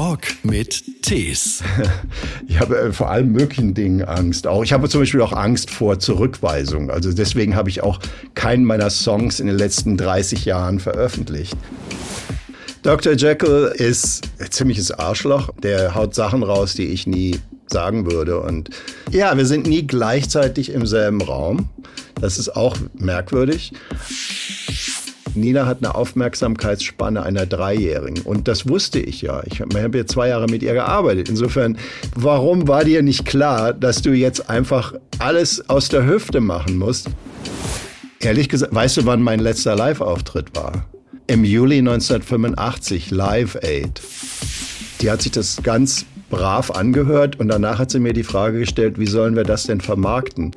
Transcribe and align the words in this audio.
Talk 0.00 0.22
mit 0.44 1.02
Tees. 1.02 1.62
Ich 2.48 2.58
habe 2.58 2.78
äh, 2.78 2.92
vor 2.92 3.10
allem 3.10 3.32
möglichen 3.32 3.74
Dingen 3.74 4.02
Angst. 4.02 4.46
Auch 4.46 4.64
ich 4.64 4.72
habe 4.72 4.88
zum 4.88 5.02
Beispiel 5.02 5.20
auch 5.20 5.34
Angst 5.34 5.70
vor 5.70 5.98
Zurückweisung. 5.98 6.90
Also 6.90 7.12
deswegen 7.12 7.54
habe 7.54 7.68
ich 7.68 7.82
auch 7.82 8.00
keinen 8.34 8.64
meiner 8.64 8.88
Songs 8.88 9.40
in 9.40 9.46
den 9.46 9.56
letzten 9.58 9.98
30 9.98 10.46
Jahren 10.46 10.80
veröffentlicht. 10.80 11.54
Dr. 12.82 13.12
Jekyll 13.12 13.72
ist 13.74 14.22
ein 14.38 14.50
ziemliches 14.50 14.90
Arschloch. 14.90 15.50
Der 15.62 15.94
haut 15.94 16.14
Sachen 16.14 16.42
raus, 16.42 16.72
die 16.72 16.86
ich 16.86 17.06
nie 17.06 17.38
sagen 17.66 18.10
würde. 18.10 18.40
Und 18.40 18.70
ja, 19.10 19.36
wir 19.36 19.44
sind 19.44 19.66
nie 19.66 19.86
gleichzeitig 19.86 20.72
im 20.72 20.86
selben 20.86 21.20
Raum. 21.20 21.68
Das 22.18 22.38
ist 22.38 22.56
auch 22.56 22.74
merkwürdig. 22.94 23.74
Nina 25.34 25.66
hat 25.66 25.78
eine 25.78 25.94
Aufmerksamkeitsspanne 25.94 27.22
einer 27.22 27.46
Dreijährigen. 27.46 28.22
Und 28.22 28.48
das 28.48 28.68
wusste 28.68 28.98
ich 28.98 29.22
ja. 29.22 29.42
Ich 29.46 29.60
habe 29.60 29.98
ja 29.98 30.06
zwei 30.06 30.28
Jahre 30.28 30.46
mit 30.46 30.62
ihr 30.62 30.72
gearbeitet. 30.72 31.28
Insofern, 31.28 31.78
warum 32.14 32.68
war 32.68 32.84
dir 32.84 33.02
nicht 33.02 33.24
klar, 33.24 33.72
dass 33.72 34.02
du 34.02 34.12
jetzt 34.12 34.50
einfach 34.50 34.94
alles 35.18 35.68
aus 35.68 35.88
der 35.88 36.06
Hüfte 36.06 36.40
machen 36.40 36.76
musst? 36.76 37.08
Ehrlich 38.20 38.48
gesagt, 38.48 38.74
weißt 38.74 38.98
du, 38.98 39.06
wann 39.06 39.22
mein 39.22 39.40
letzter 39.40 39.74
Live-Auftritt 39.76 40.54
war? 40.54 40.86
Im 41.26 41.44
Juli 41.44 41.78
1985, 41.78 43.10
Live 43.10 43.56
Aid. 43.62 44.00
Die 45.00 45.10
hat 45.10 45.22
sich 45.22 45.32
das 45.32 45.62
ganz 45.62 46.04
brav 46.28 46.70
angehört 46.70 47.40
und 47.40 47.48
danach 47.48 47.78
hat 47.78 47.90
sie 47.90 48.00
mir 48.00 48.12
die 48.12 48.22
Frage 48.22 48.58
gestellt, 48.60 48.98
wie 48.98 49.06
sollen 49.06 49.36
wir 49.36 49.44
das 49.44 49.64
denn 49.64 49.80
vermarkten? 49.80 50.52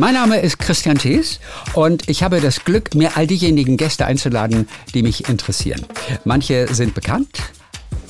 Mein 0.00 0.14
Name 0.14 0.40
ist 0.40 0.58
Christian 0.58 0.96
Thees 0.96 1.40
und 1.74 2.08
ich 2.08 2.22
habe 2.22 2.40
das 2.40 2.64
Glück, 2.64 2.94
mir 2.94 3.18
all 3.18 3.26
diejenigen 3.26 3.76
Gäste 3.76 4.06
einzuladen, 4.06 4.66
die 4.94 5.02
mich 5.02 5.28
interessieren. 5.28 5.84
Manche 6.24 6.72
sind 6.72 6.94
bekannt, 6.94 7.42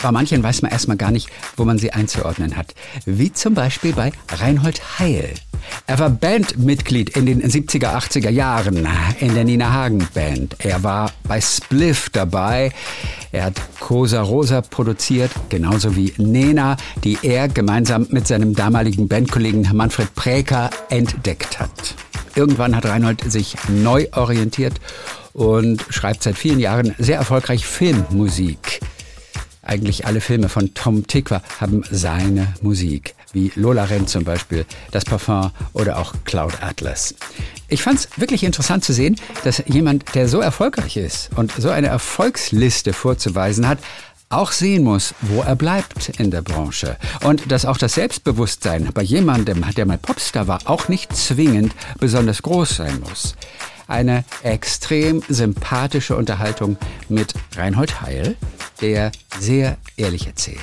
bei 0.00 0.12
manchen 0.12 0.40
weiß 0.40 0.62
man 0.62 0.70
erstmal 0.70 0.96
gar 0.96 1.10
nicht, 1.10 1.28
wo 1.56 1.64
man 1.64 1.78
sie 1.78 1.92
einzuordnen 1.92 2.56
hat. 2.56 2.76
Wie 3.06 3.32
zum 3.32 3.54
Beispiel 3.54 3.92
bei 3.92 4.12
Reinhold 4.30 5.00
Heil. 5.00 5.34
Er 5.86 5.98
war 5.98 6.10
Bandmitglied 6.10 7.10
in 7.16 7.26
den 7.26 7.42
70er, 7.42 7.94
80er 7.96 8.30
Jahren 8.30 8.86
in 9.18 9.34
der 9.34 9.44
Nina 9.44 9.72
Hagen 9.72 10.06
Band. 10.14 10.56
Er 10.58 10.82
war 10.82 11.12
bei 11.26 11.40
Spliff 11.40 12.10
dabei. 12.10 12.72
Er 13.32 13.44
hat 13.44 13.60
Cosa 13.78 14.22
Rosa 14.22 14.60
produziert, 14.60 15.30
genauso 15.48 15.96
wie 15.96 16.12
Nena, 16.18 16.76
die 17.04 17.18
er 17.22 17.48
gemeinsam 17.48 18.06
mit 18.10 18.26
seinem 18.26 18.54
damaligen 18.54 19.08
Bandkollegen 19.08 19.68
Manfred 19.72 20.14
Präker 20.14 20.70
entdeckt 20.88 21.60
hat. 21.60 21.94
Irgendwann 22.34 22.76
hat 22.76 22.86
Reinhold 22.86 23.30
sich 23.30 23.56
neu 23.68 24.06
orientiert 24.12 24.80
und 25.32 25.84
schreibt 25.90 26.22
seit 26.22 26.36
vielen 26.36 26.60
Jahren 26.60 26.94
sehr 26.98 27.18
erfolgreich 27.18 27.64
Filmmusik. 27.64 28.80
Eigentlich 29.62 30.06
alle 30.06 30.20
Filme 30.20 30.48
von 30.48 30.74
Tom 30.74 31.06
Tikva 31.06 31.42
haben 31.60 31.82
seine 31.90 32.54
Musik, 32.62 33.14
wie 33.32 33.52
Lola 33.54 33.84
Rent 33.84 34.08
zum 34.08 34.24
Beispiel, 34.24 34.66
Das 34.90 35.04
Parfum 35.04 35.50
oder 35.72 35.98
auch 35.98 36.14
Cloud 36.24 36.62
Atlas. 36.62 37.14
Ich 37.68 37.82
fand 37.82 38.00
es 38.00 38.08
wirklich 38.16 38.42
interessant 38.42 38.84
zu 38.84 38.92
sehen, 38.92 39.16
dass 39.44 39.62
jemand, 39.66 40.14
der 40.14 40.28
so 40.28 40.40
erfolgreich 40.40 40.96
ist 40.96 41.30
und 41.36 41.52
so 41.56 41.70
eine 41.70 41.86
Erfolgsliste 41.86 42.92
vorzuweisen 42.92 43.68
hat, 43.68 43.78
auch 44.30 44.52
sehen 44.52 44.84
muss, 44.84 45.14
wo 45.22 45.42
er 45.42 45.56
bleibt 45.56 46.08
in 46.20 46.30
der 46.30 46.42
Branche. 46.42 46.96
Und 47.22 47.50
dass 47.50 47.66
auch 47.66 47.76
das 47.76 47.94
Selbstbewusstsein 47.94 48.90
bei 48.94 49.02
jemandem, 49.02 49.64
der 49.76 49.86
mal 49.86 49.98
Popstar 49.98 50.46
war, 50.46 50.60
auch 50.66 50.88
nicht 50.88 51.14
zwingend 51.16 51.74
besonders 51.98 52.42
groß 52.42 52.76
sein 52.76 53.00
muss. 53.00 53.34
Eine 53.88 54.24
extrem 54.44 55.20
sympathische 55.28 56.14
Unterhaltung 56.14 56.76
mit 57.08 57.34
Reinhold 57.56 58.02
Heil, 58.02 58.36
der 58.80 59.10
sehr 59.40 59.78
ehrlich 59.96 60.28
erzählt. 60.28 60.60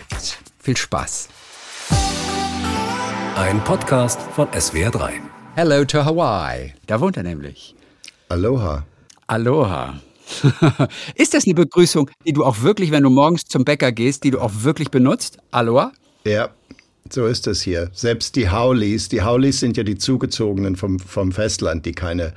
Viel 0.60 0.78
Spaß. 0.78 1.28
Ein 3.38 3.64
Podcast 3.64 4.20
von 4.20 4.48
SWR3. 4.48 5.12
Hello 5.54 5.86
to 5.86 6.04
Hawaii. 6.04 6.74
Da 6.88 7.00
wohnt 7.00 7.18
er 7.18 7.24
nämlich. 7.24 7.76
Aloha. 8.30 8.84
Aloha. 9.28 10.02
Ist 11.16 11.36
das 11.36 11.46
eine 11.46 11.54
Begrüßung, 11.54 12.10
die 12.26 12.34
du 12.34 12.44
auch 12.44 12.64
wirklich, 12.64 12.90
wenn 12.90 13.04
du 13.04 13.12
morgens 13.12 13.44
zum 13.44 13.64
Bäcker 13.64 13.92
gehst, 13.92 14.24
die 14.24 14.32
du 14.32 14.40
auch 14.40 14.52
wirklich 14.62 14.90
benutzt? 14.90 15.38
Aloha? 15.52 15.92
Ja, 16.26 16.50
so 17.12 17.28
ist 17.28 17.46
es 17.46 17.62
hier. 17.62 17.92
Selbst 17.94 18.36
die 18.36 18.50
Howleys, 18.50 19.08
die 19.08 19.22
Howleys 19.22 19.60
sind 19.60 19.78
ja 19.78 19.84
die 19.84 20.00
Zugezogenen 20.00 20.76
vom, 20.76 20.98
vom 20.98 21.32
Festland, 21.32 21.86
die 21.86 21.92
keine 21.92 22.34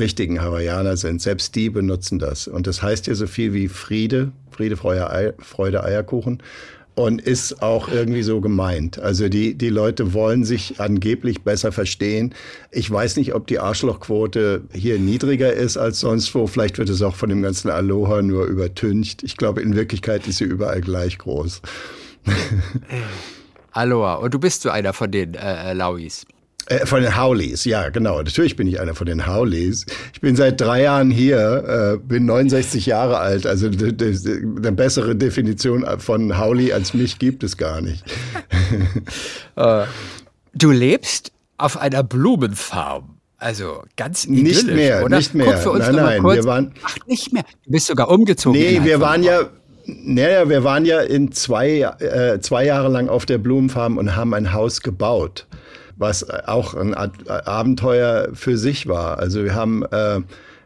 richtigen 0.00 0.42
Hawaiianer 0.42 0.96
sind. 0.96 1.22
Selbst 1.22 1.54
die 1.54 1.70
benutzen 1.70 2.18
das. 2.18 2.48
Und 2.48 2.66
das 2.66 2.82
heißt 2.82 3.06
ja 3.06 3.14
so 3.14 3.28
viel 3.28 3.54
wie 3.54 3.68
Friede, 3.68 4.32
Friede, 4.50 4.76
Freude, 4.76 5.84
Eierkuchen 5.84 6.42
und 6.94 7.20
ist 7.22 7.62
auch 7.62 7.88
irgendwie 7.88 8.22
so 8.22 8.40
gemeint. 8.40 8.98
Also 8.98 9.28
die, 9.28 9.54
die 9.54 9.70
Leute 9.70 10.12
wollen 10.12 10.44
sich 10.44 10.80
angeblich 10.80 11.42
besser 11.42 11.72
verstehen. 11.72 12.34
Ich 12.70 12.90
weiß 12.90 13.16
nicht, 13.16 13.34
ob 13.34 13.46
die 13.46 13.58
Arschlochquote 13.58 14.62
hier 14.72 14.98
niedriger 14.98 15.52
ist 15.52 15.78
als 15.78 16.00
sonst 16.00 16.34
wo. 16.34 16.46
Vielleicht 16.46 16.78
wird 16.78 16.90
es 16.90 17.00
auch 17.00 17.14
von 17.14 17.30
dem 17.30 17.42
ganzen 17.42 17.70
Aloha 17.70 18.20
nur 18.20 18.44
übertüncht. 18.44 19.22
Ich 19.22 19.36
glaube, 19.36 19.62
in 19.62 19.74
Wirklichkeit 19.74 20.26
ist 20.26 20.38
sie 20.38 20.44
überall 20.44 20.82
gleich 20.82 21.18
groß. 21.18 21.62
Aloha. 23.72 24.16
Und 24.16 24.34
du 24.34 24.38
bist 24.38 24.62
so 24.62 24.70
einer 24.70 24.92
von 24.92 25.10
den 25.10 25.34
äh, 25.34 25.70
äh 25.70 25.72
Lauis. 25.72 26.26
Äh, 26.66 26.86
von 26.86 27.02
den 27.02 27.16
Howleys, 27.16 27.64
ja, 27.64 27.88
genau. 27.88 28.18
Natürlich 28.18 28.56
bin 28.56 28.66
ich 28.66 28.80
einer 28.80 28.94
von 28.94 29.06
den 29.06 29.26
Howleys. 29.26 29.84
Ich 30.12 30.20
bin 30.20 30.36
seit 30.36 30.60
drei 30.60 30.82
Jahren 30.82 31.10
hier, 31.10 31.98
äh, 31.98 31.98
bin 31.98 32.26
69 32.26 32.86
Jahre 32.86 33.18
alt. 33.18 33.46
Also 33.46 33.66
eine 33.66 34.72
bessere 34.72 35.16
Definition 35.16 35.84
von 35.98 36.38
Howley 36.38 36.72
als 36.72 36.94
mich 36.94 37.18
gibt 37.18 37.42
es 37.42 37.56
gar 37.56 37.80
nicht. 37.80 38.04
Äh, 39.54 39.84
du 40.54 40.70
lebst 40.70 41.30
auf 41.58 41.76
einer 41.76 42.02
Blumenfarm. 42.02 43.18
Also 43.36 43.82
ganz 43.96 44.24
idyllisch, 44.24 44.62
Nicht 44.62 44.74
mehr, 44.74 45.04
oder? 45.04 45.18
nicht 45.18 45.34
mehr. 45.34 45.46
Guck 45.46 45.58
für 45.58 45.70
uns 45.72 45.86
nein, 45.86 45.96
nein, 45.96 46.22
kurz. 46.22 46.36
wir 46.36 46.44
waren. 46.44 46.72
Ach, 46.82 46.96
nicht 47.06 47.34
mehr. 47.34 47.44
Du 47.66 47.72
bist 47.72 47.88
sogar 47.88 48.08
umgezogen. 48.08 48.58
Nee, 48.58 48.80
wir 48.82 49.00
waren 49.00 49.22
ja. 49.22 49.50
Naja, 49.84 50.48
wir 50.48 50.64
waren 50.64 50.86
ja 50.86 51.00
in 51.00 51.32
zwei, 51.32 51.80
äh, 51.80 52.40
zwei 52.40 52.64
Jahre 52.64 52.88
lang 52.88 53.08
auf 53.08 53.26
der 53.26 53.36
Blumenfarm 53.36 53.98
und 53.98 54.16
haben 54.16 54.32
ein 54.32 54.54
Haus 54.54 54.80
gebaut 54.80 55.46
was 55.96 56.28
auch 56.28 56.74
ein 56.74 56.94
Abenteuer 56.94 58.28
für 58.34 58.56
sich 58.56 58.86
war. 58.86 59.18
Also 59.18 59.44
wir 59.44 59.54
haben, 59.54 59.84
äh, 59.84 60.20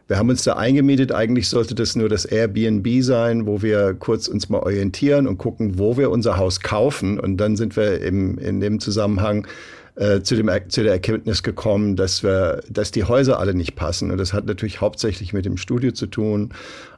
wir 0.07 0.17
haben 0.17 0.29
uns 0.29 0.43
da 0.43 0.53
eingemietet. 0.53 1.11
Eigentlich 1.11 1.49
sollte 1.49 1.75
das 1.75 1.95
nur 1.95 2.09
das 2.09 2.25
Airbnb 2.25 2.87
sein, 3.01 3.45
wo 3.45 3.61
wir 3.61 3.93
kurz 3.93 4.27
uns 4.27 4.49
mal 4.49 4.59
orientieren 4.59 5.27
und 5.27 5.37
gucken, 5.37 5.77
wo 5.77 5.97
wir 5.97 6.11
unser 6.11 6.37
Haus 6.37 6.61
kaufen. 6.61 7.19
Und 7.19 7.37
dann 7.37 7.55
sind 7.55 7.75
wir 7.75 8.01
im, 8.01 8.37
in 8.37 8.59
dem 8.59 8.79
Zusammenhang 8.79 9.47
äh, 9.95 10.21
zu, 10.21 10.35
dem, 10.35 10.49
zu 10.69 10.83
der 10.83 10.93
Erkenntnis 10.93 11.43
gekommen, 11.43 11.95
dass 11.95 12.23
wir, 12.23 12.61
dass 12.69 12.91
die 12.91 13.03
Häuser 13.03 13.39
alle 13.39 13.53
nicht 13.53 13.75
passen. 13.75 14.11
Und 14.11 14.17
das 14.17 14.31
hat 14.31 14.45
natürlich 14.45 14.79
hauptsächlich 14.79 15.33
mit 15.33 15.45
dem 15.45 15.57
Studio 15.57 15.91
zu 15.91 16.07
tun. 16.07 16.53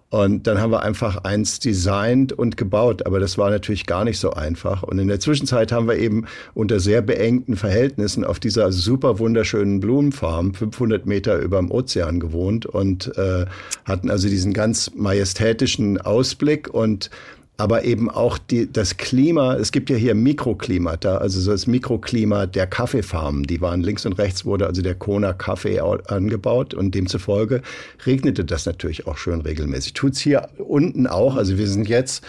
Und 0.09 0.47
dann 0.47 0.59
haben 0.59 0.71
wir 0.71 0.81
einfach 0.81 1.17
eins 1.23 1.59
designt 1.59 2.33
und 2.33 2.57
gebaut. 2.57 3.05
Aber 3.05 3.19
das 3.19 3.37
war 3.37 3.51
natürlich 3.51 3.85
gar 3.85 4.03
nicht 4.05 4.17
so 4.17 4.31
einfach. 4.31 4.81
Und 4.81 4.97
in 4.97 5.07
der 5.07 5.19
Zwischenzeit 5.19 5.71
haben 5.71 5.87
wir 5.87 5.97
eben 5.97 6.25
unter 6.55 6.79
sehr 6.79 7.01
beengten 7.03 7.55
Verhältnissen 7.55 8.23
auf 8.23 8.39
dieser 8.39 8.71
super 8.71 9.19
wunderschönen 9.19 9.79
Blumenfarm 9.79 10.55
500 10.55 11.05
Meter 11.05 11.37
über 11.37 11.57
dem 11.57 11.69
Ozean 11.69 12.19
gewohnt 12.19 12.65
und 12.65 13.15
äh, 13.17 13.45
hatten 13.85 14.09
also 14.09 14.29
diesen 14.29 14.53
ganz 14.53 14.91
majestätischen 14.95 16.01
Ausblick 16.01 16.73
und 16.73 17.11
aber 17.59 17.83
eben 17.83 18.09
auch 18.09 18.37
die, 18.37 18.71
das 18.71 18.95
Klima. 18.95 19.55
Es 19.55 19.73
gibt 19.73 19.89
ja 19.89 19.97
hier 19.97 20.15
Mikroklimata, 20.15 21.17
also 21.17 21.41
so 21.41 21.51
das 21.51 21.67
Mikroklima 21.67 22.45
der 22.45 22.67
Kaffeefarmen. 22.67 23.43
Die 23.43 23.59
waren 23.59 23.81
links 23.81 24.05
und 24.05 24.13
rechts 24.13 24.45
wurde 24.45 24.65
also 24.65 24.81
der 24.81 24.95
Kona 24.95 25.33
Kaffee 25.33 25.81
angebaut 25.81 26.73
und 26.73 26.95
demzufolge 26.95 27.61
regnete 28.05 28.45
das 28.45 28.65
natürlich 28.65 29.07
auch 29.07 29.17
schön 29.17 29.41
regelmäßig. 29.41 29.91
Tut's 29.91 30.19
hier 30.21 30.47
unten 30.57 31.05
auch. 31.05 31.35
Also 31.35 31.57
wir 31.57 31.67
sind 31.67 31.89
jetzt 31.89 32.23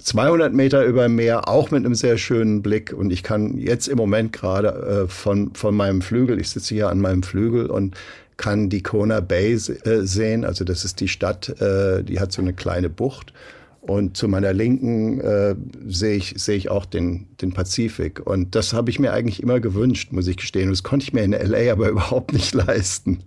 200 0.00 0.54
Meter 0.54 0.84
über 0.84 1.02
dem 1.02 1.16
Meer, 1.16 1.48
auch 1.48 1.72
mit 1.72 1.84
einem 1.84 1.96
sehr 1.96 2.16
schönen 2.16 2.62
Blick. 2.62 2.92
Und 2.92 3.10
ich 3.10 3.24
kann 3.24 3.58
jetzt 3.58 3.88
im 3.88 3.98
Moment 3.98 4.32
gerade 4.32 4.68
äh, 4.68 5.08
von, 5.08 5.54
von 5.54 5.74
meinem 5.74 6.02
Flügel, 6.02 6.40
ich 6.40 6.50
sitze 6.50 6.76
hier 6.76 6.88
an 6.88 7.00
meinem 7.00 7.24
Flügel 7.24 7.66
und 7.66 7.96
kann 8.36 8.68
die 8.68 8.84
Kona 8.84 9.18
Bay 9.18 9.54
äh, 9.54 9.58
sehen. 10.02 10.44
Also 10.44 10.64
das 10.64 10.84
ist 10.84 11.00
die 11.00 11.08
Stadt, 11.08 11.48
äh, 11.60 12.04
die 12.04 12.20
hat 12.20 12.30
so 12.30 12.40
eine 12.40 12.52
kleine 12.52 12.88
Bucht. 12.88 13.32
Und 13.88 14.18
zu 14.18 14.28
meiner 14.28 14.52
Linken 14.52 15.18
äh, 15.22 15.54
sehe 15.86 16.16
ich, 16.16 16.34
sehe 16.36 16.56
ich 16.56 16.70
auch 16.70 16.84
den, 16.84 17.26
den 17.40 17.54
Pazifik. 17.54 18.20
Und 18.26 18.54
das 18.54 18.74
habe 18.74 18.90
ich 18.90 18.98
mir 18.98 19.14
eigentlich 19.14 19.42
immer 19.42 19.60
gewünscht, 19.60 20.12
muss 20.12 20.26
ich 20.26 20.36
gestehen. 20.36 20.64
Und 20.64 20.72
das 20.72 20.82
konnte 20.82 21.04
ich 21.04 21.14
mir 21.14 21.22
in 21.22 21.32
LA 21.32 21.72
aber 21.72 21.88
überhaupt 21.88 22.34
nicht 22.34 22.52
leisten. 22.52 23.20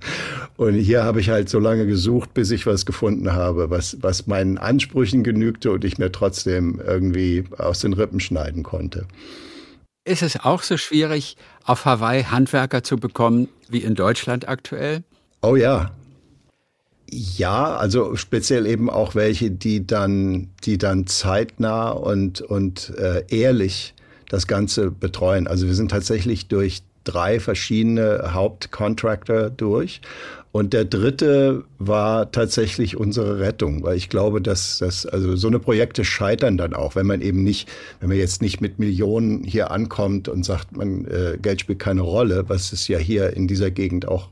Und 0.57 0.75
hier 0.75 1.03
habe 1.03 1.19
ich 1.19 1.31
halt 1.31 1.49
so 1.49 1.57
lange 1.57 1.87
gesucht, 1.87 2.35
bis 2.35 2.51
ich 2.51 2.67
was 2.67 2.85
gefunden 2.85 3.33
habe, 3.33 3.71
was, 3.71 3.97
was 4.01 4.27
meinen 4.27 4.59
Ansprüchen 4.59 5.23
genügte 5.23 5.71
und 5.71 5.83
ich 5.83 5.97
mir 5.97 6.11
trotzdem 6.11 6.79
irgendwie 6.85 7.43
aus 7.57 7.79
den 7.79 7.93
Rippen 7.93 8.19
schneiden 8.19 8.61
konnte. 8.61 9.07
Ist 10.05 10.21
es 10.21 10.39
auch 10.39 10.61
so 10.61 10.77
schwierig, 10.77 11.37
auf 11.63 11.85
Hawaii 11.85 12.25
Handwerker 12.25 12.83
zu 12.83 12.97
bekommen 12.97 13.47
wie 13.67 13.79
in 13.79 13.95
Deutschland 13.95 14.47
aktuell? 14.47 15.01
Oh 15.41 15.55
ja, 15.55 15.89
Ja, 17.13 17.75
also 17.75 18.15
speziell 18.15 18.65
eben 18.65 18.89
auch 18.89 19.15
welche, 19.15 19.51
die 19.51 19.85
dann, 19.85 20.49
die 20.63 20.77
dann 20.77 21.07
zeitnah 21.07 21.89
und, 21.91 22.39
und 22.39 22.93
äh, 22.97 23.23
ehrlich 23.27 23.93
das 24.29 24.47
Ganze 24.47 24.91
betreuen. 24.91 25.45
Also 25.45 25.67
wir 25.67 25.75
sind 25.75 25.91
tatsächlich 25.91 26.47
durch 26.47 26.83
drei 27.03 27.41
verschiedene 27.41 28.33
Hauptcontractor 28.33 29.49
durch. 29.49 29.99
Und 30.53 30.73
der 30.73 30.85
dritte 30.85 31.63
war 31.79 32.31
tatsächlich 32.31 32.97
unsere 32.97 33.39
Rettung, 33.39 33.83
weil 33.83 33.97
ich 33.97 34.09
glaube, 34.09 34.41
dass 34.41 34.79
dass 34.79 35.05
also 35.05 35.35
so 35.35 35.47
eine 35.47 35.59
Projekte 35.59 36.03
scheitern 36.03 36.57
dann 36.57 36.73
auch, 36.73 36.95
wenn 36.95 37.07
man 37.07 37.21
eben 37.21 37.43
nicht, 37.43 37.69
wenn 37.99 38.09
man 38.09 38.17
jetzt 38.17 38.41
nicht 38.41 38.59
mit 38.59 38.77
Millionen 38.77 39.43
hier 39.43 39.71
ankommt 39.71 40.27
und 40.27 40.43
sagt, 40.43 40.75
man 40.75 41.05
äh, 41.05 41.37
Geld 41.41 41.61
spielt 41.61 41.79
keine 41.79 42.01
Rolle, 42.01 42.45
was 42.47 42.73
es 42.73 42.87
ja 42.89 42.97
hier 42.97 43.35
in 43.35 43.47
dieser 43.47 43.71
Gegend 43.71 44.07
auch 44.07 44.29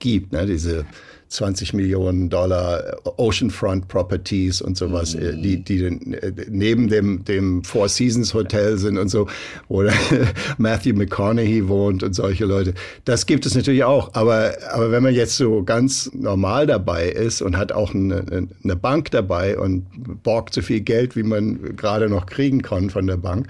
gibt, 0.00 0.32
ne? 0.32 0.46
diese 0.46 0.86
20 1.30 1.74
Millionen 1.74 2.28
Dollar 2.28 2.96
Oceanfront 3.16 3.86
Properties 3.86 4.60
und 4.60 4.76
sowas, 4.76 5.14
mhm. 5.14 5.40
die, 5.42 5.62
die 5.62 5.84
äh, 5.84 6.32
neben 6.50 6.88
dem, 6.88 7.24
dem 7.24 7.62
Four 7.62 7.88
Seasons 7.88 8.34
Hotel 8.34 8.78
sind 8.78 8.98
und 8.98 9.08
so, 9.08 9.28
wo 9.68 9.84
Matthew 10.58 10.94
McConaughey 10.94 11.68
wohnt 11.68 12.02
und 12.02 12.14
solche 12.14 12.46
Leute. 12.46 12.74
Das 13.04 13.26
gibt 13.26 13.46
es 13.46 13.54
natürlich 13.54 13.84
auch. 13.84 14.12
Aber, 14.14 14.54
aber 14.72 14.90
wenn 14.90 15.04
man 15.04 15.14
jetzt 15.14 15.36
so 15.36 15.62
ganz 15.62 16.10
normal 16.12 16.66
dabei 16.66 17.08
ist 17.08 17.42
und 17.42 17.56
hat 17.56 17.70
auch 17.70 17.94
eine, 17.94 18.48
eine 18.64 18.76
Bank 18.76 19.12
dabei 19.12 19.56
und 19.56 19.86
borgt 20.24 20.52
so 20.54 20.62
viel 20.62 20.80
Geld, 20.80 21.14
wie 21.14 21.22
man 21.22 21.76
gerade 21.76 22.08
noch 22.08 22.26
kriegen 22.26 22.60
kann 22.60 22.90
von 22.90 23.06
der 23.06 23.16
Bank, 23.16 23.46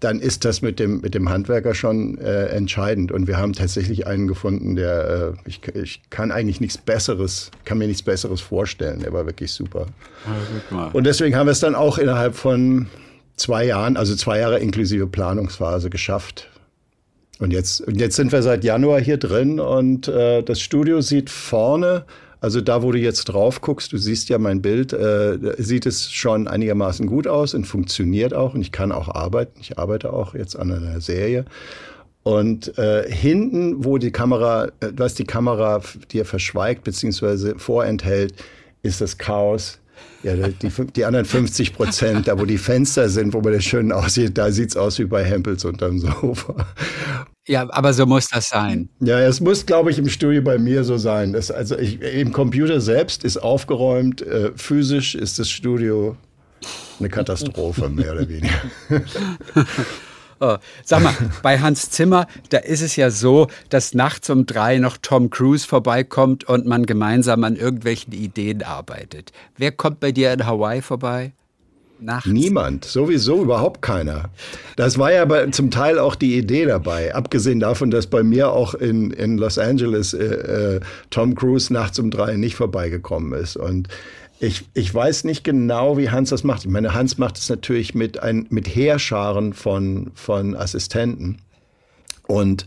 dann 0.00 0.20
ist 0.20 0.44
das 0.44 0.62
mit 0.62 0.78
dem, 0.78 1.00
mit 1.00 1.14
dem 1.14 1.28
Handwerker 1.28 1.74
schon 1.74 2.18
äh, 2.18 2.46
entscheidend. 2.46 3.10
Und 3.10 3.26
wir 3.26 3.36
haben 3.38 3.52
tatsächlich 3.52 4.06
einen 4.06 4.28
gefunden, 4.28 4.76
der, 4.76 5.34
äh, 5.44 5.48
ich, 5.48 5.60
ich 5.74 6.02
kann 6.10 6.30
eigentlich 6.30 6.60
nichts 6.60 6.78
Besseres, 6.78 7.50
kann 7.64 7.78
mir 7.78 7.88
nichts 7.88 8.02
Besseres 8.02 8.40
vorstellen. 8.40 9.00
Der 9.00 9.12
war 9.12 9.26
wirklich 9.26 9.52
super. 9.52 9.86
Ja, 10.70 10.90
und 10.92 11.04
deswegen 11.04 11.36
haben 11.36 11.46
wir 11.46 11.52
es 11.52 11.60
dann 11.60 11.74
auch 11.74 11.98
innerhalb 11.98 12.36
von 12.36 12.86
zwei 13.36 13.64
Jahren, 13.64 13.96
also 13.96 14.14
zwei 14.14 14.38
Jahre 14.38 14.58
inklusive 14.58 15.06
Planungsphase 15.06 15.90
geschafft. 15.90 16.48
Und 17.40 17.52
jetzt, 17.52 17.80
und 17.80 18.00
jetzt 18.00 18.16
sind 18.16 18.32
wir 18.32 18.42
seit 18.42 18.64
Januar 18.64 19.00
hier 19.00 19.16
drin 19.16 19.60
und 19.60 20.08
äh, 20.08 20.42
das 20.42 20.60
Studio 20.60 21.00
sieht 21.00 21.30
vorne 21.30 22.04
also 22.40 22.60
da, 22.60 22.82
wo 22.82 22.92
du 22.92 22.98
jetzt 22.98 23.24
drauf 23.24 23.60
guckst, 23.60 23.92
du 23.92 23.98
siehst 23.98 24.28
ja 24.28 24.38
mein 24.38 24.62
Bild, 24.62 24.92
äh, 24.92 25.38
sieht 25.58 25.86
es 25.86 26.10
schon 26.10 26.46
einigermaßen 26.46 27.06
gut 27.06 27.26
aus 27.26 27.54
und 27.54 27.64
funktioniert 27.64 28.34
auch. 28.34 28.54
Und 28.54 28.60
ich 28.60 28.72
kann 28.72 28.92
auch 28.92 29.08
arbeiten. 29.08 29.58
Ich 29.60 29.78
arbeite 29.78 30.12
auch 30.12 30.34
jetzt 30.34 30.56
an 30.56 30.72
einer 30.72 31.00
Serie. 31.00 31.44
Und 32.22 32.76
äh, 32.78 33.10
hinten, 33.10 33.84
wo 33.84 33.98
die 33.98 34.12
Kamera, 34.12 34.66
äh, 34.80 34.92
was 34.96 35.14
die 35.14 35.24
Kamera 35.24 35.80
dir 36.12 36.24
verschweigt 36.24 36.84
bzw. 36.84 37.54
vorenthält, 37.56 38.34
ist 38.82 39.00
das 39.00 39.18
Chaos. 39.18 39.78
Ja, 40.22 40.34
die, 40.36 40.68
die 40.94 41.04
anderen 41.04 41.24
50 41.24 41.74
Prozent, 41.74 42.28
da 42.28 42.38
wo 42.38 42.44
die 42.44 42.58
Fenster 42.58 43.08
sind, 43.08 43.34
wo 43.34 43.40
man 43.40 43.52
das 43.52 43.64
schön 43.64 43.90
aussieht, 43.92 44.36
da 44.38 44.50
sieht's 44.52 44.76
aus 44.76 44.98
wie 44.98 45.04
bei 45.04 45.24
Hempels 45.24 45.64
unterm 45.64 45.98
Sofa. 45.98 46.54
Ja, 47.48 47.66
aber 47.70 47.92
so 47.94 48.04
muss 48.06 48.28
das 48.28 48.48
sein. 48.48 48.88
Ja, 49.00 49.18
es 49.20 49.40
muss, 49.40 49.64
glaube 49.64 49.90
ich, 49.90 49.98
im 49.98 50.08
Studio 50.08 50.42
bei 50.42 50.58
mir 50.58 50.84
so 50.84 50.98
sein. 50.98 51.32
Das, 51.32 51.50
also 51.50 51.78
ich, 51.78 52.00
im 52.00 52.32
Computer 52.32 52.80
selbst 52.80 53.24
ist 53.24 53.38
aufgeräumt, 53.38 54.22
äh, 54.22 54.52
physisch 54.54 55.14
ist 55.14 55.38
das 55.38 55.48
Studio 55.50 56.16
eine 57.00 57.08
Katastrophe, 57.08 57.88
mehr 57.88 58.12
oder 58.12 58.28
weniger. 58.28 58.60
Oh, 60.40 60.56
sag 60.84 61.02
mal, 61.02 61.14
bei 61.42 61.58
Hans 61.58 61.90
Zimmer, 61.90 62.28
da 62.50 62.58
ist 62.58 62.80
es 62.80 62.94
ja 62.94 63.10
so, 63.10 63.48
dass 63.70 63.92
nachts 63.92 64.30
um 64.30 64.46
drei 64.46 64.78
noch 64.78 64.96
Tom 64.96 65.30
Cruise 65.30 65.66
vorbeikommt 65.66 66.44
und 66.44 66.64
man 66.64 66.86
gemeinsam 66.86 67.42
an 67.42 67.56
irgendwelchen 67.56 68.12
Ideen 68.12 68.62
arbeitet. 68.62 69.32
Wer 69.56 69.72
kommt 69.72 69.98
bei 69.98 70.12
dir 70.12 70.32
in 70.32 70.46
Hawaii 70.46 70.80
vorbei? 70.80 71.32
Nachts. 72.00 72.28
Niemand, 72.28 72.84
sowieso 72.84 73.42
überhaupt 73.42 73.82
keiner. 73.82 74.30
Das 74.76 74.98
war 74.98 75.12
ja 75.12 75.24
bei, 75.24 75.46
zum 75.48 75.70
Teil 75.70 75.98
auch 75.98 76.14
die 76.14 76.38
Idee 76.38 76.64
dabei, 76.66 77.14
abgesehen 77.14 77.60
davon, 77.60 77.90
dass 77.90 78.06
bei 78.06 78.22
mir 78.22 78.52
auch 78.52 78.74
in, 78.74 79.10
in 79.10 79.36
Los 79.36 79.58
Angeles 79.58 80.14
äh, 80.14 80.24
äh, 80.76 80.80
Tom 81.10 81.34
Cruise 81.34 81.72
nachts 81.72 81.98
um 81.98 82.10
drei 82.10 82.36
nicht 82.36 82.54
vorbeigekommen 82.54 83.32
ist. 83.32 83.56
Und 83.56 83.88
ich, 84.40 84.66
ich 84.74 84.94
weiß 84.94 85.24
nicht 85.24 85.42
genau, 85.42 85.98
wie 85.98 86.10
Hans 86.10 86.30
das 86.30 86.44
macht. 86.44 86.64
Ich 86.64 86.70
meine, 86.70 86.94
Hans 86.94 87.18
macht 87.18 87.38
es 87.38 87.48
natürlich 87.48 87.94
mit, 87.94 88.22
ein, 88.22 88.46
mit 88.50 88.68
Heerscharen 88.68 89.52
von, 89.52 90.12
von 90.14 90.54
Assistenten. 90.54 91.38
Und 92.28 92.66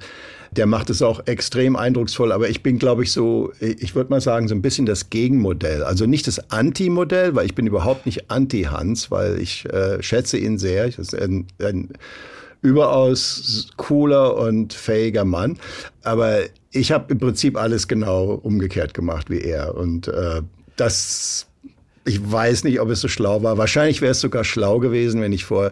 der 0.52 0.66
macht 0.66 0.90
es 0.90 1.02
auch 1.02 1.26
extrem 1.28 1.76
eindrucksvoll. 1.76 2.32
Aber 2.32 2.50
ich 2.50 2.62
bin, 2.62 2.78
glaube 2.78 3.04
ich, 3.04 3.12
so, 3.12 3.54
ich 3.60 3.96
würde 3.96 4.10
mal 4.10 4.22
sagen, 4.22 4.48
so 4.48 4.56
ein 4.56 4.62
bisschen 4.62 4.86
das 4.86 5.10
Gegenmodell. 5.10 5.84
Also 5.84 6.06
nicht 6.06 6.28
das 6.28 6.52
Anti-Modell, 6.52 7.36
weil 7.36 7.46
ich 7.46 7.56
bin 7.56 7.68
überhaupt 7.68 8.06
nicht 8.06 8.30
Anti-Hans, 8.30 9.12
weil 9.12 9.40
ich 9.40 9.66
äh, 9.72 10.04
schätze 10.04 10.38
ihn 10.38 10.58
sehr. 10.58 10.88
Ich 10.88 10.98
ist 10.98 11.16
ein, 11.16 11.48
ein 11.62 11.90
überaus 12.62 13.70
cooler 13.78 14.36
und 14.38 14.74
fähiger 14.74 15.24
Mann. 15.24 15.58
Aber 16.04 16.40
ich 16.72 16.92
habe 16.92 17.14
im 17.14 17.20
Prinzip 17.20 17.58
alles 17.58 17.88
genau 17.88 18.34
umgekehrt 18.34 18.94
gemacht 18.94 19.30
wie 19.30 19.40
er. 19.40 19.76
Und 19.76 20.10
äh, 20.10 20.42
das, 20.76 21.48
ich 22.06 22.30
weiß 22.30 22.66
nicht, 22.66 22.82
ob 22.82 22.90
es 22.90 23.00
so 23.00 23.08
schlau 23.08 23.42
war. 23.42 23.58
Wahrscheinlich 23.58 24.02
wäre 24.02 24.12
es 24.12 24.20
sogar 24.20 24.44
schlau 24.44 24.80
gewesen, 24.80 25.22
wenn 25.22 25.32
ich 25.32 25.46
vor 25.46 25.72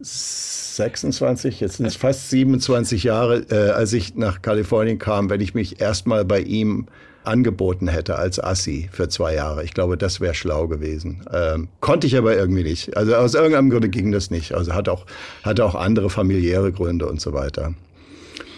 26, 0.00 1.60
jetzt 1.60 1.78
sind 1.78 1.86
es 1.86 1.96
fast 1.96 2.30
27 2.30 3.04
Jahre, 3.04 3.38
äh, 3.50 3.70
als 3.70 3.92
ich 3.92 4.14
nach 4.14 4.42
Kalifornien 4.42 4.98
kam, 4.98 5.28
wenn 5.30 5.40
ich 5.40 5.54
mich 5.54 5.80
erstmal 5.80 6.24
bei 6.24 6.40
ihm 6.40 6.86
angeboten 7.24 7.88
hätte 7.88 8.16
als 8.16 8.42
Assi 8.42 8.88
für 8.92 9.08
zwei 9.08 9.34
Jahre. 9.34 9.64
Ich 9.64 9.74
glaube, 9.74 9.98
das 9.98 10.20
wäre 10.20 10.34
schlau 10.34 10.66
gewesen. 10.66 11.24
Ähm, 11.32 11.68
konnte 11.80 12.06
ich 12.06 12.16
aber 12.16 12.36
irgendwie 12.36 12.62
nicht. 12.62 12.96
Also 12.96 13.14
aus 13.14 13.34
irgendeinem 13.34 13.70
Grunde 13.70 13.88
ging 13.88 14.12
das 14.12 14.30
nicht. 14.30 14.54
Also 14.54 14.72
hat 14.72 14.88
auch, 14.88 15.04
hatte 15.42 15.64
auch 15.64 15.74
andere 15.74 16.10
familiäre 16.10 16.72
Gründe 16.72 17.06
und 17.06 17.20
so 17.20 17.32
weiter. 17.32 17.74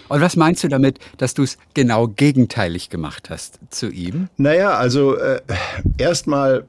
Und 0.07 0.21
was 0.21 0.35
meinst 0.35 0.63
du 0.63 0.67
damit, 0.67 0.99
dass 1.17 1.33
du 1.33 1.43
es 1.43 1.57
genau 1.73 2.07
gegenteilig 2.07 2.89
gemacht 2.89 3.29
hast 3.29 3.59
zu 3.69 3.89
ihm? 3.89 4.27
Naja, 4.37 4.71
also 4.73 5.15
äh, 5.15 5.41
erstmal 5.97 6.65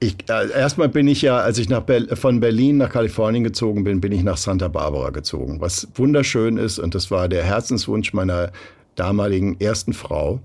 ich, 0.00 0.16
äh, 0.28 0.50
erstmal 0.50 0.88
bin 0.88 1.08
ich 1.08 1.22
ja, 1.22 1.38
als 1.38 1.58
ich 1.58 1.68
nach 1.68 1.82
Be 1.82 2.14
von 2.16 2.40
Berlin 2.40 2.78
nach 2.78 2.90
Kalifornien 2.90 3.44
gezogen 3.44 3.84
bin, 3.84 4.00
bin 4.00 4.12
ich 4.12 4.22
nach 4.22 4.36
Santa 4.36 4.68
Barbara 4.68 5.10
gezogen, 5.10 5.60
was 5.60 5.88
wunderschön 5.94 6.56
ist 6.56 6.78
und 6.78 6.94
das 6.94 7.10
war 7.10 7.28
der 7.28 7.42
Herzenswunsch 7.42 8.12
meiner 8.12 8.52
damaligen 8.96 9.60
ersten 9.60 9.92
Frau. 9.92 10.40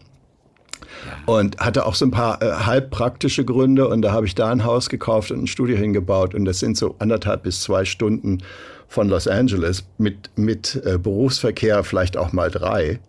Und 1.26 1.58
hatte 1.60 1.86
auch 1.86 1.96
so 1.96 2.06
ein 2.06 2.12
paar 2.12 2.42
äh, 2.42 2.52
halb 2.66 2.90
praktische 2.90 3.46
Gründe 3.46 3.88
und 3.88 4.02
da 4.02 4.12
habe 4.12 4.26
ich 4.26 4.36
da 4.36 4.50
ein 4.50 4.66
Haus 4.66 4.90
gekauft 4.90 5.32
und 5.32 5.44
ein 5.44 5.48
Studio 5.48 5.78
hingebaut 5.78 6.36
und 6.36 6.46
das 6.46 6.60
sind 6.60 6.78
so 6.78 6.96
anderthalb 7.00 7.44
bis 7.44 7.62
zwei 7.62 7.86
Stunden 7.86 8.40
von 8.88 9.08
Los 9.08 9.28
Angeles 9.28 9.86
mit, 9.98 10.32
mit 10.36 10.82
äh, 10.86 10.98
Berufsverkehr 10.98 11.84
vielleicht 11.84 12.18
auch 12.18 12.34
mal 12.34 12.50
drei. 12.50 13.00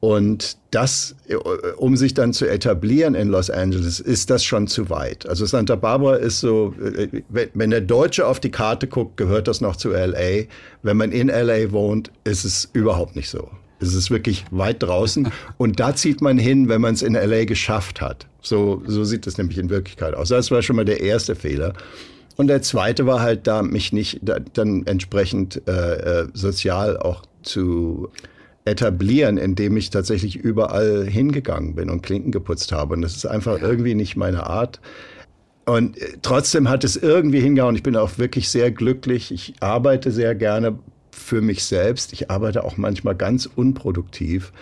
Und 0.00 0.56
das, 0.70 1.16
äh, 1.26 1.34
um 1.34 1.96
sich 1.96 2.14
dann 2.14 2.32
zu 2.32 2.46
etablieren 2.46 3.14
in 3.14 3.28
Los 3.28 3.50
Angeles, 3.50 3.98
ist 3.98 4.30
das 4.30 4.44
schon 4.44 4.68
zu 4.68 4.90
weit. 4.90 5.28
Also 5.28 5.44
Santa 5.44 5.74
Barbara 5.76 6.16
ist 6.16 6.40
so, 6.40 6.74
äh, 6.80 7.22
wenn 7.54 7.70
der 7.70 7.80
Deutsche 7.80 8.26
auf 8.26 8.38
die 8.38 8.50
Karte 8.50 8.86
guckt, 8.86 9.16
gehört 9.16 9.48
das 9.48 9.60
noch 9.60 9.76
zu 9.76 9.90
LA. 9.90 10.44
Wenn 10.82 10.96
man 10.96 11.10
in 11.10 11.28
LA 11.28 11.72
wohnt, 11.72 12.12
ist 12.24 12.44
es 12.44 12.68
überhaupt 12.72 13.16
nicht 13.16 13.28
so. 13.28 13.50
Es 13.80 13.94
ist 13.94 14.10
wirklich 14.10 14.44
weit 14.50 14.82
draußen. 14.82 15.32
Und 15.56 15.80
da 15.80 15.94
zieht 15.94 16.20
man 16.20 16.38
hin, 16.38 16.68
wenn 16.68 16.80
man 16.80 16.94
es 16.94 17.02
in 17.02 17.14
LA 17.14 17.44
geschafft 17.44 18.00
hat. 18.00 18.26
So, 18.40 18.82
so 18.86 19.02
sieht 19.02 19.26
es 19.26 19.36
nämlich 19.36 19.58
in 19.58 19.68
Wirklichkeit 19.68 20.14
aus. 20.14 20.28
Das 20.28 20.50
war 20.52 20.62
schon 20.62 20.76
mal 20.76 20.84
der 20.84 21.00
erste 21.00 21.34
Fehler. 21.34 21.72
Und 22.36 22.46
der 22.46 22.62
zweite 22.62 23.04
war 23.06 23.20
halt 23.20 23.48
da, 23.48 23.64
mich 23.64 23.92
nicht 23.92 24.20
da, 24.22 24.38
dann 24.38 24.86
entsprechend 24.86 25.60
äh, 25.66 26.22
äh 26.22 26.28
sozial 26.34 26.96
auch 26.96 27.22
zu 27.42 28.10
etablieren, 28.68 29.38
indem 29.38 29.76
ich 29.76 29.90
tatsächlich 29.90 30.36
überall 30.36 31.06
hingegangen 31.06 31.74
bin 31.74 31.90
und 31.90 32.02
Klinken 32.02 32.32
geputzt 32.32 32.72
habe. 32.72 32.94
Und 32.94 33.02
das 33.02 33.16
ist 33.16 33.26
einfach 33.26 33.60
ja. 33.60 33.66
irgendwie 33.66 33.94
nicht 33.94 34.16
meine 34.16 34.44
Art. 34.46 34.80
Und 35.66 36.00
äh, 36.00 36.18
trotzdem 36.22 36.68
hat 36.68 36.84
es 36.84 36.96
irgendwie 36.96 37.40
hingehauen. 37.40 37.74
Ich 37.74 37.82
bin 37.82 37.96
auch 37.96 38.18
wirklich 38.18 38.48
sehr 38.48 38.70
glücklich. 38.70 39.32
Ich 39.32 39.54
arbeite 39.60 40.10
sehr 40.10 40.34
gerne 40.34 40.78
für 41.10 41.40
mich 41.40 41.64
selbst. 41.64 42.12
Ich 42.12 42.30
arbeite 42.30 42.64
auch 42.64 42.76
manchmal 42.76 43.14
ganz 43.14 43.46
unproduktiv 43.46 44.52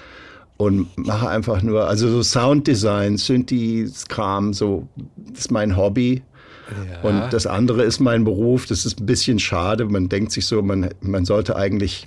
und 0.56 0.88
mache 0.96 1.28
einfach 1.28 1.62
nur, 1.62 1.86
also 1.86 2.08
so 2.08 2.22
Sounddesign, 2.22 3.18
Synthes-Kram, 3.18 4.52
so, 4.52 4.88
das 5.16 5.40
ist 5.40 5.50
mein 5.50 5.76
Hobby. 5.76 6.22
Ja. 6.68 7.08
Und 7.08 7.32
das 7.32 7.46
andere 7.46 7.82
ist 7.82 8.00
mein 8.00 8.24
Beruf. 8.24 8.66
Das 8.66 8.84
ist 8.84 9.00
ein 9.00 9.06
bisschen 9.06 9.38
schade. 9.38 9.84
Man 9.84 10.08
denkt 10.08 10.32
sich 10.32 10.46
so, 10.46 10.62
man, 10.62 10.90
man 11.00 11.24
sollte 11.24 11.56
eigentlich 11.56 12.06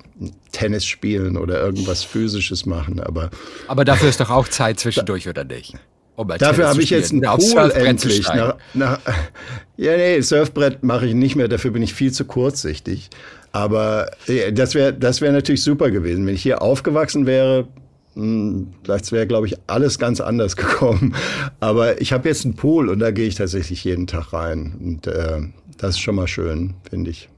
Tennis 0.52 0.86
spielen 0.86 1.38
oder 1.38 1.60
irgendwas 1.62 2.04
Physisches 2.04 2.66
machen. 2.66 3.00
Aber, 3.00 3.30
aber 3.68 3.86
dafür 3.86 4.10
ist 4.10 4.20
doch 4.20 4.30
auch 4.30 4.48
Zeit 4.48 4.80
zwischendurch, 4.80 5.28
oder 5.30 5.44
nicht? 5.44 5.76
Um 6.16 6.28
dafür 6.28 6.68
habe 6.68 6.82
ich 6.82 6.90
jetzt 6.90 7.14
einen 7.14 7.22
Pool 7.22 7.72
endlich. 7.72 8.28
Nach, 8.28 8.58
nach, 8.74 9.00
ja, 9.78 9.96
nee, 9.96 10.20
Surfbrett 10.20 10.84
mache 10.84 11.06
ich 11.06 11.14
nicht 11.14 11.38
mehr. 11.38 11.48
Dafür 11.48 11.72
bin 11.72 11.82
ich 11.82 11.94
viel 11.94 12.12
zu 12.12 12.26
kurzsichtig. 12.26 13.10
Aber 13.54 14.12
das 14.52 14.76
wäre 14.76 14.94
das 14.94 15.22
wäre 15.22 15.32
natürlich 15.32 15.64
super 15.64 15.92
gewesen. 15.92 16.28
Wenn 16.28 16.36
ich 16.36 16.44
hier 16.44 16.62
aufgewachsen 16.62 17.26
wäre, 17.26 17.70
vielleicht 18.84 19.12
wäre, 19.12 19.28
glaube 19.28 19.48
ich, 19.48 19.56
alles 19.68 20.00
ganz 20.00 20.22
anders 20.22 20.56
gekommen. 20.58 21.16
Aber 21.60 22.02
ich 22.02 22.14
habe 22.14 22.28
jetzt 22.28 22.46
einen 22.46 22.56
Pool 22.56 22.90
und 22.90 23.00
da 23.00 23.12
gehe 23.12 23.28
ich 23.28 23.36
tatsächlich 23.36 23.84
jeden 23.84 24.08
Tag 24.08 24.34
rein. 24.34 24.76
Und 24.80 25.08
äh, 25.08 25.42
das 25.78 25.92
ist 25.92 26.00
schon 26.00 26.16
mal 26.16 26.28
schön, 26.28 26.76
finde 26.90 27.12
ich. 27.12 27.30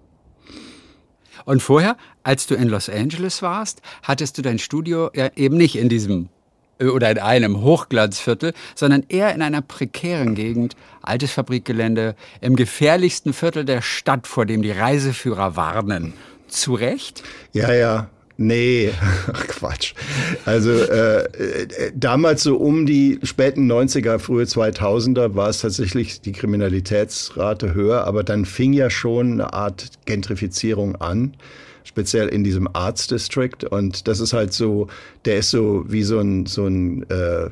Und 1.45 1.61
vorher, 1.61 1.97
als 2.23 2.47
du 2.47 2.55
in 2.55 2.67
Los 2.67 2.89
Angeles 2.89 3.41
warst, 3.41 3.81
hattest 4.03 4.37
du 4.37 4.41
dein 4.41 4.59
Studio 4.59 5.09
ja 5.15 5.29
eben 5.35 5.57
nicht 5.57 5.75
in 5.75 5.89
diesem 5.89 6.29
äh, 6.79 6.85
oder 6.85 7.11
in 7.11 7.19
einem 7.19 7.61
Hochglanzviertel, 7.61 8.53
sondern 8.75 9.03
eher 9.07 9.33
in 9.33 9.41
einer 9.41 9.61
prekären 9.61 10.35
Gegend, 10.35 10.75
altes 11.01 11.31
Fabrikgelände, 11.31 12.15
im 12.41 12.55
gefährlichsten 12.55 13.33
Viertel 13.33 13.65
der 13.65 13.81
Stadt, 13.81 14.27
vor 14.27 14.45
dem 14.45 14.61
die 14.61 14.71
Reiseführer 14.71 15.55
warnen. 15.55 16.13
Zu 16.47 16.73
Recht? 16.73 17.23
Ja, 17.53 17.73
ja. 17.73 18.09
Nee, 18.41 18.91
Ach, 19.33 19.47
Quatsch. 19.47 19.93
Also 20.45 20.71
äh, 20.71 21.25
äh, 21.25 21.91
damals 21.95 22.41
so 22.41 22.57
um 22.57 22.87
die 22.87 23.19
späten 23.21 23.71
90er, 23.71 24.17
frühe 24.17 24.45
2000er 24.45 25.35
war 25.35 25.49
es 25.49 25.61
tatsächlich 25.61 26.21
die 26.21 26.31
Kriminalitätsrate 26.31 27.75
höher, 27.75 28.05
aber 28.05 28.23
dann 28.23 28.45
fing 28.45 28.73
ja 28.73 28.89
schon 28.89 29.33
eine 29.33 29.53
Art 29.53 29.91
Gentrifizierung 30.05 30.95
an 30.95 31.35
speziell 31.83 32.29
in 32.29 32.43
diesem 32.43 32.67
Arts 32.73 33.07
District. 33.07 33.63
Und 33.69 34.07
das 34.07 34.19
ist 34.19 34.33
halt 34.33 34.53
so, 34.53 34.87
der 35.25 35.37
ist 35.37 35.51
so 35.51 35.85
wie 35.87 36.03
so 36.03 36.19
ein, 36.19 36.45
so 36.47 36.65
ein 36.65 37.07
äh, 37.09 37.49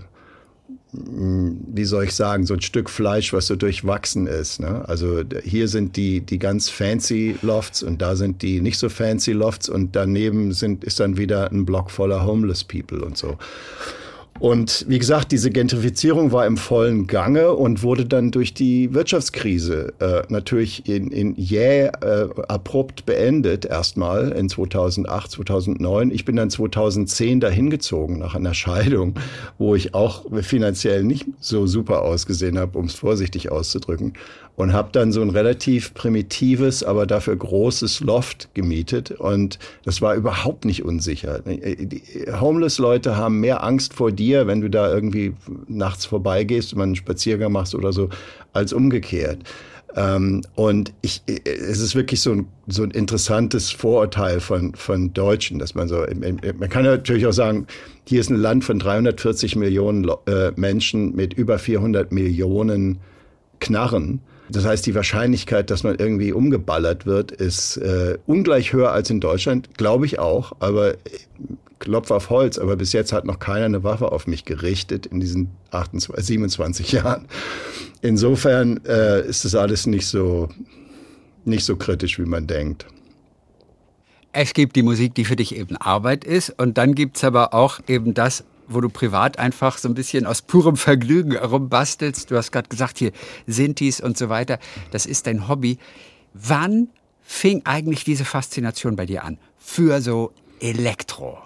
wie 0.91 1.85
soll 1.85 2.05
ich 2.05 2.15
sagen, 2.15 2.45
so 2.47 2.55
ein 2.55 2.61
Stück 2.61 2.89
Fleisch, 2.89 3.31
was 3.31 3.45
so 3.45 3.55
durchwachsen 3.55 4.25
ist. 4.25 4.59
Ne? 4.59 4.87
Also 4.87 5.23
hier 5.43 5.67
sind 5.67 5.95
die, 5.95 6.21
die 6.21 6.39
ganz 6.39 6.69
fancy 6.69 7.35
Lofts 7.43 7.83
und 7.83 8.01
da 8.01 8.15
sind 8.15 8.41
die 8.41 8.59
nicht 8.59 8.79
so 8.79 8.89
fancy 8.89 9.33
Lofts 9.33 9.69
und 9.69 9.95
daneben 9.95 10.51
sind, 10.51 10.83
ist 10.83 10.99
dann 10.99 11.17
wieder 11.17 11.51
ein 11.51 11.65
Block 11.65 11.91
voller 11.91 12.25
Homeless 12.25 12.63
People 12.63 13.05
und 13.05 13.17
so. 13.17 13.37
Und 14.39 14.85
wie 14.87 14.99
gesagt, 14.99 15.33
diese 15.33 15.49
Gentrifizierung 15.49 16.31
war 16.31 16.45
im 16.45 16.55
vollen 16.55 17.07
Gange 17.07 17.51
und 17.51 17.83
wurde 17.83 18.05
dann 18.05 18.31
durch 18.31 18.53
die 18.53 18.93
Wirtschaftskrise 18.93 19.93
äh, 19.99 20.21
natürlich 20.29 20.87
in, 20.87 21.11
in 21.11 21.35
jäh 21.35 21.87
äh, 21.87 22.29
abrupt 22.47 23.05
beendet, 23.05 23.65
erstmal 23.65 24.31
in 24.31 24.47
2008, 24.47 25.31
2009. 25.31 26.11
Ich 26.11 26.23
bin 26.23 26.37
dann 26.37 26.49
2010 26.49 27.41
dahin 27.41 27.69
gezogen 27.69 28.17
nach 28.17 28.33
einer 28.33 28.53
Scheidung, 28.53 29.15
wo 29.57 29.75
ich 29.75 29.93
auch 29.93 30.25
finanziell 30.41 31.03
nicht 31.03 31.25
so 31.41 31.67
super 31.67 32.03
ausgesehen 32.03 32.57
habe, 32.57 32.77
um 32.77 32.85
es 32.85 32.95
vorsichtig 32.95 33.51
auszudrücken 33.51 34.13
und 34.59 34.73
habe 34.73 34.89
dann 34.91 35.13
so 35.13 35.21
ein 35.21 35.29
relativ 35.29 35.93
primitives, 35.93 36.83
aber 36.83 37.07
dafür 37.07 37.33
großes 37.33 38.01
Loft 38.01 38.53
gemietet 38.53 39.09
und 39.09 39.57
das 39.85 40.01
war 40.01 40.15
überhaupt 40.15 40.65
nicht 40.65 40.83
unsicher. 40.83 41.41
Homeless-Leute 42.41 43.15
haben 43.15 43.39
mehr 43.39 43.63
Angst 43.63 43.93
vor 43.93 44.11
dir, 44.11 44.47
wenn 44.47 44.59
du 44.59 44.69
da 44.69 44.93
irgendwie 44.93 45.31
nachts 45.69 46.05
vorbeigehst 46.05 46.73
und 46.73 46.81
einen 46.81 46.97
Spaziergang 46.97 47.53
machst 47.53 47.73
oder 47.73 47.93
so, 47.93 48.09
als 48.51 48.73
umgekehrt. 48.73 49.45
Ähm, 49.95 50.41
und 50.55 50.91
ich, 51.03 51.21
es 51.25 51.79
ist 51.79 51.95
wirklich 51.95 52.19
so 52.19 52.33
ein, 52.33 52.47
so 52.67 52.83
ein 52.83 52.91
interessantes 52.91 53.71
Vorurteil 53.71 54.41
von, 54.41 54.75
von 54.75 55.13
Deutschen, 55.13 55.59
dass 55.59 55.73
man 55.73 55.87
so, 55.87 56.03
man 56.13 56.69
kann 56.69 56.83
natürlich 56.83 57.25
auch 57.25 57.31
sagen, 57.31 57.65
hier 58.05 58.19
ist 58.19 58.29
ein 58.29 58.35
Land 58.35 58.65
von 58.65 58.77
340 58.77 59.55
Millionen 59.55 60.05
äh, 60.27 60.51
Menschen 60.57 61.15
mit 61.15 61.33
über 61.33 61.59
400 61.59 62.11
Millionen 62.11 62.97
Knarren. 63.61 64.19
Das 64.49 64.65
heißt, 64.65 64.85
die 64.85 64.95
Wahrscheinlichkeit, 64.95 65.69
dass 65.69 65.83
man 65.83 65.95
irgendwie 65.95 66.33
umgeballert 66.33 67.05
wird, 67.05 67.31
ist 67.31 67.77
äh, 67.77 68.17
ungleich 68.25 68.73
höher 68.73 68.91
als 68.91 69.09
in 69.09 69.19
Deutschland, 69.19 69.77
glaube 69.77 70.05
ich 70.05 70.17
auch. 70.17 70.53
Aber 70.59 70.95
Klopf 71.79 72.11
auf 72.11 72.29
Holz, 72.29 72.57
aber 72.57 72.75
bis 72.75 72.93
jetzt 72.93 73.13
hat 73.13 73.25
noch 73.25 73.39
keiner 73.39 73.65
eine 73.65 73.83
Waffe 73.83 74.11
auf 74.11 74.27
mich 74.27 74.45
gerichtet 74.45 75.05
in 75.05 75.19
diesen 75.19 75.49
28, 75.71 76.25
27 76.25 76.91
Jahren. 76.93 77.27
Insofern 78.01 78.83
äh, 78.85 79.25
ist 79.25 79.45
das 79.45 79.55
alles 79.55 79.85
nicht 79.85 80.07
so, 80.07 80.49
nicht 81.45 81.63
so 81.63 81.75
kritisch, 81.75 82.19
wie 82.19 82.25
man 82.25 82.47
denkt. 82.47 82.85
Es 84.31 84.53
gibt 84.53 84.75
die 84.75 84.83
Musik, 84.83 85.15
die 85.15 85.25
für 85.25 85.35
dich 85.35 85.55
eben 85.55 85.75
Arbeit 85.77 86.23
ist, 86.23 86.53
und 86.59 86.77
dann 86.77 86.93
gibt 86.93 87.17
es 87.17 87.23
aber 87.23 87.53
auch 87.53 87.79
eben 87.87 88.13
das, 88.13 88.43
wo 88.69 88.79
du 88.79 88.89
privat 88.89 89.39
einfach 89.39 89.77
so 89.77 89.89
ein 89.89 89.95
bisschen 89.95 90.25
aus 90.25 90.41
purem 90.41 90.77
Vergnügen 90.77 91.35
rumbastelst. 91.35 92.31
Du 92.31 92.37
hast 92.37 92.51
gerade 92.51 92.69
gesagt, 92.69 92.99
hier 92.99 93.11
Sintis 93.47 93.99
und 93.99 94.17
so 94.17 94.29
weiter. 94.29 94.59
Das 94.91 95.05
ist 95.05 95.27
dein 95.27 95.47
Hobby. 95.47 95.77
Wann 96.33 96.87
fing 97.23 97.63
eigentlich 97.65 98.03
diese 98.03 98.25
Faszination 98.25 98.95
bei 98.95 99.05
dir 99.05 99.23
an 99.23 99.37
für 99.57 100.01
so 100.01 100.31
Elektro? 100.59 101.37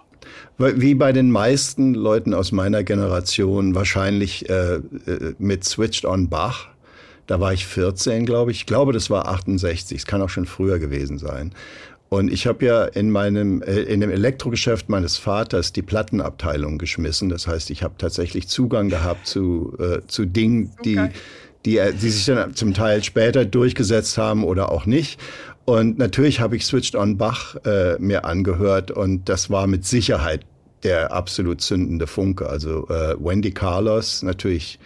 Wie 0.58 0.94
bei 0.94 1.12
den 1.12 1.32
meisten 1.32 1.94
Leuten 1.94 2.34
aus 2.34 2.52
meiner 2.52 2.84
Generation, 2.84 3.76
wahrscheinlich 3.76 4.50
äh, 4.50 4.76
äh 4.76 5.34
mit 5.40 5.64
Switched 5.64 6.06
on 6.06 6.30
Bach. 6.30 6.68
Da 7.26 7.40
war 7.40 7.54
ich 7.54 7.66
14, 7.66 8.26
glaube 8.26 8.52
ich. 8.52 8.58
Ich 8.58 8.66
glaube, 8.66 8.92
das 8.92 9.10
war 9.10 9.28
68. 9.28 9.98
Es 9.98 10.06
kann 10.06 10.22
auch 10.22 10.30
schon 10.30 10.46
früher 10.46 10.78
gewesen 10.78 11.18
sein. 11.18 11.54
Und 12.14 12.32
ich 12.32 12.46
habe 12.46 12.64
ja 12.64 12.84
in 12.86 13.10
meinem 13.10 13.64
äh, 13.64 13.80
in 13.82 14.00
dem 14.00 14.12
Elektrogeschäft 14.12 14.88
meines 14.88 15.18
Vaters 15.18 15.74
die 15.74 15.82
Plattenabteilung 15.82 16.78
geschmissen. 16.78 17.28
Das 17.30 17.48
heißt, 17.48 17.72
ich 17.72 17.82
habe 17.82 17.96
tatsächlich 17.98 18.48
Zugang 18.48 18.90
gehabt 18.90 19.26
zu 19.26 19.76
äh, 19.80 20.06
zu 20.06 20.26
Dingen, 20.26 20.70
die 20.86 21.00
die, 21.66 21.80
die 22.00 22.10
sich 22.12 22.26
dann 22.26 22.54
zum 22.54 22.76
Teil 22.76 23.04
später 23.04 23.46
durchgesetzt 23.46 24.20
haben 24.20 24.44
oder 24.44 24.72
auch 24.72 24.86
nicht. 24.86 25.20
Und 25.66 25.98
natürlich 25.98 26.40
habe 26.40 26.56
ich 26.56 26.68
Switched 26.68 26.96
on 26.96 27.18
Bach 27.18 27.56
äh, 27.66 27.98
mir 27.98 28.26
angehört 28.26 28.92
und 28.92 29.28
das 29.28 29.50
war 29.50 29.66
mit 29.66 29.84
Sicherheit 29.84 30.46
der 30.84 31.14
absolut 31.14 31.62
zündende 31.62 32.06
Funke. 32.06 32.48
Also 32.48 32.88
äh, 32.90 33.16
Wendy 33.18 33.52
Carlos 33.52 34.22
natürlich 34.22 34.78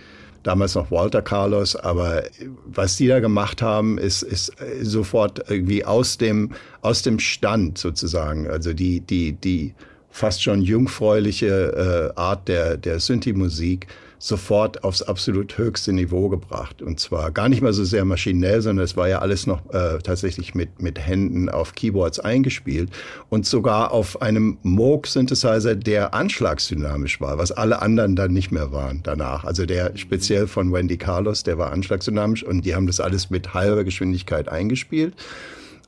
damals 0.44 0.76
noch 0.76 0.92
Walter 0.92 1.22
Carlos, 1.22 1.76
aber 1.76 2.24
was 2.66 2.98
die 2.98 3.08
da 3.08 3.20
gemacht 3.20 3.62
haben, 3.62 3.98
ist, 3.98 4.24
ist 4.24 4.54
sofort 4.82 5.50
irgendwie 5.50 5.86
aus 5.86 6.18
dem, 6.18 6.52
aus 6.82 7.02
dem 7.02 7.20
Stand 7.20 7.78
sozusagen. 7.78 8.48
Also 8.48 8.74
die, 8.74 9.02
die, 9.02 9.34
die 9.34 9.74
fast 10.10 10.42
schon 10.42 10.62
jungfräuliche 10.62 12.14
äh, 12.16 12.20
Art 12.20 12.48
der, 12.48 12.78
der 12.78 13.00
Synthi-Musik 13.00 13.88
sofort 14.20 14.84
aufs 14.84 15.02
absolut 15.02 15.58
höchste 15.58 15.94
Niveau 15.94 16.30
gebracht. 16.30 16.82
Und 16.82 17.00
zwar 17.00 17.32
gar 17.32 17.50
nicht 17.50 17.62
mal 17.62 17.74
so 17.74 17.84
sehr 17.84 18.06
maschinell, 18.06 18.62
sondern 18.62 18.84
es 18.84 18.98
war 18.98 19.08
ja 19.08 19.20
alles 19.20 19.48
noch 19.48 19.62
äh, 19.74 20.00
tatsächlich 20.00 20.56
mit, 20.56 20.82
mit 20.82 21.00
Händen 21.00 21.50
auf 21.50 21.76
Keyboards 21.76 22.20
eingespielt 22.20 22.90
und 23.30 23.46
sogar 23.46 23.92
auf 23.92 24.22
einem 24.22 24.58
Moog-Synthesizer, 24.64 25.76
der 25.76 26.14
anschlagsdynamisch 26.14 27.22
war, 27.22 27.38
was 27.38 27.52
alle 27.52 27.82
anderen 27.82 28.16
dann 28.16 28.34
nicht 28.34 28.52
mehr 28.52 28.72
waren 28.72 29.02
danach. 29.04 29.44
Also 29.44 29.66
der 29.66 29.96
speziell 29.98 30.48
von 30.48 30.74
Wendy 30.74 30.98
Carlos, 30.98 31.44
der 31.44 31.58
war 31.58 31.72
anschlagsdynamisch 31.72 32.44
und 32.44 32.66
die 32.66 32.76
haben 32.76 32.88
das 32.88 33.00
alles 33.00 33.30
mit 33.30 33.54
halber 33.54 33.84
Geschwindigkeit 33.84 34.50
eingespielt. 34.50 35.14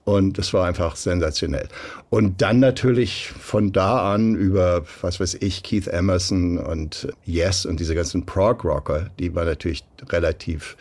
Und 0.10 0.40
es 0.40 0.54
war 0.56 0.66
einfach 0.66 0.96
sensationell. 0.96 1.68
Und 2.10 2.42
dann 2.42 2.60
natürlich 2.60 3.28
von 3.28 3.72
da 3.72 4.12
an 4.12 4.34
über, 4.34 4.84
was 5.02 5.20
weiß 5.20 5.38
ich, 5.42 5.62
Keith 5.62 5.88
Emerson 5.88 6.58
und 6.58 7.10
Yes 7.26 7.64
und 7.68 7.80
diese 7.80 7.94
ganzen 7.94 8.26
Prog-Rocker, 8.26 9.12
die 9.20 9.36
war 9.36 9.46
natürlich 9.46 9.84
relativ 10.10 10.76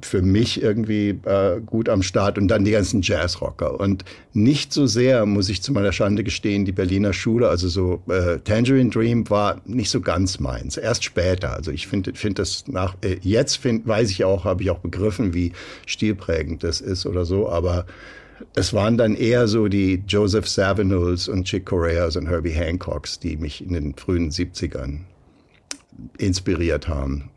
für 0.00 0.22
mich 0.22 0.62
irgendwie 0.62 1.18
äh, 1.24 1.60
gut 1.64 1.88
am 1.88 2.02
Start. 2.02 2.38
Und 2.38 2.48
dann 2.48 2.64
die 2.64 2.70
ganzen 2.72 3.02
Jazzrocker 3.02 3.78
und 3.78 4.04
nicht 4.32 4.72
so 4.72 4.86
sehr 4.86 5.26
muss 5.26 5.48
ich 5.48 5.62
zu 5.62 5.72
meiner 5.72 5.92
Schande 5.92 6.24
gestehen 6.24 6.64
die 6.64 6.72
Berliner 6.72 7.12
Schule. 7.12 7.48
Also 7.48 7.68
so 7.68 8.02
äh, 8.08 8.38
Tangerine 8.40 8.90
Dream 8.90 9.28
war 9.30 9.60
nicht 9.64 9.90
so 9.90 10.00
ganz 10.00 10.40
meins. 10.40 10.76
Erst 10.76 11.04
später. 11.04 11.54
Also 11.54 11.70
ich 11.70 11.86
finde 11.86 12.12
finde 12.14 12.42
das 12.42 12.64
nach 12.68 12.96
äh, 13.02 13.16
jetzt 13.22 13.56
find, 13.56 13.86
weiß 13.86 14.10
ich 14.10 14.24
auch 14.24 14.44
habe 14.44 14.62
ich 14.62 14.70
auch 14.70 14.78
begriffen 14.78 15.34
wie 15.34 15.52
stilprägend 15.86 16.62
das 16.62 16.80
ist 16.80 17.06
oder 17.06 17.24
so. 17.24 17.48
Aber 17.48 17.86
es 18.54 18.72
waren 18.72 18.98
dann 18.98 19.14
eher 19.14 19.48
so 19.48 19.68
die 19.68 20.02
Joseph 20.06 20.48
Savinuls 20.48 21.28
und 21.28 21.44
Chick 21.44 21.66
Coreas 21.66 22.16
und 22.16 22.26
Herbie 22.28 22.54
Hancocks, 22.54 23.18
die 23.18 23.36
mich 23.36 23.64
in 23.64 23.72
den 23.72 23.94
frühen 23.94 24.30
70ern 24.30 25.00
inspiriert 26.18 26.88
haben. 26.88 27.30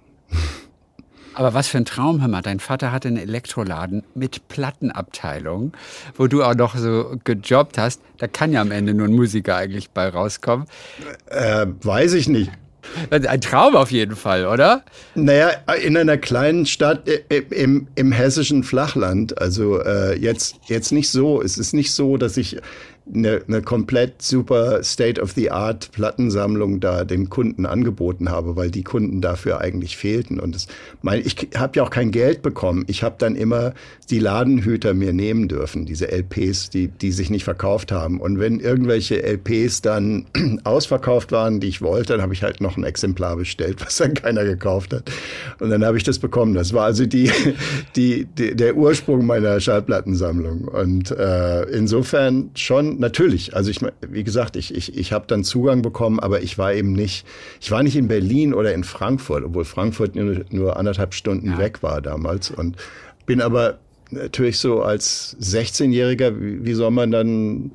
Aber 1.33 1.53
was 1.53 1.69
für 1.69 1.77
ein 1.77 1.85
Traum, 1.85 2.19
hör 2.19 2.27
mal. 2.27 2.41
Dein 2.41 2.59
Vater 2.59 2.91
hatte 2.91 3.07
einen 3.07 3.17
Elektroladen 3.17 4.03
mit 4.13 4.49
Plattenabteilung, 4.49 5.71
wo 6.15 6.27
du 6.27 6.43
auch 6.43 6.55
noch 6.55 6.75
so 6.75 7.17
gejobbt 7.23 7.77
hast. 7.77 8.01
Da 8.17 8.27
kann 8.27 8.51
ja 8.51 8.59
am 8.59 8.71
Ende 8.71 8.93
nur 8.93 9.07
ein 9.07 9.13
Musiker 9.13 9.55
eigentlich 9.55 9.91
bei 9.91 10.09
rauskommen. 10.09 10.65
Äh, 11.27 11.67
weiß 11.81 12.13
ich 12.13 12.27
nicht. 12.27 12.51
Ein 13.09 13.41
Traum 13.41 13.75
auf 13.75 13.91
jeden 13.91 14.15
Fall, 14.15 14.45
oder? 14.45 14.83
Naja, 15.15 15.49
in 15.83 15.97
einer 15.97 16.17
kleinen 16.17 16.65
Stadt 16.65 17.09
im, 17.49 17.87
im 17.95 18.11
hessischen 18.11 18.63
Flachland. 18.63 19.39
Also 19.39 19.79
äh, 19.81 20.17
jetzt, 20.19 20.55
jetzt 20.67 20.91
nicht 20.91 21.09
so. 21.09 21.41
Es 21.41 21.57
ist 21.57 21.73
nicht 21.73 21.91
so, 21.91 22.17
dass 22.17 22.37
ich 22.37 22.57
eine, 23.13 23.41
eine 23.47 23.61
komplett 23.61 24.21
super 24.21 24.83
State-of-the-Art 24.83 25.91
Plattensammlung 25.91 26.79
da 26.79 27.03
den 27.03 27.29
Kunden 27.29 27.65
angeboten 27.65 28.29
habe, 28.29 28.55
weil 28.55 28.71
die 28.71 28.83
Kunden 28.83 29.21
dafür 29.21 29.61
eigentlich 29.61 29.97
fehlten. 29.97 30.39
Und 30.39 30.55
das, 30.55 30.67
mein, 31.01 31.21
ich 31.25 31.49
habe 31.55 31.77
ja 31.77 31.83
auch 31.83 31.89
kein 31.89 32.11
Geld 32.11 32.41
bekommen. 32.41 32.85
Ich 32.87 33.03
habe 33.03 33.15
dann 33.17 33.35
immer 33.35 33.73
die 34.09 34.19
Ladenhüter 34.19 34.93
mir 34.93 35.13
nehmen 35.13 35.47
dürfen, 35.47 35.85
diese 35.85 36.11
LPs, 36.11 36.69
die, 36.69 36.87
die 36.87 37.11
sich 37.11 37.29
nicht 37.29 37.43
verkauft 37.43 37.91
haben. 37.91 38.19
Und 38.19 38.39
wenn 38.39 38.59
irgendwelche 38.59 39.21
LPs 39.23 39.81
dann 39.81 40.25
ausverkauft 40.63 41.31
waren, 41.31 41.59
die 41.59 41.67
ich 41.67 41.81
wollte, 41.81 42.13
dann 42.13 42.21
habe 42.21 42.33
ich 42.33 42.43
halt 42.43 42.61
noch 42.61 42.77
ein 42.77 42.83
Exemplar 42.83 43.35
bestellt, 43.37 43.81
was 43.85 43.97
dann 43.97 44.13
keiner 44.13 44.43
gekauft 44.43 44.93
hat. 44.93 45.11
Und 45.59 45.69
dann 45.69 45.83
habe 45.85 45.97
ich 45.97 46.03
das 46.03 46.19
bekommen. 46.19 46.53
Das 46.53 46.73
war 46.73 46.85
also 46.85 47.05
die, 47.05 47.31
die, 47.95 48.25
die 48.25 48.55
der 48.55 48.75
Ursprung 48.75 49.25
meiner 49.25 49.59
Schallplattensammlung. 49.59 50.67
Und 50.67 51.11
äh, 51.11 51.63
insofern 51.63 52.51
schon 52.55 52.98
natürlich. 52.99 53.55
Also 53.55 53.71
ich, 53.71 53.79
wie 54.07 54.23
gesagt, 54.23 54.55
ich, 54.55 54.75
ich, 54.75 54.95
ich 54.95 55.11
habe 55.11 55.25
dann 55.27 55.43
Zugang 55.43 55.81
bekommen, 55.81 56.19
aber 56.19 56.41
ich 56.41 56.57
war 56.57 56.73
eben 56.73 56.93
nicht, 56.93 57.25
ich 57.59 57.71
war 57.71 57.81
nicht 57.81 57.95
in 57.95 58.07
Berlin 58.07 58.53
oder 58.53 58.73
in 58.73 58.83
Frankfurt, 58.83 59.43
obwohl 59.43 59.65
Frankfurt 59.65 60.15
nur, 60.15 60.45
nur 60.49 60.77
anderthalb 60.77 61.13
Stunden 61.13 61.51
ja. 61.51 61.57
weg 61.57 61.81
war 61.81 62.01
damals. 62.01 62.51
Und 62.51 62.77
bin 63.25 63.41
aber 63.41 63.79
natürlich 64.11 64.59
so 64.59 64.81
als 64.81 65.37
16-Jähriger, 65.41 66.39
wie, 66.39 66.65
wie 66.65 66.73
soll 66.73 66.91
man 66.91 67.11
dann 67.11 67.71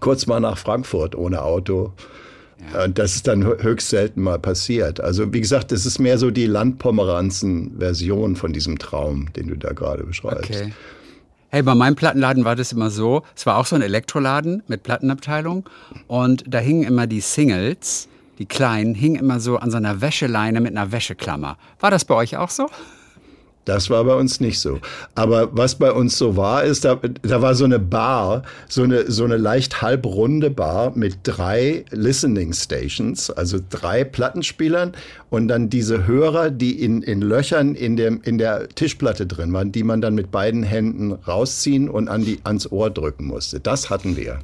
kurz 0.00 0.26
mal 0.26 0.40
nach 0.40 0.58
Frankfurt 0.58 1.16
ohne 1.16 1.42
Auto? 1.42 1.92
Ja. 2.74 2.88
Das 2.88 3.16
ist 3.16 3.26
dann 3.26 3.42
höchst 3.42 3.88
selten 3.88 4.20
mal 4.20 4.38
passiert. 4.38 5.00
Also 5.00 5.32
wie 5.32 5.40
gesagt, 5.40 5.72
das 5.72 5.86
ist 5.86 5.98
mehr 5.98 6.18
so 6.18 6.30
die 6.30 6.44
Landpomeranzen-Version 6.44 8.36
von 8.36 8.52
diesem 8.52 8.78
Traum, 8.78 9.32
den 9.32 9.48
du 9.48 9.56
da 9.56 9.72
gerade 9.72 10.04
beschreibst. 10.04 10.50
Okay. 10.50 10.72
Hey, 11.52 11.64
bei 11.64 11.74
meinem 11.74 11.96
Plattenladen 11.96 12.44
war 12.44 12.54
das 12.54 12.70
immer 12.70 12.90
so. 12.90 13.24
Es 13.34 13.44
war 13.44 13.56
auch 13.56 13.66
so 13.66 13.74
ein 13.74 13.82
Elektroladen 13.82 14.62
mit 14.68 14.84
Plattenabteilung 14.84 15.68
und 16.06 16.44
da 16.46 16.58
hingen 16.58 16.84
immer 16.84 17.08
die 17.08 17.20
Singles, 17.20 18.08
die 18.38 18.46
kleinen, 18.46 18.94
hingen 18.94 19.16
immer 19.16 19.40
so 19.40 19.56
an 19.56 19.72
so 19.72 19.76
einer 19.76 20.00
Wäscheleine 20.00 20.60
mit 20.60 20.76
einer 20.76 20.92
Wäscheklammer. 20.92 21.58
War 21.80 21.90
das 21.90 22.04
bei 22.04 22.14
euch 22.14 22.36
auch 22.36 22.50
so? 22.50 22.68
Das 23.66 23.90
war 23.90 24.04
bei 24.04 24.14
uns 24.14 24.40
nicht 24.40 24.58
so. 24.58 24.80
Aber 25.14 25.54
was 25.56 25.74
bei 25.74 25.92
uns 25.92 26.16
so 26.16 26.36
war, 26.36 26.64
ist, 26.64 26.84
da, 26.84 26.98
da 27.22 27.42
war 27.42 27.54
so 27.54 27.64
eine 27.64 27.78
Bar, 27.78 28.42
so 28.68 28.82
eine, 28.82 29.10
so 29.10 29.24
eine 29.24 29.36
leicht 29.36 29.82
halbrunde 29.82 30.50
Bar 30.50 30.92
mit 30.96 31.18
drei 31.24 31.84
Listening 31.90 32.52
Stations, 32.52 33.30
also 33.30 33.58
drei 33.68 34.04
Plattenspielern 34.04 34.92
und 35.28 35.48
dann 35.48 35.68
diese 35.68 36.06
Hörer, 36.06 36.50
die 36.50 36.82
in, 36.82 37.02
in 37.02 37.20
Löchern 37.20 37.74
in, 37.74 37.96
dem, 37.96 38.20
in 38.24 38.38
der 38.38 38.68
Tischplatte 38.68 39.26
drin 39.26 39.52
waren, 39.52 39.72
die 39.72 39.84
man 39.84 40.00
dann 40.00 40.14
mit 40.14 40.30
beiden 40.30 40.62
Händen 40.62 41.12
rausziehen 41.12 41.88
und 41.88 42.08
an 42.08 42.24
die, 42.24 42.40
ans 42.44 42.70
Ohr 42.72 42.90
drücken 42.90 43.26
musste. 43.26 43.60
Das 43.60 43.90
hatten 43.90 44.16
wir. 44.16 44.38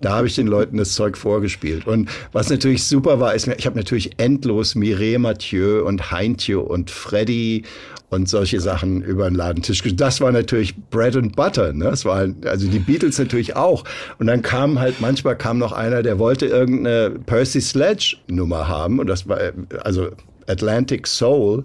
Da 0.00 0.12
habe 0.12 0.26
ich 0.26 0.34
den 0.34 0.46
Leuten 0.46 0.78
das 0.78 0.94
Zeug 0.94 1.16
vorgespielt. 1.16 1.86
Und 1.86 2.08
was 2.32 2.48
natürlich 2.48 2.84
super 2.84 3.20
war, 3.20 3.34
ist, 3.34 3.46
ich 3.46 3.66
habe 3.66 3.76
natürlich 3.76 4.18
endlos 4.18 4.74
Mireille 4.74 5.18
Mathieu 5.18 5.84
und 5.84 6.10
Heintje 6.10 6.60
und 6.60 6.90
Freddy 6.90 7.64
und 8.10 8.28
solche 8.28 8.60
Sachen 8.60 9.02
über 9.02 9.30
den 9.30 9.36
Ladentisch. 9.36 9.82
Das 9.94 10.20
war 10.20 10.32
natürlich 10.32 10.76
Bread 10.90 11.16
and 11.16 11.36
Butter. 11.36 11.72
Ne? 11.72 11.84
Das 11.84 12.04
war 12.04 12.28
also 12.44 12.68
die 12.68 12.80
Beatles 12.80 13.18
natürlich 13.18 13.56
auch. 13.56 13.84
Und 14.18 14.26
dann 14.26 14.42
kam 14.42 14.78
halt 14.78 15.00
manchmal 15.00 15.36
kam 15.36 15.58
noch 15.58 15.72
einer, 15.72 16.02
der 16.02 16.18
wollte 16.18 16.46
irgendeine 16.46 17.10
Percy 17.24 17.60
Sledge 17.60 18.16
Nummer 18.26 18.68
haben 18.68 18.98
und 18.98 19.06
das 19.06 19.28
war 19.28 19.38
also 19.82 20.08
Atlantic 20.48 21.06
Soul 21.06 21.64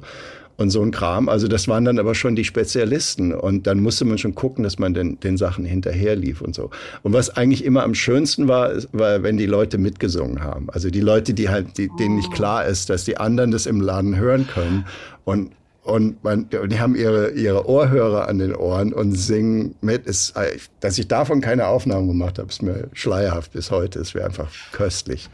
und 0.58 0.70
so 0.70 0.82
ein 0.82 0.92
Kram. 0.92 1.30
Also 1.30 1.48
das 1.48 1.68
waren 1.68 1.84
dann 1.84 2.00
aber 2.00 2.16
schon 2.16 2.36
die 2.36 2.44
Spezialisten 2.44 3.34
und 3.34 3.68
dann 3.68 3.80
musste 3.80 4.06
man 4.06 4.20
schon 4.20 4.36
gucken, 4.36 4.64
dass 4.64 4.80
man 4.80 4.94
den, 4.94 5.20
den 5.20 5.38
Sachen 5.38 5.66
hinterher 5.66 6.16
lief 6.16 6.42
und 6.42 6.56
so. 6.56 6.70
Und 7.02 7.14
was 7.14 7.36
eigentlich 7.36 7.66
immer 7.66 7.84
am 7.84 7.96
schönsten 7.96 8.48
war, 8.48 8.72
war, 8.92 9.24
wenn 9.24 9.38
die 9.38 9.48
Leute 9.48 9.78
mitgesungen 9.78 10.44
haben. 10.44 10.70
Also 10.70 10.90
die 10.92 11.02
Leute, 11.02 11.34
die 11.34 11.50
halt, 11.50 11.78
die, 11.78 11.90
denen 12.00 12.16
nicht 12.18 12.32
klar 12.32 12.66
ist, 12.66 12.90
dass 12.90 13.04
die 13.04 13.18
anderen 13.18 13.52
das 13.52 13.66
im 13.66 13.82
Laden 13.82 14.16
hören 14.16 14.48
können 14.48 14.86
und 15.26 15.52
und 15.86 16.24
man, 16.24 16.50
die 16.50 16.80
haben 16.80 16.96
ihre, 16.96 17.30
ihre 17.32 17.70
Ohrhörer 17.70 18.28
an 18.28 18.40
den 18.40 18.56
Ohren 18.56 18.92
und 18.92 19.14
singen 19.14 19.76
mit. 19.82 20.08
Ist, 20.08 20.34
dass 20.80 20.98
ich 20.98 21.08
davon 21.08 21.42
keine 21.42 21.68
Aufnahmen 21.68 22.08
gemacht 22.08 22.40
habe, 22.40 22.50
ist 22.50 22.64
mir 22.64 22.90
schleierhaft 22.94 23.52
bis 23.52 23.70
heute. 23.70 24.00
Es 24.00 24.16
wäre 24.16 24.26
einfach 24.26 24.50
köstlich. 24.72 25.30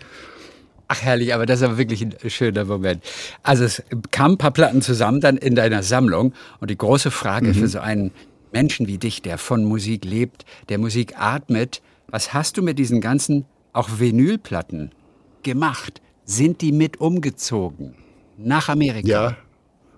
Ach 0.89 1.01
herrlich, 1.01 1.33
aber 1.33 1.45
das 1.45 1.61
ist 1.61 1.63
aber 1.63 1.77
wirklich 1.77 2.01
ein 2.01 2.29
schöner 2.29 2.65
Moment. 2.65 3.01
Also 3.43 3.63
es 3.63 3.81
kamen 4.11 4.33
ein 4.33 4.37
paar 4.37 4.51
Platten 4.51 4.81
zusammen 4.81 5.21
dann 5.21 5.37
in 5.37 5.55
deiner 5.55 5.83
Sammlung 5.83 6.33
und 6.59 6.69
die 6.69 6.77
große 6.77 7.11
Frage 7.11 7.47
mhm. 7.47 7.53
für 7.53 7.67
so 7.69 7.79
einen 7.79 8.11
Menschen 8.51 8.87
wie 8.87 8.97
dich, 8.97 9.21
der 9.21 9.37
von 9.37 9.63
Musik 9.63 10.03
lebt, 10.03 10.43
der 10.67 10.79
Musik 10.79 11.13
atmet, 11.17 11.81
was 12.07 12.33
hast 12.33 12.57
du 12.57 12.61
mit 12.61 12.77
diesen 12.77 12.99
ganzen 12.99 13.45
auch 13.71 13.87
Vinylplatten 13.99 14.91
gemacht? 15.43 16.01
Sind 16.25 16.59
die 16.59 16.73
mit 16.73 16.99
umgezogen 16.99 17.95
nach 18.37 18.67
Amerika? 18.67 19.07
Ja, 19.07 19.37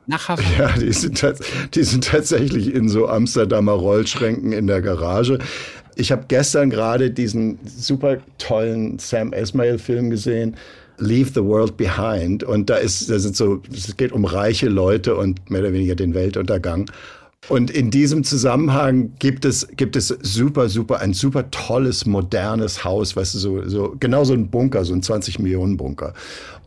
nach 0.07 0.29
Hawaii? 0.29 0.45
Ja, 0.57 0.71
die 0.77 0.91
sind, 0.91 1.25
die 1.73 1.83
sind 1.83 2.05
tatsächlich 2.05 2.73
in 2.73 2.89
so 2.89 3.07
Amsterdamer 3.07 3.73
Rollschränken 3.73 4.51
in 4.51 4.67
der 4.67 4.81
Garage. 4.81 5.39
Ich 5.95 6.11
habe 6.11 6.25
gestern 6.27 6.69
gerade 6.69 7.11
diesen 7.11 7.59
super 7.65 8.17
tollen 8.37 8.97
Sam 8.99 9.31
Esmail-Film 9.33 10.09
gesehen. 10.09 10.55
Leave 10.97 11.31
the 11.33 11.43
World 11.43 11.77
Behind. 11.77 12.43
Und 12.43 12.69
da 12.69 12.75
ist, 12.75 13.09
da 13.09 13.19
sind 13.19 13.35
so, 13.35 13.61
es 13.73 13.95
geht 13.97 14.11
um 14.11 14.25
reiche 14.25 14.69
Leute 14.69 15.15
und 15.15 15.49
mehr 15.49 15.61
oder 15.61 15.73
weniger 15.73 15.95
den 15.95 16.13
Weltuntergang. 16.13 16.89
Und 17.49 17.71
in 17.71 17.91
diesem 17.91 18.23
Zusammenhang 18.23 19.13
gibt 19.19 19.43
es, 19.43 19.67
gibt 19.75 19.95
es 19.95 20.07
super, 20.07 20.69
super, 20.69 20.99
ein 20.99 21.13
super 21.13 21.51
tolles, 21.51 22.05
modernes 22.05 22.83
Haus, 22.85 23.15
weißt 23.15 23.35
du, 23.35 23.39
so, 23.39 23.67
so, 23.67 23.95
genau 23.99 24.23
so 24.23 24.33
ein 24.33 24.49
Bunker, 24.49 24.85
so 24.85 24.93
ein 24.93 25.03
20 25.03 25.39
Millionen 25.39 25.75
Bunker. 25.75 26.13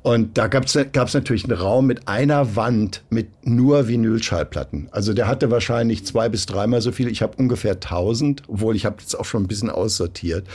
Und 0.03 0.39
da 0.39 0.47
gab 0.47 0.67
es 0.67 1.15
natürlich 1.15 1.45
einen 1.45 1.59
Raum 1.59 1.87
mit 1.87 2.07
einer 2.07 2.55
Wand 2.55 3.03
mit 3.11 3.29
nur 3.45 3.89
Vinylschallplatten. 3.89 4.89
Also 4.93 5.15
der 5.15 5.27
hatte 5.27 5.51
wahrscheinlich 5.51 6.07
zwei 6.07 6.29
bis 6.29 6.47
dreimal 6.47 6.81
so 6.81 6.93
viel. 6.93 7.09
Ich 7.09 7.23
habe 7.23 7.37
ungefähr 7.39 7.73
1000, 7.73 8.45
obwohl 8.47 8.77
ich 8.77 8.87
habe 8.87 8.99
jetzt 9.01 9.19
auch 9.19 9.25
schon 9.25 9.43
ein 9.43 9.49
bisschen 9.49 9.69
aussortiert 9.69 10.47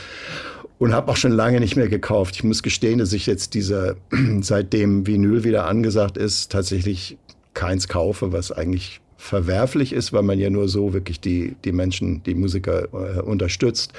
und 0.80 0.94
habe 0.94 1.12
auch 1.12 1.18
schon 1.18 1.34
lange 1.34 1.60
nicht 1.60 1.76
mehr 1.76 1.90
gekauft. 1.90 2.36
Ich 2.36 2.46
muss 2.46 2.64
gestehen, 2.64 3.00
dass 3.00 3.12
ich 3.12 3.26
jetzt 3.26 3.54
dieser, 3.54 3.96
seitdem 4.42 5.06
Vinyl 5.06 5.44
wieder 5.44 5.68
angesagt 5.68 6.16
ist, 6.16 6.52
tatsächlich 6.52 7.18
keins 7.54 7.90
kaufe, 7.90 8.32
was 8.32 8.54
eigentlich 8.54 9.01
verwerflich 9.22 9.94
ist, 9.94 10.12
weil 10.14 10.24
man 10.24 10.40
ja 10.40 10.50
nur 10.50 10.68
so 10.68 10.94
wirklich 10.94 11.22
die, 11.22 11.56
die 11.64 11.72
Menschen, 11.72 12.24
die 12.24 12.34
Musiker 12.34 12.88
äh, 12.92 13.22
unterstützt. 13.22 13.94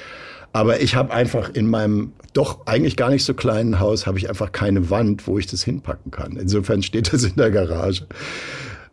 Aber 0.51 0.81
ich 0.81 0.95
habe 0.95 1.13
einfach 1.13 1.49
in 1.53 1.67
meinem 1.67 2.11
doch 2.33 2.67
eigentlich 2.67 2.97
gar 2.97 3.09
nicht 3.09 3.23
so 3.23 3.33
kleinen 3.33 3.79
Haus, 3.79 4.05
habe 4.05 4.17
ich 4.17 4.29
einfach 4.29 4.51
keine 4.51 4.89
Wand, 4.89 5.25
wo 5.25 5.39
ich 5.39 5.47
das 5.47 5.63
hinpacken 5.63 6.11
kann. 6.11 6.35
Insofern 6.35 6.83
steht 6.83 7.13
das 7.13 7.23
in 7.23 7.35
der 7.37 7.51
Garage. 7.51 8.05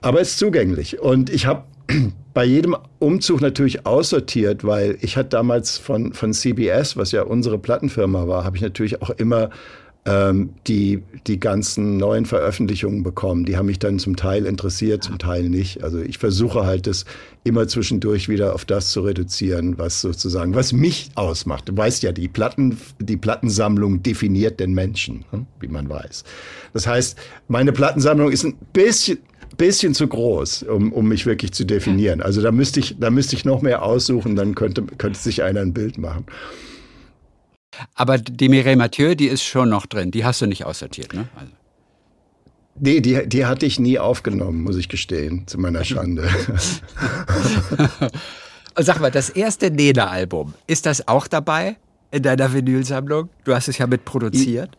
Aber 0.00 0.20
es 0.20 0.30
ist 0.30 0.38
zugänglich. 0.38 1.00
Und 1.00 1.30
ich 1.30 1.46
habe 1.46 1.64
bei 2.32 2.44
jedem 2.44 2.76
Umzug 3.00 3.40
natürlich 3.40 3.84
aussortiert, 3.84 4.64
weil 4.64 4.98
ich 5.00 5.16
hatte 5.16 5.30
damals 5.30 5.78
von, 5.78 6.12
von 6.12 6.32
CBS, 6.32 6.96
was 6.96 7.10
ja 7.10 7.22
unsere 7.22 7.58
Plattenfirma 7.58 8.28
war, 8.28 8.44
habe 8.44 8.56
ich 8.56 8.62
natürlich 8.62 9.02
auch 9.02 9.10
immer 9.10 9.50
die, 10.06 11.02
die 11.26 11.38
ganzen 11.38 11.98
neuen 11.98 12.24
Veröffentlichungen 12.24 13.02
bekommen. 13.02 13.44
Die 13.44 13.58
haben 13.58 13.66
mich 13.66 13.78
dann 13.78 13.98
zum 13.98 14.16
Teil 14.16 14.46
interessiert, 14.46 15.04
zum 15.04 15.18
Teil 15.18 15.50
nicht. 15.50 15.84
Also 15.84 15.98
ich 15.98 16.16
versuche 16.16 16.64
halt 16.64 16.86
das 16.86 17.04
immer 17.44 17.68
zwischendurch 17.68 18.28
wieder 18.28 18.54
auf 18.54 18.64
das 18.64 18.90
zu 18.90 19.02
reduzieren, 19.02 19.76
was 19.78 20.00
sozusagen, 20.00 20.54
was 20.54 20.72
mich 20.72 21.10
ausmacht. 21.16 21.68
Du 21.68 21.76
weißt 21.76 22.02
ja, 22.02 22.12
die 22.12 22.28
Platten, 22.28 22.78
die 22.98 23.18
Plattensammlung 23.18 24.02
definiert 24.02 24.58
den 24.58 24.72
Menschen, 24.72 25.26
hm, 25.32 25.46
wie 25.60 25.68
man 25.68 25.90
weiß. 25.90 26.24
Das 26.72 26.86
heißt, 26.86 27.18
meine 27.48 27.72
Plattensammlung 27.72 28.32
ist 28.32 28.44
ein 28.44 28.54
bisschen, 28.72 29.18
bisschen 29.58 29.92
zu 29.92 30.08
groß, 30.08 30.62
um, 30.62 30.92
um 30.94 31.08
mich 31.08 31.26
wirklich 31.26 31.52
zu 31.52 31.64
definieren. 31.64 32.22
Also 32.22 32.40
da 32.40 32.52
müsste 32.52 32.80
ich, 32.80 32.96
da 32.98 33.10
müsste 33.10 33.36
ich 33.36 33.44
noch 33.44 33.60
mehr 33.60 33.82
aussuchen, 33.82 34.34
dann 34.34 34.54
könnte, 34.54 34.82
könnte 34.82 35.20
sich 35.20 35.42
einer 35.42 35.60
ein 35.60 35.74
Bild 35.74 35.98
machen. 35.98 36.24
Aber 37.94 38.18
die 38.18 38.48
Mireille 38.48 38.76
Mathieu, 38.76 39.14
die 39.14 39.26
ist 39.26 39.42
schon 39.42 39.68
noch 39.68 39.86
drin. 39.86 40.10
Die 40.10 40.24
hast 40.24 40.40
du 40.40 40.46
nicht 40.46 40.64
aussortiert, 40.64 41.14
ne? 41.14 41.28
Also. 41.36 41.52
Nee, 42.82 43.00
die, 43.00 43.28
die 43.28 43.44
hatte 43.44 43.66
ich 43.66 43.78
nie 43.78 43.98
aufgenommen, 43.98 44.62
muss 44.62 44.76
ich 44.76 44.88
gestehen, 44.88 45.46
zu 45.46 45.58
meiner 45.58 45.84
Schande. 45.84 46.28
Sag 48.76 49.00
mal, 49.00 49.10
das 49.10 49.28
erste 49.28 49.70
Nena-Album, 49.70 50.54
ist 50.66 50.86
das 50.86 51.06
auch 51.06 51.26
dabei 51.26 51.76
in 52.10 52.22
deiner 52.22 52.52
Vinylsammlung? 52.52 53.28
Du 53.44 53.54
hast 53.54 53.68
es 53.68 53.76
ja 53.76 53.86
mit 53.86 54.04
produziert. 54.06 54.76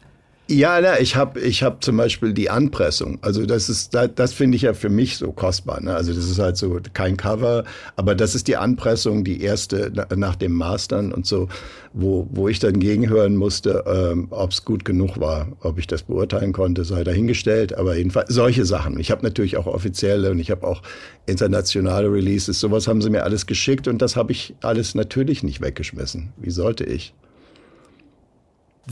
Ja, 0.52 0.82
na, 0.82 1.00
ich 1.00 1.16
habe 1.16 1.40
ich 1.40 1.64
hab 1.64 1.82
zum 1.82 1.96
Beispiel 1.96 2.34
die 2.34 2.50
Anpressung. 2.50 3.20
Also 3.22 3.46
das 3.46 3.70
ist, 3.70 3.94
das, 3.94 4.10
das 4.16 4.34
finde 4.34 4.58
ich 4.58 4.64
ja 4.64 4.74
für 4.74 4.90
mich 4.90 5.16
so 5.16 5.32
kostbar. 5.32 5.80
Ne? 5.80 5.96
Also 5.96 6.14
das 6.14 6.26
ist 6.26 6.40
halt 6.40 6.58
so 6.58 6.78
kein 6.92 7.16
Cover, 7.16 7.64
aber 7.96 8.16
das 8.16 8.36
ist 8.36 8.50
die 8.50 8.58
Anpressung, 8.58 9.24
die 9.24 9.42
erste 9.42 9.94
nach 10.14 10.36
dem 10.36 10.52
Mastern 10.52 11.14
und 11.14 11.26
so, 11.26 11.48
wo, 11.94 12.28
wo 12.32 12.50
ich 12.50 12.60
dann 12.60 12.82
gegenhören 12.82 13.38
musste, 13.38 13.86
ähm, 13.88 14.28
ob 14.30 14.52
es 14.52 14.66
gut 14.66 14.84
genug 14.84 15.22
war, 15.22 15.48
ob 15.62 15.80
ich 15.80 15.88
das 15.88 16.04
beurteilen 16.04 16.52
konnte, 16.52 16.84
sei 16.84 17.06
dahingestellt. 17.06 17.78
Aber 17.78 17.96
jedenfalls 17.96 18.34
solche 18.34 18.66
Sachen. 18.66 19.00
Ich 19.00 19.10
habe 19.10 19.24
natürlich 19.24 19.56
auch 19.56 19.68
offizielle 19.68 20.32
und 20.32 20.40
ich 20.40 20.52
habe 20.52 20.68
auch 20.68 20.82
internationale 21.28 22.12
Releases. 22.12 22.60
Sowas 22.60 22.90
haben 22.90 23.02
sie 23.02 23.10
mir 23.10 23.24
alles 23.24 23.46
geschickt 23.46 23.88
und 23.88 24.02
das 24.02 24.18
habe 24.18 24.34
ich 24.34 24.54
alles 24.62 24.96
natürlich 24.96 25.44
nicht 25.44 25.62
weggeschmissen. 25.62 26.34
Wie 26.36 26.52
sollte 26.52 26.84
ich? 26.84 27.14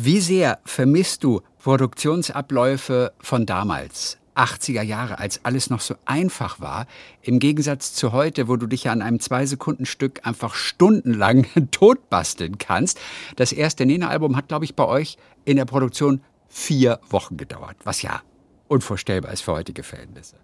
Wie 0.02 0.22
sehr 0.22 0.60
vermisst 0.64 1.26
du 1.26 1.42
Produktionsabläufe 1.62 3.12
von 3.20 3.46
damals? 3.46 4.18
80er 4.34 4.82
Jahre, 4.82 5.20
als 5.20 5.44
alles 5.44 5.70
noch 5.70 5.82
so 5.82 5.96
einfach 6.06 6.62
war, 6.62 6.88
im 7.22 7.40
Gegensatz 7.40 7.94
zu 7.94 8.14
heute, 8.14 8.48
wo 8.48 8.56
du 8.56 8.66
dich 8.66 8.86
ja 8.86 8.94
an 8.94 9.02
einem 9.02 9.20
Zwei-Sekunden-Stück 9.20 10.22
einfach 10.26 10.56
stundenlang 10.56 11.48
totbasteln 11.72 12.58
kannst. 12.58 12.98
Das 13.36 13.52
erste 13.52 13.86
Nena-Album 13.86 14.38
hat, 14.38 14.48
glaube 14.48 14.64
ich, 14.64 14.74
bei 14.74 14.86
euch 14.86 15.18
in 15.44 15.58
der 15.58 15.66
Produktion 15.66 16.22
vier 16.48 17.02
Wochen 17.10 17.36
gedauert, 17.36 17.76
was 17.84 18.02
ja 18.02 18.22
unvorstellbar 18.70 19.34
ist 19.34 19.42
für 19.42 19.52
heutige 19.52 19.84
Verhältnisse. 19.84 20.38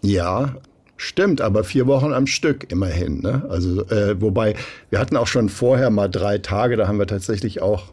Ja, 0.00 0.54
Stimmt, 1.00 1.40
aber 1.40 1.62
vier 1.62 1.86
Wochen 1.86 2.12
am 2.12 2.26
Stück 2.26 2.72
immerhin. 2.72 3.20
Ne? 3.20 3.46
Also, 3.48 3.86
äh, 3.86 4.20
wobei, 4.20 4.56
wir 4.90 4.98
hatten 4.98 5.16
auch 5.16 5.28
schon 5.28 5.48
vorher 5.48 5.90
mal 5.90 6.08
drei 6.08 6.38
Tage, 6.38 6.76
da 6.76 6.88
haben 6.88 6.98
wir 6.98 7.06
tatsächlich 7.06 7.62
auch 7.62 7.92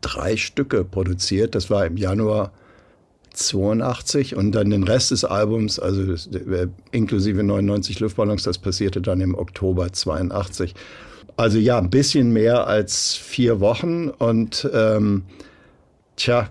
drei 0.00 0.36
Stücke 0.36 0.84
produziert. 0.84 1.54
Das 1.54 1.70
war 1.70 1.86
im 1.86 1.96
Januar 1.96 2.52
82 3.34 4.36
und 4.36 4.52
dann 4.52 4.70
den 4.70 4.84
Rest 4.84 5.10
des 5.10 5.24
Albums, 5.24 5.78
also 5.78 6.02
äh, 6.12 6.68
inklusive 6.90 7.42
99 7.42 8.00
Luftballons, 8.00 8.42
das 8.42 8.58
passierte 8.58 9.00
dann 9.00 9.20
im 9.20 9.34
Oktober 9.34 9.92
82. 9.92 10.74
Also 11.36 11.58
ja, 11.58 11.78
ein 11.78 11.90
bisschen 11.90 12.32
mehr 12.32 12.66
als 12.66 13.14
vier 13.14 13.60
Wochen 13.60 14.08
und 14.08 14.68
ähm, 14.72 15.22
tja, 16.16 16.48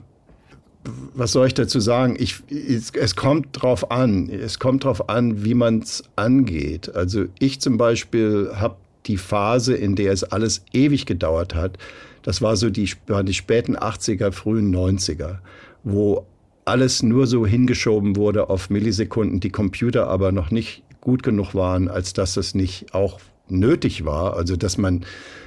was 1.14 1.34
soll 1.34 1.48
ich 1.48 1.54
dazu 1.54 1.82
sagen? 1.82 2.16
Ich, 2.18 2.36
es, 2.50 2.92
es 2.92 3.18
kommt 3.18 3.62
drauf 3.62 3.92
an. 3.92 4.30
Es 4.30 4.58
kommt 4.60 4.86
drauf 4.86 5.10
an, 5.10 5.44
wie 5.44 5.54
man 5.54 5.80
es 5.80 6.04
angeht. 6.16 6.96
Also 6.96 7.26
ich 7.40 7.60
zum 7.60 7.78
Beispiel 7.78 8.52
habe 8.56 8.78
die 9.06 9.18
Phase, 9.18 9.74
in 9.74 9.96
der 9.96 10.14
es 10.14 10.24
alles 10.24 10.64
ewig 10.72 11.06
gedauert 11.06 11.56
hat, 11.56 11.78
das 12.28 12.42
war 12.42 12.58
so 12.58 12.70
die, 12.70 12.92
waren 13.08 13.26
die 13.26 13.34
späten 13.34 13.78
80er, 13.78 14.34
frühen 14.34 14.76
90er, 14.76 15.38
wo 15.86 16.26
alles 16.66 17.02
nur 17.02 17.26
so 17.26 17.48
hingeschoben 17.48 18.18
wurde 18.18 18.50
auf 18.50 18.70
Millisekunden, 18.70 19.40
die 19.40 19.50
Computer 19.50 20.08
aber 20.10 20.34
noch 20.34 20.52
nicht 20.52 20.84
gut 21.00 21.24
genug 21.24 21.56
waren, 21.56 21.88
als 21.88 22.12
dass 22.12 22.36
es 22.36 22.54
nicht 22.54 22.94
auch 22.94 23.22
nötig 23.48 24.04
war. 24.04 24.36
Also 24.36 24.58
dass 24.58 24.78
man 24.78 25.06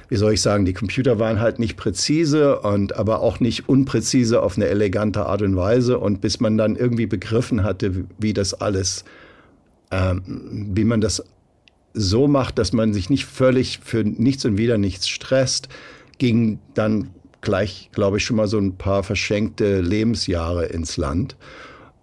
wie 0.09 0.15
soll 0.15 0.33
ich 0.33 0.41
sagen, 0.41 0.65
die 0.65 0.73
Computer 0.73 1.19
waren 1.19 1.39
halt 1.39 1.59
nicht 1.59 1.77
präzise 1.77 2.61
und 2.61 2.95
aber 2.95 3.21
auch 3.21 3.39
nicht 3.39 3.69
unpräzise 3.69 4.41
auf 4.41 4.57
eine 4.57 4.65
elegante 4.65 5.27
Art 5.27 5.43
und 5.43 5.55
Weise. 5.55 5.99
Und 5.99 6.19
bis 6.19 6.39
man 6.39 6.57
dann 6.57 6.75
irgendwie 6.75 7.05
begriffen 7.05 7.63
hatte, 7.63 8.05
wie 8.17 8.33
das 8.33 8.55
alles, 8.55 9.05
ähm, 9.91 10.71
wie 10.73 10.83
man 10.83 10.99
das 10.99 11.23
so 11.93 12.27
macht, 12.27 12.57
dass 12.57 12.73
man 12.73 12.91
sich 12.91 13.11
nicht 13.11 13.25
völlig 13.25 13.79
für 13.83 14.03
nichts 14.03 14.43
und 14.45 14.57
wieder 14.57 14.79
nichts 14.79 15.07
stresst, 15.07 15.69
ging 16.21 16.59
dann 16.75 17.09
gleich, 17.41 17.89
glaube 17.93 18.17
ich, 18.17 18.25
schon 18.25 18.37
mal 18.37 18.47
so 18.47 18.59
ein 18.59 18.77
paar 18.77 19.01
verschenkte 19.01 19.81
Lebensjahre 19.81 20.67
ins 20.67 20.95
Land. 20.95 21.35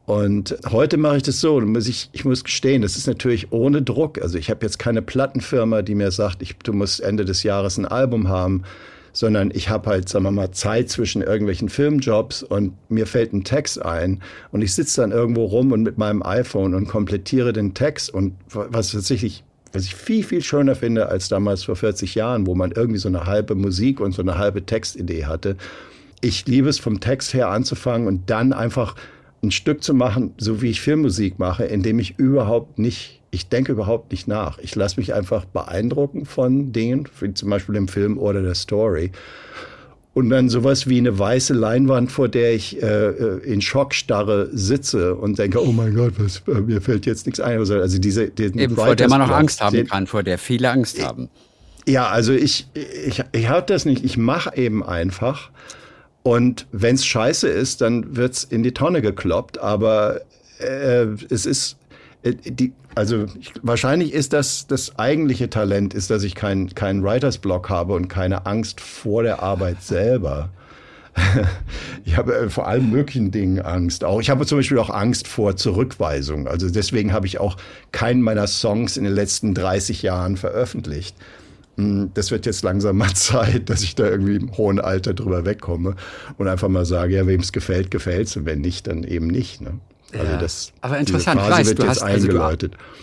Und 0.06 0.58
heute 0.68 0.96
mache 0.96 1.18
ich 1.18 1.22
das 1.22 1.38
so. 1.40 1.62
Ich, 1.76 2.10
ich 2.10 2.24
muss 2.24 2.42
gestehen, 2.42 2.82
das 2.82 2.96
ist 2.96 3.06
natürlich 3.06 3.52
ohne 3.52 3.80
Druck. 3.80 4.20
Also 4.20 4.36
ich 4.36 4.50
habe 4.50 4.66
jetzt 4.66 4.80
keine 4.80 5.02
Plattenfirma, 5.02 5.82
die 5.82 5.94
mir 5.94 6.10
sagt, 6.10 6.42
ich, 6.42 6.56
du 6.56 6.72
musst 6.72 7.00
Ende 7.00 7.24
des 7.24 7.44
Jahres 7.44 7.78
ein 7.78 7.86
Album 7.86 8.26
haben, 8.26 8.64
sondern 9.12 9.52
ich 9.54 9.68
habe 9.68 9.88
halt, 9.88 10.08
sagen 10.08 10.24
wir 10.24 10.32
mal, 10.32 10.50
Zeit 10.50 10.90
zwischen 10.90 11.22
irgendwelchen 11.22 11.68
Filmjobs 11.68 12.42
und 12.42 12.72
mir 12.88 13.06
fällt 13.06 13.32
ein 13.32 13.44
Text 13.44 13.80
ein 13.80 14.20
und 14.50 14.62
ich 14.62 14.74
sitze 14.74 15.02
dann 15.02 15.12
irgendwo 15.12 15.44
rum 15.44 15.70
und 15.70 15.84
mit 15.84 15.96
meinem 15.96 16.24
iPhone 16.24 16.74
und 16.74 16.88
komplettiere 16.88 17.52
den 17.52 17.72
Text 17.72 18.12
und 18.12 18.34
was 18.48 18.90
tatsächlich 18.90 19.44
was 19.72 19.84
ich 19.84 19.94
viel, 19.94 20.24
viel 20.24 20.42
schöner 20.42 20.74
finde 20.74 21.08
als 21.08 21.28
damals 21.28 21.64
vor 21.64 21.76
40 21.76 22.14
Jahren, 22.14 22.46
wo 22.46 22.54
man 22.54 22.72
irgendwie 22.72 22.98
so 22.98 23.08
eine 23.08 23.26
halbe 23.26 23.54
Musik 23.54 24.00
und 24.00 24.12
so 24.12 24.22
eine 24.22 24.38
halbe 24.38 24.64
Textidee 24.64 25.26
hatte. 25.26 25.56
Ich 26.20 26.46
liebe 26.46 26.68
es, 26.68 26.78
vom 26.78 27.00
Text 27.00 27.34
her 27.34 27.48
anzufangen 27.48 28.08
und 28.08 28.30
dann 28.30 28.52
einfach 28.52 28.96
ein 29.42 29.50
Stück 29.50 29.82
zu 29.82 29.94
machen, 29.94 30.34
so 30.38 30.62
wie 30.62 30.70
ich 30.70 30.80
Filmmusik 30.80 31.38
mache, 31.38 31.64
indem 31.64 31.98
ich 31.98 32.18
überhaupt 32.18 32.78
nicht, 32.78 33.20
ich 33.30 33.48
denke 33.48 33.72
überhaupt 33.72 34.10
nicht 34.10 34.26
nach. 34.26 34.58
Ich 34.58 34.74
lasse 34.74 34.98
mich 34.98 35.14
einfach 35.14 35.44
beeindrucken 35.44 36.24
von 36.24 36.72
Dingen, 36.72 37.08
wie 37.20 37.34
zum 37.34 37.50
Beispiel 37.50 37.74
dem 37.74 37.88
Film 37.88 38.18
oder 38.18 38.42
der 38.42 38.54
Story. 38.54 39.12
Und 40.18 40.30
dann 40.30 40.48
sowas 40.48 40.88
wie 40.88 40.98
eine 40.98 41.16
weiße 41.16 41.54
Leinwand, 41.54 42.10
vor 42.10 42.28
der 42.28 42.52
ich 42.52 42.82
äh, 42.82 42.86
äh 42.86 43.38
in 43.44 43.60
Schockstarre 43.60 44.48
sitze 44.52 45.14
und 45.14 45.38
denke, 45.38 45.64
oh 45.64 45.70
mein 45.70 45.94
Gott, 45.94 46.14
was, 46.18 46.42
äh, 46.48 46.60
mir 46.60 46.80
fällt 46.80 47.06
jetzt 47.06 47.26
nichts 47.26 47.38
ein. 47.38 47.60
Also, 47.60 47.74
also 47.78 47.98
diese, 47.98 48.24
Eben, 48.36 48.74
vor 48.74 48.96
der 48.96 49.08
man 49.08 49.22
auch 49.22 49.30
Angst 49.30 49.60
haben 49.60 49.86
kann, 49.86 50.08
vor 50.08 50.24
der 50.24 50.38
viele 50.38 50.72
Angst 50.72 51.00
haben. 51.00 51.28
Ja, 51.86 52.08
also 52.08 52.32
ich, 52.32 52.66
ich, 52.74 53.22
ich 53.30 53.48
habe 53.48 53.64
das 53.68 53.84
nicht. 53.84 54.04
Ich 54.04 54.16
mache 54.16 54.56
eben 54.56 54.84
einfach. 54.84 55.50
Und 56.24 56.66
wenn 56.72 56.96
es 56.96 57.06
scheiße 57.06 57.48
ist, 57.48 57.80
dann 57.80 58.16
wird 58.16 58.34
es 58.34 58.42
in 58.42 58.64
die 58.64 58.72
Tonne 58.72 59.02
gekloppt. 59.02 59.58
Aber 59.58 60.22
äh, 60.58 61.06
es 61.30 61.46
ist 61.46 61.76
äh, 62.24 62.34
die, 62.34 62.72
also 62.94 63.26
ich, 63.38 63.52
wahrscheinlich 63.62 64.12
ist 64.12 64.32
das 64.32 64.66
das 64.66 64.98
eigentliche 64.98 65.50
Talent, 65.50 65.94
ist, 65.94 66.10
dass 66.10 66.22
ich 66.22 66.34
keinen 66.34 66.74
kein 66.74 67.02
Writers 67.02 67.38
Block 67.38 67.68
habe 67.68 67.94
und 67.94 68.08
keine 68.08 68.46
Angst 68.46 68.80
vor 68.80 69.22
der 69.22 69.42
Arbeit 69.42 69.82
selber. 69.82 70.50
ich 72.04 72.16
habe 72.16 72.34
äh, 72.34 72.50
vor 72.50 72.66
allem 72.66 72.90
möglichen 72.90 73.30
Dingen 73.30 73.60
Angst. 73.60 74.04
Auch 74.04 74.20
ich 74.20 74.30
habe 74.30 74.46
zum 74.46 74.58
Beispiel 74.58 74.78
auch 74.78 74.90
Angst 74.90 75.28
vor 75.28 75.56
Zurückweisung. 75.56 76.46
Also 76.46 76.70
deswegen 76.70 77.12
habe 77.12 77.26
ich 77.26 77.40
auch 77.40 77.56
keinen 77.92 78.22
meiner 78.22 78.46
Songs 78.46 78.96
in 78.96 79.04
den 79.04 79.14
letzten 79.14 79.54
30 79.54 80.02
Jahren 80.02 80.36
veröffentlicht. 80.36 81.16
Hm, 81.76 82.10
das 82.14 82.30
wird 82.30 82.46
jetzt 82.46 82.62
langsam 82.62 82.96
mal 82.96 83.12
Zeit, 83.14 83.70
dass 83.70 83.82
ich 83.82 83.94
da 83.94 84.06
irgendwie 84.06 84.36
im 84.36 84.56
hohen 84.56 84.80
Alter 84.80 85.14
drüber 85.14 85.44
wegkomme 85.44 85.94
und 86.36 86.48
einfach 86.48 86.68
mal 86.68 86.84
sage, 86.84 87.14
ja, 87.14 87.26
wem 87.26 87.40
es 87.40 87.52
gefällt, 87.52 87.90
gefällt 87.90 88.28
es 88.28 88.36
und 88.36 88.46
wenn 88.46 88.60
nicht, 88.60 88.86
dann 88.86 89.04
eben 89.04 89.28
nicht. 89.28 89.60
Ne? 89.60 89.78
Also 90.12 90.24
ja. 90.24 90.36
das, 90.38 90.72
Aber 90.80 90.98
interessant, 90.98 91.40
Phase 91.40 91.52
weißt, 91.52 91.68
wird 91.70 91.78
du 91.80 91.88
hast 91.88 92.02
eingeläutet. 92.02 92.74
Also 92.74 92.98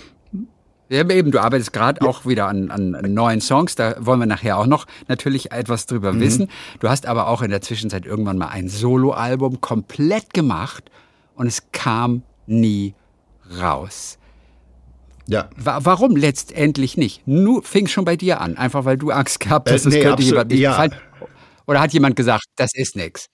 ja, 0.90 1.10
eben, 1.10 1.32
du 1.32 1.40
arbeitest 1.40 1.74
gerade 1.74 2.00
ja. 2.04 2.08
auch 2.08 2.26
wieder 2.26 2.48
an, 2.48 2.70
an, 2.70 2.92
neuen 2.92 3.42
Songs, 3.42 3.76
da 3.76 3.96
wollen 4.00 4.20
wir 4.20 4.28
nachher 4.28 4.58
auch 4.58 4.68
noch 4.68 4.86
natürlich 5.08 5.52
etwas 5.52 5.88
drüber 5.88 6.14
mhm. 6.14 6.20
wissen. 6.20 6.48
Du 6.80 6.90
hast 6.90 7.08
aber 7.08 7.28
auch 7.28 7.42
in 7.42 7.50
der 7.50 7.62
Zwischenzeit 7.62 8.06
irgendwann 8.06 8.38
mal 8.38 8.50
ein 8.50 8.70
Soloalbum 8.70 9.62
komplett 9.62 10.34
gemacht 10.34 10.92
und 11.36 11.48
es 11.48 11.64
kam 11.72 12.22
nie 12.46 12.94
raus. 13.60 14.20
Ja. 15.28 15.50
Warum 15.58 16.16
letztendlich 16.16 16.98
nicht? 16.98 17.28
Nur 17.28 17.64
fing 17.64 17.88
schon 17.88 18.06
bei 18.06 18.16
dir 18.16 18.42
an, 18.42 18.58
einfach 18.58 18.86
weil 18.86 18.98
du 18.98 19.10
Angst 19.10 19.40
gehabt 19.40 19.72
hast, 19.72 19.88
äh, 19.88 19.90
nee, 19.90 20.02
könnte 20.02 20.22
jemand 20.22 20.52
nicht 20.52 20.60
ja. 20.60 20.72
gefallen. 20.72 20.96
Oder 21.66 21.82
hat 21.82 21.94
jemand 21.94 22.16
gesagt, 22.16 22.46
das 22.58 22.76
ist 22.76 22.96
nix? 22.96 23.28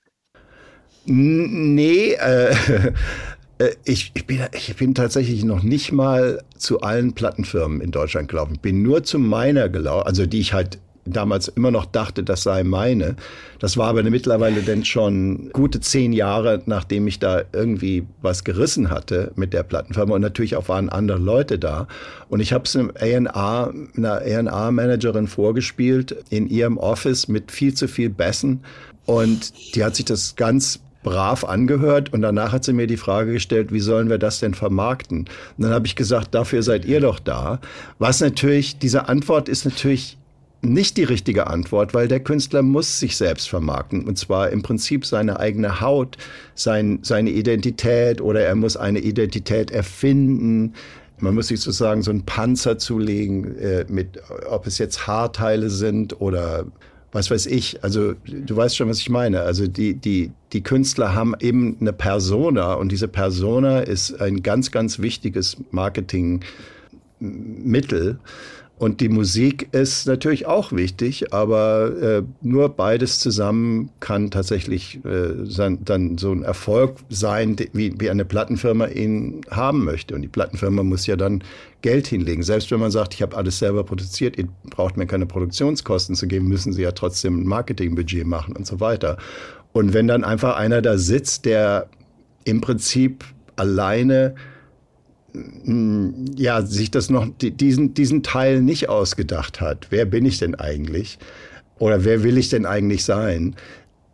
Nee, 1.05 2.13
äh, 2.13 2.51
äh, 2.51 2.93
ich, 3.83 4.11
ich, 4.13 4.25
bin, 4.25 4.41
ich 4.53 4.75
bin 4.75 4.95
tatsächlich 4.95 5.43
noch 5.43 5.63
nicht 5.63 5.91
mal 5.91 6.43
zu 6.57 6.81
allen 6.81 7.13
Plattenfirmen 7.13 7.81
in 7.81 7.91
Deutschland 7.91 8.29
gelaufen. 8.29 8.53
Ich 8.55 8.61
bin 8.61 8.81
nur 8.81 9.03
zu 9.03 9.19
meiner 9.19 9.69
gelaufen, 9.69 10.07
also 10.07 10.25
die 10.25 10.39
ich 10.39 10.53
halt 10.53 10.79
damals 11.05 11.47
immer 11.47 11.71
noch 11.71 11.85
dachte, 11.85 12.23
das 12.23 12.43
sei 12.43 12.63
meine. 12.63 13.15
Das 13.59 13.77
war 13.77 13.87
aber 13.87 14.03
mittlerweile 14.03 14.61
denn 14.61 14.85
schon 14.85 15.49
gute 15.51 15.79
zehn 15.79 16.13
Jahre, 16.13 16.61
nachdem 16.65 17.07
ich 17.07 17.19
da 17.19 17.41
irgendwie 17.53 18.05
was 18.21 18.43
gerissen 18.43 18.89
hatte 18.89 19.31
mit 19.35 19.53
der 19.53 19.63
Plattenfirma. 19.63 20.15
Und 20.15 20.21
natürlich 20.21 20.55
auch 20.55 20.69
waren 20.69 20.89
andere 20.89 21.17
Leute 21.17 21.59
da. 21.59 21.87
Und 22.29 22.39
ich 22.39 22.53
habe 22.53 22.65
es 22.65 22.75
einer 22.75 23.35
A&R-Managerin 23.35 25.27
vorgespielt 25.27 26.15
in 26.29 26.47
ihrem 26.47 26.77
Office 26.77 27.27
mit 27.27 27.51
viel 27.51 27.73
zu 27.73 27.87
viel 27.87 28.09
Bässen. 28.09 28.61
Und 29.05 29.75
die 29.75 29.83
hat 29.83 29.95
sich 29.95 30.05
das 30.05 30.35
ganz 30.35 30.79
brav 31.03 31.43
angehört 31.43 32.13
und 32.13 32.21
danach 32.21 32.51
hat 32.51 32.63
sie 32.63 32.73
mir 32.73 32.87
die 32.87 32.97
Frage 32.97 33.33
gestellt, 33.33 33.71
wie 33.71 33.79
sollen 33.79 34.09
wir 34.09 34.17
das 34.17 34.39
denn 34.39 34.53
vermarkten? 34.53 35.19
Und 35.57 35.63
dann 35.63 35.71
habe 35.71 35.87
ich 35.87 35.95
gesagt, 35.95 36.33
dafür 36.35 36.63
seid 36.63 36.85
ihr 36.85 37.01
doch 37.01 37.19
da. 37.19 37.59
Was 37.99 38.21
natürlich, 38.21 38.77
diese 38.77 39.09
Antwort 39.09 39.49
ist 39.49 39.65
natürlich 39.65 40.17
nicht 40.61 40.97
die 40.97 41.03
richtige 41.03 41.47
Antwort, 41.47 41.93
weil 41.93 42.07
der 42.07 42.19
Künstler 42.19 42.61
muss 42.61 42.99
sich 42.99 43.17
selbst 43.17 43.49
vermarkten. 43.49 44.05
Und 44.07 44.17
zwar 44.17 44.51
im 44.51 44.61
Prinzip 44.61 45.05
seine 45.05 45.39
eigene 45.39 45.81
Haut, 45.81 46.17
sein, 46.53 46.99
seine 47.01 47.31
Identität 47.31 48.21
oder 48.21 48.41
er 48.41 48.55
muss 48.55 48.77
eine 48.77 48.99
Identität 48.99 49.71
erfinden. 49.71 50.73
Man 51.19 51.35
muss 51.35 51.47
sich 51.47 51.61
sozusagen 51.61 52.03
so 52.03 52.11
einen 52.11 52.25
Panzer 52.25 52.77
zulegen, 52.77 53.57
äh, 53.57 53.85
mit, 53.89 54.21
ob 54.47 54.67
es 54.67 54.77
jetzt 54.77 55.07
Haarteile 55.07 55.69
sind 55.69 56.21
oder 56.21 56.65
was 57.11 57.29
weiß 57.29 57.47
ich. 57.47 57.83
Also 57.83 58.13
du 58.25 58.55
weißt 58.55 58.77
schon, 58.77 58.87
was 58.89 58.99
ich 58.99 59.09
meine. 59.09 59.41
Also 59.41 59.67
die, 59.67 59.95
die, 59.95 60.31
die 60.53 60.61
Künstler 60.61 61.13
haben 61.13 61.35
eben 61.39 61.75
eine 61.79 61.93
Persona 61.93 62.73
und 62.75 62.91
diese 62.91 63.07
Persona 63.07 63.81
ist 63.81 64.19
ein 64.21 64.43
ganz, 64.43 64.71
ganz 64.71 64.99
wichtiges 64.99 65.57
Marketingmittel. 65.71 68.19
Und 68.77 68.99
die 68.99 69.09
Musik 69.09 69.69
ist 69.73 70.07
natürlich 70.07 70.47
auch 70.47 70.71
wichtig, 70.71 71.31
aber 71.31 71.91
äh, 72.01 72.23
nur 72.41 72.69
beides 72.69 73.19
zusammen 73.19 73.91
kann 73.99 74.31
tatsächlich 74.31 75.05
äh, 75.05 75.45
sein, 75.45 75.85
dann 75.85 76.17
so 76.17 76.31
ein 76.31 76.41
Erfolg 76.41 76.95
sein, 77.07 77.55
wie, 77.73 77.93
wie 77.99 78.09
eine 78.09 78.25
Plattenfirma 78.25 78.87
ihn 78.87 79.41
haben 79.51 79.85
möchte. 79.85 80.15
Und 80.15 80.23
die 80.23 80.27
Plattenfirma 80.27 80.81
muss 80.81 81.05
ja 81.05 81.15
dann 81.15 81.43
Geld 81.81 82.07
hinlegen. 82.07 82.43
Selbst 82.43 82.71
wenn 82.71 82.79
man 82.79 82.91
sagt, 82.91 83.13
ich 83.13 83.21
habe 83.21 83.35
alles 83.35 83.59
selber 83.59 83.83
produziert, 83.83 84.37
ihr 84.37 84.47
braucht 84.69 84.97
mir 84.97 85.07
keine 85.07 85.25
Produktionskosten 85.25 86.15
zu 86.15 86.27
geben, 86.27 86.47
müssen 86.47 86.73
sie 86.73 86.81
ja 86.83 86.91
trotzdem 86.91 87.41
ein 87.41 87.47
Marketingbudget 87.47 88.25
machen 88.25 88.55
und 88.55 88.67
so 88.67 88.79
weiter. 88.79 89.17
Und 89.73 89.93
wenn 89.93 90.07
dann 90.07 90.23
einfach 90.23 90.55
einer 90.55 90.81
da 90.81 90.97
sitzt, 90.97 91.45
der 91.45 91.87
im 92.43 92.61
Prinzip 92.61 93.23
alleine 93.55 94.35
ja, 96.35 96.61
sich 96.61 96.91
das 96.91 97.09
noch, 97.09 97.27
diesen, 97.39 97.93
diesen 97.93 98.21
Teil 98.21 98.61
nicht 98.61 98.89
ausgedacht 98.89 99.61
hat, 99.61 99.87
wer 99.89 100.05
bin 100.05 100.25
ich 100.25 100.39
denn 100.39 100.55
eigentlich? 100.55 101.19
Oder 101.79 102.03
wer 102.03 102.23
will 102.23 102.37
ich 102.37 102.49
denn 102.49 102.65
eigentlich 102.65 103.05
sein? 103.05 103.55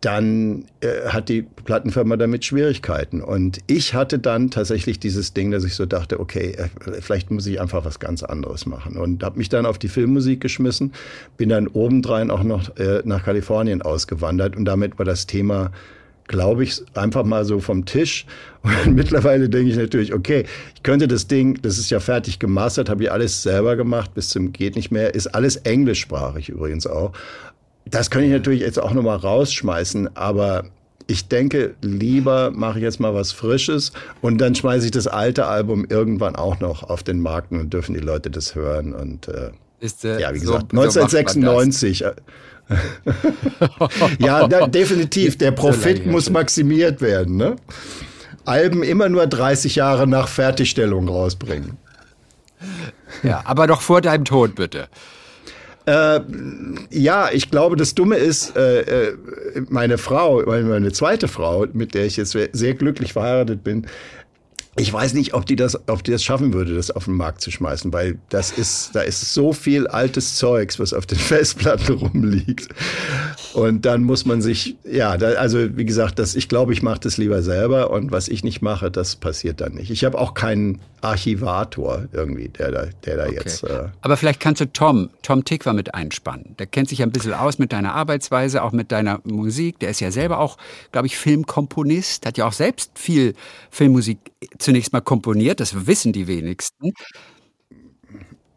Dann 0.02 0.66
äh, 0.82 1.08
hat 1.08 1.28
die 1.28 1.42
Plattenfirma 1.42 2.18
damit 2.18 2.46
Schwierigkeiten. 2.46 3.22
Und 3.22 3.60
ich 3.66 3.96
hatte 3.96 4.20
dann 4.20 4.52
tatsächlich 4.52 5.00
dieses 5.00 5.34
Ding, 5.34 5.50
dass 5.50 5.64
ich 5.64 5.74
so 5.74 5.86
dachte, 5.86 6.20
okay, 6.20 6.52
äh, 6.52 6.70
vielleicht 7.02 7.32
muss 7.32 7.48
ich 7.48 7.60
einfach 7.60 7.84
was 7.84 8.00
ganz 8.00 8.22
anderes 8.22 8.66
machen. 8.66 8.98
Und 8.98 9.24
habe 9.24 9.38
mich 9.38 9.50
dann 9.50 9.66
auf 9.66 9.80
die 9.80 9.88
Filmmusik 9.88 10.40
geschmissen, 10.40 10.94
bin 11.38 11.50
dann 11.50 11.68
obendrein 11.68 12.30
auch 12.30 12.44
noch 12.44 12.78
äh, 12.78 13.02
nach 13.06 13.24
Kalifornien 13.24 13.82
ausgewandert 13.82 14.56
und 14.56 14.66
damit 14.66 15.00
war 15.00 15.06
das 15.06 15.26
Thema 15.26 15.72
glaube 16.28 16.64
ich, 16.64 16.84
einfach 16.94 17.24
mal 17.24 17.46
so 17.46 17.60
vom 17.60 17.86
Tisch. 17.86 18.26
Und 18.64 18.96
mittlerweile 18.96 19.50
denke 19.50 19.72
ich 19.72 19.78
natürlich, 19.78 20.14
okay, 20.14 20.46
ich 20.76 20.84
könnte 20.84 21.08
das 21.08 21.28
Ding, 21.28 21.60
das 21.62 21.78
ist 21.78 21.90
ja 21.90 22.00
fertig 22.00 22.40
gemastert, 22.40 22.90
habe 22.90 23.04
ich 23.04 23.12
alles 23.12 23.44
selber 23.44 23.76
gemacht, 23.76 24.14
bis 24.14 24.30
zum 24.30 24.52
geht 24.52 24.76
nicht 24.76 24.92
mehr, 24.92 25.16
ist 25.16 25.28
alles 25.28 25.56
englischsprachig 25.58 26.50
übrigens 26.50 26.86
auch. 26.86 27.14
Das 27.90 28.10
könnte 28.10 28.28
ich 28.28 28.34
natürlich 28.34 28.62
jetzt 28.62 28.80
auch 28.80 28.94
nochmal 28.94 29.18
rausschmeißen, 29.18 30.16
aber 30.16 30.66
ich 31.08 31.28
denke, 31.28 31.76
lieber 31.82 32.52
mache 32.52 32.80
ich 32.80 32.84
jetzt 32.84 33.00
mal 33.00 33.14
was 33.14 33.32
Frisches 33.32 33.94
und 34.22 34.40
dann 34.40 34.56
schmeiße 34.56 34.86
ich 34.86 34.92
das 34.92 35.08
alte 35.08 35.48
Album 35.48 35.86
irgendwann 35.88 36.36
auch 36.36 36.60
noch 36.60 36.84
auf 36.84 37.04
den 37.04 37.22
Markt 37.22 37.52
und 37.52 37.74
dürfen 37.74 37.94
die 37.94 38.02
Leute 38.02 38.30
das 38.30 38.56
hören. 38.56 38.94
Und 38.94 39.28
äh, 39.30 39.52
ist, 39.80 40.04
äh, 40.04 40.20
ja, 40.20 40.34
wie 40.34 40.40
gesagt, 40.40 40.72
so, 40.72 40.80
1996. 40.80 42.00
So 42.00 42.12
ja, 44.20 44.48
da, 44.48 44.68
definitiv. 44.68 45.38
Der 45.38 45.52
Profit 45.52 46.06
muss 46.06 46.30
maximiert 46.30 47.00
werden. 47.00 47.38
Ne? 47.38 47.56
Alben 48.44 48.84
immer 48.84 49.08
nur 49.08 49.26
30 49.26 49.76
Jahre 49.76 50.08
nach 50.08 50.28
Fertigstellung 50.28 51.08
rausbringen. 51.08 51.78
Ja, 53.24 53.42
aber 53.46 53.68
doch 53.68 53.82
vor 53.82 54.02
deinem 54.02 54.26
Tod 54.26 54.56
bitte. 54.56 54.90
Äh, 55.88 56.20
ja, 56.90 57.30
ich 57.32 57.50
glaube, 57.50 57.78
das 57.78 57.96
Dumme 57.96 58.18
ist, 58.18 58.58
äh, 58.58 58.82
äh 58.82 59.18
meine 59.70 59.98
Frau, 59.98 60.44
meine 60.46 60.92
zweite 60.92 61.30
Frau, 61.30 61.66
mit 61.72 61.94
der 61.94 62.06
ich 62.06 62.18
jetzt 62.18 62.38
sehr 62.52 62.74
glücklich 62.74 63.14
verheiratet 63.14 63.64
bin, 63.64 63.88
ich 64.80 64.94
weiß 64.94 65.14
nicht, 65.14 65.34
ob 65.34 65.46
die 65.46 65.56
das, 65.56 65.78
ob 65.90 66.04
die 66.04 66.12
das 66.12 66.24
schaffen 66.24 66.54
würde, 66.54 66.76
das 66.76 66.92
auf 66.92 67.06
den 67.06 67.16
Markt 67.16 67.42
zu 67.42 67.50
schmeißen, 67.50 67.92
weil 67.94 68.20
das 68.30 68.52
ist, 68.52 68.92
da 68.94 69.02
ist 69.02 69.34
so 69.34 69.52
viel 69.52 69.88
altes 69.88 70.36
Zeugs, 70.36 70.80
was 70.80 70.94
auf 70.94 71.06
den 71.08 71.18
Festplatten 71.18 71.96
rumliegt. 71.96 72.70
Und 73.54 73.86
dann 73.86 74.04
muss 74.04 74.26
man 74.26 74.42
sich, 74.42 74.78
ja, 74.84 75.18
da, 75.18 75.30
also 75.34 75.78
wie 75.78 75.86
gesagt, 75.86 76.20
das, 76.20 76.36
ich 76.36 76.48
glaube, 76.48 76.74
ich 76.74 76.84
mache 76.84 77.00
das 77.00 77.18
lieber 77.18 77.42
selber 77.42 77.90
und 77.90 78.12
was 78.12 78.28
ich 78.28 78.44
nicht 78.44 78.62
mache, 78.62 78.92
das 78.92 79.16
passiert 79.16 79.62
dann 79.62 79.74
nicht. 79.74 79.90
Ich 79.90 80.06
habe 80.06 80.18
auch 80.20 80.36
keinen 80.36 80.80
Archivator 81.02 82.06
irgendwie, 82.12 82.50
der 82.50 82.72
da, 82.72 82.86
der 83.06 83.18
da 83.18 83.26
okay. 83.26 83.36
jetzt. 83.36 83.64
Äh 83.64 83.86
Aber 84.02 84.18
vielleicht 84.18 84.40
kannst 84.40 84.62
du 84.62 84.72
Tom, 84.72 85.10
Tom 85.22 85.44
Tickwer 85.44 85.74
mit 85.74 85.96
einspannen. 85.96 86.56
Der 86.60 86.68
kennt 86.68 86.90
sich 86.90 87.00
ja 87.00 87.06
ein 87.06 87.12
bisschen 87.12 87.34
aus 87.34 87.58
mit 87.58 87.72
deiner 87.72 87.94
Arbeitsweise, 87.94 88.64
auch 88.64 88.72
mit 88.72 88.92
deiner 88.92 89.22
Musik. 89.24 89.80
Der 89.80 89.90
ist 89.90 90.00
ja 90.00 90.12
selber 90.12 90.40
auch, 90.40 90.58
glaube 90.92 91.08
ich, 91.08 91.18
Filmkomponist, 91.18 92.26
hat 92.26 92.38
ja 92.38 92.48
auch 92.48 92.54
selbst 92.54 92.92
viel 92.96 93.34
Filmmusik 93.72 94.20
zunächst 94.68 94.92
mal 94.92 95.00
komponiert, 95.00 95.62
das 95.62 95.88
wissen 95.88 96.12
die 96.12 96.28
wenigsten. 96.28 96.92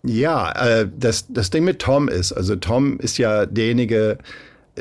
Ja, 0.02 0.50
äh, 0.50 0.88
das, 0.98 1.26
das 1.28 1.50
Ding 1.50 1.62
mit 1.62 1.78
Tom 1.78 2.08
ist, 2.08 2.32
also 2.32 2.56
Tom 2.56 2.98
ist 2.98 3.16
ja 3.16 3.46
derjenige, 3.46 4.18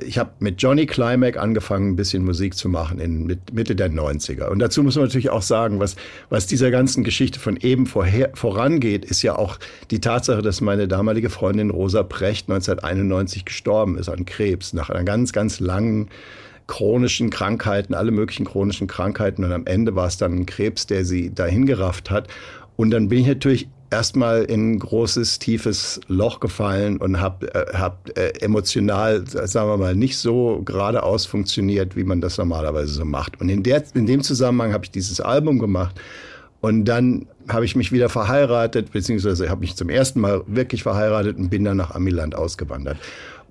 ich 0.01 0.17
habe 0.17 0.31
mit 0.39 0.59
Johnny 0.59 0.87
Climack 0.87 1.37
angefangen, 1.37 1.91
ein 1.91 1.95
bisschen 1.95 2.25
Musik 2.25 2.55
zu 2.55 2.67
machen 2.67 2.99
in 2.99 3.27
mit 3.27 3.53
Mitte 3.53 3.75
der 3.75 3.91
90er. 3.91 4.47
Und 4.47 4.57
dazu 4.57 4.81
muss 4.81 4.95
man 4.95 5.05
natürlich 5.05 5.29
auch 5.29 5.43
sagen, 5.43 5.79
was, 5.79 5.95
was 6.31 6.47
dieser 6.47 6.71
ganzen 6.71 7.03
Geschichte 7.03 7.39
von 7.39 7.57
eben 7.57 7.85
vorher, 7.85 8.31
vorangeht, 8.33 9.05
ist 9.05 9.21
ja 9.21 9.35
auch 9.35 9.59
die 9.91 10.01
Tatsache, 10.01 10.41
dass 10.41 10.61
meine 10.61 10.87
damalige 10.87 11.29
Freundin 11.29 11.69
Rosa 11.69 12.01
Precht 12.01 12.49
1991 12.49 13.45
gestorben 13.45 13.99
ist 13.99 14.09
an 14.09 14.25
Krebs, 14.25 14.73
nach 14.73 14.89
einer 14.89 15.03
ganz, 15.03 15.31
ganz 15.31 15.59
langen 15.59 16.09
chronischen 16.69 17.31
Krankheiten, 17.31 17.95
alle 17.95 18.11
möglichen 18.11 18.45
chronischen 18.45 18.87
Krankheiten. 18.87 19.43
Und 19.43 19.51
am 19.51 19.65
Ende 19.65 19.95
war 19.95 20.07
es 20.07 20.17
dann 20.17 20.33
ein 20.33 20.45
Krebs, 20.45 20.85
der 20.85 21.03
sie 21.03 21.33
dahin 21.33 21.65
gerafft 21.65 22.11
hat. 22.11 22.27
Und 22.77 22.91
dann 22.91 23.09
bin 23.09 23.19
ich 23.19 23.27
natürlich 23.27 23.67
erstmal 23.89 24.43
in 24.43 24.73
ein 24.73 24.79
großes, 24.79 25.39
tiefes 25.39 25.99
Loch 26.07 26.39
gefallen 26.39 26.97
und 26.97 27.19
habe 27.19 27.53
äh, 27.55 27.73
hab, 27.75 28.15
äh, 28.15 28.29
emotional, 28.39 29.25
sagen 29.27 29.67
wir 29.67 29.77
mal, 29.77 29.95
nicht 29.95 30.17
so 30.17 30.61
geradeaus 30.63 31.25
funktioniert, 31.25 31.95
wie 31.95 32.03
man 32.03 32.21
das 32.21 32.37
normalerweise 32.37 32.93
so 32.93 33.03
macht. 33.03 33.41
Und 33.41 33.49
in, 33.49 33.63
der, 33.63 33.83
in 33.95 34.05
dem 34.05 34.21
Zusammenhang 34.21 34.71
habe 34.71 34.85
ich 34.85 34.91
dieses 34.91 35.19
Album 35.19 35.57
gemacht. 35.57 35.99
Und 36.61 36.85
dann 36.85 37.25
habe 37.47 37.65
ich 37.65 37.75
mich 37.75 37.91
wieder 37.91 38.09
verheiratet, 38.09 38.91
beziehungsweise 38.91 39.49
habe 39.49 39.61
mich 39.61 39.75
zum 39.75 39.89
ersten 39.89 40.19
Mal 40.19 40.43
wirklich 40.45 40.83
verheiratet 40.83 41.37
und 41.37 41.49
bin 41.49 41.63
dann 41.63 41.77
nach 41.77 41.95
Amiland 41.95 42.35
ausgewandert 42.35 42.97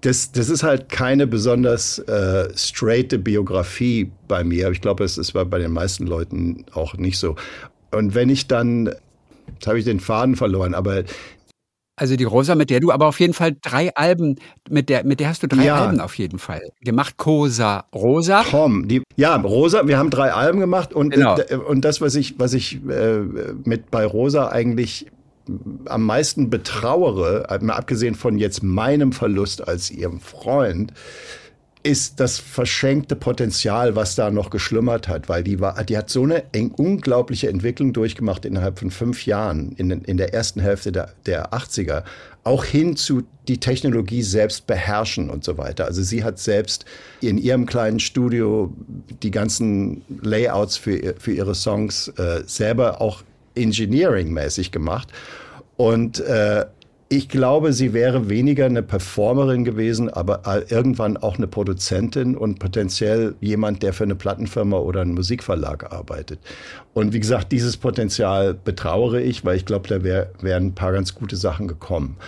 das, 0.00 0.32
das 0.32 0.48
ist 0.48 0.62
halt 0.62 0.88
keine 0.88 1.26
besonders 1.26 1.98
äh, 2.00 2.48
straighte 2.56 3.18
Biografie 3.18 4.10
bei 4.28 4.44
mir. 4.44 4.66
Aber 4.66 4.72
ich 4.72 4.80
glaube, 4.80 5.04
es 5.04 5.18
ist 5.18 5.32
bei 5.32 5.58
den 5.58 5.72
meisten 5.72 6.06
Leuten 6.06 6.64
auch 6.72 6.94
nicht 6.94 7.18
so. 7.18 7.36
Und 7.90 8.14
wenn 8.14 8.28
ich 8.28 8.46
dann, 8.46 8.94
jetzt 9.54 9.66
habe 9.66 9.78
ich 9.78 9.84
den 9.84 10.00
Faden 10.00 10.36
verloren, 10.36 10.74
aber 10.74 11.04
also 11.96 12.14
die 12.14 12.24
Rosa, 12.24 12.54
mit 12.54 12.70
der 12.70 12.78
du 12.78 12.92
aber 12.92 13.06
auf 13.06 13.18
jeden 13.18 13.34
Fall 13.34 13.56
drei 13.60 13.92
Alben, 13.96 14.36
mit 14.70 14.88
der, 14.88 15.04
mit 15.04 15.18
der 15.18 15.28
hast 15.28 15.42
du 15.42 15.48
drei 15.48 15.64
ja. 15.64 15.84
Alben 15.84 15.98
auf 15.98 16.16
jeden 16.16 16.38
Fall 16.38 16.62
gemacht. 16.80 17.16
Cosa, 17.16 17.86
Rosa. 17.92 18.44
Tom, 18.44 18.86
die, 18.86 19.02
ja, 19.16 19.34
Rosa, 19.34 19.88
wir 19.88 19.98
haben 19.98 20.10
drei 20.10 20.32
Alben 20.32 20.60
gemacht 20.60 20.92
und, 20.92 21.10
genau. 21.10 21.36
und 21.66 21.84
das, 21.84 22.00
was 22.00 22.14
ich, 22.14 22.38
was 22.38 22.54
ich 22.54 22.78
äh, 22.88 23.18
mit 23.64 23.90
bei 23.90 24.06
Rosa 24.06 24.48
eigentlich 24.48 25.06
am 25.86 26.04
meisten 26.04 26.50
betrauere, 26.50 27.46
mal 27.60 27.74
abgesehen 27.74 28.14
von 28.14 28.38
jetzt 28.38 28.62
meinem 28.62 29.12
Verlust 29.12 29.66
als 29.66 29.90
ihrem 29.90 30.20
Freund, 30.20 30.92
ist 31.82 32.18
das 32.20 32.38
verschenkte 32.38 33.14
Potenzial, 33.16 33.94
was 33.94 34.14
da 34.14 34.30
noch 34.30 34.50
geschlummert 34.50 35.08
hat, 35.08 35.28
weil 35.28 35.44
die 35.44 35.60
war, 35.60 35.82
die 35.84 35.96
hat 35.96 36.10
so 36.10 36.24
eine 36.24 36.44
unglaubliche 36.76 37.48
Entwicklung 37.48 37.92
durchgemacht 37.92 38.44
innerhalb 38.44 38.78
von 38.78 38.90
fünf 38.90 39.26
Jahren 39.26 39.72
in, 39.72 39.90
in 39.90 40.16
der 40.16 40.34
ersten 40.34 40.60
Hälfte 40.60 40.92
der, 40.92 41.14
der 41.26 41.52
80er, 41.52 42.02
auch 42.44 42.64
hin 42.64 42.96
zu 42.96 43.22
die 43.46 43.58
Technologie 43.58 44.22
selbst 44.22 44.66
beherrschen 44.66 45.30
und 45.30 45.44
so 45.44 45.56
weiter. 45.56 45.84
Also 45.86 46.02
sie 46.02 46.24
hat 46.24 46.38
selbst 46.38 46.84
in 47.20 47.38
ihrem 47.38 47.66
kleinen 47.66 48.00
Studio 48.00 48.72
die 49.22 49.30
ganzen 49.30 50.02
Layouts 50.22 50.76
für, 50.76 51.14
für 51.18 51.32
ihre 51.32 51.54
Songs 51.54 52.08
äh, 52.08 52.42
selber 52.46 53.00
auch 53.00 53.22
engineering-mäßig 53.58 54.70
gemacht. 54.72 55.08
Und 55.76 56.20
äh, 56.20 56.66
ich 57.10 57.30
glaube, 57.30 57.72
sie 57.72 57.94
wäre 57.94 58.28
weniger 58.28 58.66
eine 58.66 58.82
Performerin 58.82 59.64
gewesen, 59.64 60.10
aber 60.10 60.42
irgendwann 60.68 61.16
auch 61.16 61.38
eine 61.38 61.46
Produzentin 61.46 62.36
und 62.36 62.58
potenziell 62.58 63.34
jemand, 63.40 63.82
der 63.82 63.94
für 63.94 64.04
eine 64.04 64.14
Plattenfirma 64.14 64.76
oder 64.76 65.00
einen 65.00 65.14
Musikverlag 65.14 65.90
arbeitet. 65.90 66.38
Und 66.92 67.14
wie 67.14 67.20
gesagt, 67.20 67.50
dieses 67.50 67.78
Potenzial 67.78 68.52
betrauere 68.52 69.22
ich, 69.22 69.42
weil 69.44 69.56
ich 69.56 69.64
glaube, 69.64 69.88
da 69.88 70.04
wär, 70.04 70.30
wären 70.40 70.66
ein 70.66 70.74
paar 70.74 70.92
ganz 70.92 71.14
gute 71.14 71.36
Sachen 71.36 71.66
gekommen. 71.66 72.18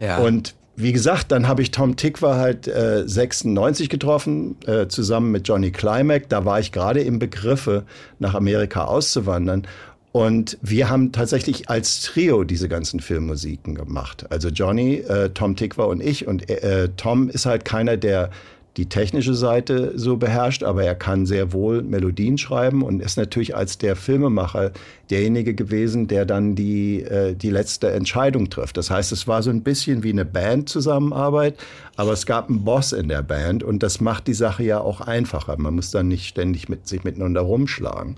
Ja. 0.00 0.18
Und 0.18 0.56
wie 0.76 0.92
gesagt, 0.92 1.30
dann 1.30 1.46
habe 1.46 1.62
ich 1.62 1.70
Tom 1.70 1.94
Tickwer 1.94 2.34
halt 2.34 2.66
äh, 2.66 3.06
96 3.06 3.88
getroffen, 3.88 4.56
äh, 4.66 4.88
zusammen 4.88 5.30
mit 5.30 5.46
Johnny 5.46 5.70
Climack. 5.70 6.28
Da 6.28 6.44
war 6.44 6.58
ich 6.58 6.72
gerade 6.72 7.00
im 7.00 7.20
Begriffe, 7.20 7.84
nach 8.18 8.34
Amerika 8.34 8.86
auszuwandern. 8.86 9.68
Und 10.16 10.58
wir 10.62 10.90
haben 10.90 11.10
tatsächlich 11.10 11.68
als 11.68 12.02
Trio 12.02 12.44
diese 12.44 12.68
ganzen 12.68 13.00
Filmmusiken 13.00 13.74
gemacht. 13.74 14.26
Also 14.30 14.48
Johnny, 14.48 14.98
äh, 14.98 15.30
Tom 15.30 15.56
Tickwer 15.56 15.88
und 15.88 16.00
ich. 16.00 16.28
Und 16.28 16.48
äh, 16.48 16.88
Tom 16.96 17.28
ist 17.28 17.46
halt 17.46 17.64
keiner, 17.64 17.96
der 17.96 18.30
die 18.76 18.88
technische 18.88 19.34
Seite 19.34 19.92
so 19.96 20.16
beherrscht, 20.16 20.62
aber 20.62 20.84
er 20.84 20.94
kann 20.94 21.26
sehr 21.26 21.52
wohl 21.52 21.82
Melodien 21.82 22.38
schreiben 22.38 22.82
und 22.82 23.00
ist 23.00 23.16
natürlich 23.16 23.56
als 23.56 23.76
der 23.78 23.96
Filmemacher 23.96 24.70
derjenige 25.10 25.52
gewesen, 25.52 26.06
der 26.06 26.24
dann 26.24 26.54
die, 26.54 27.02
äh, 27.02 27.34
die 27.34 27.50
letzte 27.50 27.90
Entscheidung 27.90 28.50
trifft. 28.50 28.76
Das 28.76 28.90
heißt, 28.90 29.10
es 29.10 29.26
war 29.26 29.42
so 29.42 29.50
ein 29.50 29.64
bisschen 29.64 30.04
wie 30.04 30.12
eine 30.12 30.24
Band-Zusammenarbeit, 30.24 31.56
aber 31.96 32.12
es 32.12 32.24
gab 32.24 32.48
einen 32.48 32.64
Boss 32.64 32.92
in 32.92 33.08
der 33.08 33.22
Band 33.22 33.64
und 33.64 33.82
das 33.82 34.00
macht 34.00 34.28
die 34.28 34.34
Sache 34.34 34.62
ja 34.62 34.78
auch 34.78 35.00
einfacher. 35.00 35.56
Man 35.58 35.74
muss 35.74 35.90
dann 35.90 36.06
nicht 36.06 36.28
ständig 36.28 36.68
mit 36.68 36.86
sich 36.86 37.02
miteinander 37.02 37.40
rumschlagen. 37.40 38.16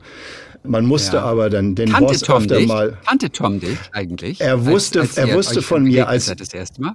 Man 0.66 0.85
musste 0.87 1.16
Ja. 1.18 1.22
aber 1.24 1.50
dann 1.50 1.74
den 1.74 1.90
Kannte 1.90 2.12
Boss 2.12 2.20
Tom 2.22 2.42
öfter 2.42 2.57
dich? 2.59 2.66
mal. 2.68 2.96
Kannte 3.07 3.31
Tom 3.31 3.61
dich 3.61 3.79
eigentlich? 3.92 4.40
Er 4.40 4.64
wusste- 4.66 5.09
er 5.16 5.29
ihr 5.29 5.35
wusste 5.35 5.59
euch 5.61 5.66
von 5.66 5.85
mir, 5.85 6.09
als- 6.09 6.26
das 6.35 6.52
erste 6.55 6.81
Mal? 6.83 6.92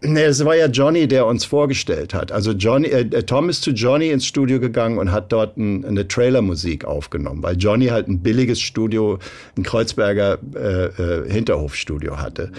Nee, 0.00 0.22
es 0.24 0.44
war 0.44 0.56
ja 0.56 0.66
Johnny, 0.66 1.06
der 1.06 1.26
uns 1.26 1.44
vorgestellt 1.44 2.12
hat. 2.14 2.32
Also 2.32 2.52
Johnny, 2.52 2.88
äh, 2.88 3.00
äh, 3.02 3.22
Tom 3.22 3.48
ist 3.48 3.62
zu 3.62 3.70
Johnny 3.70 4.10
ins 4.10 4.26
Studio 4.26 4.58
gegangen 4.58 4.98
und 4.98 5.12
hat 5.12 5.30
dort 5.32 5.56
ein, 5.56 5.84
eine 5.84 6.08
Trailermusik 6.08 6.84
aufgenommen, 6.84 7.42
weil 7.42 7.56
Johnny 7.56 7.86
halt 7.86 8.08
ein 8.08 8.18
billiges 8.20 8.60
Studio, 8.60 9.18
ein 9.56 9.62
Kreuzberger 9.62 10.38
äh, 10.54 10.84
äh, 10.86 11.30
Hinterhofstudio 11.30 12.18
hatte. 12.18 12.50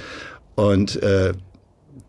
Und 0.55 1.01
äh, 1.03 1.33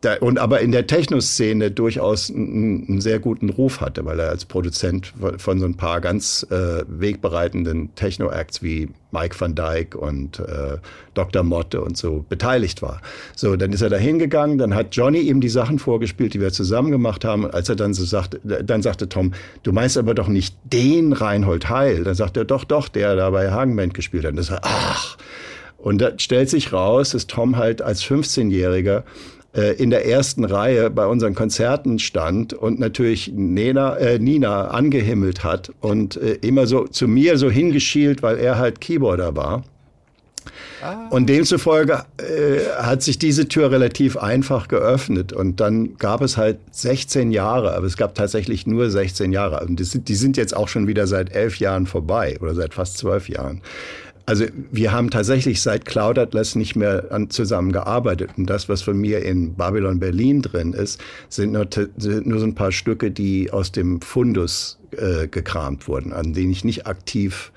da, 0.04 0.16
und 0.16 0.38
aber 0.38 0.60
in 0.60 0.72
der 0.72 0.86
Techno-Szene 0.86 1.70
durchaus 1.70 2.30
einen, 2.30 3.00
sehr 3.00 3.18
guten 3.18 3.50
Ruf 3.50 3.80
hatte, 3.80 4.04
weil 4.04 4.20
er 4.20 4.28
als 4.28 4.44
Produzent 4.44 5.12
von, 5.38 5.58
so 5.58 5.66
ein 5.66 5.76
paar 5.76 6.00
ganz 6.00 6.46
äh, 6.50 6.84
wegbereitenden 6.86 7.94
Techno-Acts 7.94 8.62
wie 8.62 8.88
Mike 9.10 9.38
van 9.38 9.54
Dyke 9.54 9.96
und 9.96 10.40
äh, 10.40 10.78
Dr. 11.14 11.42
Motte 11.42 11.80
und 11.80 11.96
so 11.96 12.24
beteiligt 12.28 12.82
war. 12.82 13.00
So, 13.36 13.56
dann 13.56 13.72
ist 13.72 13.80
er 13.80 13.90
da 13.90 13.96
hingegangen, 13.96 14.58
dann 14.58 14.74
hat 14.74 14.94
Johnny 14.94 15.20
ihm 15.20 15.40
die 15.40 15.48
Sachen 15.48 15.78
vorgespielt, 15.78 16.34
die 16.34 16.40
wir 16.40 16.52
zusammen 16.52 16.90
gemacht 16.90 17.24
haben. 17.24 17.50
Als 17.50 17.68
er 17.68 17.76
dann 17.76 17.94
so 17.94 18.04
sagte, 18.04 18.40
dann 18.44 18.82
sagte 18.82 19.08
Tom, 19.08 19.32
du 19.62 19.72
meinst 19.72 19.96
aber 19.96 20.14
doch 20.14 20.28
nicht 20.28 20.56
den 20.64 21.12
Reinhold 21.12 21.70
Heil. 21.70 22.04
Dann 22.04 22.14
sagt 22.14 22.36
er, 22.36 22.44
doch, 22.44 22.64
doch, 22.64 22.88
der 22.88 23.16
da 23.16 23.30
bei 23.30 23.50
Hagenband 23.50 23.94
gespielt 23.94 24.24
hat. 24.24 24.32
Und 24.32 24.38
das 24.38 24.50
war, 24.50 24.60
ach. 24.62 25.16
Und 25.84 25.98
da 26.00 26.18
stellt 26.18 26.48
sich 26.48 26.72
raus, 26.72 27.10
dass 27.10 27.26
Tom 27.26 27.56
halt 27.56 27.82
als 27.82 28.02
15-Jähriger 28.02 29.00
äh, 29.00 29.02
in 29.74 29.90
der 29.90 30.06
ersten 30.06 30.44
Reihe 30.44 30.90
bei 30.90 31.06
unseren 31.06 31.34
Konzerten 31.34 31.98
stand 31.98 32.52
und 32.52 32.80
natürlich 32.80 33.32
Nena, 33.34 33.96
äh, 33.96 34.18
Nina 34.18 34.68
angehimmelt 34.68 35.44
hat 35.44 35.70
und 35.80 36.16
äh, 36.16 36.38
immer 36.42 36.66
so 36.66 36.86
zu 36.86 37.06
mir 37.06 37.38
so 37.38 37.50
hingeschielt, 37.50 38.22
weil 38.22 38.38
er 38.38 38.58
halt 38.58 38.80
Keyboarder 38.80 39.36
war. 39.36 39.64
Und 41.08 41.28
demzufolge 41.30 42.04
äh, 42.18 42.60
hat 42.76 43.02
sich 43.02 43.18
diese 43.18 43.48
Tür 43.48 43.70
relativ 43.70 44.18
einfach 44.18 44.68
geöffnet. 44.68 45.32
Und 45.32 45.60
dann 45.60 45.96
gab 45.96 46.20
es 46.20 46.36
halt 46.36 46.58
16 46.72 47.30
Jahre, 47.30 47.74
aber 47.74 47.86
es 47.86 47.96
gab 47.96 48.14
tatsächlich 48.14 48.66
nur 48.66 48.90
16 48.90 49.32
Jahre. 49.32 49.64
Und 49.64 49.80
die 49.80 49.84
sind, 49.84 50.08
die 50.08 50.14
sind 50.14 50.36
jetzt 50.36 50.54
auch 50.54 50.68
schon 50.68 50.86
wieder 50.86 51.06
seit 51.06 51.34
elf 51.34 51.58
Jahren 51.58 51.86
vorbei 51.86 52.36
oder 52.40 52.54
seit 52.54 52.74
fast 52.74 52.98
zwölf 52.98 53.30
Jahren. 53.30 53.62
Also 54.26 54.46
wir 54.70 54.92
haben 54.92 55.10
tatsächlich 55.10 55.60
seit 55.60 55.84
Cloud 55.84 56.18
Atlas 56.18 56.54
nicht 56.54 56.76
mehr 56.76 57.06
an, 57.10 57.28
zusammen 57.28 57.72
gearbeitet. 57.72 58.30
Und 58.36 58.46
das, 58.48 58.68
was 58.68 58.82
von 58.82 58.98
mir 58.98 59.22
in 59.22 59.54
Babylon 59.54 60.00
Berlin 60.00 60.40
drin 60.40 60.72
ist, 60.72 61.00
sind 61.28 61.52
nur, 61.52 61.68
sind 61.96 62.26
nur 62.26 62.38
so 62.38 62.46
ein 62.46 62.54
paar 62.54 62.72
Stücke, 62.72 63.10
die 63.10 63.50
aus 63.50 63.70
dem 63.70 64.00
Fundus 64.00 64.78
äh, 64.92 65.28
gekramt 65.28 65.88
wurden, 65.88 66.12
an 66.12 66.32
denen 66.32 66.52
ich 66.52 66.64
nicht 66.64 66.86
aktiv 66.86 67.52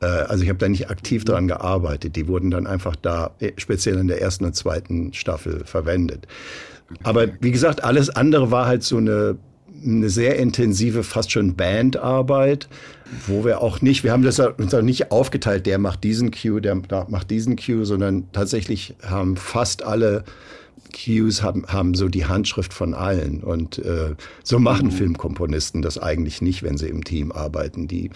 äh, 0.00 0.06
also 0.06 0.42
ich 0.42 0.48
habe 0.48 0.58
da 0.58 0.68
nicht 0.68 0.90
aktiv 0.90 1.24
dran 1.24 1.48
gearbeitet. 1.48 2.16
Die 2.16 2.28
wurden 2.28 2.50
dann 2.50 2.66
einfach 2.66 2.96
da 2.96 3.32
äh, 3.40 3.52
speziell 3.56 3.96
in 3.98 4.08
der 4.08 4.20
ersten 4.20 4.44
und 4.44 4.54
zweiten 4.54 5.12
Staffel 5.12 5.64
verwendet. 5.64 6.26
Aber 7.02 7.28
wie 7.40 7.50
gesagt, 7.50 7.82
alles 7.82 8.10
andere 8.10 8.50
war 8.50 8.66
halt 8.66 8.82
so 8.82 8.98
eine, 8.98 9.36
eine 9.84 10.10
sehr 10.10 10.36
intensive, 10.36 11.02
fast 11.02 11.30
schon 11.32 11.54
Bandarbeit, 11.54 12.68
wo 13.26 13.44
wir 13.44 13.60
auch 13.60 13.80
nicht, 13.82 14.04
wir 14.04 14.12
haben 14.12 14.22
das 14.22 14.40
uns 14.40 14.74
auch 14.74 14.82
nicht 14.82 15.10
aufgeteilt, 15.12 15.66
der 15.66 15.78
macht 15.78 16.02
diesen 16.02 16.30
Cue, 16.30 16.60
der 16.60 16.76
macht 17.08 17.30
diesen 17.30 17.56
Cue, 17.56 17.84
sondern 17.84 18.24
tatsächlich 18.32 18.94
haben 19.02 19.36
fast 19.36 19.84
alle 19.84 20.24
Cues 20.96 21.42
haben, 21.42 21.66
haben 21.66 21.94
so 21.94 22.08
die 22.08 22.26
Handschrift 22.26 22.72
von 22.72 22.94
allen. 22.94 23.42
Und 23.42 23.78
äh, 23.78 24.14
so 24.42 24.58
machen 24.58 24.90
Filmkomponisten 24.90 25.82
das 25.82 25.98
eigentlich 25.98 26.40
nicht, 26.40 26.62
wenn 26.62 26.78
sie 26.78 26.88
im 26.88 27.04
Team 27.04 27.32
arbeiten. 27.32 27.86
Die 27.86 28.10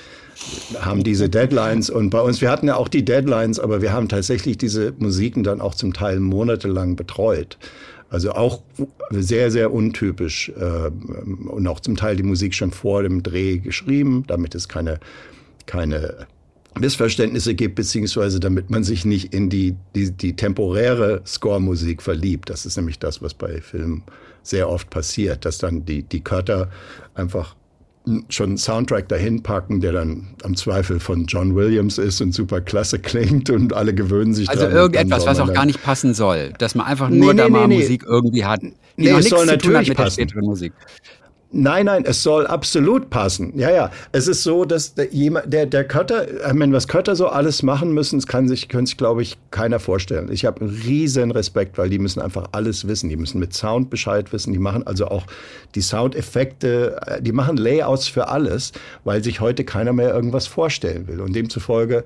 haben 0.81 1.03
diese 1.03 1.29
Deadlines 1.29 1.91
und 1.91 2.11
bei 2.11 2.21
uns, 2.21 2.41
wir 2.41 2.51
hatten 2.51 2.69
ja 2.69 2.77
auch 2.77 2.89
die 2.89 3.05
Deadlines, 3.05 3.61
aber 3.61 3.83
wir 3.83 3.93
haben 3.93 4.09
tatsächlich 4.09 4.57
diese 4.59 4.95
Musiken 4.99 5.43
dann 5.43 5.61
auch 5.61 5.75
zum 5.75 5.93
Teil 5.93 6.21
monatelang 6.21 6.97
betreut. 6.97 7.59
Also 8.11 8.33
auch 8.33 8.63
sehr, 9.11 9.53
sehr 9.53 9.73
untypisch 9.73 10.51
äh, 10.51 10.91
und 11.49 11.67
auch 11.69 11.81
zum 11.81 11.97
Teil 11.97 12.17
die 12.17 12.25
Musik 12.25 12.55
schon 12.55 12.73
vor 12.73 13.05
dem 13.05 13.23
Dreh 13.23 13.59
geschrieben, 13.59 14.25
damit 14.27 14.57
es 14.57 14.69
keine, 14.69 14.99
keine 15.67 16.27
Missverständnisse 16.79 17.55
gibt, 17.55 17.77
beziehungsweise 17.77 18.41
damit 18.41 18.69
man 18.69 18.83
sich 18.83 19.05
nicht 19.05 19.33
in 19.33 19.49
die, 19.49 19.77
die, 19.95 20.11
die 20.11 20.35
temporäre 20.35 21.23
Score-Musik 21.25 22.03
verliebt. 22.03 22.51
Das 22.51 22.67
ist 22.67 22.77
nämlich 22.77 22.99
das, 22.99 23.23
was 23.23 23.33
bei 23.33 23.61
Filmen 23.61 24.03
sehr 24.43 24.69
oft 24.69 24.91
passiert, 24.91 25.45
dass 25.45 25.59
dann 25.59 25.85
die, 25.85 26.03
die 26.03 26.21
Cutter 26.21 26.69
einfach 27.15 27.55
schon 28.29 28.51
einen 28.51 28.59
Soundtrack 28.59 29.09
dahin 29.09 29.43
packen, 29.43 29.81
der 29.81 29.93
dann 29.93 30.29
am 30.43 30.57
Zweifel 30.57 31.01
von 31.01 31.27
John 31.27 31.55
Williams 31.55 31.99
ist 31.99 32.21
und 32.21 32.33
super 32.33 32.61
klasse 32.61 32.99
klingt 32.99 33.51
und 33.51 33.73
alle 33.73 33.95
gewöhnen 33.95 34.35
sich 34.35 34.49
Also 34.49 34.63
dran. 34.63 34.71
dann 34.71 34.81
irgendetwas, 34.81 35.27
was 35.27 35.41
auch 35.41 35.53
gar 35.53 35.67
nicht 35.67 35.83
passen 35.83 36.15
soll. 36.15 36.53
Dass 36.59 36.75
man 36.75 36.87
einfach 36.87 37.09
Nee, 37.09 37.19
nur 37.19 37.35
da 37.35 37.45
nee, 37.45 37.51
mal 37.51 37.69
nee. 37.69 37.77
Musik 37.79 38.05
irgendwie 38.07 38.45
hat. 38.45 38.63
Die 38.63 38.73
Nee, 38.97 39.11
es 39.11 39.29
soll 39.29 39.47
natürlich 39.47 39.95
passen. 39.95 40.27
Musik. 40.43 40.73
Nein, 41.53 41.87
nein, 41.87 42.05
es 42.07 42.23
soll 42.23 42.47
absolut 42.47 43.11
passen. 43.11 43.59
Ja, 43.59 43.73
ja. 43.73 43.91
Es 44.13 44.29
ist 44.29 44.45
so, 44.45 44.65
dass 44.65 44.95
jemand, 45.11 45.53
der, 45.53 45.67
der 45.67 45.83
Cutter, 45.83 46.47
ich 46.47 46.53
meine, 46.53 46.73
was 46.73 46.87
Cutter 46.87 47.17
so 47.17 47.27
alles 47.27 47.65
machen 47.65 47.93
müssen, 47.93 48.21
das 48.21 48.29
kann 48.29 48.47
sich, 48.47 48.69
können 48.69 48.87
sich, 48.87 48.97
glaube 48.97 49.23
ich, 49.23 49.37
keiner 49.51 49.81
vorstellen. 49.81 50.31
Ich 50.31 50.45
habe 50.45 50.61
einen 50.61 50.71
riesen 50.71 51.33
Respekt, 51.33 51.77
weil 51.77 51.91
die 51.91 51.99
müssen 51.99 52.21
einfach 52.21 52.51
alles 52.53 52.87
wissen. 52.87 53.09
Die 53.09 53.17
müssen 53.17 53.41
mit 53.41 53.53
Sound 53.53 53.91
Bescheid 53.91 54.33
wissen. 54.33 54.53
Die 54.53 54.61
machen 54.61 54.87
also 54.87 55.09
auch 55.09 55.25
die 55.75 55.81
Soundeffekte, 55.81 57.01
äh, 57.07 57.21
die 57.21 57.33
machen 57.33 57.57
Layouts 57.57 58.07
für 58.07 58.29
alles, 58.29 58.71
weil 59.03 59.25
sich 59.25 59.41
heute 59.41 59.65
keiner 59.65 59.93
mehr 59.93 60.15
irgendwas 60.15 60.47
vorstellen 60.47 61.09
will. 61.09 61.21
Und 61.21 61.35
demzufolge 61.35 62.05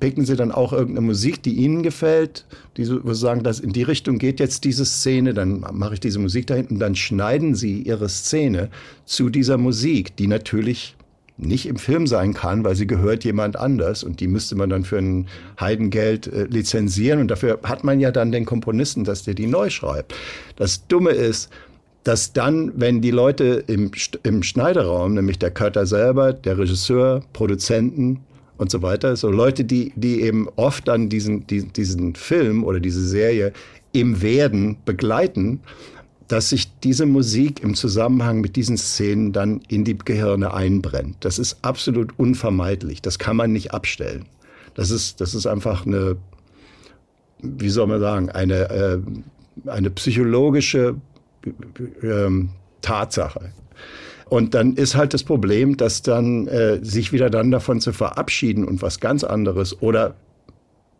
picken 0.00 0.24
sie 0.24 0.36
dann 0.36 0.52
auch 0.52 0.72
irgendeine 0.72 1.06
Musik, 1.06 1.42
die 1.42 1.54
ihnen 1.54 1.82
gefällt, 1.82 2.46
die 2.76 2.84
so, 2.84 3.00
sagen, 3.14 3.42
dass 3.42 3.60
in 3.60 3.72
die 3.72 3.82
Richtung 3.82 4.18
geht 4.18 4.40
jetzt 4.40 4.64
diese 4.64 4.84
Szene, 4.84 5.34
dann 5.34 5.64
mache 5.72 5.94
ich 5.94 6.00
diese 6.00 6.18
Musik 6.18 6.46
da 6.46 6.54
hinten, 6.54 6.78
dann 6.78 6.94
schneiden 6.94 7.54
sie 7.54 7.82
ihre 7.82 8.08
Szene 8.08 8.68
zu 9.04 9.28
dieser 9.28 9.58
Musik, 9.58 10.16
die 10.16 10.26
natürlich 10.26 10.96
nicht 11.36 11.66
im 11.66 11.76
Film 11.76 12.06
sein 12.06 12.34
kann, 12.34 12.64
weil 12.64 12.74
sie 12.74 12.86
gehört 12.86 13.24
jemand 13.24 13.56
anders 13.56 14.02
und 14.02 14.20
die 14.20 14.26
müsste 14.26 14.56
man 14.56 14.70
dann 14.70 14.84
für 14.84 14.98
ein 14.98 15.26
Heidengeld 15.60 16.26
äh, 16.26 16.44
lizenzieren 16.44 17.20
und 17.20 17.28
dafür 17.28 17.60
hat 17.62 17.84
man 17.84 18.00
ja 18.00 18.10
dann 18.10 18.32
den 18.32 18.44
Komponisten, 18.44 19.04
dass 19.04 19.22
der 19.22 19.34
die 19.34 19.46
neu 19.46 19.70
schreibt. 19.70 20.14
Das 20.56 20.86
Dumme 20.88 21.10
ist, 21.10 21.48
dass 22.02 22.32
dann, 22.32 22.72
wenn 22.74 23.00
die 23.00 23.10
Leute 23.10 23.62
im, 23.66 23.90
im 24.22 24.42
Schneideraum, 24.42 25.14
nämlich 25.14 25.38
der 25.38 25.50
Cutter 25.50 25.86
selber, 25.86 26.32
der 26.32 26.58
Regisseur, 26.58 27.22
Produzenten 27.32 28.20
und 28.58 28.70
so 28.70 28.82
weiter, 28.82 29.16
so 29.16 29.30
Leute, 29.30 29.64
die, 29.64 29.92
die 29.96 30.20
eben 30.22 30.48
oft 30.56 30.86
dann 30.88 31.08
diesen, 31.08 31.46
diesen, 31.46 31.72
diesen 31.72 32.14
Film 32.14 32.64
oder 32.64 32.80
diese 32.80 33.06
Serie 33.06 33.52
im 33.92 34.20
Werden 34.20 34.76
begleiten, 34.84 35.60
dass 36.26 36.50
sich 36.50 36.78
diese 36.80 37.06
Musik 37.06 37.62
im 37.62 37.74
Zusammenhang 37.74 38.40
mit 38.40 38.56
diesen 38.56 38.76
Szenen 38.76 39.32
dann 39.32 39.62
in 39.68 39.84
die 39.84 39.96
Gehirne 39.96 40.52
einbrennt. 40.52 41.16
Das 41.20 41.38
ist 41.38 41.58
absolut 41.62 42.18
unvermeidlich. 42.18 43.00
Das 43.00 43.18
kann 43.18 43.36
man 43.36 43.52
nicht 43.52 43.72
abstellen. 43.72 44.26
Das 44.74 44.90
ist, 44.90 45.20
das 45.20 45.34
ist 45.34 45.46
einfach 45.46 45.86
eine, 45.86 46.16
wie 47.40 47.70
soll 47.70 47.86
man 47.86 48.00
sagen, 48.00 48.28
eine, 48.28 48.70
äh, 48.70 48.98
eine 49.66 49.90
psychologische 49.90 50.96
ähm, 52.02 52.50
Tatsache. 52.82 53.52
Und 54.28 54.54
dann 54.54 54.74
ist 54.74 54.94
halt 54.94 55.14
das 55.14 55.24
Problem, 55.24 55.76
dass 55.76 56.02
dann 56.02 56.46
äh, 56.48 56.78
sich 56.82 57.12
wieder 57.12 57.30
dann 57.30 57.50
davon 57.50 57.80
zu 57.80 57.92
verabschieden 57.92 58.64
und 58.64 58.82
was 58.82 59.00
ganz 59.00 59.24
anderes 59.24 59.80
oder 59.80 60.14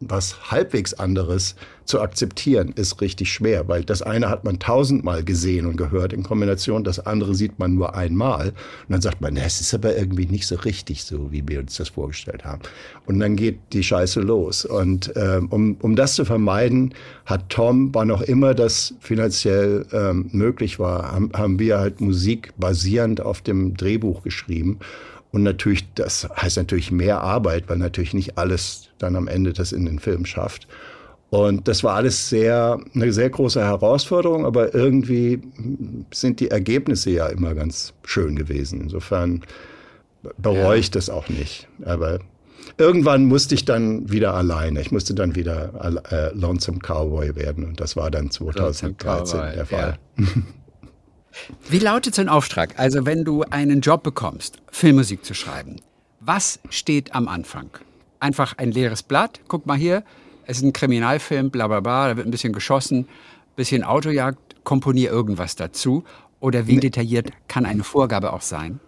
was 0.00 0.50
halbwegs 0.50 0.94
anderes 0.94 1.56
zu 1.84 2.00
akzeptieren, 2.00 2.72
ist 2.76 3.00
richtig 3.00 3.32
schwer, 3.32 3.66
weil 3.66 3.82
das 3.82 4.02
eine 4.02 4.28
hat 4.28 4.44
man 4.44 4.58
tausendmal 4.58 5.24
gesehen 5.24 5.66
und 5.66 5.76
gehört 5.76 6.12
in 6.12 6.22
Kombination, 6.22 6.84
das 6.84 7.04
andere 7.04 7.34
sieht 7.34 7.58
man 7.58 7.74
nur 7.74 7.94
einmal 7.94 8.48
und 8.48 8.54
dann 8.90 9.00
sagt 9.00 9.20
man, 9.20 9.36
es 9.36 9.60
ist 9.60 9.74
aber 9.74 9.96
irgendwie 9.96 10.26
nicht 10.26 10.46
so 10.46 10.56
richtig 10.56 11.04
so, 11.04 11.32
wie 11.32 11.42
wir 11.48 11.60
uns 11.60 11.76
das 11.76 11.88
vorgestellt 11.88 12.44
haben. 12.44 12.60
Und 13.06 13.18
dann 13.20 13.36
geht 13.36 13.58
die 13.72 13.82
Scheiße 13.82 14.20
los. 14.20 14.64
Und 14.64 15.12
ähm, 15.16 15.48
um, 15.48 15.76
um 15.80 15.96
das 15.96 16.14
zu 16.14 16.24
vermeiden, 16.24 16.94
hat 17.24 17.48
Tom, 17.48 17.94
wann 17.94 18.10
auch 18.10 18.22
immer 18.22 18.54
das 18.54 18.94
finanziell 19.00 19.86
ähm, 19.92 20.28
möglich 20.32 20.78
war, 20.78 21.12
haben, 21.12 21.30
haben 21.34 21.58
wir 21.58 21.78
halt 21.78 22.00
Musik 22.00 22.52
basierend 22.58 23.20
auf 23.20 23.40
dem 23.40 23.76
Drehbuch 23.76 24.22
geschrieben. 24.22 24.78
Und 25.30 25.42
natürlich, 25.42 25.92
das 25.94 26.28
heißt 26.36 26.56
natürlich 26.56 26.90
mehr 26.90 27.20
Arbeit, 27.20 27.64
weil 27.68 27.78
natürlich 27.78 28.14
nicht 28.14 28.38
alles 28.38 28.88
dann 28.98 29.14
am 29.16 29.28
Ende 29.28 29.52
das 29.52 29.72
in 29.72 29.84
den 29.84 29.98
Film 29.98 30.24
schafft. 30.24 30.66
Und 31.30 31.68
das 31.68 31.84
war 31.84 31.94
alles 31.94 32.30
sehr, 32.30 32.80
eine 32.94 33.12
sehr 33.12 33.28
große 33.28 33.60
Herausforderung, 33.60 34.46
aber 34.46 34.74
irgendwie 34.74 35.42
sind 36.10 36.40
die 36.40 36.50
Ergebnisse 36.50 37.10
ja 37.10 37.26
immer 37.26 37.54
ganz 37.54 37.92
schön 38.04 38.34
gewesen. 38.34 38.80
Insofern 38.80 39.42
bereue 40.38 40.78
ich 40.78 40.90
das 40.90 41.10
auch 41.10 41.28
nicht. 41.28 41.68
Aber 41.84 42.20
irgendwann 42.78 43.26
musste 43.26 43.54
ich 43.54 43.66
dann 43.66 44.10
wieder 44.10 44.32
alleine. 44.34 44.80
Ich 44.80 44.90
musste 44.90 45.12
dann 45.12 45.34
wieder 45.34 46.00
äh, 46.10 46.34
Lonesome 46.34 46.78
Cowboy 46.78 47.36
werden 47.36 47.66
und 47.66 47.80
das 47.80 47.94
war 47.94 48.10
dann 48.10 48.30
2013 48.30 48.96
Cowboy, 48.96 49.54
der 49.54 49.66
Fall. 49.66 49.98
ja. 50.18 50.24
Wie 51.68 51.78
lautet 51.78 52.14
so 52.14 52.22
ein 52.22 52.28
Auftrag? 52.28 52.78
Also 52.78 53.06
wenn 53.06 53.24
du 53.24 53.42
einen 53.42 53.80
Job 53.80 54.02
bekommst, 54.02 54.58
Filmmusik 54.70 55.24
zu 55.24 55.34
schreiben, 55.34 55.76
Was 56.20 56.58
steht 56.70 57.14
am 57.14 57.28
Anfang? 57.28 57.70
Einfach 58.20 58.58
ein 58.58 58.72
leeres 58.72 59.02
Blatt. 59.02 59.40
Guck 59.48 59.66
mal 59.66 59.76
hier, 59.76 60.02
es 60.46 60.58
ist 60.58 60.64
ein 60.64 60.72
Kriminalfilm, 60.72 61.50
bla 61.50 61.68
bla 61.68 61.80
bla, 61.80 62.08
da 62.08 62.16
wird 62.16 62.26
ein 62.26 62.30
bisschen 62.30 62.52
geschossen, 62.52 63.00
ein 63.00 63.06
bisschen 63.56 63.84
Autojagd, 63.84 64.64
komponier 64.64 65.10
irgendwas 65.10 65.56
dazu. 65.56 66.04
Oder 66.40 66.66
wie 66.66 66.78
detailliert 66.78 67.30
kann 67.48 67.66
eine 67.66 67.84
Vorgabe 67.84 68.32
auch 68.32 68.42
sein? 68.42 68.80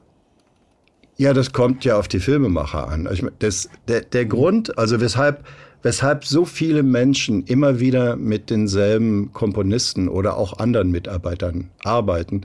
Ja, 1.17 1.35
das 1.35 1.53
kommt 1.53 1.85
ja 1.85 1.99
auf 1.99 2.09
die 2.09 2.21
Filmemacher 2.21 2.89
an. 2.89 3.09
Das, 3.41 3.69
der, 3.89 4.01
der 4.01 4.25
Grund, 4.25 4.79
also 4.79 5.01
weshalb, 5.01 5.45
weshalb 5.83 6.25
so 6.25 6.45
viele 6.45 6.83
Menschen 6.83 7.45
immer 7.45 7.81
wieder 7.81 8.17
mit 8.17 8.51
denselben 8.51 9.33
Komponisten 9.33 10.09
oder 10.09 10.37
auch 10.37 10.59
anderen 10.59 10.91
Mitarbeitern 10.91 11.71
arbeiten, 11.83 12.43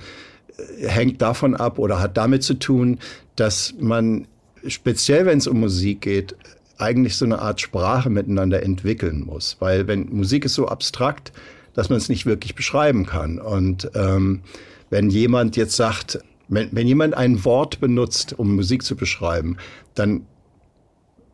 äh, 0.58 0.88
hängt 0.88 1.22
davon 1.22 1.56
ab 1.56 1.80
oder 1.80 2.00
hat 2.00 2.18
damit 2.18 2.44
zu 2.44 2.56
tun, 2.56 3.00
dass 3.36 3.74
man 3.80 4.28
speziell, 4.68 5.26
wenn 5.26 5.38
es 5.38 5.48
um 5.48 5.60
Musik 5.60 6.02
geht, 6.02 6.36
eigentlich 6.78 7.16
so 7.16 7.26
eine 7.26 7.40
Art 7.40 7.62
Sprache 7.62 8.10
miteinander 8.10 8.64
entwickeln 8.64 9.22
muss. 9.26 9.58
Weil 9.60 9.88
wenn 9.88 10.10
Musik 10.10 10.46
ist 10.46 10.56
so 10.56 10.68
abstrakt, 10.68 11.32
dass 11.74 11.90
man 11.90 11.98
es 11.98 12.10
nicht 12.10 12.26
wirklich 12.26 12.56
beschreiben 12.56 13.06
kann. 13.06 13.40
Und 13.40 13.90
ähm, 13.96 14.42
wenn 14.90 15.10
jemand 15.10 15.58
jetzt 15.58 15.76
sagt, 15.76 16.20
wenn, 16.48 16.70
wenn 16.72 16.88
jemand 16.88 17.16
ein 17.16 17.44
Wort 17.46 17.80
benutzt, 17.80 18.38
um 18.38 18.56
Musik 18.56 18.84
zu 18.84 18.96
beschreiben, 18.96 19.58
dann 19.94 20.26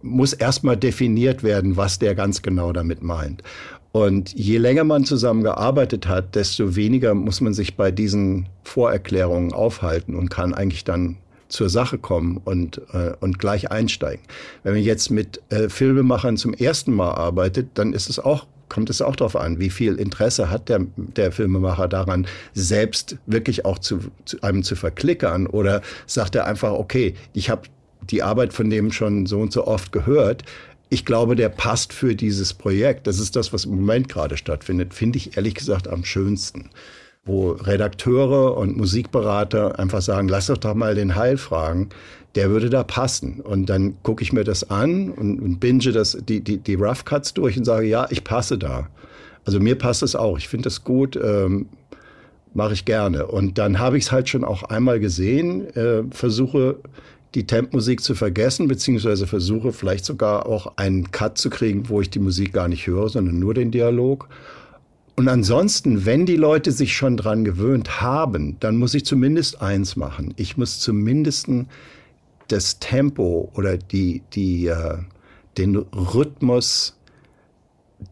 muss 0.01 0.33
erstmal 0.33 0.77
definiert 0.77 1.43
werden, 1.43 1.77
was 1.77 1.99
der 1.99 2.15
ganz 2.15 2.41
genau 2.41 2.73
damit 2.73 3.01
meint. 3.01 3.43
Und 3.91 4.33
je 4.33 4.57
länger 4.57 4.85
man 4.85 5.03
zusammengearbeitet 5.03 6.07
hat, 6.07 6.35
desto 6.35 6.75
weniger 6.75 7.13
muss 7.13 7.41
man 7.41 7.53
sich 7.53 7.75
bei 7.75 7.91
diesen 7.91 8.47
Vorerklärungen 8.63 9.51
aufhalten 9.51 10.15
und 10.15 10.29
kann 10.29 10.53
eigentlich 10.53 10.85
dann 10.85 11.17
zur 11.49 11.69
Sache 11.69 11.97
kommen 11.97 12.37
und, 12.45 12.81
äh, 12.93 13.11
und 13.19 13.37
gleich 13.37 13.71
einsteigen. 13.71 14.23
Wenn 14.63 14.73
man 14.73 14.81
jetzt 14.81 15.11
mit 15.11 15.41
äh, 15.49 15.67
Filmemachern 15.67 16.37
zum 16.37 16.53
ersten 16.53 16.93
Mal 16.93 17.11
arbeitet, 17.11 17.69
dann 17.73 17.91
ist 17.93 18.09
es 18.09 18.19
auch 18.19 18.45
kommt 18.71 18.89
es 18.89 19.01
auch 19.01 19.17
darauf 19.17 19.35
an, 19.35 19.59
wie 19.59 19.69
viel 19.69 19.95
Interesse 19.95 20.49
hat 20.49 20.69
der, 20.69 20.85
der 20.95 21.33
Filmemacher 21.33 21.89
daran, 21.89 22.25
selbst 22.53 23.17
wirklich 23.25 23.65
auch 23.65 23.79
zu, 23.79 23.99
zu 24.23 24.41
einem 24.43 24.63
zu 24.63 24.77
verklickern 24.77 25.45
oder 25.45 25.81
sagt 26.05 26.35
er 26.35 26.47
einfach, 26.47 26.71
okay, 26.71 27.15
ich 27.33 27.49
habe 27.49 27.63
die 28.09 28.23
Arbeit 28.23 28.53
von 28.53 28.69
dem 28.69 28.91
schon 28.91 29.25
so 29.25 29.39
und 29.39 29.51
so 29.51 29.67
oft 29.67 29.91
gehört. 29.91 30.43
Ich 30.89 31.05
glaube, 31.05 31.35
der 31.35 31.49
passt 31.49 31.93
für 31.93 32.15
dieses 32.15 32.53
Projekt. 32.53 33.07
Das 33.07 33.19
ist 33.19 33.35
das, 33.35 33.53
was 33.53 33.65
im 33.65 33.75
Moment 33.75 34.09
gerade 34.09 34.37
stattfindet, 34.37 34.93
finde 34.93 35.17
ich 35.17 35.37
ehrlich 35.37 35.55
gesagt 35.55 35.87
am 35.87 36.03
schönsten 36.03 36.69
wo 37.23 37.51
Redakteure 37.51 38.57
und 38.57 38.77
Musikberater 38.77 39.77
einfach 39.77 40.01
sagen, 40.01 40.27
lass 40.27 40.47
doch 40.47 40.57
doch 40.57 40.73
mal 40.73 40.95
den 40.95 41.15
Heil 41.15 41.37
fragen, 41.37 41.89
der 42.35 42.49
würde 42.49 42.69
da 42.69 42.83
passen. 42.83 43.41
Und 43.41 43.67
dann 43.67 43.95
gucke 44.03 44.23
ich 44.23 44.33
mir 44.33 44.43
das 44.43 44.69
an 44.69 45.11
und, 45.11 45.39
und 45.39 45.59
binge 45.59 45.91
das, 45.91 46.17
die, 46.27 46.41
die, 46.41 46.57
die 46.57 46.75
Rough 46.75 47.05
Cuts 47.05 47.33
durch 47.33 47.57
und 47.57 47.65
sage, 47.65 47.87
ja, 47.87 48.07
ich 48.09 48.23
passe 48.23 48.57
da. 48.57 48.87
Also 49.45 49.59
mir 49.59 49.77
passt 49.77 50.03
es 50.03 50.15
auch. 50.15 50.37
Ich 50.37 50.47
finde 50.47 50.65
das 50.65 50.83
gut, 50.83 51.15
ähm, 51.15 51.67
mache 52.53 52.73
ich 52.73 52.85
gerne. 52.85 53.27
Und 53.27 53.57
dann 53.57 53.79
habe 53.79 53.97
ich 53.97 54.05
es 54.05 54.11
halt 54.11 54.29
schon 54.29 54.43
auch 54.43 54.63
einmal 54.63 54.99
gesehen, 54.99 55.67
äh, 55.75 56.03
versuche 56.11 56.77
die 57.35 57.47
Tempmusik 57.47 58.01
zu 58.01 58.13
vergessen, 58.13 58.67
beziehungsweise 58.67 59.25
versuche 59.25 59.71
vielleicht 59.71 60.05
sogar 60.05 60.45
auch 60.45 60.77
einen 60.77 61.11
Cut 61.11 61.37
zu 61.37 61.49
kriegen, 61.49 61.87
wo 61.87 62.01
ich 62.01 62.09
die 62.09 62.19
Musik 62.19 62.53
gar 62.53 62.67
nicht 62.67 62.87
höre, 62.87 63.09
sondern 63.09 63.39
nur 63.39 63.53
den 63.53 63.71
Dialog. 63.71 64.27
Und 65.15 65.27
ansonsten, 65.27 66.05
wenn 66.05 66.25
die 66.25 66.35
Leute 66.35 66.71
sich 66.71 66.95
schon 66.95 67.15
dran 67.15 67.45
gewöhnt 67.45 68.01
haben, 68.01 68.57
dann 68.59 68.77
muss 68.77 68.93
ich 68.93 69.05
zumindest 69.05 69.61
eins 69.61 69.95
machen. 69.95 70.33
Ich 70.35 70.57
muss 70.57 70.79
zumindest 70.79 71.47
das 72.47 72.79
Tempo 72.79 73.49
oder 73.53 73.77
die, 73.77 74.23
die, 74.33 74.67
äh, 74.67 74.97
den 75.57 75.75
Rhythmus 75.75 76.97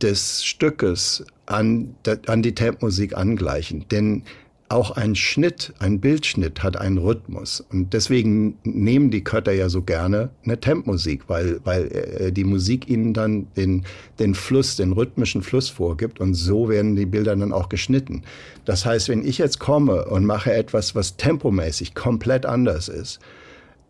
des 0.02 0.46
Stückes 0.46 1.26
an, 1.46 1.96
an 2.28 2.42
die 2.42 2.54
Tempmusik 2.54 3.18
angleichen. 3.18 3.86
Denn 3.90 4.24
auch 4.70 4.92
ein 4.92 5.16
Schnitt, 5.16 5.74
ein 5.80 6.00
Bildschnitt 6.00 6.62
hat 6.62 6.78
einen 6.78 7.00
Rhythmus. 7.00 7.60
Und 7.72 7.92
deswegen 7.94 8.60
nehmen 8.64 9.10
die 9.10 9.24
Kötter 9.24 9.52
ja 9.52 9.68
so 9.68 9.82
gerne 9.82 10.30
eine 10.46 10.60
Tempmusik, 10.60 11.24
weil, 11.28 11.60
weil 11.64 11.92
äh, 11.92 12.32
die 12.32 12.44
Musik 12.44 12.88
ihnen 12.88 13.14
dann 13.16 13.48
den, 13.58 13.84
den 14.20 14.36
Fluss, 14.36 14.76
den 14.76 14.94
rhythmischen 14.94 15.42
Fluss 15.42 15.70
vorgibt. 15.70 16.20
Und 16.20 16.36
so 16.36 16.70
werden 16.70 16.96
die 16.96 17.08
Bilder 17.08 17.36
dann 17.36 17.52
auch 17.52 17.68
geschnitten. 17.68 18.22
Das 18.66 18.86
heißt, 18.86 19.10
wenn 19.10 19.26
ich 19.26 19.40
jetzt 19.40 19.60
komme 19.60 20.06
und 20.06 20.26
mache 20.26 20.54
etwas, 20.54 20.94
was 20.94 21.18
tempomäßig 21.18 21.96
komplett 21.96 22.46
anders 22.46 22.90
ist, 22.90 23.20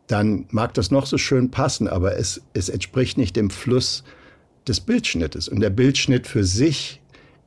dann 0.08 0.46
mag 0.50 0.74
das 0.74 0.92
noch 0.92 1.06
so 1.06 1.18
schön 1.18 1.52
passen, 1.52 1.88
aber 1.88 2.18
es, 2.18 2.42
es 2.54 2.70
entspricht 2.70 3.18
nicht 3.18 3.36
dem 3.36 3.50
Fluss 3.50 4.04
des 4.66 4.80
Bildschnittes. 4.80 5.50
Und 5.50 5.60
der 5.60 5.70
Bildschnitt 5.70 6.26
für 6.26 6.46
sich 6.46 7.02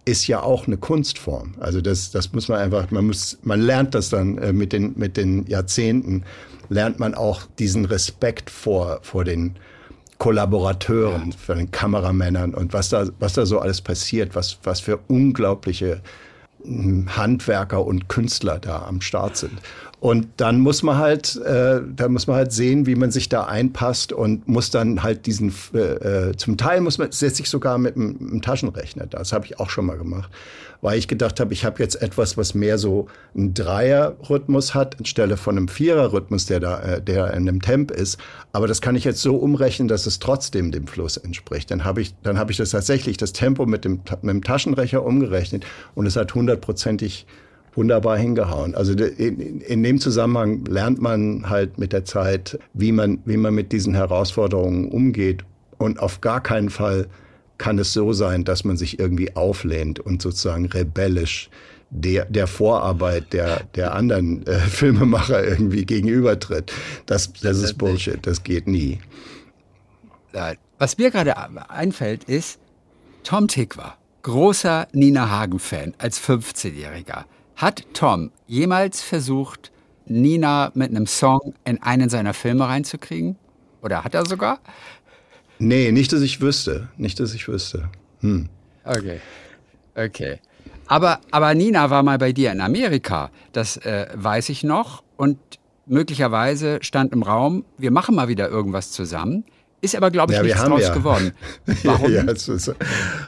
ist 0.05 0.27
ja 0.27 0.43
auch 0.43 0.67
eine 0.67 0.77
Kunstform. 0.77 1.55
Also 1.61 1.81
das, 1.81 2.11
das 2.11 2.33
muss 2.33 2.49
man 2.49 2.59
einfach, 2.59 2.91
man 2.91 3.07
muss, 3.07 3.39
man 3.43 3.61
lernt 3.61 3.95
das 3.95 4.09
dann 4.09 4.39
äh, 4.39 4.53
mit 4.53 4.73
den, 4.73 4.95
mit 4.97 5.17
den 5.17 5.47
Jahrzehnten, 5.47 6.25
lernt 6.69 6.99
man 6.99 7.15
auch 7.15 7.43
diesen 7.59 7.85
Respekt 7.85 8.51
vor, 8.51 9.01
vor 9.03 9.25
den 9.25 9.57
Kollaborateuren, 10.19 11.31
ja. 11.31 11.37
vor 11.37 11.55
den 11.55 11.71
Kameramännern 11.71 12.55
und 12.55 12.73
was 12.73 12.89
da, 12.89 13.07
was 13.19 13.35
da 13.35 13.47
so 13.47 13.59
alles 13.59 13.81
passiert, 13.81 14.35
was, 14.35 14.59
was 14.63 14.81
für 14.81 14.99
unglaubliche 15.09 16.01
hm, 16.65 17.17
Handwerker 17.17 17.85
und 17.85 18.09
Künstler 18.09 18.59
da 18.59 18.87
am 18.87 19.01
Start 19.01 19.37
sind. 19.37 19.59
Und 20.03 20.27
dann 20.39 20.59
muss 20.59 20.83
man 20.83 20.99
halt, 20.99 21.37
äh, 21.37 21.81
dann 21.95 22.13
muss 22.13 22.27
man 22.27 22.35
halt 22.35 22.51
sehen, 22.51 22.87
wie 22.87 22.97
man 22.97 23.13
sich 23.13 23.29
da 23.29 23.45
einpasst 23.45 24.13
und 24.13 24.49
muss 24.49 24.71
dann 24.71 25.05
halt 25.05 25.27
diesen, 25.27 25.55
äh, 25.75 26.31
äh 26.31 26.37
zum 26.37 26.57
Teil 26.57 26.81
muss 26.81 26.99
man, 26.99 27.13
setze 27.13 27.41
ich 27.41 27.49
sogar 27.49 27.79
mit 27.79 27.95
einem, 27.95 28.43
Taschenrechner. 28.43 29.07
Das 29.07 29.33
habe 29.33 29.47
ich 29.47 29.61
auch 29.61 29.71
schon 29.71 29.87
mal 29.87 29.97
gemacht, 29.97 30.29
weil 30.81 30.99
ich 30.99 31.07
gedacht 31.07 31.39
habe, 31.39 31.53
ich 31.53 31.65
habe 31.65 31.81
jetzt 31.81 32.03
etwas, 32.03 32.37
was 32.37 32.53
mehr 32.53 32.79
so 32.79 33.07
einen 33.37 33.55
Dreier-Rhythmus 33.55 34.75
hat 34.75 34.99
anstelle 34.99 35.37
von 35.37 35.57
einem 35.57 35.69
Vierer-Rhythmus, 35.69 36.47
der 36.47 36.59
da, 36.59 36.81
äh, 36.81 37.01
der 37.01 37.33
in 37.35 37.49
einem 37.49 37.63
Temp 37.63 37.93
ist. 37.93 38.19
Aber 38.51 38.67
das 38.67 38.81
kann 38.81 38.97
ich 38.97 39.05
jetzt 39.05 39.23
so 39.23 39.37
umrechnen, 39.37 39.87
dass 39.87 40.07
es 40.07 40.19
trotzdem 40.19 40.73
dem 40.73 40.89
Fluss 40.89 41.17
entspricht. 41.17 41.71
Dann 41.71 41.85
habe 41.85 42.01
ich, 42.01 42.13
dann 42.25 42.41
habe 42.41 42.51
ich 42.51 42.59
das 42.59 42.71
tatsächlich 42.71 43.19
das 43.19 43.35
Tempo 43.35 43.67
mit 43.67 43.85
dem, 43.85 44.01
mit 44.23 44.35
dem 44.35 44.43
Taschenrechner 44.43 45.05
umgerechnet 45.05 45.65
und 45.95 46.07
es 46.07 46.17
hat 46.17 46.35
hundertprozentig 46.35 47.25
wunderbar 47.75 48.19
hingehauen. 48.19 48.75
Also 48.75 48.93
in, 48.93 49.61
in, 49.61 49.83
dem 49.83 49.99
Zusammenhang 49.99 50.65
lernt 50.67 51.01
man 51.01 51.49
halt 51.49 51.79
mit 51.79 51.93
der 51.93 52.05
Zeit, 52.05 52.59
wie 52.75 52.93
man, 52.93 53.21
wie 53.25 53.37
man 53.37 53.55
mit 53.55 53.73
diesen 53.73 53.95
Herausforderungen 53.95 54.89
umgeht. 54.91 55.45
Und 55.79 55.99
auf 55.99 56.21
gar 56.21 56.43
keinen 56.43 56.71
Fall 56.71 57.07
kann 57.59 57.79
es 57.79 57.93
so 57.93 58.13
sein, 58.13 58.45
dass 58.45 58.65
man 58.65 58.77
sich 58.77 58.99
irgendwie 58.99 59.35
auflehnt 59.37 60.01
und 60.01 60.23
sozusagen 60.23 60.67
rebellisch 60.67 61.49
der, 61.91 62.25
der 62.27 62.47
Vorarbeit 62.47 63.33
der, 63.33 63.65
der 63.75 63.95
anderen 63.95 64.47
äh, 64.47 64.59
Filmemacher 64.59 65.47
irgendwie 65.47 65.85
gegenübertritt. 65.85 66.73
Das, 67.07 67.33
das 67.33 67.59
ist 67.59 67.79
Bullshit, 67.79 68.19
das 68.27 68.43
geht 68.43 68.67
nie. 68.67 69.01
Was 70.79 70.99
mir 70.99 71.11
gerade 71.11 71.37
einfällt, 71.71 72.25
ist 72.25 72.59
Tom 73.25 73.49
Tick 73.49 73.77
war 73.77 73.99
großer 74.23 74.89
Nina 74.93 75.31
Hagen-Fan 75.31 75.95
als 75.99 76.21
15-Jähriger. 76.21 77.25
Hat 77.57 77.85
Tom 77.95 78.31
jemals 78.47 79.03
versucht, 79.03 79.73
Nina 80.07 80.73
mit 80.75 80.91
einem 80.91 81.07
Song 81.07 81.55
in 81.65 81.83
einen 81.83 82.09
seiner 82.09 82.35
Filme 82.35 82.67
reinzukriegen? 82.67 83.37
Oder 83.83 84.05
hat 84.05 84.15
er 84.15 84.27
sogar? 84.27 84.59
Nee, 85.59 85.93
nicht, 85.93 86.13
dass 86.13 86.23
ich 86.23 86.41
wüsste. 86.41 86.89
Nicht, 86.97 87.21
dass 87.21 87.35
ich 87.35 87.47
wüsste. 87.49 87.89
Hm. 88.21 88.49
Okay. 88.85 89.21
Okay. 89.95 90.39
Aber, 90.87 91.21
aber 91.31 91.55
Nina 91.55 91.91
war 91.91 92.03
mal 92.03 92.19
bei 92.19 92.33
dir 92.33 92.53
in 92.53 92.61
Amerika. 92.61 93.31
Das 93.53 93.77
äh, 93.79 94.09
weiß 94.15 94.49
ich 94.49 94.65
noch. 94.65 95.03
Und 95.17 95.39
möglicherweise 95.87 96.79
stand 96.83 97.13
im 97.13 97.23
Raum, 97.23 97.65
wir 97.79 97.91
machen 97.91 98.15
mal 98.15 98.29
wieder 98.29 98.49
irgendwas 98.49 98.91
zusammen. 98.91 99.45
Ist 99.81 99.97
aber, 99.97 100.11
glaube 100.11 100.33
ich, 100.33 100.39
ja, 100.39 100.45
nichts 100.45 100.63
draus 100.63 100.83
ja. 100.83 100.95
geworden. 100.95 101.33
Warum? 101.83 102.13
ja, 102.13 102.23
ist, 102.23 102.73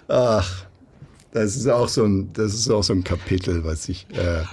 ach, 0.09 0.67
das 1.35 1.57
ist 1.57 1.69
auch 1.69 1.89
so 1.89 2.05
ein, 2.05 2.33
das 2.33 2.55
ist 2.55 2.71
auch 2.71 2.83
so 2.83 2.93
ein 2.93 3.05
Kapitel, 3.05 3.65
was 3.65 3.89
ich, 3.89 4.07
äh, 4.13 4.45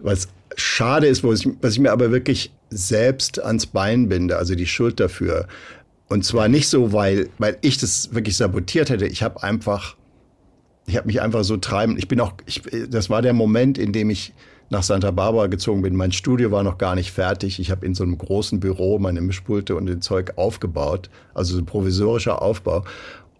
was 0.00 0.28
schade 0.56 1.06
ist, 1.06 1.22
was 1.22 1.40
ich, 1.40 1.48
was 1.62 1.74
ich 1.74 1.78
mir 1.78 1.92
aber 1.92 2.10
wirklich 2.10 2.52
selbst 2.70 3.42
ans 3.42 3.66
Bein 3.66 4.08
binde, 4.08 4.36
also 4.36 4.56
die 4.56 4.66
Schuld 4.66 4.98
dafür. 4.98 5.46
Und 6.08 6.24
zwar 6.24 6.48
nicht 6.48 6.68
so, 6.68 6.92
weil, 6.92 7.30
weil 7.38 7.56
ich 7.60 7.78
das 7.78 8.12
wirklich 8.14 8.36
sabotiert 8.36 8.90
hätte. 8.90 9.06
Ich 9.06 9.22
habe 9.22 9.42
einfach, 9.44 9.96
ich 10.86 10.96
habe 10.96 11.06
mich 11.06 11.22
einfach 11.22 11.44
so 11.44 11.56
treiben. 11.56 11.96
Ich 11.96 12.08
bin 12.08 12.20
auch, 12.20 12.32
ich, 12.46 12.62
das 12.90 13.08
war 13.08 13.22
der 13.22 13.32
Moment, 13.32 13.78
in 13.78 13.92
dem 13.92 14.10
ich 14.10 14.34
nach 14.70 14.82
Santa 14.82 15.12
Barbara 15.12 15.46
gezogen 15.46 15.82
bin. 15.82 15.94
Mein 15.94 16.10
Studio 16.10 16.50
war 16.50 16.64
noch 16.64 16.78
gar 16.78 16.96
nicht 16.96 17.12
fertig. 17.12 17.60
Ich 17.60 17.70
habe 17.70 17.86
in 17.86 17.94
so 17.94 18.02
einem 18.02 18.18
großen 18.18 18.58
Büro 18.58 18.98
meine 18.98 19.20
Mischpulte 19.20 19.76
und 19.76 19.86
den 19.86 20.02
Zeug 20.02 20.32
aufgebaut, 20.36 21.10
also 21.32 21.56
so 21.56 21.64
provisorischer 21.64 22.42
Aufbau. 22.42 22.84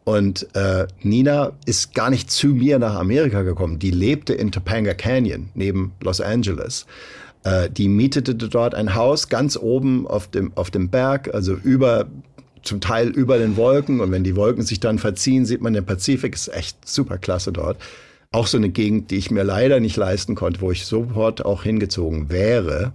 Und 0.05 0.55
äh, 0.55 0.87
Nina 1.03 1.53
ist 1.65 1.95
gar 1.95 2.11
nicht 2.11 2.31
zu 2.31 2.49
mir 2.49 2.79
nach 2.79 2.95
Amerika 2.95 3.43
gekommen. 3.43 3.79
Die 3.79 3.91
lebte 3.91 4.35
in 4.35 4.53
Topanga 4.53 4.93
Canyon 4.93 5.49
neben 5.55 5.93
Los 6.03 6.21
Angeles. 6.21 6.87
Äh, 7.43 7.71
die 7.71 7.89
mietete 7.89 8.35
dort 8.35 8.75
ein 8.75 8.95
Haus 8.95 9.29
ganz 9.29 9.57
oben 9.57 10.07
auf 10.07 10.29
dem, 10.29 10.53
auf 10.57 10.71
dem 10.71 10.91
Berg, 10.91 11.33
also 11.33 11.55
über 11.55 12.07
zum 12.63 12.81
Teil 12.81 13.09
über 13.09 13.39
den 13.39 13.57
Wolken 13.57 14.01
und 14.01 14.11
wenn 14.11 14.25
die 14.25 14.37
Wolken 14.37 14.65
sich 14.65 14.81
dann 14.81 14.99
verziehen, 14.99 15.45
sieht 15.45 15.61
man 15.61 15.75
den 15.75 15.85
Pazifik, 15.85 16.35
ist 16.35 16.49
echt 16.49 16.89
super 16.89 17.19
klasse 17.19 17.53
dort. 17.53 17.77
Auch 18.33 18.47
so 18.47 18.57
eine 18.57 18.71
Gegend, 18.71 19.11
die 19.11 19.17
ich 19.17 19.31
mir 19.31 19.45
leider 19.45 19.81
nicht 19.81 19.97
leisten 19.97 20.35
konnte, 20.35 20.61
wo 20.61 20.71
ich 20.71 20.87
sofort 20.87 21.45
auch 21.45 21.63
hingezogen 21.63 22.31
wäre. 22.31 22.93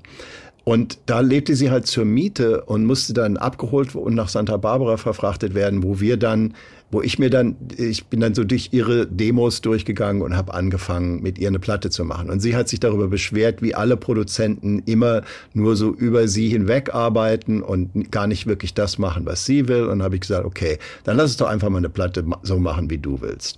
Und 0.65 0.99
da 1.05 1.21
lebte 1.21 1.55
sie 1.55 1.71
halt 1.71 1.87
zur 1.87 2.05
Miete 2.05 2.63
und 2.65 2.85
musste 2.85 3.13
dann 3.13 3.37
abgeholt 3.37 3.95
und 3.95 4.15
nach 4.15 4.27
Santa 4.27 4.57
Barbara 4.57 4.97
verfrachtet 4.97 5.53
werden, 5.53 5.83
wo 5.83 5.99
wir 5.99 6.17
dann, 6.17 6.55
wo 6.91 7.01
ich 7.01 7.19
mir 7.19 7.29
dann, 7.29 7.55
ich 7.77 8.05
bin 8.05 8.19
dann 8.19 8.33
so 8.33 8.43
durch 8.43 8.69
ihre 8.71 9.05
Demos 9.05 9.61
durchgegangen 9.61 10.21
und 10.21 10.35
habe 10.35 10.53
angefangen, 10.53 11.21
mit 11.21 11.37
ihr 11.37 11.47
eine 11.47 11.59
Platte 11.59 11.89
zu 11.89 12.03
machen. 12.03 12.29
Und 12.29 12.39
sie 12.39 12.55
hat 12.55 12.67
sich 12.67 12.79
darüber 12.79 13.07
beschwert, 13.07 13.61
wie 13.61 13.75
alle 13.75 13.97
Produzenten 13.97 14.79
immer 14.85 15.21
nur 15.53 15.75
so 15.75 15.93
über 15.93 16.27
sie 16.27 16.49
hinweg 16.49 16.93
arbeiten 16.93 17.61
und 17.61 18.11
gar 18.11 18.27
nicht 18.27 18.47
wirklich 18.47 18.73
das 18.73 18.97
machen, 18.97 19.25
was 19.25 19.45
sie 19.45 19.67
will. 19.67 19.85
Und 19.85 20.01
habe 20.01 20.15
ich 20.15 20.21
gesagt, 20.21 20.45
okay, 20.45 20.79
dann 21.03 21.17
lass 21.17 21.31
es 21.31 21.37
doch 21.37 21.47
einfach 21.47 21.69
mal 21.69 21.77
eine 21.77 21.89
Platte 21.89 22.25
so 22.43 22.59
machen, 22.59 22.89
wie 22.89 22.97
du 22.97 23.21
willst. 23.21 23.57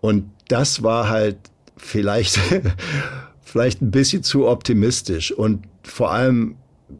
Und 0.00 0.30
das 0.48 0.82
war 0.82 1.08
halt 1.08 1.36
vielleicht 1.76 2.38
vielleicht 3.48 3.80
ein 3.82 3.90
bisschen 3.90 4.22
zu 4.22 4.46
optimistisch 4.46 5.32
und 5.32 5.64
vor 5.82 6.12
allem 6.12 6.56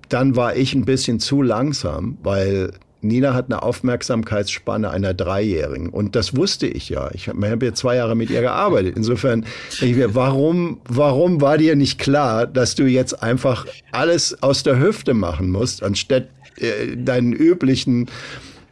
dann 0.08 0.36
war 0.36 0.56
ich 0.56 0.74
ein 0.74 0.84
bisschen 0.84 1.20
zu 1.20 1.42
langsam, 1.42 2.18
weil 2.22 2.72
Nina 3.00 3.34
hat 3.34 3.46
eine 3.46 3.62
Aufmerksamkeitsspanne 3.62 4.90
einer 4.90 5.14
Dreijährigen. 5.14 5.88
Und 5.88 6.16
das 6.16 6.36
wusste 6.36 6.66
ich 6.66 6.88
ja. 6.88 7.10
Ich 7.14 7.28
habe 7.28 7.50
hab 7.50 7.62
ja 7.62 7.72
zwei 7.72 7.96
Jahre 7.96 8.16
mit 8.16 8.30
ihr 8.30 8.40
gearbeitet. 8.40 8.96
Insofern 8.96 9.44
denke 9.80 9.86
ich 9.86 9.96
mir, 9.96 10.14
warum, 10.14 10.80
warum 10.88 11.40
war 11.40 11.58
dir 11.58 11.76
nicht 11.76 11.98
klar, 11.98 12.46
dass 12.46 12.74
du 12.74 12.84
jetzt 12.84 13.22
einfach 13.22 13.66
alles 13.92 14.42
aus 14.42 14.62
der 14.62 14.80
Hüfte 14.80 15.14
machen 15.14 15.50
musst, 15.50 15.82
anstatt 15.82 16.28
äh, 16.56 16.96
deinen 16.96 17.32
üblichen 17.32 18.08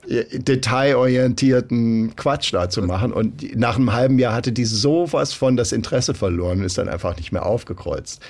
detailorientierten 0.08 2.14
Quatsch 2.16 2.52
da 2.52 2.68
zu 2.68 2.82
machen. 2.82 3.12
Und 3.12 3.56
nach 3.56 3.76
einem 3.76 3.92
halben 3.92 4.18
Jahr 4.18 4.34
hatte 4.34 4.52
die 4.52 4.64
sowas 4.64 5.32
von 5.32 5.56
das 5.56 5.72
Interesse 5.72 6.14
verloren 6.14 6.60
und 6.60 6.64
ist 6.64 6.78
dann 6.78 6.88
einfach 6.88 7.16
nicht 7.16 7.32
mehr 7.32 7.44
aufgekreuzt. 7.44 8.22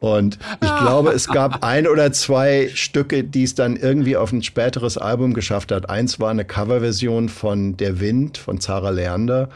Und 0.00 0.38
ich 0.62 0.76
glaube, 0.76 1.10
es 1.10 1.26
gab 1.26 1.64
ein 1.64 1.88
oder 1.88 2.12
zwei 2.12 2.70
Stücke, 2.74 3.24
die 3.24 3.42
es 3.42 3.56
dann 3.56 3.76
irgendwie 3.76 4.16
auf 4.16 4.32
ein 4.32 4.42
späteres 4.42 4.96
Album 4.96 5.34
geschafft 5.34 5.72
hat. 5.72 5.90
Eins 5.90 6.20
war 6.20 6.30
eine 6.30 6.44
Coverversion 6.44 7.28
von 7.28 7.76
Der 7.76 7.98
Wind 7.98 8.38
von 8.38 8.60
Zara 8.60 8.90
Leander. 8.90 9.48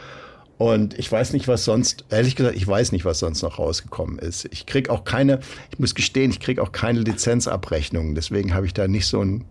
Und 0.59 0.99
ich 0.99 1.11
weiß 1.11 1.33
nicht, 1.33 1.49
was 1.49 1.65
sonst, 1.65 2.05
ehrlich 2.11 2.37
gesagt, 2.37 2.57
ich 2.57 2.67
weiß 2.67 2.93
nicht, 2.93 3.05
was 3.05 3.21
sonst 3.21 3.43
noch 3.43 3.59
rausgekommen 3.59 4.19
ist. 4.19 4.49
Ich 4.51 4.67
krieg 4.67 4.91
auch 4.91 5.05
keine, 5.05 5.41
ich 5.71 5.79
muss 5.79 5.95
gestehen, 5.95 6.31
ich 6.31 6.41
krieg 6.41 6.59
auch 6.59 6.73
keine 6.73 7.01
Lizenzabrechnungen. 7.01 8.15
Deswegen 8.15 8.55
habe 8.55 8.67
ich 8.67 8.75
da 8.75 8.89
nicht 8.89 9.07
so 9.07 9.23
ein 9.23 9.45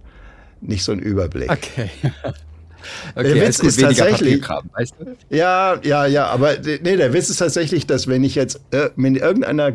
nicht 0.62 0.84
so 0.84 0.92
einen 0.92 1.02
Überblick. 1.02 1.52
Okay. 1.52 1.90
Okay, 3.16 3.36
der 3.36 3.48
Witz 3.48 3.60
ist 3.60 3.80
tatsächlich, 3.80 4.42
weißt 4.42 4.96
du? 5.00 5.16
ja, 5.30 5.80
ja, 5.84 6.08
ja, 6.08 6.26
aber 6.28 6.58
nee, 6.58 6.96
der 6.96 7.14
Witz 7.14 7.30
ist 7.30 7.38
tatsächlich, 7.38 7.86
dass 7.86 8.08
wenn 8.08 8.24
ich 8.24 8.34
jetzt 8.34 8.60
äh, 8.72 8.90
mit 8.96 9.18
irgendeiner 9.18 9.74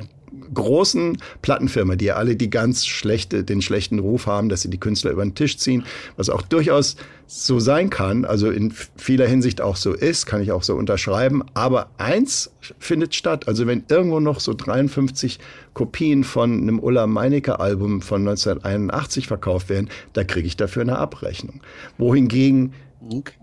großen 0.54 1.18
Plattenfirma, 1.42 1.96
die 1.96 2.06
ja 2.06 2.16
alle 2.16 2.36
die 2.36 2.50
ganz 2.50 2.86
schlechte, 2.86 3.44
den 3.44 3.62
schlechten 3.62 3.98
Ruf 3.98 4.26
haben, 4.26 4.48
dass 4.48 4.62
sie 4.62 4.70
die 4.70 4.80
Künstler 4.80 5.10
über 5.10 5.24
den 5.24 5.34
Tisch 5.34 5.58
ziehen, 5.58 5.84
was 6.16 6.30
auch 6.30 6.42
durchaus 6.42 6.96
so 7.26 7.58
sein 7.58 7.90
kann, 7.90 8.24
also 8.24 8.50
in 8.50 8.72
vieler 8.96 9.26
Hinsicht 9.26 9.60
auch 9.60 9.76
so 9.76 9.92
ist, 9.92 10.26
kann 10.26 10.40
ich 10.42 10.52
auch 10.52 10.62
so 10.62 10.76
unterschreiben. 10.76 11.42
Aber 11.54 11.88
eins 11.98 12.52
findet 12.78 13.14
statt. 13.14 13.48
Also 13.48 13.66
wenn 13.66 13.84
irgendwo 13.88 14.20
noch 14.20 14.38
so 14.38 14.54
53 14.54 15.40
Kopien 15.74 16.22
von 16.22 16.52
einem 16.52 16.78
Ulla 16.78 17.06
Meinecke 17.06 17.58
Album 17.58 18.00
von 18.00 18.20
1981 18.20 19.26
verkauft 19.26 19.68
werden, 19.68 19.90
da 20.12 20.22
kriege 20.22 20.46
ich 20.46 20.56
dafür 20.56 20.82
eine 20.82 20.98
Abrechnung. 20.98 21.60
Wohingegen 21.98 22.74
okay 23.10 23.34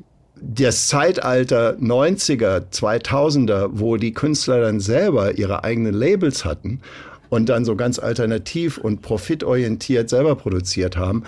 das 0.46 0.88
Zeitalter 0.88 1.78
90er, 1.78 2.70
2000er, 2.72 3.70
wo 3.72 3.98
die 3.98 4.14
Künstler 4.14 4.62
dann 4.62 4.80
selber 4.80 5.38
ihre 5.38 5.64
eigenen 5.64 5.94
Labels 5.94 6.44
hatten 6.44 6.82
und 7.30 7.48
dann 7.48 7.66
so 7.66 7.76
ganz 7.76 7.98
alternativ 7.98 8.78
und 8.78 9.02
profitorientiert 9.02 10.10
selber 10.10 10.36
produziert 10.36 10.98
haben, 10.98 11.24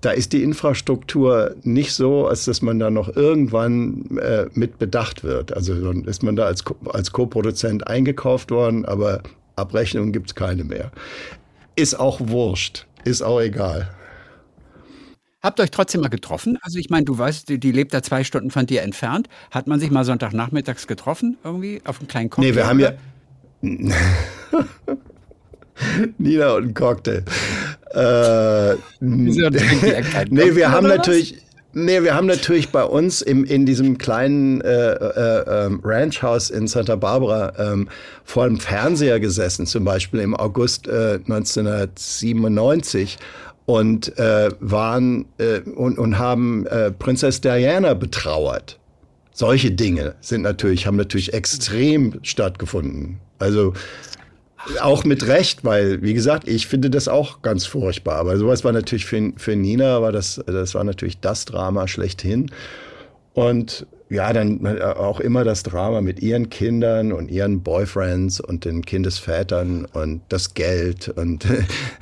da 0.00 0.10
ist 0.10 0.32
die 0.32 0.44
Infrastruktur 0.44 1.56
nicht 1.64 1.92
so, 1.92 2.28
als 2.28 2.44
dass 2.44 2.62
man 2.62 2.78
da 2.78 2.90
noch 2.90 3.16
irgendwann 3.16 4.16
äh, 4.18 4.46
mit 4.54 4.78
bedacht 4.78 5.24
wird. 5.24 5.52
Also 5.52 5.74
ist 5.90 6.22
man 6.22 6.36
da 6.36 6.44
als, 6.44 6.62
als 6.90 7.10
Co-Produzent 7.10 7.88
eingekauft 7.88 8.52
worden, 8.52 8.84
aber 8.84 9.22
Abrechnungen 9.56 10.12
gibt's 10.12 10.36
keine 10.36 10.62
mehr. 10.62 10.92
Ist 11.74 11.98
auch 11.98 12.20
wurscht, 12.22 12.86
ist 13.04 13.22
auch 13.22 13.40
egal. 13.40 13.90
Habt 15.40 15.60
ihr 15.60 15.62
euch 15.62 15.70
trotzdem 15.70 16.00
mal 16.00 16.08
getroffen? 16.08 16.58
Also 16.62 16.78
ich 16.78 16.90
meine, 16.90 17.04
du 17.04 17.16
weißt, 17.16 17.48
die, 17.48 17.60
die, 17.60 17.70
lebt 17.70 17.94
da 17.94 18.02
zwei 18.02 18.24
Stunden 18.24 18.50
von 18.50 18.66
dir 18.66 18.82
entfernt. 18.82 19.28
Hat 19.52 19.68
man 19.68 19.78
sich 19.78 19.88
mal 19.90 20.04
Sonntagnachmittags 20.04 20.88
getroffen 20.88 21.38
irgendwie 21.44 21.80
auf 21.84 22.00
einem 22.00 22.08
kleinen 22.08 22.28
Cocktail? 22.28 22.50
Nee, 22.50 22.56
wir 22.56 22.66
haben 22.66 22.80
ja... 22.80 22.92
Nina 26.18 26.54
und 26.54 26.64
ein 26.64 26.74
Cocktail. 26.74 27.22
Äh, 27.92 28.74
nee, 29.00 30.56
wir 30.56 30.72
haben 30.72 30.88
natürlich... 30.88 31.38
Nee, 31.74 32.02
wir 32.02 32.14
haben 32.14 32.26
natürlich 32.26 32.70
bei 32.70 32.82
uns 32.82 33.20
im, 33.20 33.44
in 33.44 33.66
diesem 33.66 33.98
kleinen 33.98 34.62
äh, 34.62 34.92
äh, 34.92 35.66
ähm, 35.66 35.80
Ranchhaus 35.84 36.48
in 36.50 36.66
Santa 36.66 36.96
Barbara 36.96 37.52
ähm, 37.58 37.88
vor 38.24 38.46
dem 38.46 38.58
Fernseher 38.58 39.20
gesessen, 39.20 39.66
zum 39.66 39.84
Beispiel 39.84 40.20
im 40.20 40.34
August 40.34 40.88
äh, 40.88 41.20
1997 41.26 43.18
und 43.68 44.16
äh, 44.18 44.48
waren 44.60 45.26
äh, 45.36 45.60
und, 45.60 45.98
und 45.98 46.18
haben 46.18 46.66
äh, 46.68 46.90
Prinzess 46.90 47.42
Diana 47.42 47.92
betrauert. 47.92 48.78
Solche 49.34 49.70
Dinge 49.70 50.14
sind 50.22 50.40
natürlich, 50.40 50.86
haben 50.86 50.96
natürlich 50.96 51.34
extrem 51.34 52.18
stattgefunden. 52.22 53.18
Also 53.38 53.74
auch 54.80 55.04
mit 55.04 55.26
Recht, 55.26 55.66
weil, 55.66 56.00
wie 56.00 56.14
gesagt, 56.14 56.48
ich 56.48 56.66
finde 56.66 56.88
das 56.88 57.08
auch 57.08 57.42
ganz 57.42 57.66
furchtbar. 57.66 58.16
Aber 58.16 58.38
sowas 58.38 58.64
war 58.64 58.72
natürlich 58.72 59.04
für, 59.04 59.34
für 59.36 59.54
Nina, 59.54 60.00
war 60.00 60.12
das, 60.12 60.42
das 60.46 60.74
war 60.74 60.84
natürlich 60.84 61.20
das 61.20 61.44
Drama 61.44 61.88
schlechthin. 61.88 62.50
Und 63.34 63.86
ja, 64.10 64.32
dann 64.32 64.64
äh, 64.64 64.80
auch 64.82 65.20
immer 65.20 65.44
das 65.44 65.62
Drama 65.62 66.00
mit 66.00 66.20
ihren 66.20 66.48
Kindern 66.48 67.12
und 67.12 67.30
ihren 67.30 67.62
Boyfriends 67.62 68.40
und 68.40 68.64
den 68.64 68.84
Kindesvätern 68.84 69.84
und 69.84 70.22
das 70.30 70.54
Geld. 70.54 71.08
Und 71.08 71.46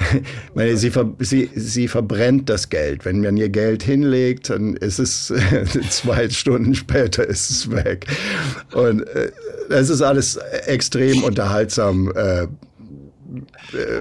meine, 0.54 0.76
sie, 0.76 0.90
ver, 0.90 1.12
sie, 1.18 1.50
sie 1.54 1.88
verbrennt 1.88 2.48
das 2.48 2.68
Geld. 2.68 3.04
Wenn 3.04 3.22
man 3.22 3.36
ihr 3.36 3.48
Geld 3.48 3.82
hinlegt, 3.82 4.50
dann 4.50 4.76
ist 4.76 5.00
es 5.00 5.32
zwei 5.90 6.28
Stunden 6.30 6.74
später 6.74 7.26
ist 7.26 7.50
es 7.50 7.70
weg. 7.70 8.06
Und 8.72 9.02
äh, 9.08 9.32
das 9.68 9.90
ist 9.90 10.02
alles 10.02 10.36
extrem 10.66 11.24
unterhaltsam 11.24 12.12
äh, 12.14 12.42
äh 12.42 12.48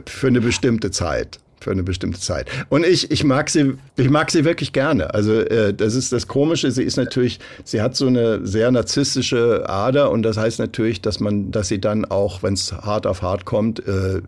für 0.05 0.27
eine 0.27 0.41
bestimmte 0.41 0.91
Zeit 0.91 1.39
für 1.65 1.71
eine 1.71 1.83
bestimmte 1.83 2.19
Zeit. 2.19 2.47
Und 2.69 2.85
ich, 2.85 3.09
ich 3.09 3.23
mag 3.23 3.49
sie, 3.49 3.73
ich 3.97 4.09
mag 4.11 4.29
sie 4.29 4.45
wirklich 4.45 4.71
gerne. 4.71 5.13
Also 5.15 5.33
äh, 5.33 5.73
das 5.73 5.95
ist 5.95 6.13
das 6.13 6.27
Komische. 6.27 6.69
Sie 6.69 6.83
ist 6.83 6.95
natürlich, 6.95 7.39
sie 7.63 7.81
hat 7.81 7.95
so 7.95 8.05
eine 8.05 8.45
sehr 8.45 8.69
narzisstische 8.69 9.67
Ader 9.67 10.11
und 10.11 10.21
das 10.21 10.37
heißt 10.37 10.59
natürlich, 10.59 11.01
dass 11.01 11.19
man, 11.19 11.49
dass 11.49 11.67
sie 11.67 11.81
dann 11.81 12.05
auch, 12.05 12.43
wenn 12.43 12.53
es 12.53 12.71
hart 12.71 13.07
auf 13.07 13.23
hart 13.23 13.45
kommt, 13.45 13.79
äh, 13.87 14.21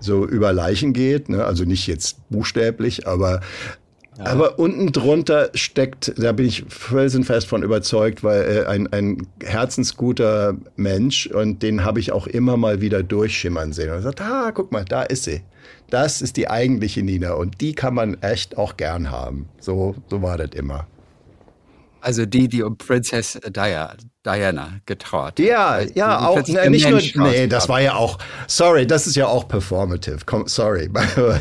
so 0.00 0.26
über 0.26 0.54
Leichen 0.54 0.94
geht. 0.94 1.28
Ne? 1.28 1.44
Also 1.44 1.64
nicht 1.64 1.86
jetzt 1.86 2.16
buchstäblich, 2.30 3.06
aber 3.06 3.40
ja. 4.16 4.24
Aber 4.24 4.58
unten 4.58 4.90
drunter 4.90 5.50
steckt, 5.54 6.12
da 6.16 6.32
bin 6.32 6.46
ich 6.46 6.64
felsenfest 6.68 7.46
von 7.46 7.62
überzeugt, 7.62 8.24
weil 8.24 8.42
äh, 8.42 8.66
ein, 8.66 8.92
ein 8.92 9.28
herzensguter 9.44 10.56
Mensch 10.74 11.28
und 11.28 11.62
den 11.62 11.84
habe 11.84 12.00
ich 12.00 12.10
auch 12.10 12.26
immer 12.26 12.56
mal 12.56 12.80
wieder 12.80 13.04
durchschimmern 13.04 13.72
sehen 13.72 13.92
und 13.92 14.02
sagt, 14.02 14.20
ah, 14.20 14.50
guck 14.52 14.72
mal, 14.72 14.84
da 14.84 15.02
ist 15.02 15.22
sie. 15.24 15.42
Das 15.90 16.20
ist 16.20 16.36
die 16.36 16.48
eigentliche 16.50 17.02
Nina 17.02 17.32
und 17.32 17.60
die 17.60 17.74
kann 17.74 17.94
man 17.94 18.20
echt 18.22 18.58
auch 18.58 18.76
gern 18.76 19.10
haben. 19.10 19.48
So, 19.58 19.94
so 20.08 20.22
war 20.22 20.36
das 20.36 20.50
immer. 20.54 20.86
Also 22.00 22.26
die, 22.26 22.48
die 22.48 22.62
um 22.62 22.76
Princess 22.76 23.38
Diana, 23.50 24.80
getraut. 24.86 25.38
Ja, 25.38 25.80
ja, 25.80 26.28
auch 26.28 26.46
ne, 26.46 26.70
nicht 26.70 26.88
Mensch 26.88 27.14
nur. 27.14 27.28
Nee, 27.28 27.48
das 27.48 27.68
war 27.68 27.80
ja 27.80 27.94
auch. 27.94 28.18
Sorry, 28.46 28.86
das 28.86 29.06
ist 29.06 29.16
ja 29.16 29.26
auch 29.26 29.48
performative. 29.48 30.18
Sorry. 30.46 30.88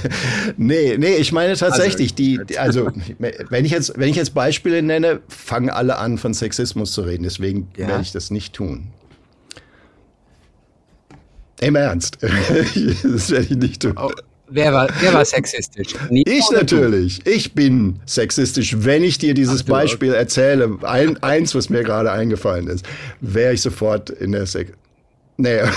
nee, 0.57 0.97
nee, 0.97 1.15
ich 1.15 1.31
meine 1.31 1.55
tatsächlich, 1.55 2.11
also, 2.11 2.15
die, 2.15 2.57
also 2.57 2.91
wenn 3.49 3.65
ich 3.65 3.71
jetzt, 3.71 3.93
wenn 3.97 4.09
ich 4.09 4.15
jetzt 4.15 4.33
Beispiele 4.33 4.81
nenne, 4.81 5.21
fangen 5.27 5.69
alle 5.69 5.97
an 5.97 6.17
von 6.17 6.33
Sexismus 6.33 6.91
zu 6.91 7.01
reden. 7.01 7.23
Deswegen 7.23 7.69
ja. 7.77 7.87
werde 7.87 8.01
ich 8.01 8.11
das 8.11 8.31
nicht 8.31 8.53
tun. 8.53 8.87
Im 11.59 11.75
Ernst. 11.75 12.17
das 12.21 13.29
werde 13.29 13.45
ich 13.45 13.57
nicht 13.57 13.81
tun. 13.83 13.93
Oh. 13.95 14.11
Wer 14.49 14.73
war, 14.73 14.89
wer 15.01 15.13
war 15.13 15.25
sexistisch? 15.25 15.93
Nie 16.09 16.23
ich 16.25 16.49
natürlich. 16.51 17.25
Ich 17.25 17.53
bin 17.53 17.99
sexistisch. 18.05 18.75
Wenn 18.79 19.03
ich 19.03 19.17
dir 19.17 19.33
dieses 19.33 19.63
Ach, 19.63 19.69
Beispiel 19.69 20.11
okay. 20.11 20.19
erzähle, 20.19 20.77
ein, 20.83 21.21
eins, 21.21 21.53
was 21.53 21.69
mir 21.69 21.83
gerade 21.83 22.11
eingefallen 22.11 22.67
ist, 22.67 22.85
wäre 23.19 23.53
ich 23.53 23.61
sofort 23.61 24.09
in 24.09 24.31
der 24.31 24.45
Sex. 24.45 24.71
Nee. 25.35 25.59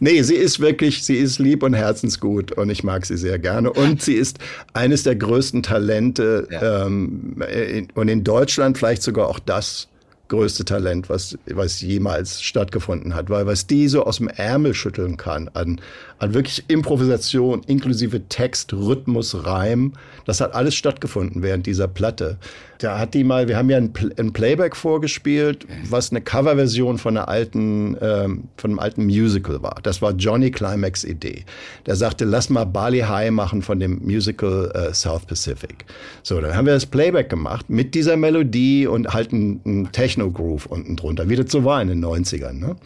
nee, 0.00 0.22
sie 0.22 0.34
ist 0.34 0.60
wirklich, 0.60 1.02
sie 1.02 1.16
ist 1.16 1.38
lieb 1.38 1.62
und 1.62 1.74
herzensgut 1.74 2.52
und 2.52 2.70
ich 2.70 2.84
mag 2.84 3.06
sie 3.06 3.16
sehr 3.16 3.38
gerne. 3.38 3.72
Und 3.72 4.02
sie 4.02 4.14
ist 4.14 4.38
eines 4.74 5.02
der 5.02 5.16
größten 5.16 5.62
Talente 5.62 6.46
ja. 6.50 6.86
ähm, 6.86 7.42
in, 7.52 7.88
und 7.94 8.08
in 8.08 8.22
Deutschland 8.22 8.76
vielleicht 8.76 9.02
sogar 9.02 9.28
auch 9.28 9.38
das 9.38 9.88
größte 10.28 10.64
Talent, 10.64 11.08
was, 11.08 11.38
was 11.46 11.80
jemals 11.80 12.42
stattgefunden 12.42 13.14
hat, 13.14 13.30
weil 13.30 13.46
was 13.46 13.66
die 13.66 13.88
so 13.88 14.04
aus 14.04 14.16
dem 14.16 14.28
Ärmel 14.28 14.74
schütteln 14.74 15.16
kann 15.16 15.48
an, 15.54 15.80
an 16.18 16.34
wirklich 16.34 16.64
Improvisation, 16.68 17.62
inklusive 17.66 18.28
Text, 18.28 18.72
Rhythmus, 18.72 19.46
Reim, 19.46 19.92
das 20.24 20.40
hat 20.40 20.54
alles 20.54 20.74
stattgefunden 20.74 21.42
während 21.42 21.66
dieser 21.66 21.88
Platte. 21.88 22.38
Da 22.78 22.98
hat 22.98 23.14
die 23.14 23.24
mal, 23.24 23.48
wir 23.48 23.56
haben 23.56 23.70
ja 23.70 23.78
ein, 23.78 23.92
ein 24.18 24.32
Playback 24.32 24.76
vorgespielt, 24.76 25.66
was 25.88 26.10
eine 26.10 26.20
Coverversion 26.20 26.98
von 26.98 27.16
einer 27.16 27.28
alten, 27.28 27.96
ähm, 28.00 28.44
von 28.56 28.72
einem 28.72 28.78
alten 28.78 29.06
Musical 29.06 29.62
war. 29.62 29.76
Das 29.82 30.02
war 30.02 30.12
Johnny 30.12 30.50
Climax 30.50 31.04
Idee. 31.04 31.44
Der 31.86 31.96
sagte, 31.96 32.24
lass 32.24 32.50
mal 32.50 32.64
Bali 32.64 33.00
High 33.00 33.30
machen 33.30 33.62
von 33.62 33.80
dem 33.80 34.00
Musical 34.04 34.70
äh, 34.74 34.92
South 34.92 35.24
Pacific. 35.26 35.86
So, 36.22 36.40
dann 36.40 36.54
haben 36.54 36.66
wir 36.66 36.74
das 36.74 36.86
Playback 36.86 37.30
gemacht 37.30 37.70
mit 37.70 37.94
dieser 37.94 38.16
Melodie 38.16 38.86
und 38.86 39.14
halt 39.14 39.32
einen 39.32 39.90
Techno-Groove 39.92 40.66
unten 40.66 40.96
drunter, 40.96 41.28
wie 41.28 41.36
das 41.36 41.50
so 41.50 41.64
war 41.64 41.80
in 41.80 41.88
den 41.88 42.04
90ern. 42.04 42.52
Ne? 42.52 42.76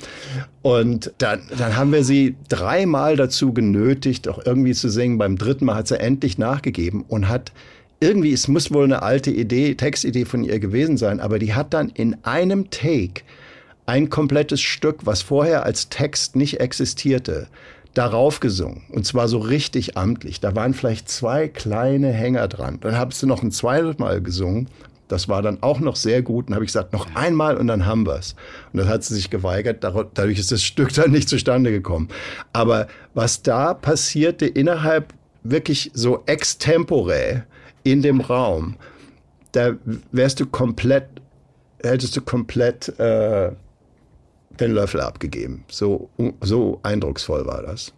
Und 0.63 1.13
dann, 1.19 1.41
dann 1.57 1.77
haben 1.77 1.91
wir 1.93 2.05
sie 2.05 2.37
dreimal 2.49 3.17
dazu 3.21 3.53
genötigt, 3.53 4.29
auch 4.29 4.45
irgendwie 4.45 4.75
zu 4.75 4.89
singen. 4.89 5.19
Beim 5.19 5.37
dritten 5.37 5.67
Mal 5.67 5.77
hat 5.77 5.89
sie 5.89 6.01
endlich 6.01 6.39
nachgegeben 6.39 7.05
und 7.07 7.29
hat 7.29 7.53
irgendwie, 8.01 8.33
es 8.33 8.49
muss 8.49 8.73
wohl 8.73 8.85
eine 8.85 9.03
alte 9.03 9.31
Idee, 9.31 9.75
Textidee 9.75 10.25
von 10.25 10.43
ihr 10.43 10.59
gewesen 10.59 10.97
sein, 10.97 11.21
aber 11.21 11.39
die 11.39 11.55
hat 11.55 11.75
dann 11.75 11.91
in 11.91 12.17
einem 12.25 12.71
Take 12.71 13.23
ein 13.87 14.09
komplettes 14.09 14.61
Stück, 14.61 15.05
was 15.05 15.23
vorher 15.23 15.65
als 15.65 15.89
Text 15.89 16.37
nicht 16.37 16.61
existierte, 16.61 17.49
darauf 17.95 18.41
gesungen. 18.41 18.83
Und 18.89 19.05
zwar 19.07 19.29
so 19.29 19.39
richtig 19.39 19.97
amtlich. 19.97 20.41
Da 20.41 20.55
waren 20.55 20.75
vielleicht 20.75 21.09
zwei 21.09 21.49
kleine 21.49 22.13
Hänger 22.13 22.47
dran. 22.49 22.79
Dann 22.81 22.97
habe 22.97 23.13
sie 23.13 23.27
noch 23.27 23.43
ein 23.43 23.51
zweites 23.51 23.99
Mal 23.99 24.23
gesungen. 24.23 24.69
Das 25.11 25.29
war 25.29 25.43
dann 25.43 25.63
auch 25.63 25.81
noch 25.81 25.97
sehr 25.97 26.23
gut. 26.23 26.49
Und 26.49 26.55
habe 26.55 26.65
ich 26.65 26.69
gesagt, 26.69 26.93
noch 26.93 27.15
einmal 27.15 27.57
und 27.57 27.67
dann 27.67 27.85
haben 27.85 28.07
wir's. 28.07 28.37
Und 28.73 28.79
das 28.79 28.89
hat 28.89 29.03
sie 29.03 29.15
sich 29.15 29.29
geweigert. 29.29 29.83
Dadurch 29.83 30.39
ist 30.39 30.53
das 30.53 30.63
Stück 30.71 30.93
dann 30.95 31.11
nicht 31.11 31.29
zustande 31.29 31.71
gekommen. 31.71 32.09
Aber 32.53 32.87
was 33.15 33.43
da 33.43 33.75
passierte 33.75 34.47
innerhalb 34.47 35.13
wirklich 35.43 35.91
so 35.95 36.23
extemporä, 36.27 37.43
in 37.83 38.03
dem 38.03 38.21
Raum, 38.21 38.77
da 39.53 39.73
wärst 40.13 40.41
du 40.41 40.47
komplett, 40.47 41.09
hättest 41.83 42.17
du 42.17 42.21
komplett 42.21 42.89
äh, 43.01 43.51
den 44.61 44.73
Löffel 44.73 45.01
abgegeben. 45.01 45.65
So, 45.69 46.11
so 46.41 46.79
eindrucksvoll 46.83 47.47
war 47.47 47.63
das. 47.63 47.93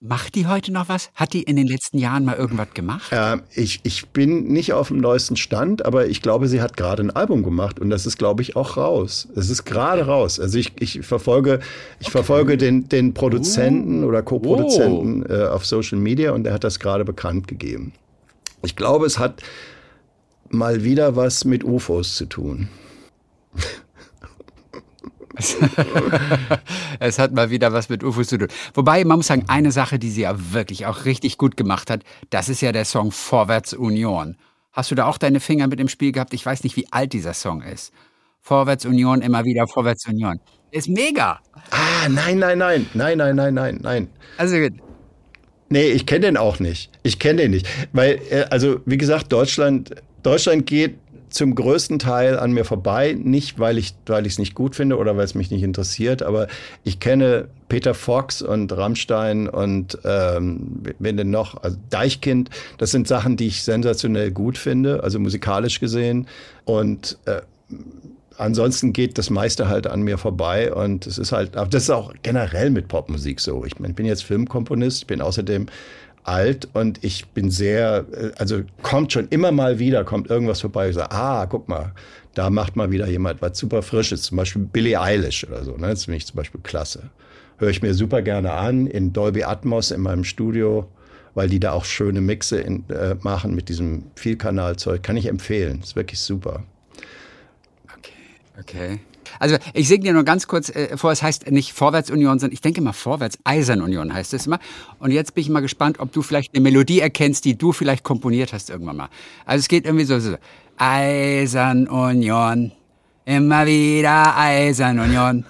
Macht 0.00 0.36
die 0.36 0.46
heute 0.46 0.72
noch 0.72 0.88
was? 0.88 1.10
Hat 1.14 1.32
die 1.32 1.42
in 1.42 1.56
den 1.56 1.66
letzten 1.66 1.98
Jahren 1.98 2.24
mal 2.24 2.36
irgendwas 2.36 2.72
gemacht? 2.72 3.10
Äh, 3.10 3.38
ich, 3.52 3.80
ich 3.82 4.08
bin 4.10 4.44
nicht 4.44 4.72
auf 4.72 4.88
dem 4.88 4.98
neuesten 4.98 5.36
Stand, 5.36 5.84
aber 5.84 6.06
ich 6.06 6.22
glaube, 6.22 6.46
sie 6.46 6.60
hat 6.60 6.76
gerade 6.76 7.02
ein 7.02 7.10
Album 7.10 7.42
gemacht 7.42 7.80
und 7.80 7.90
das 7.90 8.06
ist, 8.06 8.16
glaube 8.16 8.42
ich, 8.42 8.54
auch 8.54 8.76
raus. 8.76 9.26
Es 9.34 9.50
ist 9.50 9.64
gerade 9.64 10.06
raus. 10.06 10.38
Also 10.38 10.56
ich, 10.56 10.80
ich 10.80 11.04
verfolge, 11.04 11.58
ich 11.98 12.06
okay. 12.06 12.12
verfolge 12.12 12.56
den, 12.56 12.88
den 12.88 13.12
Produzenten 13.12 14.04
uh. 14.04 14.06
oder 14.06 14.22
Co-Produzenten 14.22 15.24
oh. 15.28 15.32
äh, 15.34 15.48
auf 15.48 15.66
Social 15.66 15.98
Media 15.98 16.30
und 16.30 16.44
der 16.44 16.52
hat 16.52 16.62
das 16.62 16.78
gerade 16.78 17.04
bekannt 17.04 17.48
gegeben. 17.48 17.92
Ich 18.62 18.76
glaube, 18.76 19.04
es 19.04 19.18
hat 19.18 19.42
mal 20.48 20.84
wieder 20.84 21.16
was 21.16 21.44
mit 21.44 21.64
UFOs 21.64 22.14
zu 22.14 22.26
tun. 22.26 22.68
es 27.00 27.18
hat 27.18 27.32
mal 27.32 27.50
wieder 27.50 27.72
was 27.72 27.88
mit 27.88 28.02
UFOs 28.02 28.28
zu 28.28 28.38
tun. 28.38 28.48
Wobei, 28.74 29.04
man 29.04 29.18
muss 29.18 29.28
sagen, 29.28 29.44
eine 29.48 29.72
Sache, 29.72 29.98
die 29.98 30.10
sie 30.10 30.22
ja 30.22 30.34
wirklich 30.52 30.86
auch 30.86 31.04
richtig 31.04 31.38
gut 31.38 31.56
gemacht 31.56 31.90
hat, 31.90 32.02
das 32.30 32.48
ist 32.48 32.60
ja 32.60 32.72
der 32.72 32.84
Song 32.84 33.12
Vorwärts 33.12 33.72
Union. 33.72 34.36
Hast 34.72 34.90
du 34.90 34.94
da 34.94 35.06
auch 35.06 35.18
deine 35.18 35.40
Finger 35.40 35.66
mit 35.66 35.80
im 35.80 35.88
Spiel 35.88 36.12
gehabt? 36.12 36.34
Ich 36.34 36.44
weiß 36.44 36.64
nicht, 36.64 36.76
wie 36.76 36.86
alt 36.92 37.12
dieser 37.12 37.34
Song 37.34 37.62
ist. 37.62 37.92
Vorwärts 38.40 38.84
Union, 38.86 39.22
immer 39.22 39.44
wieder 39.44 39.66
Vorwärts 39.66 40.06
Union. 40.06 40.40
Ist 40.70 40.88
mega. 40.88 41.40
Ah, 41.70 42.08
nein, 42.08 42.38
nein, 42.38 42.58
nein. 42.58 42.86
Nein, 42.94 43.18
nein, 43.18 43.36
nein, 43.36 43.54
nein, 43.54 43.78
nein. 43.82 44.08
Also 44.36 44.56
gut. 44.58 44.74
Nee, 45.70 45.90
ich 45.90 46.06
kenne 46.06 46.20
den 46.26 46.36
auch 46.36 46.60
nicht. 46.60 46.90
Ich 47.02 47.18
kenne 47.18 47.42
den 47.42 47.50
nicht. 47.52 47.68
Weil, 47.92 48.20
äh, 48.30 48.46
also, 48.50 48.80
wie 48.86 48.96
gesagt, 48.96 49.32
Deutschland, 49.32 49.94
Deutschland 50.22 50.66
geht 50.66 50.98
zum 51.30 51.54
größten 51.54 51.98
Teil 51.98 52.38
an 52.38 52.52
mir 52.52 52.64
vorbei. 52.64 53.16
Nicht, 53.18 53.58
weil 53.58 53.78
ich 53.78 53.94
es 54.06 54.38
nicht 54.38 54.54
gut 54.54 54.76
finde 54.76 54.96
oder 54.96 55.16
weil 55.16 55.24
es 55.24 55.34
mich 55.34 55.50
nicht 55.50 55.62
interessiert, 55.62 56.22
aber 56.22 56.48
ich 56.84 57.00
kenne 57.00 57.48
Peter 57.68 57.94
Fox 57.94 58.42
und 58.42 58.74
Rammstein 58.76 59.48
und 59.48 59.98
ähm, 60.04 60.82
wen 60.98 61.16
denn 61.16 61.30
noch? 61.30 61.62
Also 61.62 61.76
Deichkind. 61.90 62.50
Das 62.78 62.90
sind 62.90 63.08
Sachen, 63.08 63.36
die 63.36 63.48
ich 63.48 63.62
sensationell 63.62 64.30
gut 64.30 64.58
finde, 64.58 65.02
also 65.02 65.18
musikalisch 65.18 65.80
gesehen. 65.80 66.26
Und 66.64 67.18
äh, 67.26 67.40
ansonsten 68.38 68.92
geht 68.92 69.18
das 69.18 69.30
meiste 69.30 69.68
halt 69.68 69.86
an 69.86 70.02
mir 70.02 70.16
vorbei 70.16 70.72
und 70.72 71.06
es 71.06 71.18
ist 71.18 71.32
halt, 71.32 71.56
aber 71.56 71.68
das 71.68 71.84
ist 71.84 71.90
auch 71.90 72.14
generell 72.22 72.70
mit 72.70 72.88
Popmusik 72.88 73.40
so. 73.40 73.64
Ich, 73.64 73.78
mein, 73.78 73.90
ich 73.90 73.96
bin 73.96 74.06
jetzt 74.06 74.24
Filmkomponist, 74.24 75.06
bin 75.06 75.20
außerdem 75.20 75.66
alt 76.24 76.68
und 76.72 77.02
ich 77.04 77.26
bin 77.28 77.50
sehr, 77.50 78.04
äh, 78.12 78.30
also 78.38 78.62
kommt 78.82 79.12
schon 79.12 79.28
immer 79.28 79.52
mal 79.52 79.78
wieder, 79.78 80.04
kommt 80.04 80.30
irgendwas 80.30 80.60
vorbei, 80.60 80.88
ich 80.88 80.94
sage, 80.94 81.12
ah, 81.12 81.46
guck 81.46 81.68
mal, 81.68 81.92
da 82.34 82.50
macht 82.50 82.76
mal 82.76 82.90
wieder 82.90 83.08
jemand 83.08 83.42
was 83.42 83.58
super 83.58 83.82
Frisches, 83.82 84.22
zum 84.22 84.36
Beispiel 84.36 84.62
Billie 84.62 85.00
Eilish 85.00 85.44
oder 85.44 85.64
so, 85.64 85.76
ne? 85.76 85.88
das 85.88 86.04
finde 86.04 86.18
ich 86.18 86.26
zum 86.26 86.36
Beispiel 86.36 86.60
klasse. 86.62 87.10
Höre 87.58 87.70
ich 87.70 87.82
mir 87.82 87.94
super 87.94 88.22
gerne 88.22 88.52
an, 88.52 88.86
in 88.86 89.12
Dolby 89.12 89.42
Atmos 89.42 89.90
in 89.90 90.00
meinem 90.00 90.24
Studio, 90.24 90.88
weil 91.34 91.48
die 91.48 91.60
da 91.60 91.72
auch 91.72 91.84
schöne 91.84 92.20
Mixe 92.20 92.60
in, 92.60 92.88
äh, 92.90 93.16
machen 93.22 93.54
mit 93.54 93.68
diesem 93.68 94.04
Vielkanalzeug, 94.14 95.02
kann 95.02 95.16
ich 95.16 95.26
empfehlen, 95.26 95.80
ist 95.82 95.96
wirklich 95.96 96.20
super. 96.20 96.62
Okay. 98.60 99.00
Also 99.38 99.56
ich 99.74 99.88
singe 99.88 100.04
dir 100.04 100.12
nur 100.12 100.24
ganz 100.24 100.46
kurz 100.46 100.68
äh, 100.70 100.96
vor, 100.96 101.12
es 101.12 101.22
heißt 101.22 101.50
nicht 101.50 101.72
Vorwärtsunion, 101.72 102.38
sondern 102.38 102.54
ich 102.54 102.60
denke 102.60 102.80
mal 102.80 102.92
Vorwärts 102.92 103.38
Eisernunion 103.44 104.12
heißt 104.12 104.34
es 104.34 104.46
immer. 104.46 104.58
Und 104.98 105.10
jetzt 105.10 105.34
bin 105.34 105.42
ich 105.42 105.48
mal 105.48 105.60
gespannt, 105.60 106.00
ob 106.00 106.12
du 106.12 106.22
vielleicht 106.22 106.54
eine 106.54 106.62
Melodie 106.62 107.00
erkennst, 107.00 107.44
die 107.44 107.56
du 107.56 107.72
vielleicht 107.72 108.04
komponiert 108.04 108.52
hast 108.52 108.70
irgendwann 108.70 108.96
mal. 108.96 109.08
Also 109.44 109.60
es 109.60 109.68
geht 109.68 109.84
irgendwie 109.84 110.04
so, 110.04 110.18
so 110.18 110.36
Eisernunion, 110.76 112.72
immer 113.24 113.66
wieder 113.66 114.36
Eisernunion. 114.36 115.44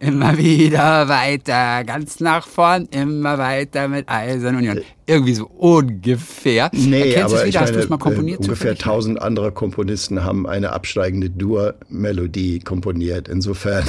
Immer 0.00 0.38
wieder 0.38 1.08
weiter, 1.08 1.82
ganz 1.82 2.20
nach 2.20 2.46
vorn, 2.46 2.86
immer 2.92 3.36
weiter 3.36 3.88
mit 3.88 4.08
Eisern 4.08 4.54
Union. 4.56 4.80
Irgendwie 5.06 5.34
so 5.34 5.46
ungefähr. 5.46 6.70
Nee, 6.72 7.12
Erkennst 7.12 7.34
aber 7.34 7.46
wieder? 7.46 7.60
Hast 7.60 7.74
meine, 7.74 7.86
mal 7.86 7.98
komponiert? 7.98 8.40
Äh, 8.40 8.42
ungefähr 8.44 8.76
tausend 8.76 9.20
andere 9.20 9.50
Komponisten 9.50 10.22
haben 10.22 10.46
eine 10.46 10.72
absteigende 10.72 11.30
Dur-Melodie 11.30 12.60
komponiert. 12.60 13.26
Insofern, 13.26 13.84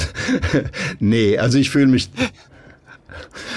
nee, 0.98 1.38
also 1.38 1.58
ich 1.58 1.70
fühle 1.70 1.86
mich 1.86 2.10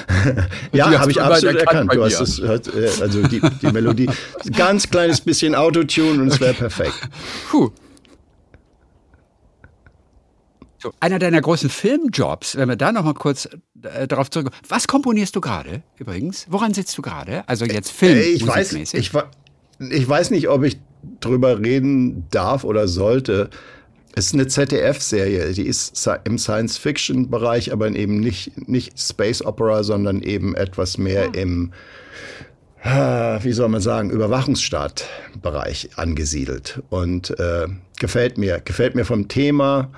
ja, 0.73 0.99
habe 0.99 1.11
ich 1.11 1.21
absolut 1.21 1.55
erkannt. 1.55 1.93
Du 1.93 2.03
hast 2.03 2.19
es, 2.19 2.39
äh, 2.39 3.01
also 3.01 3.27
die, 3.27 3.41
die 3.61 3.71
Melodie, 3.71 4.09
ganz 4.55 4.89
kleines 4.89 5.21
bisschen 5.21 5.55
Autotune 5.55 6.21
und 6.21 6.27
es 6.27 6.39
wäre 6.39 6.53
perfekt. 6.53 6.93
Puh. 7.49 7.71
So, 10.83 10.91
einer 10.99 11.17
deiner 11.17 11.39
großen 11.39 11.69
Filmjobs, 11.69 12.57
wenn 12.57 12.67
wir 12.67 12.75
da 12.75 12.91
noch 12.91 13.05
mal 13.05 13.13
kurz 13.13 13.47
äh, 13.83 14.05
darauf 14.05 14.29
zurückkommen. 14.29 14.61
Was 14.67 14.85
komponierst 14.85 15.33
du 15.33 15.39
gerade 15.39 15.81
übrigens? 15.97 16.45
Woran 16.49 16.73
sitzt 16.73 16.97
du 16.97 17.01
gerade? 17.01 17.47
Also 17.47 17.63
jetzt 17.63 17.89
Film. 17.89 18.17
Äh, 18.17 18.23
ich 18.23 18.45
weiß, 18.45 18.73
ich, 18.73 18.93
ich 19.79 20.09
weiß 20.09 20.31
nicht, 20.31 20.49
ob 20.49 20.63
ich 20.63 20.77
drüber 21.21 21.57
reden 21.59 22.25
darf 22.31 22.65
oder 22.65 22.89
sollte. 22.89 23.49
Es 24.13 24.25
ist 24.25 24.33
eine 24.33 24.47
ZDF-Serie, 24.47 25.53
die 25.53 25.65
ist 25.65 26.05
im 26.25 26.37
Science-Fiction-Bereich, 26.37 27.71
aber 27.71 27.87
eben 27.87 28.19
nicht, 28.19 28.67
nicht 28.67 28.99
Space 28.99 29.41
Opera, 29.41 29.83
sondern 29.83 30.21
eben 30.21 30.53
etwas 30.53 30.97
mehr 30.97 31.29
ah. 31.29 31.37
im, 31.37 31.71
wie 33.41 33.53
soll 33.53 33.69
man 33.69 33.79
sagen, 33.79 34.09
Überwachungsstaat-Bereich 34.09 35.91
angesiedelt. 35.95 36.83
Und 36.89 37.39
äh, 37.39 37.67
gefällt 37.97 38.37
mir, 38.37 38.59
gefällt 38.59 38.95
mir 38.95 39.05
vom 39.05 39.29
Thema, 39.29 39.89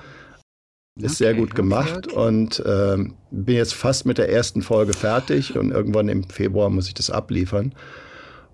ist 0.96 1.04
okay, 1.04 1.14
sehr 1.14 1.34
gut 1.34 1.54
gemacht 1.54 2.08
okay, 2.08 2.16
okay. 2.16 2.26
und 2.26 2.60
äh, 2.60 2.96
bin 3.30 3.56
jetzt 3.56 3.74
fast 3.74 4.06
mit 4.06 4.18
der 4.18 4.30
ersten 4.30 4.62
Folge 4.62 4.94
fertig 4.94 5.56
und 5.56 5.70
irgendwann 5.70 6.08
im 6.08 6.24
Februar 6.24 6.70
muss 6.70 6.88
ich 6.88 6.94
das 6.94 7.10
abliefern. 7.10 7.74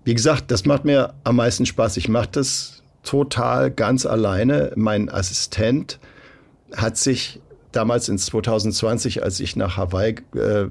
Wie 0.03 0.13
gesagt, 0.13 0.51
das 0.51 0.65
macht 0.65 0.83
mir 0.83 1.13
am 1.23 1.37
meisten 1.37 1.65
Spaß. 1.65 1.95
Ich 1.97 2.09
mache 2.09 2.29
das 2.33 2.83
total 3.03 3.71
ganz 3.71 4.05
alleine. 4.05 4.73
Mein 4.75 5.09
Assistent 5.09 5.99
hat 6.75 6.97
sich 6.97 7.39
damals 7.71 8.09
in 8.09 8.17
2020, 8.17 9.23
als 9.23 9.39
ich 9.39 9.55
nach 9.55 9.77
Hawaii 9.77 10.15
äh, 10.35 10.67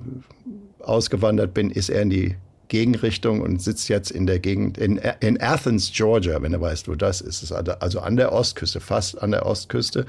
ausgewandert 0.81 1.55
bin, 1.55 1.71
ist 1.71 1.89
er 1.89 2.03
in 2.03 2.11
die 2.11 2.37
Gegenrichtung 2.69 3.41
und 3.41 3.63
sitzt 3.63 3.89
jetzt 3.89 4.11
in 4.11 4.27
der 4.27 4.39
Gegend, 4.39 4.79
in, 4.79 5.01
in 5.21 5.41
Athens, 5.41 5.91
Georgia, 5.93 6.41
wenn 6.43 6.53
du 6.53 6.61
weißt, 6.61 6.89
wo 6.89 6.95
das 6.95 7.21
ist. 7.21 7.51
Also 7.53 8.01
an 8.01 8.17
der 8.17 8.33
Ostküste, 8.33 8.81
fast 8.81 9.21
an 9.23 9.31
der 9.31 9.47
Ostküste. 9.47 10.07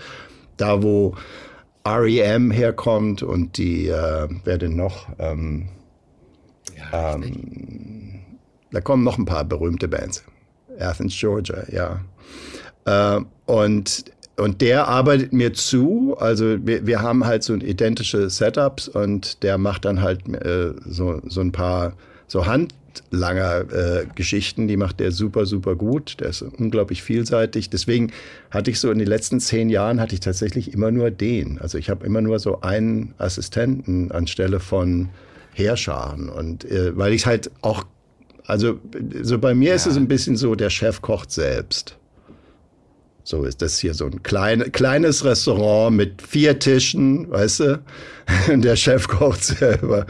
Da, 0.57 0.84
wo 0.84 1.16
REM 1.86 2.51
herkommt 2.51 3.23
und 3.23 3.57
die, 3.57 3.88
äh, 3.88 4.27
wer 4.43 4.57
denn 4.57 4.75
noch? 4.75 5.09
Ähm, 5.19 5.69
ja, 6.77 7.15
ähm, 7.15 8.21
da 8.71 8.81
kommen 8.81 9.03
noch 9.03 9.17
ein 9.17 9.25
paar 9.25 9.43
berühmte 9.43 9.88
Bands. 9.88 10.23
Athens, 10.79 11.15
Georgia, 11.17 11.63
ja. 11.71 12.01
Äh, 12.86 13.21
und, 13.45 14.05
und 14.38 14.61
der 14.61 14.88
arbeitet 14.88 15.34
mir 15.34 15.53
zu. 15.53 16.15
Also 16.17 16.65
wir, 16.65 16.88
wir 16.88 17.01
haben 17.01 17.25
halt 17.25 17.43
so 17.43 17.53
identische 17.53 18.29
Setups 18.29 18.88
und 18.88 19.43
der 19.43 19.57
macht 19.57 19.86
dann 19.86 20.01
halt 20.01 20.27
äh, 20.27 20.73
so, 20.86 21.21
so 21.25 21.41
ein 21.41 21.51
paar 21.51 21.93
so 22.27 22.45
handlanger 23.01 23.65
äh, 23.71 24.05
Geschichten. 24.15 24.67
Die 24.67 24.77
macht 24.77 24.99
der 24.99 25.11
super, 25.11 25.45
super 25.45 25.75
gut. 25.75 26.19
Der 26.19 26.29
ist 26.29 26.41
unglaublich 26.41 27.03
vielseitig. 27.03 27.69
Deswegen 27.69 28.11
hatte 28.51 28.71
ich 28.71 28.79
so 28.79 28.91
in 28.91 28.99
den 28.99 29.07
letzten 29.07 29.39
zehn 29.39 29.69
Jahren 29.69 29.99
hatte 29.99 30.13
ich 30.13 30.19
tatsächlich 30.19 30.73
immer 30.73 30.91
nur 30.91 31.11
den. 31.11 31.59
Also 31.59 31.77
ich 31.77 31.89
habe 31.89 32.05
immer 32.05 32.21
nur 32.21 32.39
so 32.39 32.61
einen 32.61 33.13
Assistenten 33.17 34.11
anstelle 34.11 34.59
von 34.59 35.09
Heerscharen. 35.53 36.29
Und 36.29 36.65
äh, 36.65 36.95
weil 36.97 37.13
ich 37.13 37.25
halt 37.25 37.51
auch 37.61 37.85
also 38.45 38.79
so 39.21 39.39
bei 39.39 39.53
mir 39.53 39.69
ja. 39.69 39.75
ist 39.75 39.87
es 39.87 39.95
ein 39.95 40.09
bisschen 40.09 40.35
so, 40.35 40.55
der 40.55 40.69
Chef 40.69 41.01
kocht 41.01 41.31
selbst. 41.31 41.97
So 43.25 43.45
ist 43.45 43.61
das 43.61 43.79
hier 43.79 43.93
so 43.93 44.05
ein 44.05 44.21
klein, 44.21 44.69
kleines 44.73 45.23
Restaurant 45.23 45.95
mit 45.95 46.21
vier 46.21 46.59
Tischen, 46.59 47.31
weißt 47.31 47.59
du? 47.61 47.83
Und 48.51 48.63
der 48.63 48.75
Chef 48.75 49.07
kocht 49.07 49.45
selber. 49.45 50.05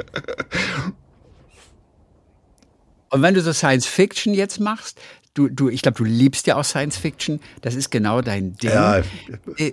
Und 3.13 3.21
wenn 3.21 3.35
du 3.35 3.41
so 3.41 3.53
Science 3.53 3.85
Fiction 3.85 4.33
jetzt 4.33 4.59
machst, 4.59 4.99
du, 5.35 5.47
du, 5.47 5.69
ich 5.69 5.83
glaube, 5.83 5.99
du 5.99 6.03
liebst 6.03 6.47
ja 6.47 6.55
auch 6.55 6.63
Science 6.63 6.97
Fiction, 6.97 7.39
das 7.61 7.75
ist 7.75 7.91
genau 7.91 8.21
dein 8.21 8.55
Ding. 8.55 8.71
Ja, 8.71 9.03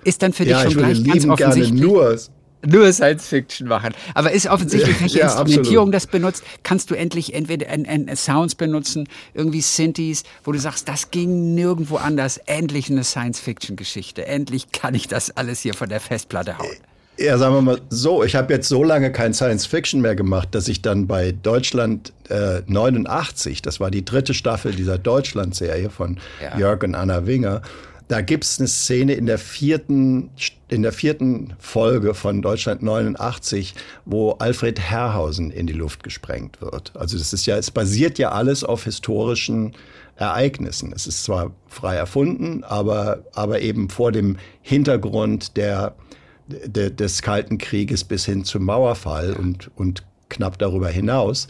ist 0.04 0.22
dann 0.22 0.34
für 0.34 0.44
dich 0.44 0.52
ja, 0.52 0.62
schon 0.62 0.74
gleich 0.74 1.02
ganz 1.02 1.26
offensichtlich. 1.26 1.80
Nur 1.80 2.18
nur 2.66 2.92
Science 2.92 3.26
Fiction 3.26 3.66
machen. 3.66 3.94
Aber 4.12 4.32
ist 4.32 4.46
offensichtlich, 4.46 5.00
welche 5.00 5.20
ja, 5.20 5.24
Instrumentierung 5.24 5.88
absolut. 5.88 5.94
das 5.94 6.06
benutzt, 6.06 6.44
kannst 6.62 6.90
du 6.90 6.94
endlich 6.94 7.32
entweder 7.32 7.70
ein, 7.70 7.86
ein 7.86 8.14
Sounds 8.14 8.54
benutzen, 8.56 9.08
irgendwie 9.32 9.62
Synthes, 9.62 10.24
wo 10.44 10.52
du 10.52 10.58
sagst, 10.58 10.86
das 10.86 11.10
ging 11.10 11.54
nirgendwo 11.54 11.96
anders. 11.96 12.36
Endlich 12.36 12.90
eine 12.90 13.04
Science 13.04 13.40
Fiction 13.40 13.76
Geschichte. 13.76 14.26
Endlich 14.26 14.72
kann 14.72 14.94
ich 14.94 15.08
das 15.08 15.34
alles 15.34 15.60
hier 15.60 15.72
von 15.72 15.88
der 15.88 16.00
Festplatte 16.00 16.58
hauen. 16.58 16.76
Ja, 17.20 17.36
sagen 17.36 17.54
wir 17.54 17.60
mal 17.60 17.80
so, 17.90 18.24
ich 18.24 18.34
habe 18.34 18.54
jetzt 18.54 18.66
so 18.66 18.82
lange 18.82 19.12
kein 19.12 19.34
Science 19.34 19.66
Fiction 19.66 20.00
mehr 20.00 20.16
gemacht, 20.16 20.54
dass 20.54 20.68
ich 20.68 20.80
dann 20.80 21.06
bei 21.06 21.32
Deutschland 21.32 22.14
äh, 22.30 22.62
89, 22.66 23.60
das 23.60 23.78
war 23.78 23.90
die 23.90 24.06
dritte 24.06 24.32
Staffel 24.32 24.72
dieser 24.72 24.96
Deutschland-Serie 24.96 25.90
von 25.90 26.18
ja. 26.42 26.58
Jörg 26.58 26.82
und 26.82 26.94
Anna 26.94 27.26
Winger, 27.26 27.60
da 28.08 28.22
gibt's 28.22 28.58
eine 28.58 28.68
Szene 28.68 29.12
in 29.12 29.26
der 29.26 29.36
vierten, 29.36 30.30
in 30.68 30.80
der 30.80 30.92
vierten 30.92 31.52
Folge 31.58 32.14
von 32.14 32.40
Deutschland 32.40 32.82
89, 32.82 33.74
wo 34.06 34.32
Alfred 34.32 34.80
Herrhausen 34.80 35.50
in 35.50 35.66
die 35.66 35.74
Luft 35.74 36.02
gesprengt 36.02 36.62
wird. 36.62 36.90
Also 36.96 37.18
das 37.18 37.34
ist 37.34 37.44
ja, 37.44 37.58
es 37.58 37.70
basiert 37.70 38.18
ja 38.18 38.32
alles 38.32 38.64
auf 38.64 38.84
historischen 38.84 39.74
Ereignissen. 40.16 40.92
Es 40.96 41.06
ist 41.06 41.22
zwar 41.22 41.52
frei 41.68 41.96
erfunden, 41.96 42.64
aber, 42.64 43.24
aber 43.34 43.60
eben 43.60 43.90
vor 43.90 44.10
dem 44.10 44.38
Hintergrund 44.62 45.58
der, 45.58 45.94
der 46.66 46.90
des 46.90 47.22
Kalten 47.22 47.58
Krieges 47.58 48.04
bis 48.04 48.24
hin 48.24 48.44
zum 48.44 48.64
Mauerfall 48.64 49.32
und, 49.34 49.70
und 49.76 50.04
knapp 50.28 50.58
darüber 50.58 50.88
hinaus. 50.88 51.48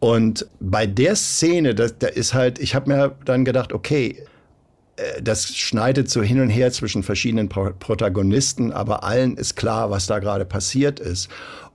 Und 0.00 0.46
bei 0.60 0.86
der 0.86 1.16
Szene, 1.16 1.74
da, 1.74 1.88
da 1.88 2.08
ist 2.08 2.34
halt, 2.34 2.58
ich 2.58 2.74
habe 2.74 2.90
mir 2.90 3.16
dann 3.24 3.44
gedacht, 3.44 3.72
okay, 3.72 4.22
äh, 4.96 5.22
das 5.22 5.54
schneidet 5.54 6.10
so 6.10 6.22
hin 6.22 6.40
und 6.40 6.50
her 6.50 6.72
zwischen 6.72 7.02
verschiedenen 7.02 7.48
Protagonisten, 7.48 8.72
aber 8.72 9.04
allen 9.04 9.36
ist 9.36 9.56
klar, 9.56 9.90
was 9.90 10.06
da 10.06 10.18
gerade 10.18 10.44
passiert 10.44 11.00
ist. 11.00 11.28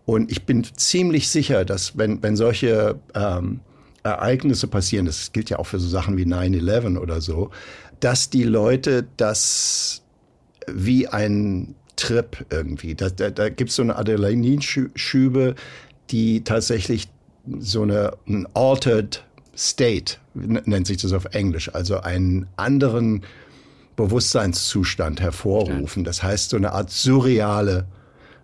Und 0.05 0.31
ich 0.31 0.45
bin 0.45 0.63
ziemlich 0.63 1.29
sicher, 1.29 1.65
dass 1.65 1.97
wenn, 1.97 2.21
wenn 2.23 2.35
solche 2.35 2.99
ähm, 3.13 3.59
Ereignisse 4.03 4.67
passieren, 4.67 5.05
das 5.05 5.31
gilt 5.31 5.49
ja 5.49 5.59
auch 5.59 5.67
für 5.67 5.79
so 5.79 5.87
Sachen 5.87 6.17
wie 6.17 6.25
9-11 6.25 6.97
oder 6.97 7.21
so, 7.21 7.51
dass 7.99 8.29
die 8.29 8.43
Leute 8.43 9.07
das 9.17 10.03
wie 10.67 11.07
ein 11.07 11.75
Trip 11.99 12.45
irgendwie, 12.49 12.95
da, 12.95 13.09
da, 13.09 13.29
da 13.29 13.49
gibt 13.49 13.69
es 13.69 13.75
so 13.75 13.83
eine 13.83 13.95
Adrenalinschübe, 13.95 15.55
die 16.09 16.43
tatsächlich 16.43 17.07
so 17.59 17.83
eine 17.83 18.13
ein 18.27 18.47
altered 18.53 19.23
State 19.55 20.15
nennt 20.33 20.87
sich 20.87 20.97
das 20.97 21.11
auf 21.11 21.25
Englisch, 21.33 21.73
also 21.73 21.99
einen 21.99 22.47
anderen 22.55 23.23
Bewusstseinszustand 23.97 25.19
hervorrufen. 25.19 26.05
Das 26.05 26.23
heißt, 26.23 26.51
so 26.51 26.57
eine 26.57 26.71
Art 26.71 26.89
surreale, 26.89 27.85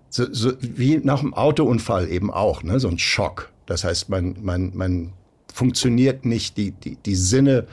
so, 0.10 0.26
so 0.34 0.52
wie 0.60 0.98
nach 0.98 1.22
einem 1.22 1.34
Autounfall 1.34 2.10
eben 2.10 2.32
auch, 2.32 2.64
ne? 2.64 2.80
so 2.82 2.90
ein 2.90 3.00
Schock. 3.00 3.50
Das 3.66 3.86
heißt, 3.86 4.10
man, 4.10 4.36
man, 4.42 4.76
man 4.76 5.14
funktioniert 5.54 6.26
nicht, 6.26 6.58
die, 6.58 6.72
die, 6.72 6.98
die 6.98 7.16
Sinne 7.16 7.66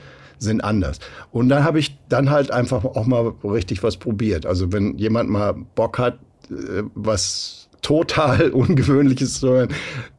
sind 0.43 0.63
anders. 0.63 0.99
Und 1.31 1.49
dann 1.49 1.63
habe 1.63 1.79
ich 1.79 1.97
dann 2.09 2.29
halt 2.29 2.51
einfach 2.51 2.83
auch 2.83 3.05
mal 3.05 3.33
richtig 3.43 3.83
was 3.83 3.97
probiert. 3.97 4.45
Also 4.45 4.71
wenn 4.71 4.97
jemand 4.97 5.29
mal 5.29 5.53
Bock 5.75 5.97
hat, 5.97 6.19
äh, 6.49 6.83
was 6.95 7.69
total 7.81 8.49
Ungewöhnliches 8.51 9.39
zu 9.39 9.49
hören, 9.49 9.69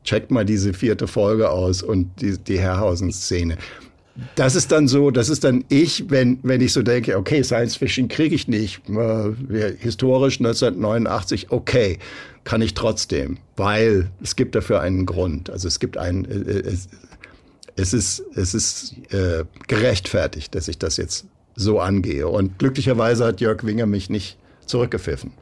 checkt 0.05 0.31
mal 0.31 0.45
diese 0.45 0.73
vierte 0.73 1.07
Folge 1.07 1.51
aus 1.51 1.83
und 1.83 2.11
die, 2.21 2.39
die 2.39 2.59
Herrhausen-Szene. 2.59 3.57
Das 4.37 4.55
ist 4.55 4.71
dann 4.71 4.87
so, 4.87 5.11
das 5.11 5.29
ist 5.29 5.43
dann 5.43 5.65
ich, 5.69 6.09
wenn, 6.09 6.39
wenn 6.45 6.61
ich 6.61 6.73
so 6.73 6.83
denke, 6.83 7.17
okay, 7.19 7.43
Science 7.43 7.77
Fiction 7.77 8.07
kriege 8.07 8.35
ich 8.35 8.47
nicht, 8.47 8.81
äh, 8.89 9.73
historisch 9.79 10.39
1989, 10.39 11.51
okay, 11.51 11.99
kann 12.45 12.63
ich 12.63 12.75
trotzdem, 12.75 13.39
weil 13.57 14.11
es 14.23 14.37
gibt 14.37 14.55
dafür 14.55 14.81
einen 14.81 15.05
Grund. 15.05 15.51
Also 15.51 15.67
es 15.67 15.81
gibt 15.81 15.97
einen, 15.97 16.25
äh, 16.27 16.35
äh, 16.35 16.61
es, 16.61 16.89
es 17.77 17.93
ist, 17.93 18.23
es 18.35 18.55
ist 18.55 18.95
äh, 19.13 19.45
gerechtfertigt, 19.67 20.55
dass 20.55 20.69
ich 20.69 20.79
das 20.79 20.97
jetzt 20.97 21.27
so 21.57 21.81
angehe. 21.81 22.29
Und 22.29 22.59
glücklicherweise 22.59 23.25
hat 23.25 23.41
Jörg 23.41 23.65
Winger 23.65 23.87
mich 23.87 24.11
nicht 24.11 24.39
zurückgepfiffen. 24.67 25.33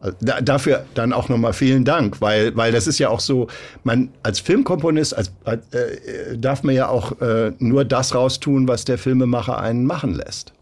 Also 0.00 0.16
da, 0.20 0.40
dafür 0.40 0.84
dann 0.94 1.12
auch 1.12 1.28
nochmal 1.28 1.52
vielen 1.52 1.84
Dank, 1.84 2.20
weil, 2.20 2.56
weil 2.56 2.72
das 2.72 2.88
ist 2.88 2.98
ja 2.98 3.08
auch 3.08 3.20
so, 3.20 3.46
man 3.84 4.10
als 4.22 4.40
Filmkomponist 4.40 5.16
als, 5.16 5.30
äh, 5.44 6.36
darf 6.36 6.64
man 6.64 6.74
ja 6.74 6.88
auch 6.88 7.20
äh, 7.20 7.52
nur 7.58 7.84
das 7.84 8.14
raustun, 8.14 8.66
was 8.66 8.84
der 8.84 8.98
Filmemacher 8.98 9.58
einen 9.58 9.84
machen 9.84 10.14
lässt. 10.14 10.52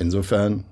Insofern 0.00 0.64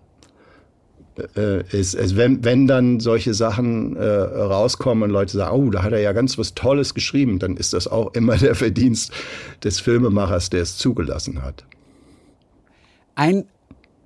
äh, 1.36 1.64
ist 1.76 1.94
es, 1.94 2.16
wenn, 2.16 2.44
wenn 2.44 2.66
dann 2.66 3.00
solche 3.00 3.34
Sachen 3.34 3.96
äh, 3.96 4.04
rauskommen 4.04 5.04
und 5.04 5.10
Leute 5.10 5.32
sagen, 5.36 5.56
oh, 5.56 5.70
da 5.70 5.82
hat 5.82 5.92
er 5.92 6.00
ja 6.00 6.12
ganz 6.12 6.38
was 6.38 6.54
Tolles 6.54 6.94
geschrieben, 6.94 7.38
dann 7.38 7.56
ist 7.56 7.72
das 7.72 7.88
auch 7.88 8.14
immer 8.14 8.36
der 8.36 8.54
Verdienst 8.54 9.12
des 9.64 9.80
Filmemachers, 9.80 10.50
der 10.50 10.62
es 10.62 10.76
zugelassen 10.76 11.42
hat. 11.42 11.64
Ein 13.14 13.44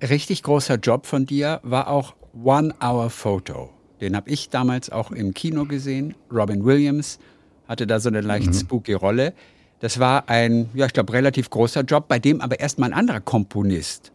richtig 0.01 0.43
großer 0.43 0.75
Job 0.75 1.05
von 1.05 1.25
dir 1.25 1.59
war 1.63 1.87
auch 1.87 2.15
One 2.43 2.73
Hour 2.81 3.09
Photo. 3.09 3.69
Den 4.01 4.15
habe 4.15 4.29
ich 4.29 4.49
damals 4.49 4.89
auch 4.89 5.11
im 5.11 5.33
Kino 5.33 5.65
gesehen. 5.65 6.15
Robin 6.31 6.65
Williams 6.65 7.19
hatte 7.67 7.87
da 7.87 7.99
so 7.99 8.09
eine 8.09 8.21
leicht 8.21 8.47
mhm. 8.47 8.53
spooky 8.53 8.93
Rolle. 8.93 9.33
Das 9.79 9.99
war 9.99 10.29
ein, 10.29 10.69
ja, 10.73 10.85
ich 10.85 10.93
glaube, 10.93 11.13
relativ 11.13 11.49
großer 11.49 11.81
Job, 11.81 12.07
bei 12.07 12.17
dem 12.17 12.41
aber 12.41 12.59
erstmal 12.59 12.91
ein 12.91 12.97
anderer 12.97 13.19
Komponist 13.19 14.12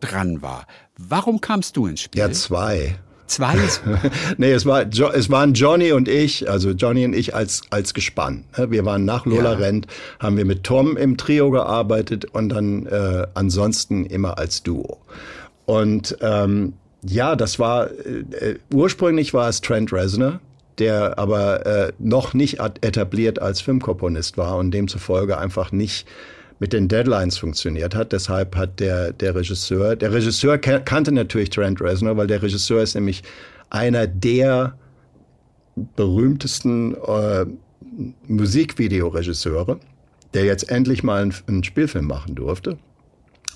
dran 0.00 0.42
war. 0.42 0.66
Warum 0.98 1.40
kamst 1.40 1.76
du 1.76 1.86
ins 1.86 2.02
Spiel? 2.02 2.20
Ja, 2.20 2.30
zwei. 2.32 2.96
Zwei? 3.26 3.56
nee, 4.38 4.50
es, 4.50 4.66
war, 4.66 4.86
es 5.14 5.30
waren 5.30 5.54
Johnny 5.54 5.92
und 5.92 6.08
ich, 6.08 6.50
also 6.50 6.70
Johnny 6.70 7.04
und 7.04 7.14
ich 7.14 7.32
als, 7.32 7.62
als 7.70 7.94
Gespann. 7.94 8.44
Wir 8.56 8.84
waren 8.84 9.04
nach 9.04 9.24
Lola 9.24 9.52
ja. 9.52 9.58
Rent, 9.58 9.86
haben 10.18 10.36
wir 10.36 10.44
mit 10.44 10.64
Tom 10.64 10.96
im 10.96 11.16
Trio 11.16 11.52
gearbeitet 11.52 12.24
und 12.24 12.48
dann 12.48 12.86
äh, 12.86 13.28
ansonsten 13.34 14.04
immer 14.04 14.36
als 14.38 14.64
Duo. 14.64 14.98
Und 15.64 16.16
ähm, 16.22 16.72
ja, 17.02 17.36
das 17.36 17.60
war 17.60 17.90
äh, 17.90 18.56
ursprünglich 18.74 19.32
war 19.32 19.48
es 19.48 19.60
Trent 19.60 19.92
Reznor, 19.92 20.40
der 20.78 21.16
aber 21.16 21.66
äh, 21.66 21.92
noch 22.00 22.34
nicht 22.34 22.58
etabliert 22.80 23.40
als 23.40 23.60
Filmkomponist 23.60 24.38
war 24.38 24.56
und 24.56 24.72
demzufolge 24.72 25.38
einfach 25.38 25.70
nicht 25.70 26.08
mit 26.60 26.72
den 26.72 26.86
Deadlines 26.86 27.38
funktioniert 27.38 27.94
hat. 27.94 28.12
Deshalb 28.12 28.54
hat 28.54 28.78
der, 28.78 29.12
der 29.12 29.34
Regisseur, 29.34 29.96
der 29.96 30.12
Regisseur 30.12 30.58
kannte 30.58 31.10
natürlich 31.10 31.50
Trent 31.50 31.80
Reznor, 31.80 32.16
weil 32.16 32.28
der 32.28 32.42
Regisseur 32.42 32.82
ist 32.82 32.94
nämlich 32.94 33.22
einer 33.70 34.06
der 34.06 34.76
berühmtesten 35.96 36.94
äh, 36.94 37.46
Musikvideoregisseure, 38.28 39.80
der 40.34 40.44
jetzt 40.44 40.70
endlich 40.70 41.02
mal 41.02 41.22
einen, 41.22 41.34
einen 41.48 41.64
Spielfilm 41.64 42.06
machen 42.06 42.34
durfte. 42.34 42.78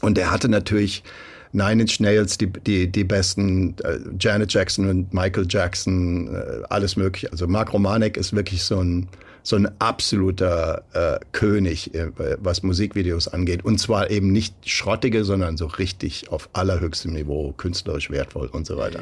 Und 0.01 0.19
er 0.19 0.31
hatte 0.31 0.49
natürlich 0.49 1.05
Nine 1.53 1.83
Inch 1.83 2.01
Nails, 2.01 2.37
die, 2.39 2.49
die, 2.49 2.91
die 2.91 3.05
besten, 3.05 3.77
äh, 3.85 3.99
Janet 4.19 4.53
Jackson 4.53 4.89
und 4.89 5.15
Michael 5.15 5.47
Jackson, 5.49 6.35
äh, 6.35 6.63
alles 6.69 6.97
mögliche. 6.97 7.31
Also 7.31 7.47
Mark 7.47 7.73
Romanek 7.73 8.17
ist 8.17 8.35
wirklich 8.35 8.65
so 8.65 8.81
ein, 8.81 9.09
so 9.45 9.57
ein 9.57 9.69
absoluter 9.79 10.83
äh, 10.95 11.21
König, 11.33 11.95
äh, 11.95 12.09
was 12.39 12.63
Musikvideos 12.63 13.29
angeht. 13.29 13.65
Und 13.65 13.79
zwar 13.79 14.11
eben 14.11 14.33
nicht 14.33 14.55
schrottige, 14.69 15.25
sondern 15.25 15.57
so 15.57 15.67
richtig 15.67 16.31
auf 16.31 16.49
allerhöchstem 16.55 17.13
Niveau, 17.13 17.53
künstlerisch 17.57 18.11
wertvoll 18.11 18.49
und 18.49 18.67
so 18.67 18.79
weiter. 18.79 19.01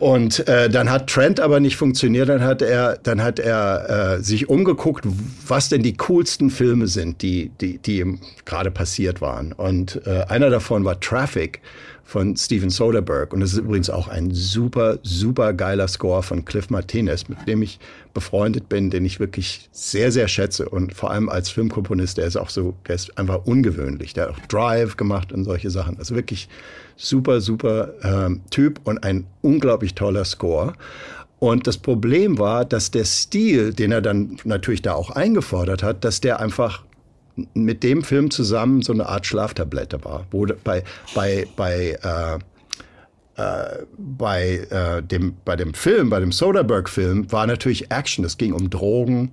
Und 0.00 0.48
äh, 0.48 0.70
dann 0.70 0.90
hat 0.90 1.08
Trent 1.08 1.40
aber 1.40 1.60
nicht 1.60 1.76
funktioniert. 1.76 2.28
Dann 2.28 2.42
hat 2.42 2.62
er, 2.62 2.98
dann 3.02 3.22
hat 3.22 3.38
er 3.38 4.16
äh, 4.16 4.22
sich 4.22 4.48
umgeguckt, 4.48 5.04
was 5.46 5.68
denn 5.68 5.82
die 5.82 5.96
coolsten 5.96 6.50
Filme 6.50 6.88
sind, 6.88 7.22
die, 7.22 7.50
die, 7.60 7.78
die 7.78 7.98
ihm 7.98 8.18
gerade 8.46 8.70
passiert 8.70 9.20
waren. 9.20 9.52
Und 9.52 10.00
äh, 10.06 10.24
einer 10.28 10.50
davon 10.50 10.84
war 10.84 10.98
Traffic 10.98 11.60
von 12.10 12.36
Steven 12.36 12.70
Soderbergh. 12.70 13.32
Und 13.32 13.38
das 13.38 13.52
ist 13.52 13.60
übrigens 13.60 13.88
auch 13.88 14.08
ein 14.08 14.32
super, 14.32 14.98
super 15.04 15.52
geiler 15.52 15.86
Score 15.86 16.24
von 16.24 16.44
Cliff 16.44 16.68
Martinez, 16.68 17.28
mit 17.28 17.46
dem 17.46 17.62
ich 17.62 17.78
befreundet 18.14 18.68
bin, 18.68 18.90
den 18.90 19.04
ich 19.04 19.20
wirklich 19.20 19.68
sehr, 19.70 20.10
sehr 20.10 20.26
schätze. 20.26 20.68
Und 20.68 20.92
vor 20.92 21.12
allem 21.12 21.28
als 21.28 21.50
Filmkomponist, 21.50 22.18
der 22.18 22.26
ist 22.26 22.36
auch 22.36 22.50
so, 22.50 22.74
der 22.88 22.96
ist 22.96 23.16
einfach 23.16 23.46
ungewöhnlich. 23.46 24.12
Der 24.12 24.24
hat 24.24 24.30
auch 24.30 24.40
Drive 24.48 24.96
gemacht 24.96 25.32
und 25.32 25.44
solche 25.44 25.70
Sachen. 25.70 25.98
Also 25.98 26.16
wirklich 26.16 26.48
super, 26.96 27.40
super 27.40 27.92
ähm, 28.02 28.40
Typ 28.50 28.80
und 28.82 29.04
ein 29.04 29.28
unglaublich 29.40 29.94
toller 29.94 30.24
Score. 30.24 30.72
Und 31.38 31.68
das 31.68 31.78
Problem 31.78 32.40
war, 32.40 32.64
dass 32.64 32.90
der 32.90 33.04
Stil, 33.04 33.72
den 33.72 33.92
er 33.92 34.02
dann 34.02 34.36
natürlich 34.42 34.82
da 34.82 34.94
auch 34.94 35.10
eingefordert 35.10 35.84
hat, 35.84 36.04
dass 36.04 36.20
der 36.20 36.40
einfach 36.40 36.82
mit 37.54 37.82
dem 37.82 38.02
Film 38.02 38.30
zusammen 38.30 38.82
so 38.82 38.92
eine 38.92 39.06
Art 39.06 39.26
Schlaftablette 39.26 40.04
war, 40.04 40.26
wo 40.30 40.46
bei, 40.64 40.84
bei, 41.14 41.46
bei, 41.56 41.98
äh, 42.02 42.38
äh, 43.40 43.84
bei, 43.96 44.66
äh, 44.70 45.02
dem, 45.02 45.36
bei 45.44 45.56
dem 45.56 45.74
Film, 45.74 46.10
bei 46.10 46.20
dem 46.20 46.32
Soderbergh-Film, 46.32 47.30
war 47.32 47.46
natürlich 47.46 47.90
Action. 47.90 48.24
Es 48.24 48.36
ging 48.36 48.52
um 48.52 48.70
Drogen, 48.70 49.32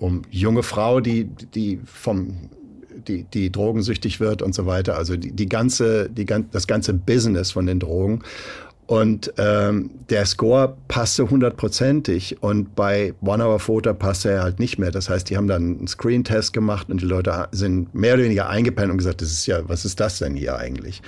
um 0.00 0.22
junge 0.30 0.62
Frau, 0.62 1.00
die, 1.00 1.24
die 1.24 1.80
vom 1.84 2.50
die, 3.06 3.24
die 3.24 3.50
drogensüchtig 3.50 4.20
wird 4.20 4.42
und 4.42 4.54
so 4.54 4.66
weiter. 4.66 4.96
Also 4.96 5.16
die, 5.16 5.32
die 5.32 5.48
ganze, 5.48 6.10
die, 6.10 6.26
das 6.26 6.66
ganze 6.66 6.94
Business 6.94 7.52
von 7.52 7.66
den 7.66 7.80
Drogen. 7.80 8.22
Und 8.88 9.34
ähm, 9.36 9.90
der 10.08 10.24
Score 10.24 10.74
passte 10.88 11.28
hundertprozentig 11.28 12.42
und 12.42 12.74
bei 12.74 13.12
One 13.20 13.44
Hour 13.44 13.60
Photo 13.60 13.92
passte 13.92 14.30
er 14.30 14.42
halt 14.42 14.58
nicht 14.60 14.78
mehr. 14.78 14.90
Das 14.90 15.10
heißt, 15.10 15.28
die 15.28 15.36
haben 15.36 15.46
dann 15.46 15.62
einen 15.62 15.86
Screen-Test 15.86 16.54
gemacht 16.54 16.88
und 16.88 17.02
die 17.02 17.04
Leute 17.04 17.48
sind 17.52 17.94
mehr 17.94 18.14
oder 18.14 18.22
weniger 18.22 18.48
eingepennt 18.48 18.90
und 18.90 18.96
gesagt, 18.96 19.20
das 19.20 19.30
ist 19.30 19.44
ja, 19.44 19.60
was 19.68 19.84
ist 19.84 20.00
das 20.00 20.20
denn 20.20 20.34
hier 20.34 20.56
eigentlich? 20.56 21.02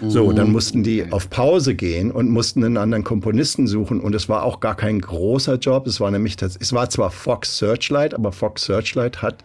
Mhm. 0.00 0.08
So, 0.08 0.32
dann 0.32 0.50
mussten 0.50 0.82
die 0.82 1.12
auf 1.12 1.28
Pause 1.28 1.74
gehen 1.74 2.10
und 2.10 2.30
mussten 2.30 2.64
einen 2.64 2.78
anderen 2.78 3.04
Komponisten 3.04 3.66
suchen 3.66 4.00
und 4.00 4.14
es 4.14 4.30
war 4.30 4.42
auch 4.42 4.60
gar 4.60 4.74
kein 4.74 4.98
großer 4.98 5.56
Job. 5.56 5.86
Es 5.86 6.00
war 6.00 6.10
nämlich, 6.10 6.40
es 6.40 6.72
war 6.72 6.88
zwar 6.88 7.10
Fox 7.10 7.58
Searchlight, 7.58 8.14
aber 8.14 8.32
Fox 8.32 8.64
Searchlight 8.64 9.20
hat 9.20 9.44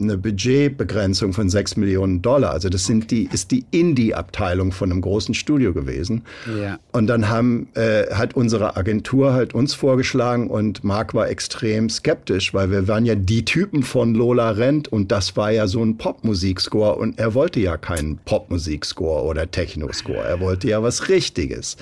eine 0.00 0.18
Budgetbegrenzung 0.18 1.32
von 1.32 1.48
6 1.48 1.76
Millionen 1.76 2.22
Dollar. 2.22 2.50
Also 2.50 2.68
das 2.68 2.86
sind 2.86 3.10
die, 3.10 3.28
ist 3.32 3.50
die 3.50 3.64
Indie-Abteilung 3.70 4.72
von 4.72 4.90
einem 4.90 5.00
großen 5.00 5.34
Studio 5.34 5.72
gewesen. 5.72 6.22
Ja. 6.60 6.78
Und 6.92 7.06
dann 7.06 7.28
haben, 7.28 7.68
äh, 7.74 8.06
hat 8.12 8.34
unsere 8.34 8.76
Agentur 8.76 9.32
halt 9.32 9.54
uns 9.54 9.74
vorgeschlagen 9.74 10.50
und 10.50 10.84
Mark 10.84 11.14
war 11.14 11.28
extrem 11.28 11.88
skeptisch, 11.88 12.54
weil 12.54 12.70
wir 12.70 12.88
waren 12.88 13.06
ja 13.06 13.14
die 13.14 13.44
Typen 13.44 13.82
von 13.82 14.14
Lola 14.14 14.50
Rent 14.50 14.88
und 14.88 15.12
das 15.12 15.36
war 15.36 15.50
ja 15.50 15.66
so 15.66 15.82
ein 15.82 15.96
Popmusikscore 15.96 16.96
und 16.96 17.18
er 17.18 17.34
wollte 17.34 17.60
ja 17.60 17.76
keinen 17.76 18.18
Popmusikscore 18.18 19.24
oder 19.24 19.50
Techno-Score. 19.50 20.24
Er 20.24 20.40
wollte 20.40 20.68
ja 20.68 20.82
was 20.82 21.08
Richtiges. 21.08 21.76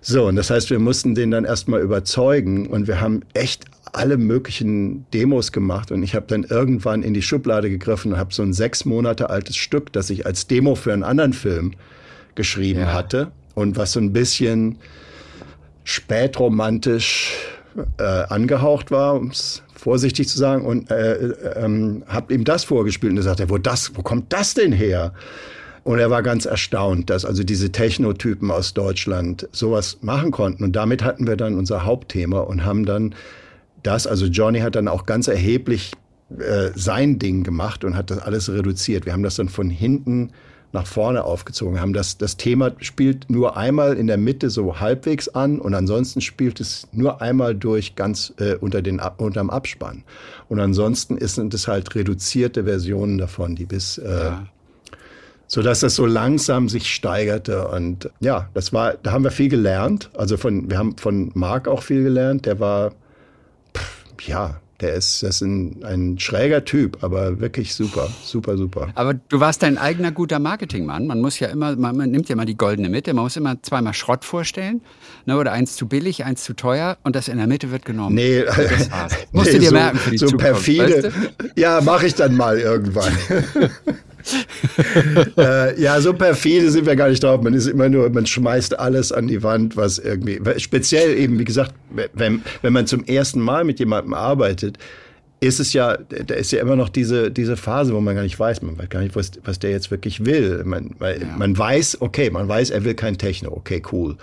So, 0.00 0.26
und 0.26 0.36
das 0.36 0.50
heißt, 0.50 0.70
wir 0.70 0.78
mussten 0.78 1.14
den 1.14 1.30
dann 1.30 1.44
erstmal 1.44 1.80
überzeugen 1.80 2.66
und 2.68 2.86
wir 2.86 3.00
haben 3.00 3.22
echt 3.34 3.64
alle 3.92 4.16
möglichen 4.16 5.06
Demos 5.12 5.52
gemacht 5.52 5.90
und 5.90 6.02
ich 6.02 6.14
habe 6.14 6.26
dann 6.28 6.44
irgendwann 6.44 7.02
in 7.02 7.14
die 7.14 7.22
Schublade 7.22 7.70
gegriffen 7.70 8.12
und 8.12 8.18
habe 8.18 8.32
so 8.32 8.42
ein 8.42 8.52
sechs 8.52 8.84
Monate 8.84 9.30
altes 9.30 9.56
Stück, 9.56 9.92
das 9.92 10.10
ich 10.10 10.26
als 10.26 10.46
Demo 10.46 10.74
für 10.74 10.92
einen 10.92 11.02
anderen 11.02 11.32
Film 11.32 11.72
geschrieben 12.34 12.80
ja. 12.80 12.92
hatte 12.92 13.32
und 13.54 13.76
was 13.76 13.92
so 13.92 14.00
ein 14.00 14.12
bisschen 14.12 14.76
spätromantisch 15.84 17.32
äh, 17.98 18.02
angehaucht 18.02 18.90
war, 18.90 19.14
um 19.14 19.28
es 19.28 19.62
vorsichtig 19.74 20.28
zu 20.28 20.38
sagen, 20.38 20.64
und 20.64 20.90
äh, 20.90 21.14
äh, 21.14 21.64
ähm, 21.64 22.02
habe 22.06 22.34
ihm 22.34 22.44
das 22.44 22.64
vorgespielt 22.64 23.12
und 23.12 23.18
er 23.18 23.22
sagte, 23.22 23.48
wo 23.48 23.58
das, 23.58 23.92
wo 23.94 24.02
kommt 24.02 24.32
das 24.32 24.54
denn 24.54 24.72
her? 24.72 25.12
Und 25.84 25.98
er 25.98 26.10
war 26.10 26.22
ganz 26.22 26.44
erstaunt, 26.44 27.08
dass 27.08 27.24
also 27.24 27.44
diese 27.44 27.72
Technotypen 27.72 28.50
aus 28.50 28.74
Deutschland 28.74 29.48
sowas 29.52 29.98
machen 30.02 30.32
konnten. 30.32 30.62
Und 30.64 30.76
damit 30.76 31.02
hatten 31.02 31.26
wir 31.26 31.36
dann 31.36 31.56
unser 31.56 31.86
Hauptthema 31.86 32.40
und 32.40 32.64
haben 32.64 32.84
dann 32.84 33.14
das, 33.82 34.06
also 34.06 34.26
Johnny 34.26 34.60
hat 34.60 34.74
dann 34.74 34.88
auch 34.88 35.06
ganz 35.06 35.28
erheblich 35.28 35.92
äh, 36.36 36.70
sein 36.74 37.18
Ding 37.18 37.42
gemacht 37.42 37.84
und 37.84 37.96
hat 37.96 38.10
das 38.10 38.18
alles 38.18 38.50
reduziert. 38.50 39.06
Wir 39.06 39.12
haben 39.12 39.22
das 39.22 39.36
dann 39.36 39.48
von 39.48 39.70
hinten 39.70 40.32
nach 40.72 40.86
vorne 40.86 41.24
aufgezogen. 41.24 41.74
Wir 41.74 41.80
haben 41.80 41.94
das, 41.94 42.18
das 42.18 42.36
Thema 42.36 42.72
spielt 42.78 43.30
nur 43.30 43.56
einmal 43.56 43.96
in 43.96 44.06
der 44.06 44.18
Mitte 44.18 44.50
so 44.50 44.80
halbwegs 44.80 45.28
an 45.28 45.58
und 45.58 45.74
ansonsten 45.74 46.20
spielt 46.20 46.60
es 46.60 46.86
nur 46.92 47.22
einmal 47.22 47.54
durch 47.54 47.96
ganz 47.96 48.34
äh, 48.38 48.56
unter 48.56 48.82
den, 48.82 49.00
unterm 49.16 49.48
Abspann. 49.48 50.04
Und 50.48 50.60
ansonsten 50.60 51.16
sind 51.26 51.54
es 51.54 51.68
halt 51.68 51.94
reduzierte 51.94 52.64
Versionen 52.64 53.16
davon, 53.16 53.56
die 53.56 53.64
bis, 53.64 53.96
äh, 53.96 54.10
ja. 54.10 54.46
so 55.46 55.62
dass 55.62 55.80
das 55.80 55.94
so 55.94 56.04
langsam 56.04 56.68
sich 56.68 56.92
steigerte. 56.92 57.68
Und 57.68 58.10
ja, 58.20 58.50
das 58.52 58.74
war, 58.74 58.94
da 59.02 59.12
haben 59.12 59.24
wir 59.24 59.30
viel 59.30 59.48
gelernt. 59.48 60.10
Also 60.14 60.36
von, 60.36 60.68
wir 60.68 60.76
haben 60.76 60.98
von 60.98 61.30
Marc 61.32 61.66
auch 61.66 61.82
viel 61.82 62.02
gelernt. 62.02 62.44
Der 62.44 62.60
war 62.60 62.92
ja, 64.22 64.60
der 64.80 64.94
ist, 64.94 65.24
das 65.24 65.36
ist 65.36 65.40
ein, 65.40 65.82
ein 65.84 66.18
schräger 66.20 66.64
Typ, 66.64 67.02
aber 67.02 67.40
wirklich 67.40 67.74
super, 67.74 68.08
super, 68.22 68.56
super. 68.56 68.88
Aber 68.94 69.14
du 69.14 69.40
warst 69.40 69.64
dein 69.64 69.76
eigener 69.76 70.12
guter 70.12 70.38
Marketingmann. 70.38 71.08
Man 71.08 71.20
muss 71.20 71.40
ja 71.40 71.48
immer, 71.48 71.74
man, 71.74 71.96
man 71.96 72.10
nimmt 72.10 72.28
ja 72.28 72.36
mal 72.36 72.44
die 72.44 72.56
goldene 72.56 72.88
Mitte. 72.88 73.12
Man 73.12 73.24
muss 73.24 73.36
immer 73.36 73.60
zweimal 73.60 73.92
Schrott 73.92 74.24
vorstellen. 74.24 74.80
Ne, 75.26 75.36
oder 75.36 75.50
eins 75.50 75.74
zu 75.74 75.88
billig, 75.88 76.24
eins 76.24 76.44
zu 76.44 76.54
teuer 76.54 76.96
und 77.02 77.16
das 77.16 77.26
in 77.26 77.38
der 77.38 77.48
Mitte 77.48 77.72
wird 77.72 77.84
genommen. 77.84 78.14
Nee, 78.14 78.44
das 78.44 78.90
war's. 78.90 79.12
Musst 79.32 79.48
nee, 79.48 79.54
du 79.54 79.58
dir 79.60 79.68
so, 79.70 79.74
merken 79.74 79.98
für 79.98 80.10
die 80.10 80.18
so 80.18 80.26
Zukunft. 80.26 80.46
Perfide. 80.46 81.02
Weißt 81.02 81.04
du? 81.04 81.60
Ja, 81.60 81.80
mache 81.80 82.06
ich 82.06 82.14
dann 82.14 82.36
mal 82.36 82.58
irgendwann. 82.58 83.12
äh, 85.38 85.80
ja, 85.80 86.00
so 86.00 86.12
perfide 86.12 86.70
sind 86.70 86.86
wir 86.86 86.96
gar 86.96 87.08
nicht 87.08 87.22
drauf. 87.22 87.40
Man 87.42 87.54
ist 87.54 87.66
immer 87.66 87.88
nur, 87.88 88.10
man 88.10 88.26
schmeißt 88.26 88.78
alles 88.78 89.12
an 89.12 89.28
die 89.28 89.42
Wand, 89.42 89.76
was 89.76 89.98
irgendwie, 89.98 90.40
speziell 90.58 91.16
eben, 91.16 91.38
wie 91.38 91.44
gesagt, 91.44 91.74
wenn, 92.14 92.42
wenn 92.62 92.72
man 92.72 92.86
zum 92.86 93.04
ersten 93.04 93.40
Mal 93.40 93.64
mit 93.64 93.78
jemandem 93.78 94.14
arbeitet, 94.14 94.78
ist 95.40 95.60
es 95.60 95.72
ja, 95.72 95.96
da 95.96 96.34
ist 96.34 96.50
ja 96.50 96.60
immer 96.60 96.76
noch 96.76 96.88
diese, 96.88 97.30
diese 97.30 97.56
Phase, 97.56 97.94
wo 97.94 98.00
man 98.00 98.16
gar 98.16 98.22
nicht 98.22 98.38
weiß, 98.38 98.62
man 98.62 98.76
weiß 98.76 98.88
gar 98.88 99.00
nicht, 99.00 99.14
was, 99.14 99.30
was 99.44 99.58
der 99.58 99.70
jetzt 99.70 99.90
wirklich 99.90 100.24
will. 100.24 100.62
Man, 100.64 100.90
weil, 100.98 101.22
ja. 101.22 101.36
man 101.36 101.56
weiß, 101.56 102.00
okay, 102.00 102.30
man 102.30 102.48
weiß, 102.48 102.70
er 102.70 102.84
will 102.84 102.94
kein 102.94 103.18
Techno, 103.18 103.52
okay, 103.52 103.80
cool. 103.92 104.16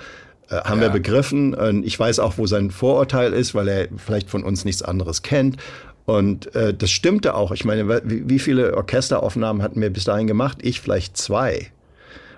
Äh, 0.49 0.57
haben 0.57 0.81
ja. 0.81 0.87
wir 0.87 0.89
begriffen. 0.89 1.83
Ich 1.83 1.97
weiß 1.97 2.19
auch, 2.19 2.37
wo 2.37 2.47
sein 2.47 2.69
Vorurteil 2.69 3.33
ist, 3.33 3.55
weil 3.55 3.67
er 3.67 3.87
vielleicht 3.97 4.29
von 4.29 4.43
uns 4.43 4.65
nichts 4.65 4.81
anderes 4.81 5.21
kennt. 5.21 5.57
Und 6.05 6.53
äh, 6.55 6.73
das 6.73 6.91
stimmte 6.91 7.33
auch. 7.33 7.51
Ich 7.51 7.65
meine, 7.65 8.01
wie, 8.03 8.39
viele 8.39 8.75
Orchesteraufnahmen 8.77 9.63
hatten 9.63 9.81
wir 9.81 9.89
bis 9.89 10.03
dahin 10.03 10.27
gemacht? 10.27 10.59
Ich 10.61 10.79
vielleicht 10.79 11.17
zwei. 11.17 11.71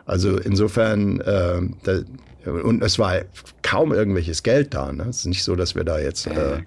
Also 0.06 0.38
insofern, 0.38 1.20
äh, 1.20 1.62
da, 1.84 2.00
und 2.46 2.82
es 2.82 2.98
war 2.98 3.22
kaum 3.62 3.92
irgendwelches 3.92 4.44
Geld 4.44 4.74
da. 4.74 4.94
Ne? 4.94 5.08
Es 5.10 5.18
ist 5.18 5.26
nicht 5.26 5.44
so, 5.44 5.58
dass 5.58 5.76
wir 5.76 5.84
da 5.84 6.00
jetzt 6.00 6.28
äh, 6.28 6.62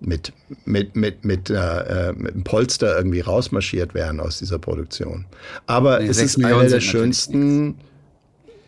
mit, 0.00 0.32
mit, 0.64 0.94
mit, 0.94 1.24
mit, 1.24 1.50
äh, 1.50 2.12
mit 2.16 2.34
einem 2.34 2.44
Polster 2.44 2.96
irgendwie 2.96 3.20
rausmarschiert 3.20 3.94
wären 3.94 4.20
aus 4.20 4.38
dieser 4.38 4.60
Produktion. 4.60 5.24
Aber 5.66 5.98
nee, 5.98 6.06
es 6.06 6.22
ist 6.22 6.42
eine 6.44 6.68
der 6.68 6.80
schönsten. 6.80 7.78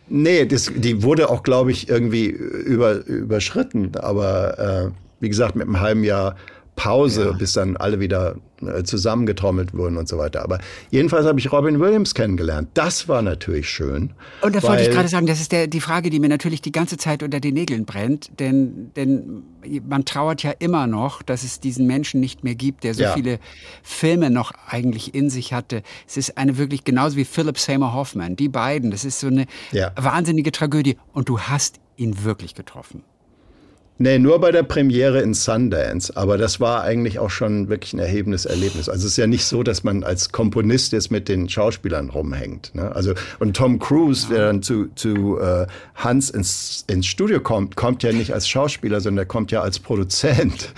Nee, 0.09 0.45
das, 0.45 0.69
die 0.75 1.03
wurde 1.03 1.29
auch, 1.29 1.43
glaube 1.43 1.71
ich, 1.71 1.87
irgendwie 1.87 2.25
über, 2.25 3.05
überschritten. 3.05 3.95
Aber 3.95 4.91
äh, 4.91 4.91
wie 5.21 5.29
gesagt, 5.29 5.55
mit 5.55 5.67
einem 5.67 5.79
halben 5.79 6.03
Jahr 6.03 6.35
Pause, 6.81 7.25
ja. 7.25 7.31
bis 7.33 7.53
dann 7.53 7.77
alle 7.77 7.99
wieder 7.99 8.37
äh, 8.61 8.81
zusammengetrommelt 8.81 9.75
wurden 9.75 9.97
und 9.97 10.09
so 10.09 10.17
weiter. 10.17 10.41
Aber 10.41 10.57
jedenfalls 10.89 11.27
habe 11.27 11.39
ich 11.39 11.51
Robin 11.51 11.79
Williams 11.79 12.15
kennengelernt. 12.15 12.69
Das 12.73 13.07
war 13.07 13.21
natürlich 13.21 13.69
schön. 13.69 14.13
Und 14.41 14.55
da 14.55 14.63
wollte 14.63 14.81
ich 14.81 14.89
gerade 14.89 15.07
sagen, 15.07 15.27
das 15.27 15.39
ist 15.39 15.51
der, 15.51 15.67
die 15.67 15.79
Frage, 15.79 16.09
die 16.09 16.19
mir 16.19 16.29
natürlich 16.29 16.59
die 16.59 16.71
ganze 16.71 16.97
Zeit 16.97 17.21
unter 17.21 17.39
den 17.39 17.53
Nägeln 17.53 17.85
brennt. 17.85 18.31
Denn, 18.39 18.89
denn 18.95 19.43
man 19.87 20.05
trauert 20.05 20.41
ja 20.41 20.53
immer 20.57 20.87
noch, 20.87 21.21
dass 21.21 21.43
es 21.43 21.59
diesen 21.59 21.85
Menschen 21.85 22.19
nicht 22.19 22.43
mehr 22.43 22.55
gibt, 22.55 22.83
der 22.83 22.95
so 22.95 23.03
ja. 23.03 23.13
viele 23.13 23.37
Filme 23.83 24.31
noch 24.31 24.51
eigentlich 24.67 25.13
in 25.13 25.29
sich 25.29 25.53
hatte. 25.53 25.83
Es 26.07 26.17
ist 26.17 26.35
eine 26.35 26.57
wirklich 26.57 26.83
genauso 26.83 27.15
wie 27.15 27.25
Philip 27.25 27.59
Seymour 27.59 27.93
Hoffman. 27.93 28.35
Die 28.35 28.49
beiden, 28.49 28.89
das 28.89 29.05
ist 29.05 29.19
so 29.19 29.27
eine 29.27 29.45
ja. 29.71 29.91
wahnsinnige 29.95 30.51
Tragödie. 30.51 30.97
Und 31.13 31.29
du 31.29 31.39
hast 31.39 31.79
ihn 31.95 32.23
wirklich 32.23 32.55
getroffen. 32.55 33.03
Nee, 33.97 34.17
nur 34.17 34.39
bei 34.41 34.51
der 34.51 34.63
Premiere 34.63 35.21
in 35.21 35.35
Sundance. 35.35 36.17
Aber 36.17 36.39
das 36.39 36.59
war 36.59 36.81
eigentlich 36.81 37.19
auch 37.19 37.29
schon 37.29 37.69
wirklich 37.69 37.93
ein 37.93 37.99
erhebendes 37.99 38.45
Erlebnis. 38.45 38.89
Also 38.89 39.05
es 39.05 39.11
ist 39.11 39.17
ja 39.17 39.27
nicht 39.27 39.45
so, 39.45 39.61
dass 39.61 39.83
man 39.83 40.03
als 40.03 40.31
Komponist 40.31 40.91
jetzt 40.91 41.11
mit 41.11 41.29
den 41.29 41.47
Schauspielern 41.47 42.09
rumhängt. 42.09 42.73
Ne? 42.73 42.91
Also 42.95 43.13
und 43.37 43.55
Tom 43.55 43.77
Cruise, 43.77 44.27
der 44.27 44.47
dann 44.47 44.63
zu, 44.63 44.87
zu 44.95 45.39
äh, 45.39 45.67
Hans 45.93 46.31
ins, 46.31 46.83
ins 46.87 47.05
Studio 47.05 47.41
kommt, 47.41 47.75
kommt 47.75 48.01
ja 48.01 48.11
nicht 48.11 48.33
als 48.33 48.47
Schauspieler, 48.47 49.01
sondern 49.01 49.23
er 49.23 49.27
kommt 49.27 49.51
ja 49.51 49.61
als 49.61 49.77
Produzent. 49.77 50.73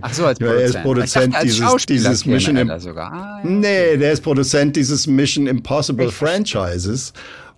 Ach 0.00 0.14
so, 0.14 0.26
als 0.26 0.38
Produzent. 0.38 0.60
er 0.60 0.66
ist 0.66 0.82
Produzent 0.82 1.34
dachte, 1.34 1.46
dieses, 1.46 1.86
dieses 1.86 2.26
Mission. 2.26 2.56
Im, 2.56 2.70
ah, 2.70 2.78
ja. 2.78 3.40
Nee, 3.42 3.96
der 3.96 4.12
ist 4.12 4.22
Produzent 4.22 4.76
dieses 4.76 5.08
Mission 5.08 5.48
Impossible 5.48 6.12
Franchises. 6.12 7.12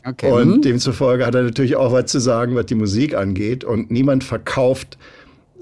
Okay. 0.09 0.31
Und 0.31 0.49
mhm. 0.49 0.63
demzufolge 0.63 1.27
hat 1.27 1.35
er 1.35 1.43
natürlich 1.43 1.77
auch 1.77 1.93
was 1.93 2.07
zu 2.07 2.19
sagen, 2.19 2.55
was 2.55 2.67
die 2.67 2.75
Musik 2.75 3.15
angeht. 3.15 3.65
Und 3.65 3.91
niemand 3.91 4.25
verkauft 4.25 4.97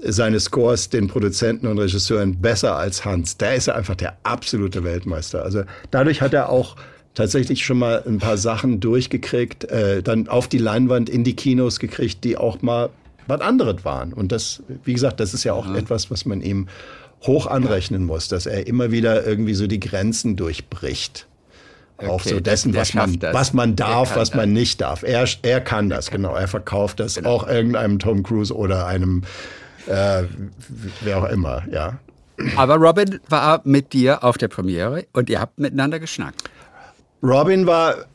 seine 0.01 0.39
Scores 0.39 0.89
den 0.89 1.07
Produzenten 1.07 1.67
und 1.67 1.79
Regisseuren 1.79 2.39
besser 2.39 2.75
als 2.75 3.03
Hans. 3.03 3.37
Der 3.37 3.55
ist 3.55 3.67
ja 3.67 3.75
einfach 3.75 3.95
der 3.95 4.17
absolute 4.23 4.83
Weltmeister. 4.83 5.43
Also 5.43 5.63
dadurch 5.91 6.21
hat 6.21 6.33
er 6.33 6.49
auch 6.49 6.75
tatsächlich 7.15 7.65
schon 7.65 7.79
mal 7.79 8.03
ein 8.05 8.19
paar 8.19 8.37
Sachen 8.37 8.79
durchgekriegt, 8.79 9.65
äh, 9.65 10.03
dann 10.03 10.27
auf 10.27 10.47
die 10.47 10.59
Leinwand 10.59 11.09
in 11.09 11.23
die 11.23 11.35
Kinos 11.35 11.79
gekriegt, 11.79 12.23
die 12.23 12.37
auch 12.37 12.61
mal 12.61 12.89
was 13.25 13.41
anderes 13.41 13.83
waren. 13.83 14.13
Und 14.13 14.31
das, 14.31 14.63
wie 14.83 14.93
gesagt, 14.93 15.19
das 15.19 15.33
ist 15.33 15.43
ja 15.43 15.53
auch 15.53 15.67
ja. 15.67 15.75
etwas, 15.75 16.11
was 16.11 16.25
man 16.25 16.41
ihm 16.41 16.67
hoch 17.23 17.47
anrechnen 17.47 18.05
muss, 18.05 18.27
dass 18.27 18.45
er 18.45 18.67
immer 18.67 18.91
wieder 18.91 19.25
irgendwie 19.25 19.55
so 19.55 19.65
die 19.67 19.79
Grenzen 19.79 20.35
durchbricht. 20.35 21.26
Okay, 21.97 22.09
auch 22.09 22.21
so 22.21 22.39
dessen, 22.39 22.75
was 22.75 22.93
man, 22.93 23.17
was 23.21 23.53
man 23.53 23.75
darf, 23.75 24.15
was 24.15 24.33
man 24.33 24.49
das. 24.49 24.59
nicht 24.59 24.81
darf. 24.81 25.01
Er, 25.01 25.25
er 25.41 25.61
kann 25.61 25.89
das, 25.89 26.11
genau. 26.11 26.35
Er 26.35 26.47
verkauft 26.47 26.99
das 26.99 27.15
genau. 27.15 27.29
auch 27.29 27.47
irgendeinem 27.47 27.97
Tom 27.97 28.21
Cruise 28.21 28.55
oder 28.55 28.85
einem 28.85 29.23
äh, 29.87 30.23
wer 31.01 31.17
auch 31.17 31.29
immer, 31.29 31.63
ja. 31.71 31.97
Aber 32.55 32.75
Robin 32.75 33.19
war 33.29 33.61
mit 33.63 33.93
dir 33.93 34.23
auf 34.23 34.37
der 34.37 34.47
Premiere 34.47 35.05
und 35.13 35.29
ihr 35.29 35.39
habt 35.39 35.57
miteinander 35.57 35.99
geschnackt. 35.99 36.43
Robin 37.23 37.65
war, 37.65 38.05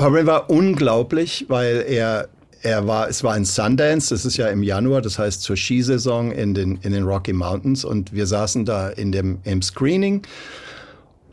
Robin 0.00 0.26
war 0.26 0.48
unglaublich, 0.48 1.46
weil 1.48 1.84
er, 1.88 2.28
er 2.62 2.86
war, 2.86 3.08
es 3.08 3.24
war 3.24 3.36
in 3.36 3.44
Sundance, 3.44 4.14
das 4.14 4.24
ist 4.24 4.36
ja 4.36 4.48
im 4.48 4.62
Januar, 4.62 5.02
das 5.02 5.18
heißt 5.18 5.42
zur 5.42 5.56
Skisaison 5.56 6.30
in 6.30 6.54
den, 6.54 6.78
in 6.82 6.92
den 6.92 7.04
Rocky 7.04 7.32
Mountains 7.32 7.84
und 7.84 8.12
wir 8.12 8.26
saßen 8.26 8.64
da 8.64 8.90
in 8.90 9.10
dem, 9.10 9.40
im 9.42 9.60
Screening 9.60 10.22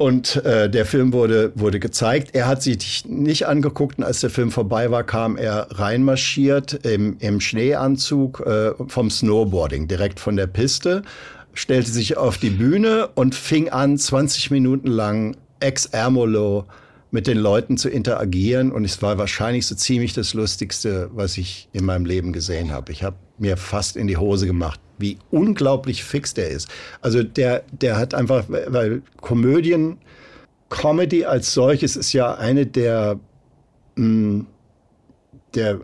und 0.02 0.38
äh, 0.38 0.70
der 0.70 0.86
Film 0.86 1.14
wurde, 1.14 1.52
wurde 1.56 1.80
gezeigt. 1.80 2.32
Er 2.34 2.48
hat 2.48 2.64
sich 2.64 3.06
nicht 3.06 3.48
angeguckt 3.48 4.00
und 4.00 4.04
als 4.04 4.22
der 4.22 4.32
Film 4.32 4.50
vorbei 4.50 4.90
war, 4.90 5.04
kam 5.04 5.38
er 5.38 5.68
reinmarschiert 5.70 6.86
im, 6.86 7.18
im 7.20 7.40
Schneeanzug 7.40 8.40
äh, 8.42 8.72
vom 8.88 9.12
Snowboarding, 9.12 9.88
direkt 9.88 10.20
von 10.20 10.36
der 10.36 10.48
Piste, 10.48 11.04
stellte 11.54 11.92
sich 11.92 12.18
auf 12.18 12.38
die 12.38 12.50
Bühne 12.50 13.10
und 13.14 13.36
fing 13.36 13.70
an, 13.70 13.98
20 13.98 14.50
Minuten 14.50 14.88
lang 14.88 15.38
ex 15.60 15.86
Ermolo 15.86 16.66
mit 17.12 17.28
den 17.28 17.38
Leuten 17.38 17.78
zu 17.78 17.90
interagieren. 17.90 18.72
Und 18.72 18.86
es 18.86 19.02
war 19.02 19.18
wahrscheinlich 19.20 19.68
so 19.68 19.76
ziemlich 19.76 20.14
das 20.14 20.34
Lustigste, 20.34 21.12
was 21.14 21.38
ich 21.38 21.70
in 21.74 21.86
meinem 21.86 22.06
Leben 22.06 22.34
gesehen 22.34 22.72
habe. 22.72 22.92
Ich 22.92 23.04
habe 23.04 23.18
mir 23.42 23.58
fast 23.58 23.98
in 23.98 24.08
die 24.08 24.18
Hose 24.18 24.48
gemacht 24.48 24.80
wie 25.02 25.18
unglaublich 25.32 26.04
fix 26.04 26.34
der 26.34 26.50
ist. 26.50 26.70
Also 27.02 27.24
der, 27.24 27.64
der 27.72 27.98
hat 27.98 28.14
einfach, 28.14 28.46
weil 28.48 29.02
Komödien, 29.20 29.98
Comedy 30.70 31.26
als 31.26 31.54
solches 31.54 31.98
ist 31.98 32.14
ja 32.14 32.36
eine 32.36 32.66
der, 32.66 33.20
mh, 33.96 34.06
mm, 34.06 34.48
der 35.56 35.82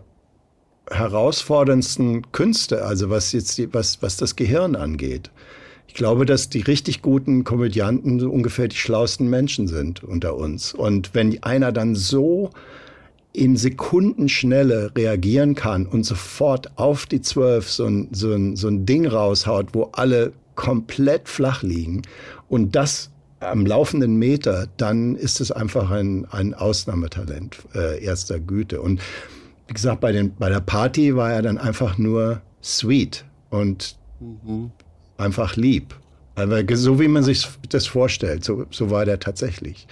herausforderndsten 0.90 2.32
Künste, 2.32 2.84
also 2.84 3.10
was 3.10 3.32
jetzt 3.32 3.58
die, 3.58 3.74
was, 3.74 4.00
was 4.00 4.16
das 4.16 4.36
Gehirn 4.36 4.74
angeht. 4.74 5.30
Ich 5.86 5.94
glaube, 5.94 6.24
dass 6.24 6.48
die 6.48 6.60
richtig 6.60 7.02
guten 7.02 7.44
Komödianten 7.44 8.20
so 8.20 8.30
ungefähr 8.30 8.68
die 8.68 8.76
schlauesten 8.76 9.28
Menschen 9.28 9.68
sind 9.68 10.02
unter 10.02 10.36
uns. 10.36 10.72
Und 10.72 11.14
wenn 11.14 11.42
einer 11.42 11.72
dann 11.72 11.94
so 11.94 12.50
in 13.32 13.56
Sekundenschnelle 13.56 14.92
reagieren 14.96 15.54
kann 15.54 15.86
und 15.86 16.04
sofort 16.04 16.76
auf 16.78 17.06
die 17.06 17.20
Zwölf 17.20 17.70
so 17.70 17.86
ein, 17.86 18.08
so, 18.12 18.32
ein, 18.32 18.56
so 18.56 18.68
ein 18.68 18.86
Ding 18.86 19.06
raushaut, 19.06 19.68
wo 19.72 19.90
alle 19.92 20.32
komplett 20.54 21.28
flach 21.28 21.62
liegen 21.62 22.02
und 22.48 22.74
das 22.74 23.10
am 23.40 23.66
laufenden 23.66 24.16
Meter, 24.16 24.66
dann 24.76 25.14
ist 25.14 25.40
es 25.40 25.52
einfach 25.52 25.90
ein, 25.90 26.26
ein 26.30 26.54
Ausnahmetalent 26.54 27.56
äh, 27.74 28.02
erster 28.02 28.40
Güte. 28.40 28.80
Und 28.80 29.00
wie 29.68 29.74
gesagt, 29.74 30.00
bei, 30.00 30.12
den, 30.12 30.34
bei 30.34 30.48
der 30.48 30.60
Party 30.60 31.14
war 31.14 31.32
er 31.32 31.42
dann 31.42 31.58
einfach 31.58 31.98
nur 31.98 32.40
sweet 32.62 33.24
und 33.50 33.96
mhm. 34.18 34.72
einfach 35.16 35.56
lieb. 35.56 35.94
Aber 36.34 36.62
so 36.74 37.00
wie 37.00 37.08
man 37.08 37.22
sich 37.22 37.46
das 37.68 37.86
vorstellt, 37.86 38.44
so, 38.44 38.66
so 38.70 38.90
war 38.90 39.04
der 39.04 39.20
tatsächlich. 39.20 39.86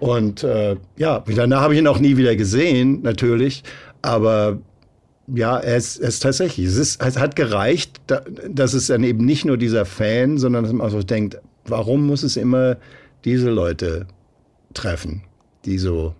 Und 0.00 0.42
äh, 0.42 0.76
ja, 0.96 1.24
danach 1.34 1.62
habe 1.62 1.74
ich 1.74 1.80
ihn 1.80 1.86
auch 1.86 1.98
nie 1.98 2.16
wieder 2.16 2.36
gesehen, 2.36 3.02
natürlich. 3.02 3.62
Aber 4.02 4.58
ja, 5.26 5.58
er 5.58 5.76
ist, 5.76 5.98
er 5.98 6.08
ist 6.08 6.20
tatsächlich. 6.20 6.66
Es, 6.66 6.76
ist, 6.76 7.02
es 7.02 7.18
hat 7.18 7.36
gereicht, 7.36 8.00
da, 8.06 8.22
dass 8.48 8.74
es 8.74 8.88
dann 8.88 9.04
eben 9.04 9.24
nicht 9.24 9.44
nur 9.44 9.56
dieser 9.56 9.86
Fan, 9.86 10.38
sondern 10.38 10.64
dass 10.64 10.72
man 10.72 10.86
auch 10.86 10.90
so 10.90 11.02
denkt, 11.02 11.38
warum 11.64 12.06
muss 12.06 12.22
es 12.22 12.36
immer 12.36 12.76
diese 13.24 13.50
Leute 13.50 14.06
treffen, 14.74 15.22
die 15.64 15.78
so, 15.78 16.14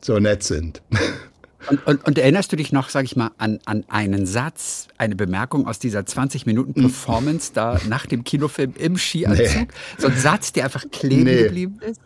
so 0.00 0.18
nett 0.18 0.42
sind? 0.42 0.82
Und, 1.70 1.86
und, 1.86 2.04
und, 2.04 2.18
erinnerst 2.18 2.50
du 2.50 2.56
dich 2.56 2.72
noch, 2.72 2.88
sag 2.88 3.04
ich 3.04 3.14
mal, 3.14 3.30
an, 3.38 3.60
an 3.64 3.84
einen 3.88 4.26
Satz, 4.26 4.88
eine 4.98 5.14
Bemerkung 5.14 5.68
aus 5.68 5.78
dieser 5.78 6.04
20 6.04 6.44
Minuten 6.44 6.74
Performance 6.74 7.52
da 7.54 7.78
nach 7.88 8.06
dem 8.06 8.24
Kinofilm 8.24 8.74
im 8.76 8.96
Skianzug? 8.98 9.46
Nee. 9.46 9.68
So 9.96 10.08
ein 10.08 10.16
Satz, 10.16 10.52
der 10.52 10.64
einfach 10.64 10.84
kleben 10.90 11.24
nee. 11.24 11.44
geblieben 11.44 11.78
ist? 11.80 12.00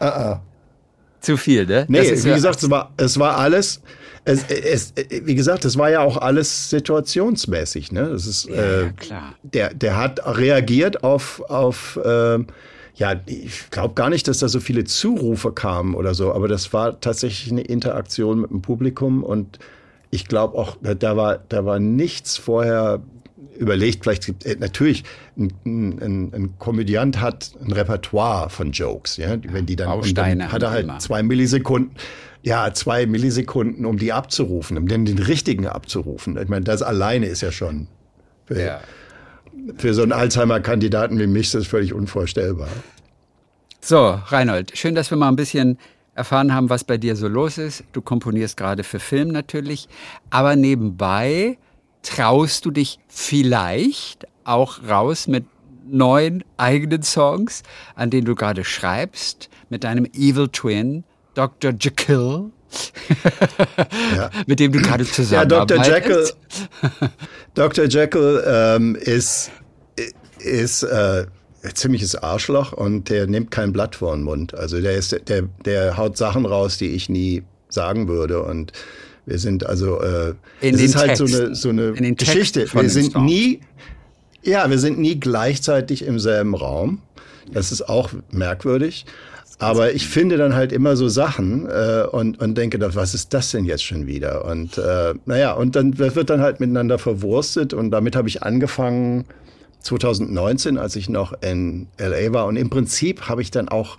Uh 0.00 0.04
-uh. 0.04 0.38
Zu 1.20 1.36
viel, 1.36 1.66
ne? 1.66 1.84
Nee, 1.88 2.00
wie 2.00 2.28
ja 2.28 2.34
gesagt, 2.34 2.62
es 2.62 2.70
war, 2.70 2.92
es 2.96 3.18
war 3.18 3.36
alles, 3.36 3.82
es, 4.24 4.42
es, 4.44 4.94
wie 4.96 5.34
gesagt, 5.34 5.66
es 5.66 5.76
war 5.76 5.90
ja 5.90 6.00
auch 6.00 6.16
alles 6.16 6.70
situationsmäßig, 6.70 7.92
ne? 7.92 8.08
Das 8.10 8.26
ist, 8.26 8.48
ja, 8.48 8.82
äh, 8.84 8.92
klar. 8.92 9.34
Der, 9.42 9.74
der 9.74 9.98
hat 9.98 10.20
reagiert 10.24 11.04
auf, 11.04 11.42
auf 11.50 11.98
äh, 12.02 12.38
ja, 12.94 13.14
ich 13.26 13.70
glaube 13.70 13.94
gar 13.94 14.10
nicht, 14.10 14.28
dass 14.28 14.38
da 14.38 14.48
so 14.48 14.60
viele 14.60 14.84
Zurufe 14.84 15.52
kamen 15.52 15.94
oder 15.94 16.14
so, 16.14 16.32
aber 16.32 16.48
das 16.48 16.72
war 16.72 17.00
tatsächlich 17.00 17.50
eine 17.50 17.62
Interaktion 17.62 18.40
mit 18.40 18.50
dem 18.50 18.62
Publikum 18.62 19.22
und 19.22 19.58
ich 20.10 20.26
glaube 20.26 20.58
auch, 20.58 20.76
da 20.82 21.16
war, 21.16 21.38
da 21.48 21.64
war 21.64 21.78
nichts 21.78 22.36
vorher 22.36 23.00
überlegt, 23.56 24.04
vielleicht 24.04 24.26
gibt 24.26 24.46
äh, 24.46 24.56
natürlich 24.58 25.04
ein, 25.38 25.52
ein, 25.64 26.34
ein, 26.34 26.54
Komödiant 26.58 27.20
hat 27.20 27.52
ein 27.62 27.72
Repertoire 27.72 28.50
von 28.50 28.72
Jokes, 28.72 29.18
ja, 29.18 29.36
wenn 29.52 29.66
die 29.66 29.76
dann, 29.76 29.88
Bausteine 29.88 30.44
dann 30.44 30.52
hat 30.52 30.62
er 30.62 30.70
halt 30.70 30.84
immer. 30.84 30.98
zwei 30.98 31.22
Millisekunden, 31.22 31.92
ja, 32.42 32.72
zwei 32.72 33.06
Millisekunden, 33.06 33.84
um 33.84 33.98
die 33.98 34.12
abzurufen, 34.12 34.78
um 34.78 34.88
den, 34.88 35.04
den 35.04 35.18
richtigen 35.18 35.66
abzurufen. 35.66 36.38
Ich 36.38 36.48
meine, 36.48 36.64
das 36.64 36.82
alleine 36.82 37.26
ist 37.26 37.42
ja 37.42 37.52
schon 37.52 37.86
für, 38.46 38.60
ja. 38.60 38.80
Für 39.76 39.94
so 39.94 40.02
einen 40.02 40.12
Alzheimer-Kandidaten 40.12 41.18
wie 41.18 41.26
mich 41.26 41.50
das 41.50 41.62
ist 41.62 41.68
völlig 41.68 41.92
unvorstellbar. 41.92 42.68
So, 43.80 44.20
Reinhold, 44.26 44.76
schön, 44.76 44.94
dass 44.94 45.10
wir 45.10 45.16
mal 45.16 45.28
ein 45.28 45.36
bisschen 45.36 45.78
erfahren 46.14 46.52
haben, 46.52 46.68
was 46.68 46.84
bei 46.84 46.98
dir 46.98 47.16
so 47.16 47.28
los 47.28 47.56
ist. 47.56 47.84
Du 47.92 48.02
komponierst 48.02 48.56
gerade 48.56 48.84
für 48.84 49.00
Film 49.00 49.28
natürlich, 49.28 49.88
aber 50.28 50.56
nebenbei 50.56 51.56
traust 52.02 52.64
du 52.66 52.70
dich 52.70 52.98
vielleicht 53.08 54.26
auch 54.44 54.82
raus 54.88 55.28
mit 55.28 55.44
neuen 55.86 56.44
eigenen 56.56 57.02
Songs, 57.02 57.62
an 57.94 58.10
denen 58.10 58.26
du 58.26 58.34
gerade 58.34 58.64
schreibst, 58.64 59.48
mit 59.70 59.84
deinem 59.84 60.06
Evil 60.12 60.48
Twin, 60.48 61.04
Dr. 61.34 61.72
Jekyll, 61.78 62.50
ja. 64.16 64.30
mit 64.46 64.60
dem 64.60 64.72
du 64.72 64.80
gerade 64.80 65.04
zusammenarbeitest. 65.04 65.88
Ja, 65.88 66.00
Dr. 66.00 66.00
Jekyll, 66.00 66.30
Dr. 67.54 67.84
Jekyll 67.86 68.44
ähm, 68.46 68.96
ist, 68.96 69.50
ist 70.38 70.82
äh, 70.82 71.26
ein 71.62 71.74
ziemliches 71.74 72.14
Arschloch 72.16 72.72
und 72.72 73.10
der 73.10 73.26
nimmt 73.26 73.50
kein 73.50 73.72
Blatt 73.72 73.96
vor 73.96 74.14
den 74.14 74.24
Mund. 74.24 74.54
Also 74.54 74.80
der, 74.80 74.94
ist, 74.94 75.16
der, 75.28 75.42
der 75.64 75.96
haut 75.96 76.16
Sachen 76.16 76.46
raus, 76.46 76.78
die 76.78 76.88
ich 76.88 77.08
nie 77.08 77.42
sagen 77.68 78.08
würde 78.08 78.42
und 78.42 78.72
wir 79.26 79.38
sind 79.38 79.64
also, 79.66 80.00
äh, 80.00 80.34
in 80.60 80.74
es 80.74 80.80
ist 80.80 80.96
halt 80.96 81.16
so 81.16 81.24
eine, 81.24 81.54
so 81.54 81.68
eine 81.68 81.92
Geschichte. 82.14 82.66
Wir 82.72 82.90
sind 82.90 83.16
nie, 83.16 83.60
ja, 84.42 84.68
wir 84.68 84.78
sind 84.78 84.98
nie 84.98 85.20
gleichzeitig 85.20 86.04
im 86.04 86.18
selben 86.18 86.54
Raum. 86.54 87.00
Das 87.52 87.70
ist 87.70 87.88
auch 87.88 88.10
merkwürdig. 88.30 89.04
Aber 89.60 89.92
ich 89.92 90.08
finde 90.08 90.38
dann 90.38 90.54
halt 90.54 90.72
immer 90.72 90.96
so 90.96 91.08
Sachen 91.08 91.66
äh, 91.68 92.04
und, 92.10 92.40
und 92.40 92.56
denke, 92.56 92.78
was 92.94 93.12
ist 93.12 93.34
das 93.34 93.50
denn 93.50 93.66
jetzt 93.66 93.84
schon 93.84 94.06
wieder? 94.06 94.46
Und 94.46 94.78
äh, 94.78 95.14
naja, 95.26 95.52
und 95.52 95.76
dann 95.76 95.98
wird 95.98 96.30
dann 96.30 96.40
halt 96.40 96.60
miteinander 96.60 96.98
verwurstet 96.98 97.74
und 97.74 97.90
damit 97.90 98.16
habe 98.16 98.26
ich 98.26 98.42
angefangen 98.42 99.26
2019, 99.80 100.78
als 100.78 100.96
ich 100.96 101.10
noch 101.10 101.34
in 101.42 101.88
LA 101.98 102.32
war. 102.32 102.46
Und 102.46 102.56
im 102.56 102.70
Prinzip 102.70 103.28
habe 103.28 103.42
ich 103.42 103.50
dann 103.50 103.68
auch 103.68 103.98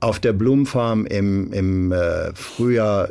auf 0.00 0.18
der 0.18 0.32
Blumenfarm 0.32 1.04
im, 1.04 1.52
im 1.52 1.92
äh, 1.92 2.34
Frühjahr 2.34 3.10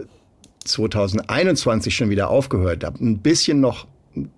2021 0.65 1.95
schon 1.95 2.09
wieder 2.09 2.29
aufgehört 2.29 2.83
habe. 2.83 3.03
Ein 3.03 3.19
bisschen 3.19 3.59
noch 3.59 3.85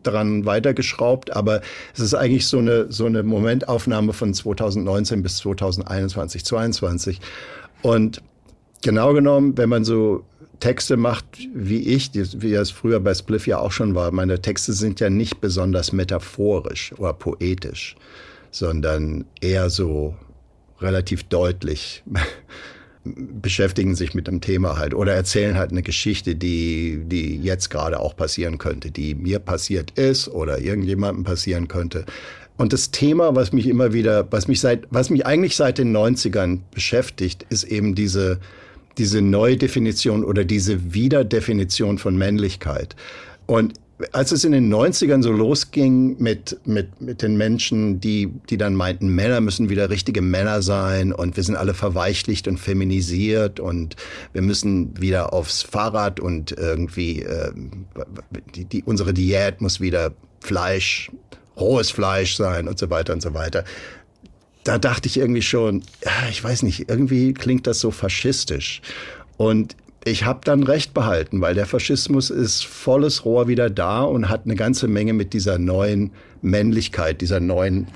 dran 0.04 0.46
weitergeschraubt, 0.46 1.36
aber 1.36 1.62
es 1.94 2.00
ist 2.00 2.14
eigentlich 2.14 2.48
so 2.48 2.60
eine, 2.60 2.92
so 2.92 3.06
eine 3.06 3.24
Momentaufnahme 3.24 4.14
von 4.14 4.34
2019 4.34 5.24
bis 5.24 5.38
2021, 5.38 6.46
2022. 6.46 7.20
Und 7.82 8.22
genau 8.82 9.14
genommen, 9.14 9.58
wenn 9.58 9.70
man 9.70 9.84
so 9.84 10.26
Texte 10.60 10.96
macht 10.96 11.26
wie 11.54 11.80
ich, 11.80 12.12
wie 12.14 12.54
es 12.54 12.72
früher 12.72 13.00
bei 13.00 13.14
Spliff 13.14 13.48
ja 13.48 13.58
auch 13.58 13.72
schon 13.72 13.96
war, 13.96 14.12
meine 14.12 14.42
Texte 14.42 14.74
sind 14.74 15.00
ja 15.00 15.10
nicht 15.10 15.42
besonders 15.42 15.92
metaphorisch 15.92 16.94
oder 16.98 17.14
poetisch, 17.14 17.96
sondern 18.52 19.26
eher 19.42 19.70
so 19.70 20.16
relativ 20.80 21.24
deutlich. 21.24 22.04
Beschäftigen 23.04 23.96
sich 23.96 24.14
mit 24.14 24.28
dem 24.28 24.42
Thema 24.42 24.78
halt 24.78 24.94
oder 24.94 25.14
erzählen 25.14 25.58
halt 25.58 25.72
eine 25.72 25.82
Geschichte, 25.82 26.36
die, 26.36 27.02
die 27.06 27.38
jetzt 27.38 27.70
gerade 27.70 28.00
auch 28.00 28.16
passieren 28.16 28.58
könnte, 28.58 28.92
die 28.92 29.16
mir 29.16 29.40
passiert 29.40 29.92
ist 29.98 30.28
oder 30.28 30.60
irgendjemandem 30.60 31.24
passieren 31.24 31.68
könnte. 31.68 32.06
Und 32.58 32.74
das 32.74 32.92
Thema, 32.92 33.36
was 33.36 33.54
mich 33.54 33.66
immer 33.66 33.92
wieder, 33.94 34.28
was 34.32 34.48
mich 34.48 34.60
seit, 34.60 34.86
was 34.92 35.10
mich 35.10 35.26
eigentlich 35.26 35.56
seit 35.56 35.80
den 35.80 35.96
90ern 35.96 36.60
beschäftigt, 36.72 37.44
ist 37.50 37.64
eben 37.64 37.96
diese, 37.96 38.40
diese 39.00 39.22
Neudefinition 39.22 40.24
oder 40.24 40.46
diese 40.46 40.94
Wiederdefinition 40.94 41.98
von 41.98 42.16
Männlichkeit. 42.16 42.96
Und 43.48 43.74
als 44.12 44.32
es 44.32 44.44
in 44.44 44.52
den 44.52 44.74
90ern 44.74 45.24
so 45.24 45.32
losging 45.32 46.18
mit, 46.20 46.60
mit, 46.66 47.02
mit 47.02 47.22
den 47.22 47.38
Menschen, 47.38 48.00
die, 48.00 48.32
die 48.50 48.58
dann 48.58 48.76
meinten, 48.76 49.10
Männer 49.10 49.42
müssen 49.42 49.70
wieder 49.70 49.90
richtige 49.90 50.22
Männer 50.22 50.62
sein 50.62 51.14
und 51.14 51.38
wir 51.38 51.44
sind 51.44 51.56
alle 51.56 51.74
verweichlicht 51.74 52.48
und 52.48 52.58
feminisiert 52.58 53.60
und 53.60 53.96
wir 54.34 54.42
müssen 54.42 55.00
wieder 55.00 55.34
aufs 55.34 55.62
Fahrrad 55.64 56.20
und 56.20 56.52
irgendwie 56.52 57.22
äh, 57.22 57.52
die, 58.56 58.66
die, 58.66 58.84
unsere 58.84 59.14
Diät 59.14 59.62
muss 59.62 59.80
wieder 59.80 60.14
Fleisch, 60.40 61.12
rohes 61.58 61.92
Fleisch 61.92 62.36
sein 62.36 62.68
und 62.68 62.80
so 62.80 62.90
weiter 62.90 63.14
und 63.14 63.22
so 63.22 63.34
weiter. 63.34 63.64
Da 64.64 64.78
dachte 64.78 65.08
ich 65.08 65.18
irgendwie 65.18 65.42
schon, 65.42 65.84
ich 66.30 66.44
weiß 66.44 66.64
nicht, 66.64 66.90
irgendwie 66.90 67.34
klingt 67.34 67.68
das 67.68 67.80
so 67.80 67.92
faschistisch. 67.92 68.82
Und 69.38 69.76
ich 70.04 70.26
habe 70.26 70.42
dann 70.44 70.64
recht 70.64 70.94
behalten, 70.94 71.42
weil 71.42 71.54
der 71.54 71.68
Faschismus 71.68 72.32
ist 72.32 72.66
volles 72.66 73.24
Rohr 73.24 73.48
wieder 73.48 73.70
da 73.70 74.02
und 74.02 74.30
hat 74.30 74.46
eine 74.46 74.56
ganze 74.56 74.88
Menge 74.88 75.14
mit 75.14 75.34
dieser 75.34 75.60
neuen 75.60 76.12
Männlichkeit, 76.42 77.22
dieser 77.22 77.40
neuen 77.40 77.88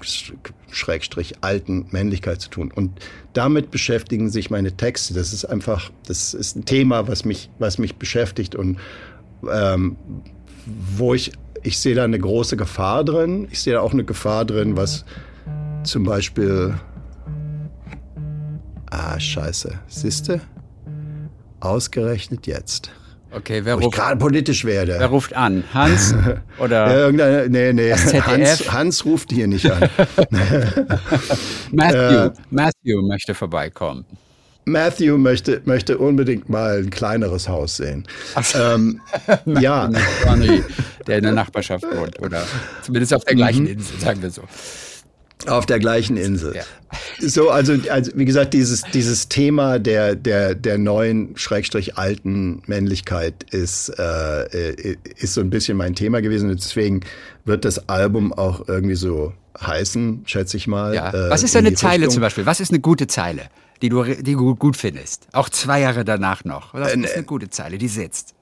Schrägstrich 0.70 1.36
alten 1.42 1.88
Männlichkeit 1.90 2.42
zu 2.42 2.50
tun. 2.50 2.72
Und 2.74 3.00
damit 3.34 3.72
beschäftigen 3.72 4.30
sich 4.30 4.52
meine 4.52 4.78
Texte. 4.78 5.16
Das 5.16 5.34
ist 5.34 5.46
einfach, 5.46 5.90
das 6.06 6.36
ist 6.36 6.56
ein 6.56 6.66
Thema, 6.66 7.08
was 7.08 7.26
mich, 7.26 7.50
was 7.58 7.80
mich 7.80 7.96
beschäftigt 7.96 8.56
und 8.56 8.78
ähm, 9.52 9.96
wo 10.96 11.16
ich, 11.16 11.32
ich 11.64 11.80
sehe 11.80 11.96
da 11.96 12.04
eine 12.04 12.20
große 12.20 12.56
Gefahr 12.56 13.04
drin. 13.04 13.48
Ich 13.50 13.62
sehe 13.62 13.74
da 13.74 13.80
auch 13.80 13.94
eine 13.94 14.04
Gefahr 14.04 14.46
drin, 14.46 14.78
was 14.78 15.06
zum 15.84 16.04
Beispiel, 16.04 16.76
ah, 18.92 19.20
scheiße, 19.20 19.80
siehste? 19.88 20.42
Ausgerechnet 21.60 22.48
jetzt. 22.48 22.92
Okay, 23.32 23.66
wer 23.66 23.76
ruft, 23.76 23.96
gerade 23.96 24.18
politisch 24.18 24.64
werde. 24.64 24.96
Wer 24.98 25.08
ruft 25.08 25.34
an? 25.34 25.66
Hans 25.74 26.16
oder? 26.58 27.10
Ja, 27.12 27.48
nee, 27.50 27.74
nee. 27.74 27.92
Hans, 27.92 28.72
Hans 28.72 29.04
ruft 29.04 29.32
hier 29.32 29.48
nicht 29.48 29.70
an. 29.70 29.82
Matthew, 31.72 31.98
äh, 31.98 32.32
Matthew 32.50 33.02
möchte 33.06 33.34
vorbeikommen. 33.34 34.06
Matthew 34.66 35.18
möchte, 35.18 35.62
möchte 35.66 35.98
unbedingt 35.98 36.50
mal 36.50 36.80
ein 36.80 36.90
kleineres 36.90 37.48
Haus 37.48 37.78
sehen. 37.78 38.08
So. 38.42 38.58
Ähm, 38.58 39.02
ja. 39.46 39.90
Der 41.08 41.18
in 41.18 41.24
der 41.24 41.34
Nachbarschaft 41.34 41.84
wohnt 41.84 42.20
oder 42.20 42.44
zumindest 42.82 43.14
auf 43.14 43.26
der 43.26 43.36
gleichen 43.36 43.64
mhm. 43.64 43.72
Insel, 43.72 44.00
sagen 44.00 44.22
wir 44.22 44.32
so. 44.32 44.44
Auf 45.48 45.66
der 45.66 45.80
gleichen 45.80 46.18
Insel. 46.18 46.56
Ja. 46.56 46.64
So, 47.20 47.50
also, 47.50 47.76
also 47.90 48.12
wie 48.16 48.26
gesagt, 48.26 48.54
dieses, 48.54 48.84
dieses 48.94 49.28
Thema 49.28 49.80
der, 49.80 50.16
der, 50.16 50.56
der 50.56 50.78
neuen, 50.78 51.38
schrägstrich 51.38 51.98
alten 51.98 52.64
Männlichkeit 52.66 53.44
ist, 53.52 53.90
äh, 54.00 54.96
ist 55.18 55.34
so 55.34 55.42
ein 55.42 55.50
bisschen 55.50 55.78
mein 55.78 55.94
Thema 55.94 56.22
gewesen. 56.22 56.50
Und 56.50 56.60
deswegen 56.60 57.02
wird 57.44 57.66
das 57.66 57.90
Album 57.90 58.34
auch 58.34 58.68
irgendwie 58.68 58.96
so 58.96 59.34
heißen, 59.60 60.24
schätze 60.26 60.58
ich 60.58 60.68
mal. 60.68 60.96
Ja. 60.96 61.14
Äh, 61.14 61.30
Was 61.30 61.44
ist 61.44 61.56
eine 61.56 61.74
Zeile 61.74 62.04
Richtung. 62.04 62.14
zum 62.16 62.22
Beispiel? 62.22 62.46
Was 62.46 62.60
ist 62.60 62.72
eine 62.72 62.80
gute 62.80 63.08
Zeile, 63.08 63.44
die 63.82 63.90
du, 63.90 64.04
die 64.04 64.34
du 64.34 64.56
gut 64.56 64.78
findest? 64.78 65.28
Auch 65.34 65.50
zwei 65.50 65.82
Jahre 65.82 66.06
danach 66.06 66.44
noch. 66.44 66.74
Was 66.74 66.94
äh, 66.94 67.00
ist 67.00 67.14
eine 67.14 67.24
gute 67.24 67.50
Zeile, 67.50 67.78
die 67.78 67.88
sitzt? 67.88 68.34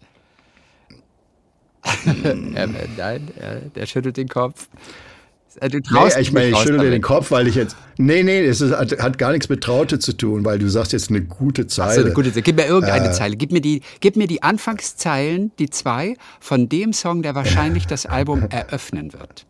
Nein, 2.05 3.27
der 3.75 3.85
schüttelt 3.87 4.15
den 4.15 4.29
Kopf. 4.29 4.67
Äh, 5.59 5.69
du 5.69 5.77
nee, 5.77 6.19
ich 6.19 6.31
meine, 6.31 6.49
ich 6.49 6.57
schüttel 6.57 6.79
dir 6.79 6.91
den 6.91 7.01
Kopf, 7.01 7.31
weil 7.31 7.47
ich 7.47 7.55
jetzt. 7.55 7.75
Nee, 7.97 8.23
nee, 8.23 8.43
es 8.45 8.61
ist, 8.61 8.75
hat, 8.75 8.91
hat, 8.99 9.17
gar 9.17 9.31
nichts 9.31 9.49
mit 9.49 9.61
Traute 9.61 9.99
zu 9.99 10.13
tun, 10.13 10.45
weil 10.45 10.59
du 10.59 10.67
sagst 10.69 10.93
jetzt 10.93 11.09
eine 11.09 11.21
gute 11.21 11.67
Zeile. 11.67 11.91
Ach 11.91 11.95
so, 11.95 12.01
eine 12.01 12.13
gute 12.13 12.31
Zeile. 12.31 12.41
Gib 12.41 12.55
mir 12.55 12.65
irgendeine 12.65 13.09
äh, 13.09 13.11
Zeile. 13.11 13.35
Gib 13.35 13.51
mir, 13.51 13.61
die, 13.61 13.81
gib 13.99 14.15
mir 14.15 14.27
die 14.27 14.41
Anfangszeilen, 14.43 15.51
die 15.59 15.69
zwei, 15.69 16.15
von 16.39 16.69
dem 16.69 16.93
Song, 16.93 17.21
der 17.21 17.35
wahrscheinlich 17.35 17.87
das 17.87 18.05
Album 18.05 18.47
eröffnen 18.49 19.13
wird. 19.13 19.45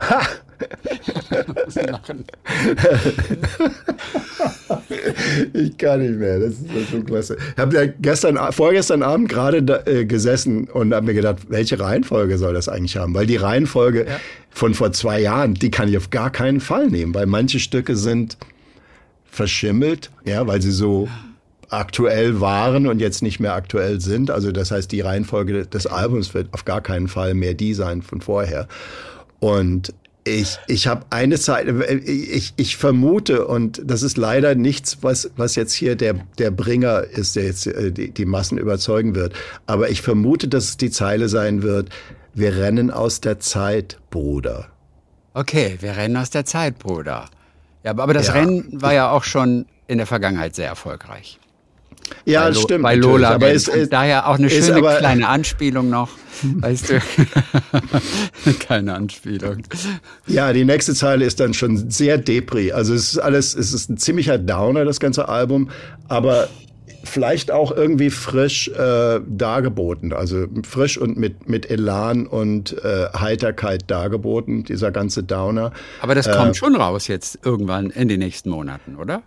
Ha! 0.00 0.20
ich 5.52 5.76
kann 5.78 6.00
nicht 6.00 6.18
mehr, 6.18 6.40
das 6.40 6.54
ist, 6.54 6.68
das 6.68 6.76
ist 6.76 6.90
so 6.90 7.02
klasse. 7.02 7.36
Ich 7.54 7.58
habe 7.58 7.76
ja 7.76 7.92
gestern, 8.00 8.38
vorgestern 8.52 9.02
Abend 9.02 9.28
gerade 9.28 9.62
da, 9.62 9.80
äh, 9.86 10.04
gesessen 10.04 10.68
und 10.68 10.94
habe 10.94 11.06
mir 11.06 11.14
gedacht, 11.14 11.38
welche 11.48 11.78
Reihenfolge 11.78 12.38
soll 12.38 12.54
das 12.54 12.68
eigentlich 12.68 12.96
haben? 12.96 13.14
Weil 13.14 13.26
die 13.26 13.36
Reihenfolge 13.36 14.06
ja. 14.06 14.20
von 14.50 14.74
vor 14.74 14.92
zwei 14.92 15.20
Jahren, 15.20 15.54
die 15.54 15.70
kann 15.70 15.88
ich 15.88 15.96
auf 15.96 16.10
gar 16.10 16.30
keinen 16.30 16.60
Fall 16.60 16.88
nehmen, 16.88 17.14
weil 17.14 17.26
manche 17.26 17.60
Stücke 17.60 17.96
sind 17.96 18.36
verschimmelt, 19.30 20.10
ja, 20.24 20.46
weil 20.46 20.62
sie 20.62 20.72
so 20.72 21.08
aktuell 21.70 22.40
waren 22.40 22.86
und 22.86 22.98
jetzt 22.98 23.22
nicht 23.22 23.40
mehr 23.40 23.54
aktuell 23.54 24.00
sind. 24.00 24.30
Also 24.30 24.52
das 24.52 24.70
heißt, 24.70 24.90
die 24.90 25.02
Reihenfolge 25.02 25.66
des 25.66 25.86
Albums 25.86 26.32
wird 26.32 26.48
auf 26.52 26.64
gar 26.64 26.80
keinen 26.80 27.08
Fall 27.08 27.34
mehr 27.34 27.54
die 27.54 27.74
sein 27.74 28.00
von 28.00 28.22
vorher. 28.22 28.68
Und 29.38 29.92
ich, 30.28 30.58
ich 30.66 30.86
habe 30.86 31.06
eine 31.10 31.38
Zeit, 31.38 31.66
ich, 32.04 32.54
ich 32.56 32.76
vermute, 32.76 33.46
und 33.46 33.82
das 33.84 34.02
ist 34.02 34.16
leider 34.16 34.54
nichts, 34.54 34.98
was, 35.02 35.30
was 35.36 35.54
jetzt 35.56 35.72
hier 35.72 35.96
der, 35.96 36.14
der 36.38 36.50
Bringer 36.50 37.02
ist, 37.02 37.36
der 37.36 37.44
jetzt 37.44 37.66
äh, 37.66 37.90
die, 37.90 38.10
die 38.10 38.24
Massen 38.24 38.58
überzeugen 38.58 39.14
wird. 39.14 39.34
Aber 39.66 39.90
ich 39.90 40.02
vermute, 40.02 40.48
dass 40.48 40.64
es 40.64 40.76
die 40.76 40.90
Zeile 40.90 41.28
sein 41.28 41.62
wird, 41.62 41.90
wir 42.34 42.56
rennen 42.56 42.90
aus 42.90 43.20
der 43.20 43.40
Zeit, 43.40 43.98
Bruder. 44.10 44.68
Okay, 45.34 45.76
wir 45.80 45.96
rennen 45.96 46.16
aus 46.16 46.30
der 46.30 46.44
Zeit, 46.44 46.78
Bruder. 46.78 47.28
Ja, 47.84 47.92
aber 47.92 48.14
das 48.14 48.28
ja. 48.28 48.34
Rennen 48.34 48.68
war 48.82 48.92
ja 48.92 49.10
auch 49.10 49.24
schon 49.24 49.66
in 49.86 49.98
der 49.98 50.06
Vergangenheit 50.06 50.54
sehr 50.54 50.68
erfolgreich. 50.68 51.38
Ja, 52.24 52.48
bei, 52.48 52.54
stimmt. 52.54 52.82
Bei 52.82 52.94
Lola. 52.94 53.30
Aber 53.30 53.48
es, 53.48 53.68
ist 53.68 53.92
daher 53.92 54.28
auch 54.28 54.38
eine 54.38 54.50
schöne 54.50 54.76
aber, 54.76 54.96
kleine 54.96 55.28
Anspielung 55.28 55.90
noch. 55.90 56.10
Weißt 56.42 56.90
du? 56.90 57.00
Keine 58.60 58.94
Anspielung. 58.94 59.62
Ja, 60.26 60.52
die 60.52 60.64
nächste 60.64 60.94
Zeile 60.94 61.24
ist 61.24 61.40
dann 61.40 61.54
schon 61.54 61.90
sehr 61.90 62.18
Depri. 62.18 62.72
Also 62.72 62.94
es 62.94 63.14
ist 63.14 63.18
alles, 63.18 63.54
es 63.54 63.72
ist 63.72 63.90
ein 63.90 63.96
ziemlicher 63.96 64.38
Downer, 64.38 64.84
das 64.84 65.00
ganze 65.00 65.28
Album, 65.28 65.70
aber 66.06 66.48
vielleicht 67.04 67.50
auch 67.50 67.72
irgendwie 67.72 68.10
frisch 68.10 68.68
äh, 68.68 69.20
dargeboten. 69.26 70.12
Also 70.12 70.46
frisch 70.62 70.98
und 70.98 71.16
mit, 71.16 71.48
mit 71.48 71.70
Elan 71.70 72.26
und 72.26 72.72
äh, 72.84 73.06
Heiterkeit 73.18 73.90
dargeboten, 73.90 74.64
dieser 74.64 74.90
ganze 74.90 75.22
Downer. 75.22 75.72
Aber 76.00 76.14
das 76.14 76.30
kommt 76.30 76.50
äh, 76.50 76.54
schon 76.54 76.76
raus 76.76 77.08
jetzt 77.08 77.38
irgendwann 77.44 77.90
in 77.90 78.08
den 78.08 78.20
nächsten 78.20 78.50
Monaten, 78.50 78.96
oder? 78.96 79.22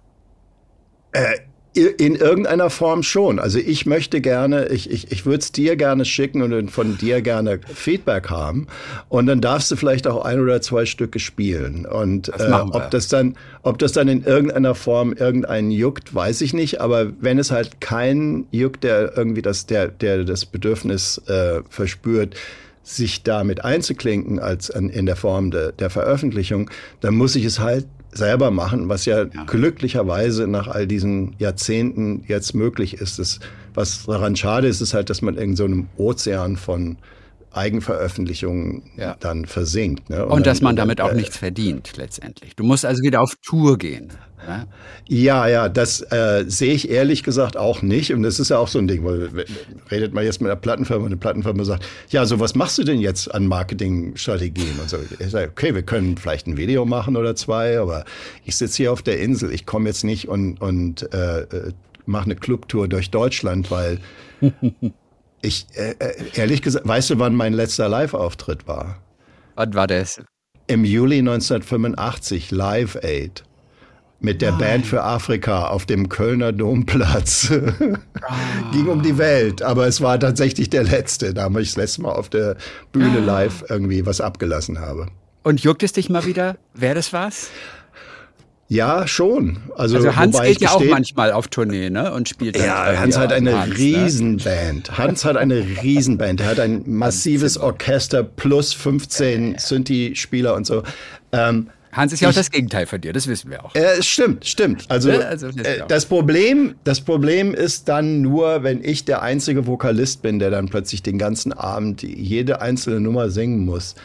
Äh, 1.13 1.39
in 1.73 2.15
irgendeiner 2.15 2.69
Form 2.69 3.01
schon. 3.01 3.39
Also 3.39 3.57
ich 3.57 3.85
möchte 3.85 4.19
gerne, 4.19 4.67
ich, 4.67 4.91
ich, 4.91 5.09
ich 5.11 5.25
würde 5.25 5.39
es 5.39 5.53
dir 5.53 5.77
gerne 5.77 6.03
schicken 6.03 6.41
und 6.41 6.69
von 6.69 6.97
dir 6.97 7.21
gerne 7.21 7.61
Feedback 7.73 8.29
haben. 8.29 8.67
Und 9.07 9.27
dann 9.27 9.39
darfst 9.39 9.71
du 9.71 9.77
vielleicht 9.77 10.05
auch 10.05 10.25
ein 10.25 10.41
oder 10.41 10.61
zwei 10.61 10.85
Stücke 10.85 11.19
spielen. 11.19 11.85
Und 11.85 12.27
äh, 12.27 12.51
ob 12.51 12.91
das 12.91 13.07
dann, 13.07 13.37
ob 13.63 13.77
das 13.77 13.93
dann 13.93 14.09
in 14.09 14.25
irgendeiner 14.25 14.75
Form 14.75 15.13
irgendeinen 15.13 15.71
juckt, 15.71 16.13
weiß 16.13 16.41
ich 16.41 16.53
nicht. 16.53 16.81
Aber 16.81 17.13
wenn 17.21 17.39
es 17.39 17.51
halt 17.51 17.79
keinen 17.79 18.47
juckt, 18.51 18.83
der 18.83 19.15
irgendwie 19.15 19.41
das, 19.41 19.65
der, 19.65 19.87
der 19.87 20.25
das 20.25 20.45
Bedürfnis 20.45 21.19
äh, 21.27 21.61
verspürt, 21.69 22.35
sich 22.83 23.23
damit 23.23 23.63
einzuklinken 23.63 24.39
als 24.39 24.69
in 24.69 25.05
der 25.05 25.15
Form 25.15 25.51
de, 25.51 25.71
der 25.71 25.89
Veröffentlichung, 25.89 26.69
dann 26.99 27.15
muss 27.15 27.35
ich 27.35 27.45
es 27.45 27.59
halt 27.59 27.85
selber 28.13 28.51
machen, 28.51 28.89
was 28.89 29.05
ja, 29.05 29.23
ja, 29.23 29.43
glücklicherweise 29.45 30.47
nach 30.47 30.67
all 30.67 30.87
diesen 30.87 31.35
Jahrzehnten 31.37 32.23
jetzt 32.27 32.53
möglich 32.53 32.95
ist. 32.95 33.19
Das, 33.19 33.39
was 33.73 34.05
daran 34.05 34.35
schade 34.35 34.67
ist, 34.67 34.81
ist 34.81 34.93
halt, 34.93 35.09
dass 35.09 35.21
man 35.21 35.37
in 35.37 35.55
so 35.55 35.65
einem 35.65 35.87
Ozean 35.97 36.57
von 36.57 36.97
Eigenveröffentlichungen 37.51 38.83
ja. 38.97 39.15
dann 39.19 39.45
versinkt. 39.45 40.09
Ne? 40.09 40.25
Und, 40.25 40.31
Und 40.31 40.47
dass 40.47 40.61
man 40.61 40.75
damit 40.75 41.01
auch 41.01 41.11
äh, 41.11 41.15
nichts 41.15 41.37
verdient 41.37 41.97
letztendlich. 41.97 42.55
Du 42.55 42.63
musst 42.63 42.85
also 42.85 43.01
wieder 43.03 43.21
auf 43.21 43.35
Tour 43.43 43.77
gehen. 43.77 44.11
Ne? 44.47 44.67
Ja, 45.07 45.47
ja, 45.47 45.69
das 45.69 46.01
äh, 46.11 46.45
sehe 46.47 46.73
ich 46.73 46.89
ehrlich 46.89 47.23
gesagt 47.23 47.57
auch 47.57 47.81
nicht. 47.81 48.13
Und 48.13 48.23
das 48.23 48.39
ist 48.39 48.49
ja 48.49 48.57
auch 48.57 48.67
so 48.67 48.79
ein 48.79 48.87
Ding, 48.87 49.03
weil 49.03 49.29
redet 49.91 50.13
man 50.13 50.23
jetzt 50.23 50.41
mit 50.41 50.49
einer 50.49 50.59
Plattenfirma 50.59 51.03
und 51.03 51.11
eine 51.11 51.17
Plattenfirma 51.17 51.63
sagt, 51.63 51.85
ja, 52.09 52.25
so 52.25 52.39
was 52.39 52.55
machst 52.55 52.77
du 52.77 52.83
denn 52.83 52.99
jetzt 52.99 53.33
an 53.33 53.47
Marketingstrategien? 53.47 54.79
Und 54.79 54.89
so, 54.89 54.97
ich 55.19 55.29
sage, 55.29 55.49
okay, 55.49 55.75
wir 55.75 55.83
können 55.83 56.17
vielleicht 56.17 56.47
ein 56.47 56.57
Video 56.57 56.85
machen 56.85 57.17
oder 57.17 57.35
zwei, 57.35 57.79
aber 57.79 58.05
ich 58.45 58.55
sitze 58.55 58.77
hier 58.77 58.93
auf 58.93 59.01
der 59.01 59.19
Insel, 59.19 59.53
ich 59.53 59.65
komme 59.65 59.89
jetzt 59.89 60.03
nicht 60.03 60.27
und, 60.27 60.59
und 60.61 61.13
äh, 61.13 61.41
äh 61.41 61.71
mache 62.07 62.25
eine 62.25 62.35
Clubtour 62.35 62.87
durch 62.87 63.11
Deutschland, 63.11 63.69
weil 63.69 63.99
ich, 65.41 65.67
äh, 65.75 65.95
äh, 65.99 66.13
ehrlich 66.35 66.61
gesagt, 66.61 66.87
weißt 66.87 67.11
du, 67.11 67.19
wann 67.19 67.35
mein 67.35 67.53
letzter 67.53 67.89
Live-Auftritt 67.89 68.67
war? 68.67 69.01
Wann 69.55 69.73
war 69.73 69.87
das? 69.87 70.21
Im 70.67 70.85
Juli 70.85 71.19
1985, 71.19 72.51
Live 72.51 72.95
Aid. 73.01 73.43
mit 74.23 74.41
der 74.41 74.51
Nein. 74.51 74.59
Band 74.59 74.85
für 74.85 75.03
Afrika 75.03 75.69
auf 75.69 75.87
dem 75.87 76.07
Kölner 76.07 76.51
Domplatz. 76.51 77.51
ah. 78.21 78.37
Ging 78.71 78.87
um 78.87 79.01
die 79.01 79.17
Welt, 79.17 79.63
aber 79.63 79.87
es 79.87 79.99
war 79.99 80.19
tatsächlich 80.19 80.69
der 80.69 80.83
letzte, 80.83 81.33
da 81.33 81.47
ich 81.47 81.69
das 81.69 81.75
letzte 81.75 82.03
Mal 82.03 82.11
auf 82.11 82.29
der 82.29 82.55
Bühne 82.91 83.17
ah. 83.17 83.25
live 83.25 83.63
irgendwie 83.67 84.05
was 84.05 84.21
abgelassen 84.21 84.79
habe. 84.79 85.07
Und 85.43 85.61
juckt 85.61 85.81
es 85.81 85.93
dich 85.93 86.09
mal 86.09 86.25
wieder, 86.25 86.57
wer 86.75 86.93
das 86.93 87.13
war's? 87.13 87.49
Ja, 88.71 89.05
schon. 89.05 89.57
Also, 89.75 89.97
also 89.97 90.15
Hans 90.15 90.41
geht 90.41 90.61
ja 90.61 90.71
auch 90.71 90.81
manchmal 90.85 91.33
auf 91.33 91.49
Tournee 91.49 91.89
ne? 91.89 92.13
und 92.13 92.29
spielt 92.29 92.55
dann 92.55 92.63
Ja, 92.63 92.97
Hans 92.97 93.17
hat 93.17 93.33
eine 93.33 93.59
Hans, 93.59 93.71
ne? 93.71 93.77
Riesenband. 93.77 94.89
Ne? 94.89 94.97
Hans 94.97 95.25
hat 95.25 95.35
eine 95.35 95.57
Riesenband. 95.83 96.39
Er 96.39 96.47
hat 96.47 96.59
ein 96.61 96.83
massives 96.85 97.57
Orchester 97.57 98.23
plus 98.23 98.71
15 98.71 99.57
Synthi-Spieler 99.57 100.55
und 100.55 100.65
so. 100.65 100.83
Ähm, 101.33 101.67
Hans 101.91 102.13
ist 102.13 102.21
ja 102.21 102.29
auch 102.29 102.33
das 102.33 102.49
Gegenteil 102.49 102.85
von 102.85 103.01
dir, 103.01 103.11
das 103.11 103.27
wissen 103.27 103.51
wir 103.51 103.65
auch. 103.65 103.75
Äh, 103.75 104.01
stimmt, 104.01 104.45
stimmt. 104.45 104.85
Also, 104.87 105.11
also 105.11 105.47
äh, 105.47 105.83
das, 105.89 106.05
Problem, 106.05 106.75
das 106.85 107.01
Problem 107.01 107.53
ist 107.53 107.89
dann 107.89 108.21
nur, 108.21 108.63
wenn 108.63 108.81
ich 108.81 109.03
der 109.03 109.21
einzige 109.21 109.67
Vokalist 109.67 110.21
bin, 110.21 110.39
der 110.39 110.49
dann 110.49 110.69
plötzlich 110.69 111.03
den 111.03 111.17
ganzen 111.17 111.51
Abend 111.51 112.03
jede 112.03 112.61
einzelne 112.61 113.01
Nummer 113.01 113.29
singen 113.31 113.65
muss. 113.65 113.95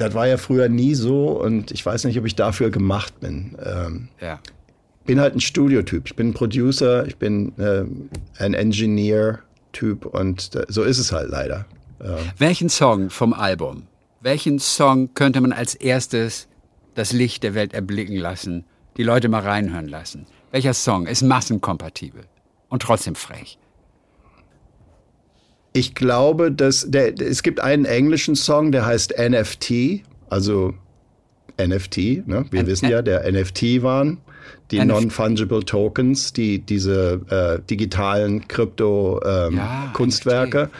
Das 0.00 0.14
war 0.14 0.26
ja 0.26 0.38
früher 0.38 0.70
nie 0.70 0.94
so 0.94 1.28
und 1.28 1.72
ich 1.72 1.84
weiß 1.84 2.04
nicht, 2.04 2.18
ob 2.18 2.24
ich 2.24 2.34
dafür 2.34 2.70
gemacht 2.70 3.20
bin. 3.20 3.54
Ähm, 3.62 4.08
ja. 4.18 4.40
Bin 5.04 5.20
halt 5.20 5.34
ein 5.34 5.40
Studiotyp. 5.40 6.06
Ich 6.06 6.16
bin 6.16 6.30
ein 6.30 6.34
Producer, 6.34 7.06
ich 7.06 7.16
bin 7.16 7.52
äh, 7.58 7.84
ein 8.42 8.54
Engineer-Typ 8.54 10.06
und 10.06 10.50
so 10.68 10.84
ist 10.84 10.98
es 10.98 11.12
halt 11.12 11.28
leider. 11.30 11.66
Ja. 12.02 12.16
Welchen 12.38 12.70
Song 12.70 13.10
vom 13.10 13.34
Album? 13.34 13.82
Welchen 14.22 14.58
Song 14.58 15.12
könnte 15.12 15.42
man 15.42 15.52
als 15.52 15.74
erstes 15.74 16.48
das 16.94 17.12
Licht 17.12 17.42
der 17.42 17.54
Welt 17.54 17.74
erblicken 17.74 18.16
lassen, 18.16 18.64
die 18.96 19.02
Leute 19.02 19.28
mal 19.28 19.42
reinhören 19.42 19.88
lassen. 19.88 20.26
Welcher 20.50 20.72
Song 20.72 21.06
ist 21.06 21.20
massenkompatibel 21.22 22.22
und 22.70 22.80
trotzdem 22.80 23.16
frech? 23.16 23.58
Ich 25.72 25.94
glaube, 25.94 26.50
dass 26.50 26.90
der, 26.90 27.20
es 27.20 27.42
gibt 27.42 27.60
einen 27.60 27.84
englischen 27.84 28.34
Song, 28.34 28.72
der 28.72 28.86
heißt 28.86 29.14
NFT, 29.18 30.02
also 30.28 30.74
NFT. 31.58 32.26
Ne? 32.26 32.46
Wir 32.50 32.60
N 32.60 32.66
wissen 32.66 32.88
ja, 32.88 33.02
der 33.02 33.30
NFT 33.30 33.82
waren 33.82 34.18
die 34.70 34.82
Non-Fungible 34.84 35.64
Tokens, 35.64 36.32
die 36.32 36.60
diese 36.60 37.20
äh, 37.28 37.58
digitalen 37.68 38.46
Krypto-Kunstwerke. 38.46 40.60
Ähm, 40.60 40.68
ja, 40.68 40.70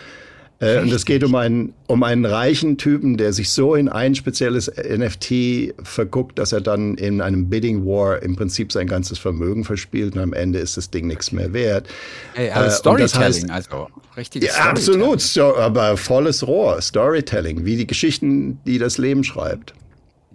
äh, 0.61 0.79
und 0.81 0.93
es 0.93 1.07
geht 1.07 1.25
um 1.25 1.35
einen, 1.35 1.73
um 1.87 2.03
einen 2.03 2.27
reichen 2.27 2.77
Typen, 2.77 3.17
der 3.17 3.33
sich 3.33 3.51
so 3.51 3.75
in 3.75 3.89
ein 3.89 4.15
spezielles 4.15 4.71
NFT 4.71 5.75
verguckt, 5.83 6.39
dass 6.39 6.53
er 6.53 6.61
dann 6.61 6.97
in 6.97 7.23
einem 7.23 7.49
Bidding 7.49 7.87
War 7.87 8.23
im 8.23 8.37
Prinzip 8.37 8.71
sein 8.71 8.87
ganzes 8.87 9.19
Vermögen 9.19 9.65
verspielt 9.65 10.15
und 10.15 10.21
am 10.21 10.35
Ende 10.35 10.59
ist 10.59 10.77
das 10.77 10.91
Ding 10.91 11.07
nichts 11.07 11.33
mehr 11.33 11.55
wert. 11.55 11.89
Hey, 12.35 12.51
aber 12.51 12.67
äh, 12.67 12.71
Storytelling, 12.71 13.49
das 13.49 13.59
heißt, 13.59 13.73
also 13.73 13.89
richtig. 14.17 14.45
Ja, 14.45 14.53
absolut, 14.71 15.23
so, 15.23 15.57
aber 15.57 15.97
volles 15.97 16.47
Rohr, 16.47 16.81
Storytelling, 16.83 17.65
wie 17.65 17.77
die 17.77 17.87
Geschichten, 17.87 18.61
die 18.67 18.79
das 18.79 18.99
Leben 18.99 19.25
schreibt. 19.25 19.73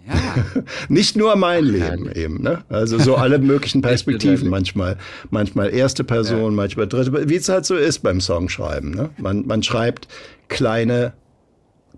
Ja. 0.06 0.62
Nicht 0.88 1.16
nur 1.16 1.34
mein 1.36 1.64
Leben 1.64 2.10
eben, 2.12 2.42
ne? 2.42 2.64
Also 2.68 2.98
so 2.98 3.16
alle 3.16 3.38
möglichen 3.38 3.82
Perspektiven 3.82 4.48
manchmal. 4.48 4.96
Manchmal 5.30 5.74
erste 5.74 6.04
Person, 6.04 6.52
ja. 6.52 6.56
manchmal 6.56 6.86
dritte, 6.86 7.28
wie 7.28 7.34
es 7.34 7.48
halt 7.48 7.66
so 7.66 7.74
ist 7.74 8.00
beim 8.00 8.20
Songschreiben, 8.20 8.90
ne? 8.90 9.10
Man, 9.18 9.46
man 9.46 9.62
schreibt 9.62 10.08
kleine 10.48 11.12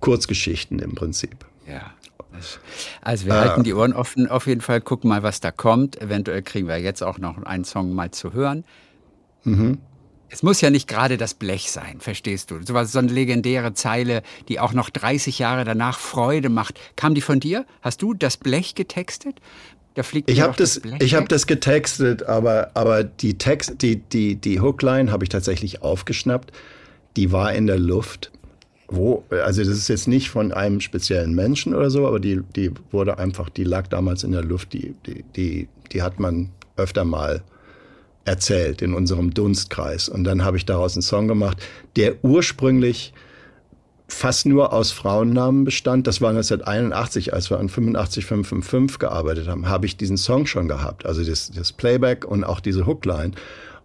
Kurzgeschichten 0.01 0.79
im 0.79 0.95
Prinzip. 0.95 1.45
Ja. 1.67 1.93
Also 3.03 3.27
wir 3.27 3.35
ah. 3.35 3.41
halten 3.41 3.65
die 3.65 3.75
Ohren 3.75 3.93
offen, 3.93 4.29
auf 4.29 4.47
jeden 4.47 4.61
Fall 4.61 4.81
gucken 4.81 5.09
mal, 5.09 5.23
was 5.23 5.41
da 5.41 5.51
kommt. 5.51 6.01
Eventuell 6.01 6.43
kriegen 6.43 6.69
wir 6.69 6.79
jetzt 6.79 7.03
auch 7.03 7.19
noch 7.19 7.43
einen 7.43 7.65
Song 7.65 7.95
mal 7.95 8.11
zu 8.11 8.33
hören. 8.33 8.65
Mhm. 9.45 9.79
Es 10.31 10.43
muss 10.43 10.61
ja 10.61 10.71
nicht 10.71 10.89
gerade 10.89 11.17
das 11.17 11.35
Blech 11.35 11.71
sein, 11.71 12.01
verstehst 12.01 12.51
du? 12.51 12.61
So, 12.65 12.75
was, 12.75 12.93
so 12.93 12.99
eine 12.99 13.11
legendäre 13.11 13.73
Zeile, 13.75 14.23
die 14.49 14.61
auch 14.61 14.73
noch 14.73 14.91
30 14.91 15.39
Jahre 15.39 15.65
danach 15.65 15.99
Freude 15.99 16.49
macht. 16.49 16.79
Kam 16.97 17.15
die 17.15 17.21
von 17.21 17.41
dir? 17.41 17.65
Hast 17.81 18.03
du 18.03 18.15
das 18.15 18.37
Blech 18.37 18.75
getextet? 18.75 19.37
Da 19.95 20.03
fliegt 20.05 20.31
ich 20.31 20.41
habe 20.43 20.55
das, 20.57 20.81
das 20.81 20.93
ich 21.01 21.15
habe 21.15 21.27
das 21.27 21.49
getextet, 21.49 22.23
aber 22.23 22.71
aber 22.75 23.03
die 23.03 23.37
Text, 23.37 23.83
die 23.83 23.97
die 23.97 24.37
die 24.37 24.61
Hookline 24.61 25.11
habe 25.11 25.25
ich 25.25 25.29
tatsächlich 25.29 25.83
aufgeschnappt. 25.83 26.53
Die 27.17 27.33
war 27.33 27.53
in 27.53 27.67
der 27.67 27.79
Luft. 27.81 28.31
Wo, 28.91 29.25
also 29.31 29.61
das 29.61 29.71
ist 29.71 29.89
jetzt 29.89 30.09
nicht 30.09 30.31
von 30.31 30.53
einem 30.53 30.81
speziellen 30.81 31.35
Menschen 31.35 31.75
oder 31.75 31.91
so, 31.91 32.07
aber 32.07 32.21
die 32.21 32.43
die 32.55 32.71
wurde 32.93 33.19
einfach, 33.19 33.49
die 33.49 33.65
lag 33.65 33.89
damals 33.89 34.23
in 34.23 34.31
der 34.33 34.45
Luft. 34.45 34.73
Die 34.73 34.95
die 35.05 35.25
die, 35.35 35.69
die 35.91 36.03
hat 36.03 36.21
man 36.21 36.51
öfter 36.77 37.05
mal 37.05 37.43
erzählt 38.29 38.83
in 38.83 38.95
unserem 38.95 39.33
Dunstkreis. 39.33 40.09
Und 40.09 40.25
dann 40.25 40.45
habe 40.45 40.57
ich 40.57 40.67
daraus 40.67 40.95
einen 40.95 41.03
Song 41.03 41.29
gemacht, 41.29 41.59
der 41.97 42.23
ursprünglich 42.23 43.13
fast 44.07 44.47
nur 44.47 44.73
aus 44.73 44.93
Frauennamen 44.93 45.65
bestand. 45.65 46.07
Das 46.07 46.21
war 46.21 46.31
1981, 46.31 47.33
als 47.33 47.51
wir 47.51 47.59
an 47.59 47.69
85555 47.69 48.99
gearbeitet 48.99 49.49
haben, 49.49 49.69
habe 49.69 49.87
ich 49.87 49.97
diesen 49.97 50.17
Song 50.17 50.47
schon 50.47 50.69
gehabt. 50.69 51.07
Also 51.07 51.25
das, 51.25 51.51
das 51.51 51.73
Playback 51.73 52.25
und 52.25 52.45
auch 52.45 52.61
diese 52.61 52.87
Hookline. 52.87 53.33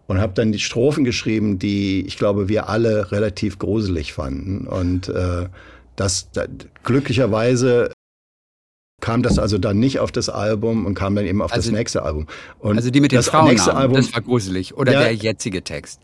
Und 0.06 0.20
habe 0.20 0.34
dann 0.34 0.52
die 0.52 0.58
Strophen 0.58 1.04
geschrieben, 1.04 1.58
die 1.58 2.04
ich 2.06 2.18
glaube, 2.18 2.48
wir 2.50 2.68
alle 2.68 3.10
relativ 3.10 3.58
gruselig 3.58 4.12
fanden. 4.12 4.66
Und 4.66 5.08
äh, 5.08 5.46
das, 5.96 6.30
das 6.32 6.48
glücklicherweise 6.82 7.90
kam 9.04 9.22
das 9.22 9.38
also 9.38 9.58
dann 9.58 9.78
nicht 9.78 10.00
auf 10.00 10.12
das 10.12 10.30
Album 10.30 10.86
und 10.86 10.94
kam 10.94 11.14
dann 11.14 11.26
eben 11.26 11.42
auf 11.42 11.52
also, 11.52 11.68
das 11.68 11.78
nächste 11.78 12.02
Album. 12.04 12.26
Und 12.58 12.78
also 12.78 12.88
die 12.88 13.02
mit 13.02 13.12
den 13.12 13.22
Frauennamen, 13.22 13.76
Album, 13.76 13.96
das 13.98 14.14
war 14.14 14.22
gruselig. 14.22 14.74
Oder 14.78 14.94
ja, 14.94 15.00
der 15.00 15.14
jetzige 15.14 15.62
Text? 15.62 16.00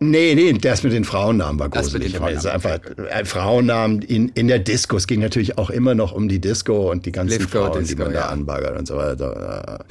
Nee, 0.00 0.34
nee, 0.34 0.54
das 0.54 0.82
mit 0.82 0.94
den 0.94 1.04
Frauennamen 1.04 1.58
war 1.58 1.68
gruselig. 1.68 2.12
Das 2.12 2.22
also 2.22 2.48
einfach 2.48 2.78
ein 3.12 3.26
Frauennamen 3.26 4.00
in, 4.00 4.30
in 4.30 4.48
der 4.48 4.60
Disco. 4.60 4.96
Es 4.96 5.06
ging 5.06 5.20
natürlich 5.20 5.58
auch 5.58 5.68
immer 5.68 5.94
noch 5.94 6.12
um 6.12 6.26
die 6.30 6.40
Disco 6.40 6.90
und 6.90 7.04
die 7.04 7.12
ganzen 7.12 7.38
Live 7.38 7.50
Frauen, 7.50 7.80
Disco, 7.80 7.96
die 7.96 8.02
man 8.02 8.14
ja. 8.14 8.20
da 8.20 8.28
anbaggert 8.28 8.78
und 8.78 8.88
so 8.88 8.96
weiter. 8.96 9.84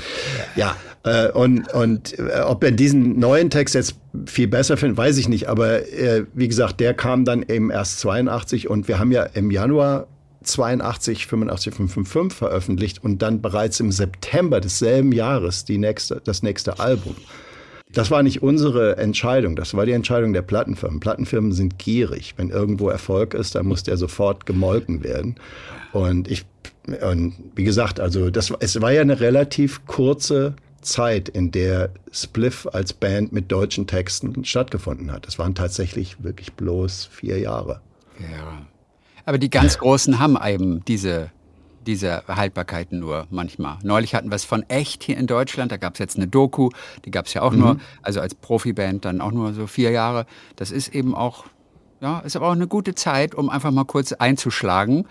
Ja, 0.56 0.76
äh, 1.04 1.30
und, 1.30 1.72
und 1.76 2.18
äh, 2.18 2.40
ob 2.40 2.64
er 2.64 2.72
diesen 2.72 3.20
neuen 3.20 3.52
Text 3.52 3.76
jetzt 3.76 3.98
viel 4.26 4.48
besser 4.48 4.78
findet, 4.78 4.98
weiß 4.98 5.18
ich 5.18 5.30
nicht. 5.30 5.48
Aber 5.48 5.88
äh, 5.94 6.26
wie 6.34 6.48
gesagt, 6.48 6.80
der 6.80 6.96
kam 6.96 7.24
dann 7.24 7.44
eben 7.48 7.70
erst 7.70 8.00
82 8.00 8.68
und 8.68 8.88
wir 8.88 8.98
haben 8.98 9.12
ja 9.12 9.24
im 9.24 9.52
Januar 9.52 10.08
82, 10.48 11.28
85, 11.28 11.74
555 11.74 12.38
veröffentlicht 12.38 13.04
und 13.04 13.22
dann 13.22 13.42
bereits 13.42 13.80
im 13.80 13.92
September 13.92 14.60
desselben 14.62 15.12
Jahres 15.12 15.66
die 15.66 15.78
nächste, 15.78 16.22
das 16.24 16.44
nächste 16.44 16.80
Album. 16.80 17.16
Das 17.92 18.12
war 18.12 18.22
nicht 18.22 18.44
unsere 18.44 18.98
Entscheidung, 18.98 19.56
das 19.56 19.74
war 19.74 19.86
die 19.86 19.94
Entscheidung 19.94 20.34
der 20.34 20.42
Plattenfirmen. 20.42 21.00
Plattenfirmen 21.00 21.54
sind 21.54 21.80
gierig. 21.80 22.34
Wenn 22.36 22.50
irgendwo 22.50 22.90
Erfolg 22.90 23.34
ist, 23.34 23.56
dann 23.56 23.66
muss 23.66 23.84
der 23.84 23.96
sofort 23.96 24.46
gemolken 24.46 25.04
werden. 25.04 25.36
Und 25.94 26.30
ich, 26.30 26.46
und 27.02 27.36
wie 27.56 27.64
gesagt, 27.64 28.00
also 28.00 28.30
das, 28.30 28.52
es 28.60 28.82
war 28.82 28.92
ja 28.92 29.02
eine 29.02 29.22
relativ 29.22 29.86
kurze 29.86 30.56
Zeit, 30.82 31.30
in 31.30 31.52
der 31.52 31.92
Spliff 32.12 32.68
als 32.72 32.94
Band 32.94 33.32
mit 33.32 33.52
deutschen 33.52 33.88
Texten 33.88 34.44
stattgefunden 34.46 35.12
hat. 35.12 35.26
Das 35.26 35.40
waren 35.40 35.56
tatsächlich 35.56 36.24
wirklich 36.24 36.54
bloß 36.54 37.06
vier 37.06 37.40
Jahre. 37.40 37.82
Ja. 38.20 38.66
Aber 39.28 39.38
die 39.38 39.50
ganz 39.50 39.78
Großen 39.78 40.20
haben 40.20 40.38
eben 40.42 40.86
diese, 40.86 41.32
diese 41.86 42.24
Haltbarkeiten 42.30 43.00
nur 43.00 43.28
manchmal. 43.30 43.78
Neulich 43.84 44.16
hatten 44.16 44.30
wir 44.30 44.36
es 44.38 44.46
von 44.46 44.64
Echt 44.70 45.04
hier 45.04 45.18
in 45.18 45.28
Deutschland, 45.28 45.70
da 45.70 45.76
gab 45.76 45.96
es 45.96 46.00
jetzt 46.00 46.16
eine 46.16 46.30
Doku, 46.30 46.70
die 47.04 47.12
gab 47.12 47.26
es 47.26 47.34
ja 47.34 47.42
auch 47.42 47.52
mhm. 47.52 47.60
nur, 47.60 47.78
also 48.02 48.22
als 48.22 48.36
Profiband 48.36 49.04
dann 49.04 49.20
auch 49.20 49.34
nur 49.34 49.54
so 49.54 49.68
vier 49.68 49.92
Jahre. 49.92 50.28
Das 50.56 50.72
ist 50.72 50.96
eben 50.96 51.14
auch, 51.14 51.44
ja, 52.00 52.20
ist 52.20 52.38
aber 52.38 52.48
auch 52.48 52.54
eine 52.54 52.68
gute 52.68 52.96
Zeit, 52.96 53.36
um 53.36 53.50
einfach 53.50 53.72
mal 53.72 53.84
kurz 53.84 54.14
einzuschlagen. 54.14 55.06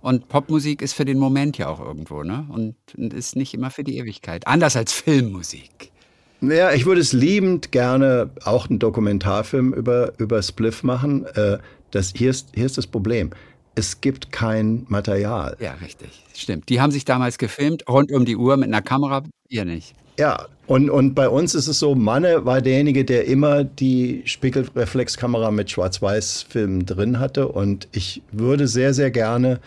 Und 0.00 0.26
Popmusik 0.26 0.82
ist 0.82 0.94
für 0.94 1.04
den 1.04 1.20
Moment 1.20 1.56
ja 1.56 1.68
auch 1.68 1.78
irgendwo, 1.78 2.24
ne? 2.24 2.46
Und, 2.48 2.74
und 2.96 3.14
ist 3.14 3.36
nicht 3.36 3.54
immer 3.54 3.70
für 3.70 3.84
die 3.84 3.98
Ewigkeit. 3.98 4.48
Anders 4.48 4.74
als 4.74 4.92
Filmmusik. 4.92 5.92
Ja, 6.40 6.72
ich 6.72 6.86
würde 6.86 7.02
es 7.02 7.12
liebend 7.12 7.70
gerne 7.70 8.30
auch 8.44 8.68
einen 8.68 8.80
Dokumentarfilm 8.80 9.72
über, 9.72 10.18
über 10.18 10.42
Spliff 10.42 10.82
machen. 10.82 11.24
Äh, 11.36 11.58
das, 11.92 12.12
hier, 12.16 12.30
ist, 12.30 12.48
hier 12.54 12.66
ist 12.66 12.78
das 12.78 12.86
Problem 12.86 13.30
es 13.74 14.00
gibt 14.00 14.32
kein 14.32 14.84
Material. 14.88 15.56
Ja, 15.60 15.74
richtig. 15.74 16.24
Stimmt. 16.34 16.68
Die 16.68 16.80
haben 16.80 16.90
sich 16.90 17.04
damals 17.04 17.38
gefilmt, 17.38 17.84
rund 17.88 18.12
um 18.12 18.24
die 18.24 18.36
Uhr 18.36 18.56
mit 18.56 18.68
einer 18.68 18.82
Kamera, 18.82 19.22
ihr 19.48 19.64
nicht. 19.64 19.94
Ja, 20.18 20.46
und, 20.66 20.90
und 20.90 21.14
bei 21.14 21.28
uns 21.28 21.54
ist 21.54 21.66
es 21.66 21.78
so, 21.78 21.94
Manne 21.94 22.44
war 22.44 22.60
derjenige, 22.60 23.04
der 23.04 23.24
immer 23.26 23.64
die 23.64 24.22
Spiegelreflexkamera 24.26 25.50
mit 25.50 25.70
Schwarz-Weiß-Filmen 25.70 26.84
drin 26.84 27.18
hatte. 27.18 27.48
Und 27.48 27.88
ich 27.92 28.22
würde 28.30 28.68
sehr, 28.68 28.92
sehr 28.92 29.10
gerne 29.10 29.60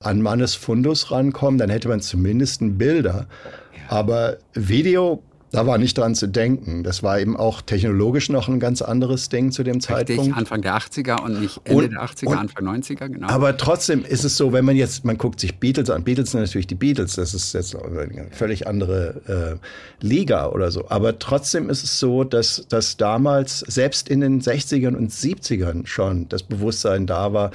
an 0.00 0.22
Mannes 0.22 0.54
Fundus 0.54 1.10
rankommen, 1.10 1.58
dann 1.58 1.70
hätte 1.70 1.88
man 1.88 2.00
zumindest 2.00 2.60
Bilder. 2.78 3.26
Ja. 3.74 3.96
Aber 3.96 4.36
Video 4.54 5.22
Da 5.50 5.66
war 5.66 5.78
nicht 5.78 5.96
dran 5.96 6.14
zu 6.14 6.26
denken. 6.26 6.84
Das 6.84 7.02
war 7.02 7.18
eben 7.18 7.36
auch 7.36 7.62
technologisch 7.62 8.28
noch 8.28 8.48
ein 8.48 8.60
ganz 8.60 8.82
anderes 8.82 9.30
Ding 9.30 9.50
zu 9.50 9.62
dem 9.62 9.76
Richtig, 9.76 9.88
Zeitpunkt. 9.88 10.36
Anfang 10.36 10.60
der 10.60 10.76
80er 10.76 11.22
und 11.22 11.40
nicht 11.40 11.60
Ende 11.64 11.84
und, 11.84 11.92
der 11.92 12.02
80er, 12.02 12.26
und, 12.26 12.36
Anfang 12.36 12.66
90er, 12.66 13.08
genau. 13.08 13.28
Aber 13.28 13.56
trotzdem 13.56 14.04
ist 14.04 14.24
es 14.24 14.36
so, 14.36 14.52
wenn 14.52 14.64
man 14.66 14.76
jetzt, 14.76 15.06
man 15.06 15.16
guckt 15.16 15.40
sich 15.40 15.58
Beatles 15.58 15.88
an. 15.88 16.04
Beatles 16.04 16.32
sind 16.32 16.40
natürlich 16.40 16.66
die 16.66 16.74
Beatles, 16.74 17.14
das 17.16 17.32
ist 17.32 17.54
jetzt 17.54 17.74
eine 17.74 18.28
völlig 18.30 18.66
andere 18.66 19.60
äh, 20.02 20.04
Liga 20.06 20.48
oder 20.48 20.70
so. 20.70 20.88
Aber 20.90 21.18
trotzdem 21.18 21.70
ist 21.70 21.82
es 21.82 21.98
so, 21.98 22.24
dass, 22.24 22.66
dass 22.68 22.98
damals, 22.98 23.60
selbst 23.60 24.08
in 24.08 24.20
den 24.20 24.42
60ern 24.42 24.94
und 24.94 25.10
70ern 25.10 25.86
schon, 25.86 26.28
das 26.28 26.42
Bewusstsein 26.42 27.06
da 27.06 27.32
war, 27.32 27.52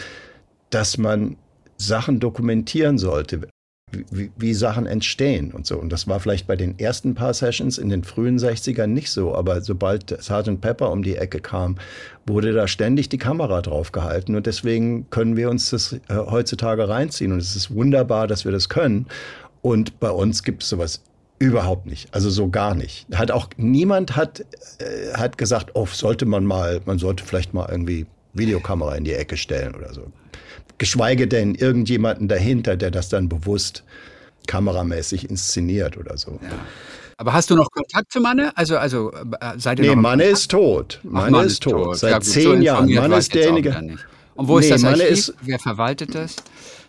dass 0.71 0.97
man 0.97 1.37
Sachen 1.77 2.19
dokumentieren 2.19 2.97
sollte 2.97 3.41
wie, 4.11 4.31
wie 4.35 4.53
Sachen 4.53 4.85
entstehen 4.85 5.51
und 5.51 5.65
so. 5.65 5.77
Und 5.77 5.91
das 5.91 6.07
war 6.07 6.19
vielleicht 6.19 6.47
bei 6.47 6.55
den 6.55 6.77
ersten 6.79 7.15
paar 7.15 7.33
Sessions 7.33 7.77
in 7.77 7.89
den 7.89 8.03
frühen 8.03 8.37
60ern 8.37 8.87
nicht 8.87 9.11
so, 9.11 9.35
aber 9.35 9.61
sobald 9.61 10.11
Sgt. 10.11 10.61
Pepper 10.61 10.91
um 10.91 11.03
die 11.03 11.15
Ecke 11.15 11.39
kam, 11.39 11.77
wurde 12.25 12.53
da 12.53 12.67
ständig 12.67 13.09
die 13.09 13.17
Kamera 13.17 13.61
drauf 13.61 13.91
gehalten 13.91 14.35
und 14.35 14.45
deswegen 14.45 15.09
können 15.09 15.37
wir 15.37 15.49
uns 15.49 15.69
das 15.69 15.93
äh, 15.93 15.99
heutzutage 16.09 16.87
reinziehen 16.87 17.31
und 17.31 17.39
es 17.39 17.55
ist 17.55 17.73
wunderbar, 17.73 18.27
dass 18.27 18.45
wir 18.45 18.51
das 18.51 18.69
können. 18.69 19.07
Und 19.61 19.99
bei 19.99 20.09
uns 20.09 20.43
gibt 20.43 20.63
es 20.63 20.69
sowas 20.69 21.01
Überhaupt 21.39 21.87
nicht, 21.87 22.13
also 22.13 22.29
so 22.29 22.47
gar 22.47 22.73
nicht. 22.73 23.05
Hat 23.13 23.29
auch 23.29 23.49
niemand 23.57 24.15
hat 24.15 24.45
äh, 24.77 25.13
hat 25.13 25.37
gesagt, 25.37 25.71
oh, 25.73 25.87
sollte 25.87 26.25
man 26.25 26.45
mal, 26.45 26.79
man 26.85 26.99
sollte 26.99 27.25
vielleicht 27.25 27.53
mal 27.53 27.67
irgendwie 27.69 28.05
Videokamera 28.33 28.95
in 28.95 29.03
die 29.03 29.13
Ecke 29.13 29.35
stellen 29.35 29.75
oder 29.75 29.93
so 29.93 30.03
geschweige 30.77 31.27
denn 31.27 31.55
irgendjemanden 31.55 32.27
dahinter, 32.27 32.75
der 32.77 32.91
das 32.91 33.09
dann 33.09 33.29
bewusst 33.29 33.83
kameramäßig 34.47 35.29
inszeniert 35.29 35.97
oder 35.97 36.17
so. 36.17 36.39
Ja. 36.41 36.49
Aber 37.17 37.33
hast 37.33 37.49
du 37.49 37.55
noch 37.55 37.69
Kontakt 37.71 38.11
zu 38.11 38.19
Manne? 38.19 38.51
Also, 38.57 38.77
also 38.77 39.11
äh, 39.11 39.57
seid 39.57 39.79
ihr 39.79 39.89
Nee, 39.89 39.95
Manne 39.95 40.23
ist 40.25 40.51
tot. 40.51 40.99
Manne, 41.03 41.31
Manne 41.31 41.47
ist 41.47 41.63
tot. 41.63 41.71
tot. 41.71 41.97
Seit 41.97 42.11
ja, 42.11 42.21
zehn 42.21 42.43
so 42.43 42.55
Jahren. 42.55 42.93
Manne 42.93 43.17
ist 43.17 43.33
derjenige. 43.33 43.97
Und 44.35 44.47
wo 44.47 44.57
ist 44.57 44.65
nee, 44.65 44.71
das 44.71 44.83
Archiv? 44.83 45.09
Ist, 45.09 45.33
Wer 45.41 45.59
verwaltet 45.59 46.15
das? 46.15 46.35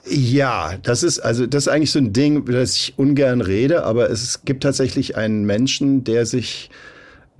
Ja, 0.06 0.76
das 0.82 1.02
ist 1.02 1.18
also 1.18 1.46
das 1.46 1.66
ist 1.66 1.68
eigentlich 1.68 1.90
so 1.90 1.98
ein 1.98 2.12
Ding, 2.12 2.36
über 2.36 2.52
das 2.52 2.74
ich 2.74 2.94
ungern 2.98 3.40
rede, 3.40 3.84
aber 3.84 4.10
es 4.10 4.44
gibt 4.44 4.62
tatsächlich 4.62 5.16
einen 5.16 5.44
Menschen, 5.44 6.04
der 6.04 6.26
sich 6.26 6.70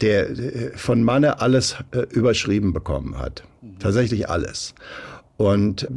der 0.01 0.31
äh, 0.31 0.71
von 0.77 1.03
Manne 1.03 1.41
alles 1.41 1.77
äh, 1.93 2.01
überschrieben 2.11 2.73
bekommen 2.73 3.19
hat. 3.19 3.45
Mhm. 3.61 3.79
Tatsächlich 3.79 4.29
alles. 4.29 4.75
Und 5.37 5.89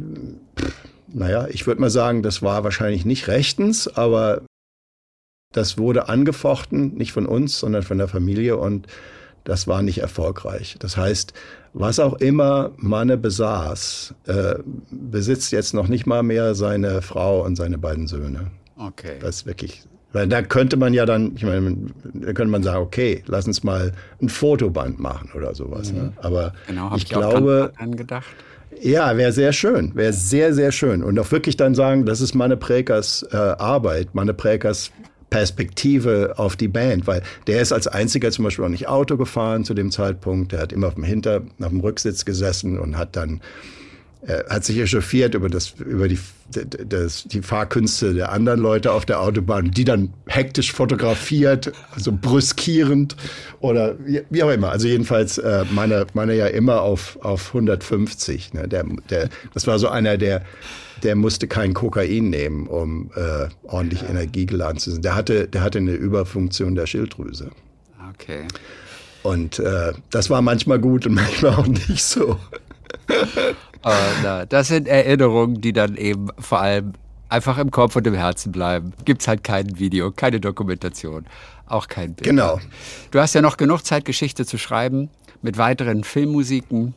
naja, 1.08 1.46
ich 1.48 1.66
würde 1.66 1.80
mal 1.80 1.90
sagen, 1.90 2.22
das 2.22 2.42
war 2.42 2.64
wahrscheinlich 2.64 3.04
nicht 3.04 3.28
rechtens, 3.28 3.88
aber 3.88 4.42
das 5.52 5.78
wurde 5.78 6.08
angefochten, 6.08 6.94
nicht 6.94 7.12
von 7.12 7.26
uns, 7.26 7.58
sondern 7.58 7.82
von 7.82 7.98
der 7.98 8.08
Familie 8.08 8.56
und 8.56 8.86
das 9.44 9.66
war 9.66 9.80
nicht 9.80 9.98
erfolgreich. 9.98 10.76
Das 10.78 10.98
heißt, 10.98 11.32
was 11.72 12.00
auch 12.00 12.14
immer 12.14 12.72
Manne 12.76 13.16
besaß, 13.16 14.14
äh, 14.26 14.56
besitzt 14.90 15.52
jetzt 15.52 15.72
noch 15.72 15.88
nicht 15.88 16.06
mal 16.06 16.22
mehr 16.22 16.54
seine 16.54 17.00
Frau 17.00 17.44
und 17.44 17.56
seine 17.56 17.78
beiden 17.78 18.06
Söhne. 18.06 18.50
Okay. 18.76 19.16
Das 19.20 19.36
ist 19.36 19.46
wirklich, 19.46 19.84
weil 20.12 20.28
da 20.28 20.42
könnte 20.42 20.76
man 20.76 20.92
ja 20.92 21.06
dann, 21.06 21.34
ich 21.34 21.44
meine, 21.44 21.76
da 22.04 22.32
könnte 22.34 22.48
man 22.48 22.62
sagen, 22.62 22.82
okay, 22.82 23.22
lass 23.26 23.46
uns 23.46 23.64
mal 23.64 23.92
ein 24.20 24.28
Fotoband 24.28 25.00
machen 25.00 25.30
oder 25.34 25.54
sowas. 25.54 25.92
Mhm. 25.92 25.98
Ne? 25.98 26.12
Aber 26.18 26.52
genau, 26.66 26.94
ich, 26.94 27.04
ich 27.04 27.08
glaube, 27.08 27.72
gedacht. 27.78 28.26
Ja, 28.80 29.16
wäre 29.16 29.32
sehr 29.32 29.52
schön, 29.52 29.94
wäre 29.94 30.12
sehr, 30.12 30.54
sehr 30.54 30.72
schön. 30.72 31.02
Und 31.02 31.18
auch 31.18 31.30
wirklich 31.32 31.56
dann 31.56 31.74
sagen, 31.74 32.06
das 32.06 32.20
ist 32.20 32.34
Manne 32.34 32.56
Präkers 32.56 33.26
äh, 33.32 33.36
Arbeit, 33.36 34.14
Manne 34.14 34.34
Präkers 34.34 34.92
Perspektive 35.30 36.34
auf 36.36 36.56
die 36.56 36.68
Band, 36.68 37.06
weil 37.06 37.22
der 37.46 37.60
ist 37.60 37.72
als 37.72 37.86
einziger 37.86 38.30
zum 38.30 38.44
Beispiel 38.44 38.64
auch 38.64 38.70
nicht 38.70 38.88
Auto 38.88 39.16
gefahren 39.16 39.64
zu 39.64 39.74
dem 39.74 39.90
Zeitpunkt. 39.90 40.52
Der 40.52 40.60
hat 40.60 40.72
immer 40.72 40.86
auf 40.86 40.94
dem 40.94 41.04
Hinter, 41.04 41.42
auf 41.60 41.68
dem 41.68 41.80
Rücksitz 41.80 42.24
gesessen 42.24 42.78
und 42.78 42.96
hat 42.96 43.14
dann 43.14 43.40
hat 44.26 44.64
sich 44.64 44.78
echauffiert 44.78 45.34
über, 45.34 45.48
das, 45.48 45.74
über 45.78 46.08
die, 46.08 46.18
das, 46.50 47.24
die 47.24 47.40
Fahrkünste 47.40 48.14
der 48.14 48.32
anderen 48.32 48.60
Leute 48.60 48.92
auf 48.92 49.06
der 49.06 49.20
Autobahn, 49.20 49.70
die 49.70 49.84
dann 49.84 50.12
hektisch 50.26 50.72
fotografiert, 50.72 51.72
also 51.94 52.12
brüskierend 52.12 53.16
oder 53.60 53.96
wie 53.98 54.42
auch 54.42 54.50
immer. 54.50 54.70
Also 54.70 54.88
jedenfalls 54.88 55.38
äh, 55.38 55.64
meine, 55.70 56.06
meine 56.14 56.34
ja 56.34 56.46
immer 56.46 56.82
auf, 56.82 57.18
auf 57.22 57.48
150. 57.48 58.54
Ne? 58.54 58.68
Der, 58.68 58.84
der, 59.08 59.28
das 59.54 59.66
war 59.66 59.78
so 59.78 59.88
einer, 59.88 60.18
der, 60.18 60.42
der 61.02 61.14
musste 61.14 61.46
kein 61.46 61.74
Kokain 61.74 62.30
nehmen, 62.30 62.66
um 62.66 63.10
äh, 63.14 63.48
ordentlich 63.62 64.02
ja. 64.02 64.08
Energie 64.08 64.46
geladen 64.46 64.78
zu 64.78 64.90
sein. 64.90 65.02
Der 65.02 65.14
hatte, 65.14 65.48
der 65.48 65.62
hatte 65.62 65.78
eine 65.78 65.92
Überfunktion 65.92 66.74
der 66.74 66.86
Schilddrüse. 66.86 67.50
Okay. 68.14 68.46
Und 69.22 69.58
äh, 69.58 69.92
das 70.10 70.30
war 70.30 70.42
manchmal 70.42 70.78
gut 70.78 71.06
und 71.06 71.14
manchmal 71.14 71.54
auch 71.54 71.66
nicht 71.66 72.02
so. 72.02 72.38
Und, 73.82 74.46
das 74.48 74.68
sind 74.68 74.88
Erinnerungen, 74.88 75.60
die 75.60 75.72
dann 75.72 75.96
eben 75.96 76.28
vor 76.38 76.60
allem 76.60 76.92
einfach 77.28 77.58
im 77.58 77.70
Kopf 77.70 77.96
und 77.96 78.06
im 78.06 78.14
Herzen 78.14 78.52
bleiben. 78.52 78.92
Gibt 79.04 79.22
es 79.22 79.28
halt 79.28 79.44
kein 79.44 79.78
Video, 79.78 80.10
keine 80.10 80.40
Dokumentation, 80.40 81.26
auch 81.66 81.88
kein 81.88 82.14
Bild. 82.14 82.28
Genau. 82.28 82.58
Du 83.10 83.20
hast 83.20 83.34
ja 83.34 83.42
noch 83.42 83.56
genug 83.56 83.84
Zeit, 83.84 84.04
Geschichte 84.04 84.46
zu 84.46 84.58
schreiben 84.58 85.10
mit 85.42 85.58
weiteren 85.58 86.04
Filmmusiken 86.04 86.94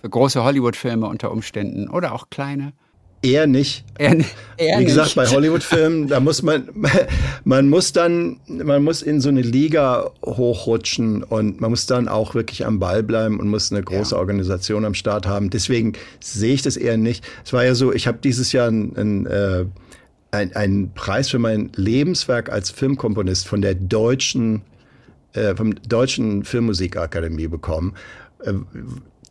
für 0.00 0.08
große 0.08 0.42
Hollywood-Filme 0.42 1.06
unter 1.06 1.30
Umständen 1.30 1.88
oder 1.88 2.12
auch 2.12 2.30
kleine. 2.30 2.72
Eher 3.22 3.46
nicht. 3.46 3.84
Eher, 3.98 4.16
eher 4.56 4.80
Wie 4.80 4.84
gesagt, 4.84 5.06
nicht. 5.06 5.14
bei 5.14 5.26
Hollywood-Filmen, 5.26 6.08
da 6.08 6.18
muss 6.18 6.42
man, 6.42 6.68
man 7.44 7.68
muss 7.68 7.92
dann, 7.92 8.40
man 8.48 8.82
muss 8.82 9.00
in 9.00 9.20
so 9.20 9.28
eine 9.28 9.42
Liga 9.42 10.10
hochrutschen 10.24 11.22
und 11.22 11.60
man 11.60 11.70
muss 11.70 11.86
dann 11.86 12.08
auch 12.08 12.34
wirklich 12.34 12.66
am 12.66 12.80
Ball 12.80 13.04
bleiben 13.04 13.38
und 13.38 13.48
muss 13.48 13.70
eine 13.70 13.82
große 13.82 14.14
ja. 14.16 14.20
Organisation 14.20 14.84
am 14.84 14.94
Start 14.94 15.26
haben. 15.26 15.50
Deswegen 15.50 15.92
sehe 16.20 16.54
ich 16.54 16.62
das 16.62 16.76
eher 16.76 16.96
nicht. 16.96 17.24
Es 17.44 17.52
war 17.52 17.64
ja 17.64 17.76
so, 17.76 17.92
ich 17.92 18.08
habe 18.08 18.18
dieses 18.22 18.50
Jahr 18.50 18.68
ein, 18.68 18.96
ein 18.96 19.26
äh, 19.26 19.64
einen 20.32 20.92
Preis 20.94 21.28
für 21.28 21.38
mein 21.38 21.70
Lebenswerk 21.76 22.50
als 22.50 22.70
Filmkomponist 22.70 23.46
von 23.46 23.60
der 23.60 23.74
deutschen, 23.74 24.62
äh, 25.34 25.54
vom 25.54 25.74
deutschen 25.82 26.42
Filmmusikakademie 26.42 27.48
bekommen. 27.48 27.94
Äh, 28.40 28.54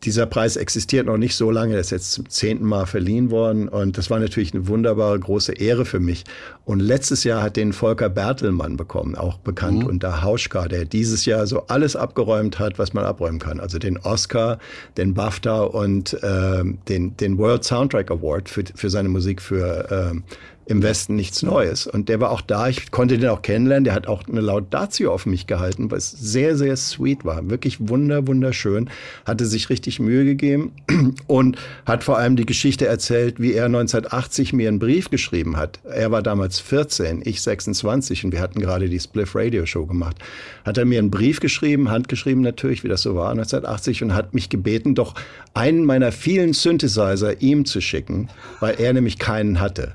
dieser 0.03 0.25
Preis 0.25 0.55
existiert 0.55 1.05
noch 1.05 1.17
nicht 1.17 1.35
so 1.35 1.51
lange, 1.51 1.75
er 1.75 1.79
ist 1.79 1.91
jetzt 1.91 2.11
zum 2.11 2.27
zehnten 2.27 2.65
Mal 2.65 2.87
verliehen 2.87 3.29
worden 3.29 3.67
und 3.67 3.97
das 3.97 4.09
war 4.09 4.19
natürlich 4.19 4.53
eine 4.53 4.67
wunderbare 4.67 5.19
große 5.19 5.53
Ehre 5.53 5.85
für 5.85 5.99
mich. 5.99 6.23
Und 6.65 6.79
letztes 6.79 7.23
Jahr 7.23 7.43
hat 7.43 7.55
den 7.55 7.73
Volker 7.73 8.09
Bertelmann 8.09 8.77
bekommen, 8.77 9.15
auch 9.15 9.37
bekannt 9.37 9.79
mhm. 9.79 9.87
unter 9.87 10.23
Hauschka, 10.23 10.67
der 10.67 10.85
dieses 10.85 11.25
Jahr 11.25 11.45
so 11.45 11.67
alles 11.67 11.95
abgeräumt 11.95 12.59
hat, 12.59 12.79
was 12.79 12.93
man 12.93 13.03
abräumen 13.03 13.39
kann. 13.39 13.59
Also 13.59 13.77
den 13.77 13.97
Oscar, 13.97 14.57
den 14.97 15.13
BAFTA 15.13 15.61
und 15.61 16.13
äh, 16.23 16.63
den, 16.87 17.17
den 17.17 17.37
World 17.37 17.63
Soundtrack 17.63 18.09
Award 18.09 18.49
für, 18.49 18.63
für 18.73 18.89
seine 18.89 19.09
Musik 19.09 19.41
für 19.41 20.13
äh, 20.13 20.19
im 20.65 20.83
Westen 20.83 21.15
nichts 21.15 21.43
Neues. 21.43 21.87
Und 21.87 22.09
der 22.09 22.19
war 22.19 22.31
auch 22.31 22.41
da. 22.41 22.69
Ich 22.69 22.91
konnte 22.91 23.17
den 23.17 23.29
auch 23.29 23.41
kennenlernen. 23.41 23.83
Der 23.83 23.93
hat 23.93 24.07
auch 24.07 24.27
eine 24.27 24.41
Laudatio 24.41 25.11
auf 25.11 25.25
mich 25.25 25.47
gehalten, 25.47 25.91
was 25.91 26.11
sehr, 26.11 26.55
sehr 26.55 26.77
sweet 26.77 27.25
war. 27.25 27.49
Wirklich 27.49 27.89
wunder, 27.89 28.27
wunderschön. 28.27 28.89
Hatte 29.25 29.45
sich 29.45 29.69
richtig 29.69 29.99
Mühe 29.99 30.23
gegeben 30.23 30.71
und 31.27 31.57
hat 31.85 32.03
vor 32.03 32.17
allem 32.17 32.35
die 32.35 32.45
Geschichte 32.45 32.85
erzählt, 32.85 33.39
wie 33.39 33.53
er 33.53 33.65
1980 33.65 34.53
mir 34.53 34.69
einen 34.69 34.79
Brief 34.79 35.09
geschrieben 35.09 35.57
hat. 35.57 35.79
Er 35.83 36.11
war 36.11 36.21
damals 36.21 36.59
14, 36.59 37.21
ich 37.25 37.41
26 37.41 38.25
und 38.25 38.31
wir 38.31 38.41
hatten 38.41 38.59
gerade 38.59 38.87
die 38.87 38.99
Spliff 38.99 39.35
Radio 39.35 39.65
Show 39.65 39.85
gemacht. 39.85 40.17
Hat 40.63 40.77
er 40.77 40.85
mir 40.85 40.99
einen 40.99 41.11
Brief 41.11 41.39
geschrieben, 41.39 41.89
handgeschrieben 41.89 42.43
natürlich, 42.43 42.83
wie 42.83 42.87
das 42.87 43.01
so 43.01 43.15
war 43.15 43.31
1980 43.31 44.03
und 44.03 44.13
hat 44.13 44.33
mich 44.33 44.49
gebeten, 44.49 44.95
doch 44.95 45.15
einen 45.53 45.85
meiner 45.85 46.11
vielen 46.11 46.53
Synthesizer 46.53 47.41
ihm 47.41 47.65
zu 47.65 47.81
schicken, 47.81 48.29
weil 48.59 48.75
er 48.79 48.93
nämlich 48.93 49.19
keinen 49.19 49.59
hatte. 49.59 49.93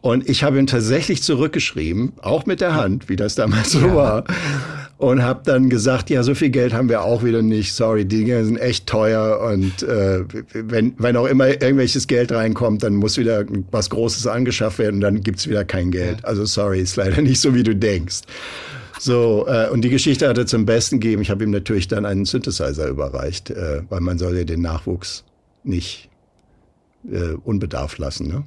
Und 0.00 0.28
ich 0.28 0.44
habe 0.44 0.58
ihn 0.58 0.66
tatsächlich 0.66 1.22
zurückgeschrieben, 1.22 2.12
auch 2.22 2.46
mit 2.46 2.60
der 2.60 2.74
Hand, 2.74 3.08
wie 3.08 3.16
das 3.16 3.34
damals 3.34 3.72
so 3.72 3.80
ja. 3.80 3.94
war. 3.94 4.24
Und 4.96 5.22
habe 5.22 5.42
dann 5.44 5.70
gesagt, 5.70 6.10
ja, 6.10 6.24
so 6.24 6.34
viel 6.34 6.50
Geld 6.50 6.72
haben 6.72 6.88
wir 6.88 7.02
auch 7.02 7.22
wieder 7.22 7.40
nicht. 7.40 7.72
Sorry, 7.72 8.04
die 8.04 8.18
Dinge 8.18 8.44
sind 8.44 8.56
echt 8.56 8.86
teuer. 8.86 9.40
Und 9.40 9.82
äh, 9.84 10.24
wenn, 10.54 10.94
wenn 10.98 11.16
auch 11.16 11.26
immer 11.26 11.48
irgendwelches 11.48 12.08
Geld 12.08 12.32
reinkommt, 12.32 12.82
dann 12.82 12.96
muss 12.96 13.16
wieder 13.16 13.44
was 13.70 13.90
Großes 13.90 14.26
angeschafft 14.26 14.78
werden 14.78 14.96
und 14.96 15.00
dann 15.02 15.20
gibt's 15.20 15.48
wieder 15.48 15.64
kein 15.64 15.92
Geld. 15.92 16.24
Also 16.24 16.44
sorry, 16.46 16.80
ist 16.80 16.96
leider 16.96 17.22
nicht 17.22 17.40
so, 17.40 17.54
wie 17.54 17.62
du 17.62 17.76
denkst. 17.76 18.22
So, 18.98 19.46
äh, 19.46 19.68
und 19.68 19.82
die 19.82 19.90
Geschichte 19.90 20.28
hat 20.28 20.38
er 20.38 20.46
zum 20.46 20.66
Besten 20.66 20.98
gegeben. 20.98 21.22
Ich 21.22 21.30
habe 21.30 21.44
ihm 21.44 21.50
natürlich 21.52 21.86
dann 21.86 22.04
einen 22.04 22.24
Synthesizer 22.24 22.88
überreicht, 22.88 23.50
äh, 23.50 23.82
weil 23.88 24.00
man 24.00 24.18
soll 24.18 24.36
ja 24.36 24.44
den 24.44 24.62
Nachwuchs 24.62 25.24
nicht 25.62 26.10
äh, 27.10 27.34
unbedarft 27.44 27.98
lassen. 27.98 28.26
Ne? 28.26 28.44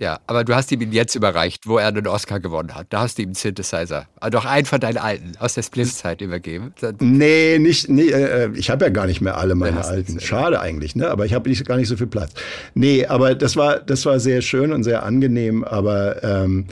Ja, 0.00 0.18
aber 0.26 0.44
du 0.44 0.54
hast 0.54 0.72
ihm 0.72 0.80
ihn 0.80 0.92
jetzt 0.92 1.14
überreicht, 1.14 1.66
wo 1.66 1.76
er 1.76 1.92
den 1.92 2.06
Oscar 2.06 2.40
gewonnen 2.40 2.74
hat. 2.74 2.86
Da 2.88 3.02
hast 3.02 3.18
du 3.18 3.22
ihm 3.22 3.28
einen 3.28 3.34
Synthesizer. 3.34 4.08
Also 4.18 4.38
doch 4.38 4.46
einen 4.46 4.64
von 4.64 4.80
deinen 4.80 4.96
alten 4.96 5.32
aus 5.38 5.52
der 5.52 5.62
Spliff-Zeit 5.62 6.22
übergeben. 6.22 6.72
Nee, 7.00 7.58
nicht, 7.58 7.90
nee, 7.90 8.08
äh, 8.08 8.50
ich 8.54 8.70
habe 8.70 8.86
ja 8.86 8.90
gar 8.90 9.06
nicht 9.06 9.20
mehr 9.20 9.36
alle 9.36 9.54
meine 9.54 9.84
alten. 9.84 10.18
Schade 10.18 10.58
eigentlich, 10.58 10.96
ne? 10.96 11.10
Aber 11.10 11.26
ich 11.26 11.34
habe 11.34 11.52
gar 11.52 11.76
nicht 11.76 11.88
so 11.88 11.98
viel 11.98 12.06
Platz. 12.06 12.32
Nee, 12.72 13.04
aber 13.04 13.34
das 13.34 13.56
war, 13.56 13.78
das 13.78 14.06
war 14.06 14.20
sehr 14.20 14.40
schön 14.40 14.72
und 14.72 14.84
sehr 14.84 15.02
angenehm, 15.02 15.64
aber 15.64 16.24
ähm, 16.24 16.64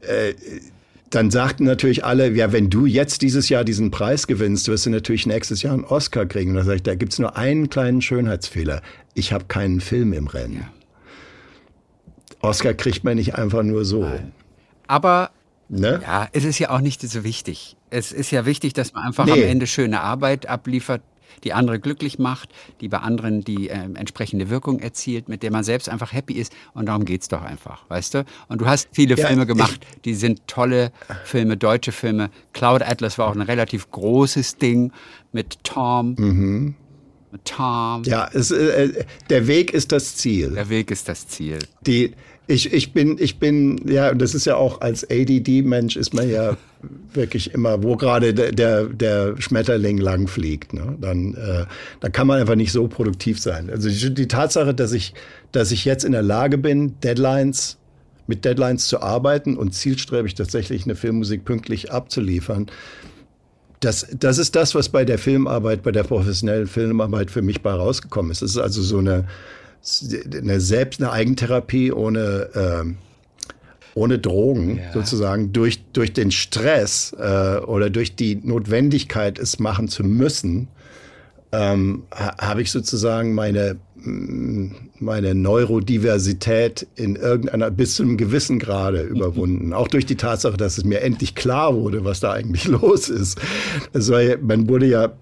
äh, 0.00 0.34
dann 1.10 1.30
sagten 1.30 1.62
natürlich 1.62 2.04
alle, 2.04 2.28
ja, 2.32 2.50
wenn 2.50 2.70
du 2.70 2.86
jetzt 2.86 3.22
dieses 3.22 3.48
Jahr 3.48 3.62
diesen 3.62 3.92
Preis 3.92 4.26
gewinnst, 4.26 4.66
wirst 4.66 4.86
du 4.86 4.90
natürlich 4.90 5.26
nächstes 5.26 5.62
Jahr 5.62 5.74
einen 5.74 5.84
Oscar 5.84 6.26
kriegen. 6.26 6.50
Und 6.50 6.56
da 6.56 6.64
sage 6.64 6.76
ich, 6.76 6.82
da 6.82 6.96
gibt's 6.96 7.20
nur 7.20 7.36
einen 7.36 7.70
kleinen 7.70 8.02
Schönheitsfehler. 8.02 8.82
Ich 9.14 9.32
habe 9.32 9.44
keinen 9.44 9.80
Film 9.80 10.12
im 10.12 10.26
Rennen. 10.26 10.54
Ja. 10.54 10.73
Oscar 12.44 12.74
kriegt 12.74 13.04
man 13.04 13.16
nicht 13.16 13.34
einfach 13.34 13.62
nur 13.62 13.84
so. 13.84 14.02
Nein. 14.02 14.32
Aber 14.86 15.30
ne? 15.68 16.00
ja, 16.02 16.28
es 16.32 16.44
ist 16.44 16.58
ja 16.58 16.70
auch 16.70 16.80
nicht 16.80 17.00
so 17.02 17.24
wichtig. 17.24 17.76
Es 17.90 18.12
ist 18.12 18.30
ja 18.30 18.46
wichtig, 18.46 18.72
dass 18.74 18.92
man 18.92 19.04
einfach 19.04 19.26
nee. 19.26 19.32
am 19.32 19.42
Ende 19.42 19.66
schöne 19.66 20.00
Arbeit 20.00 20.46
abliefert, 20.46 21.02
die 21.42 21.52
andere 21.52 21.80
glücklich 21.80 22.18
macht, 22.18 22.50
die 22.80 22.88
bei 22.88 22.98
anderen 22.98 23.42
die 23.42 23.68
äh, 23.68 23.74
entsprechende 23.74 24.50
Wirkung 24.50 24.78
erzielt, 24.80 25.28
mit 25.28 25.42
der 25.42 25.50
man 25.50 25.64
selbst 25.64 25.88
einfach 25.88 26.12
happy 26.12 26.34
ist. 26.34 26.52
Und 26.74 26.86
darum 26.86 27.04
geht 27.04 27.22
es 27.22 27.28
doch 27.28 27.42
einfach, 27.42 27.88
weißt 27.88 28.14
du? 28.14 28.24
Und 28.48 28.60
du 28.60 28.66
hast 28.66 28.88
viele 28.92 29.16
ja, 29.16 29.26
Filme 29.26 29.46
gemacht, 29.46 29.84
die 30.04 30.14
sind 30.14 30.46
tolle 30.46 30.92
Filme, 31.24 31.56
deutsche 31.56 31.92
Filme. 31.92 32.30
Cloud 32.52 32.82
Atlas 32.82 33.18
war 33.18 33.28
auch 33.28 33.34
ein 33.34 33.42
relativ 33.42 33.90
großes 33.90 34.56
Ding 34.58 34.92
mit 35.32 35.62
Tom. 35.64 36.14
Mhm. 36.18 36.74
Mit 37.32 37.44
Tom. 37.46 38.04
Ja, 38.04 38.28
es, 38.32 38.50
äh, 38.52 39.04
der 39.28 39.46
Weg 39.46 39.72
ist 39.72 39.90
das 39.92 40.16
Ziel. 40.16 40.50
Der 40.50 40.68
Weg 40.68 40.90
ist 40.90 41.08
das 41.08 41.26
Ziel. 41.26 41.58
Die, 41.84 42.14
ich, 42.46 42.72
ich 42.72 42.92
bin, 42.92 43.16
ich 43.18 43.38
bin, 43.38 43.80
ja, 43.88 44.10
und 44.10 44.20
das 44.20 44.34
ist 44.34 44.44
ja 44.44 44.56
auch 44.56 44.80
als 44.80 45.08
ADD-Mensch 45.08 45.96
ist 45.96 46.12
man 46.12 46.28
ja 46.28 46.56
wirklich 47.14 47.54
immer, 47.54 47.82
wo 47.82 47.96
gerade 47.96 48.34
der, 48.34 48.52
der, 48.52 48.84
der 48.84 49.40
Schmetterling 49.40 49.98
lang 49.98 50.28
fliegt, 50.28 50.74
ne? 50.74 50.96
dann, 51.00 51.34
äh, 51.34 51.64
dann 52.00 52.12
kann 52.12 52.26
man 52.26 52.40
einfach 52.40 52.56
nicht 52.56 52.72
so 52.72 52.86
produktiv 52.86 53.40
sein. 53.40 53.70
Also 53.70 53.88
die, 53.88 54.12
die 54.12 54.28
Tatsache, 54.28 54.74
dass 54.74 54.92
ich, 54.92 55.14
dass 55.52 55.70
ich 55.70 55.84
jetzt 55.84 56.04
in 56.04 56.12
der 56.12 56.22
Lage 56.22 56.58
bin, 56.58 57.00
Deadlines 57.00 57.78
mit 58.26 58.44
Deadlines 58.44 58.86
zu 58.86 59.02
arbeiten 59.02 59.56
und 59.56 59.74
zielstrebig 59.74 60.34
tatsächlich 60.34 60.84
eine 60.84 60.96
Filmmusik 60.96 61.44
pünktlich 61.44 61.92
abzuliefern, 61.92 62.66
das, 63.80 64.06
das 64.18 64.38
ist 64.38 64.56
das, 64.56 64.74
was 64.74 64.88
bei 64.88 65.04
der 65.04 65.18
Filmarbeit, 65.18 65.82
bei 65.82 65.92
der 65.92 66.04
professionellen 66.04 66.66
Filmarbeit 66.66 67.30
für 67.30 67.42
mich 67.42 67.60
bei 67.60 67.72
rausgekommen 67.72 68.30
ist. 68.30 68.40
Es 68.40 68.52
ist 68.52 68.58
also 68.58 68.80
so 68.82 68.98
eine, 68.98 69.26
eine 70.34 70.60
selbst 70.60 71.00
eine 71.00 71.12
Eigentherapie 71.12 71.92
ohne 71.92 72.48
ähm, 72.54 72.96
ohne 73.94 74.18
Drogen 74.18 74.78
ja. 74.78 74.92
sozusagen 74.92 75.52
durch 75.52 75.84
durch 75.92 76.12
den 76.12 76.30
Stress 76.30 77.14
äh, 77.18 77.58
oder 77.58 77.90
durch 77.90 78.16
die 78.16 78.36
Notwendigkeit 78.36 79.38
es 79.38 79.58
machen 79.58 79.88
zu 79.88 80.02
müssen 80.02 80.68
ähm, 81.54 82.04
ha, 82.12 82.36
habe 82.38 82.62
ich 82.62 82.70
sozusagen 82.70 83.34
meine 83.34 83.76
mm, 83.96 84.70
meine 84.98 85.34
Neurodiversität 85.34 86.86
in 86.96 87.16
irgendeiner 87.16 87.70
bis 87.70 87.96
zu 87.96 88.02
einem 88.02 88.16
gewissen 88.16 88.58
Grade 88.58 89.02
überwunden. 89.02 89.72
Auch 89.72 89.88
durch 89.88 90.06
die 90.06 90.16
Tatsache, 90.16 90.56
dass 90.56 90.78
es 90.78 90.84
mir 90.84 91.00
endlich 91.02 91.34
klar 91.34 91.74
wurde, 91.74 92.04
was 92.04 92.20
da 92.20 92.32
eigentlich 92.32 92.64
los 92.68 93.08
ist. 93.08 93.38
War, 93.92 94.38
man 94.38 94.68
wurde 94.68 94.86
ja 94.86 95.12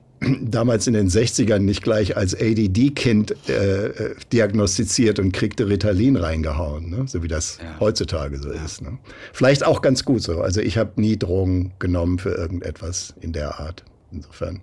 damals 0.42 0.86
in 0.86 0.94
den 0.94 1.08
60ern 1.08 1.60
nicht 1.60 1.82
gleich 1.82 2.16
als 2.16 2.34
ADD-Kind 2.34 3.48
äh, 3.48 4.14
diagnostiziert 4.32 5.18
und 5.18 5.32
kriegte 5.32 5.68
Ritalin 5.68 6.16
reingehauen, 6.16 6.90
ne? 6.90 7.04
so 7.06 7.22
wie 7.22 7.28
das 7.28 7.58
ja. 7.62 7.80
heutzutage 7.80 8.38
so 8.38 8.52
ja. 8.52 8.64
ist. 8.64 8.82
Ne? 8.82 8.98
Vielleicht 9.32 9.64
auch 9.64 9.82
ganz 9.82 10.04
gut 10.04 10.22
so. 10.22 10.40
Also 10.40 10.60
ich 10.60 10.78
habe 10.78 11.00
nie 11.00 11.18
Drogen 11.18 11.72
genommen 11.78 12.18
für 12.18 12.30
irgendetwas 12.30 13.14
in 13.20 13.32
der 13.32 13.60
Art. 13.60 13.84
Insofern. 14.10 14.60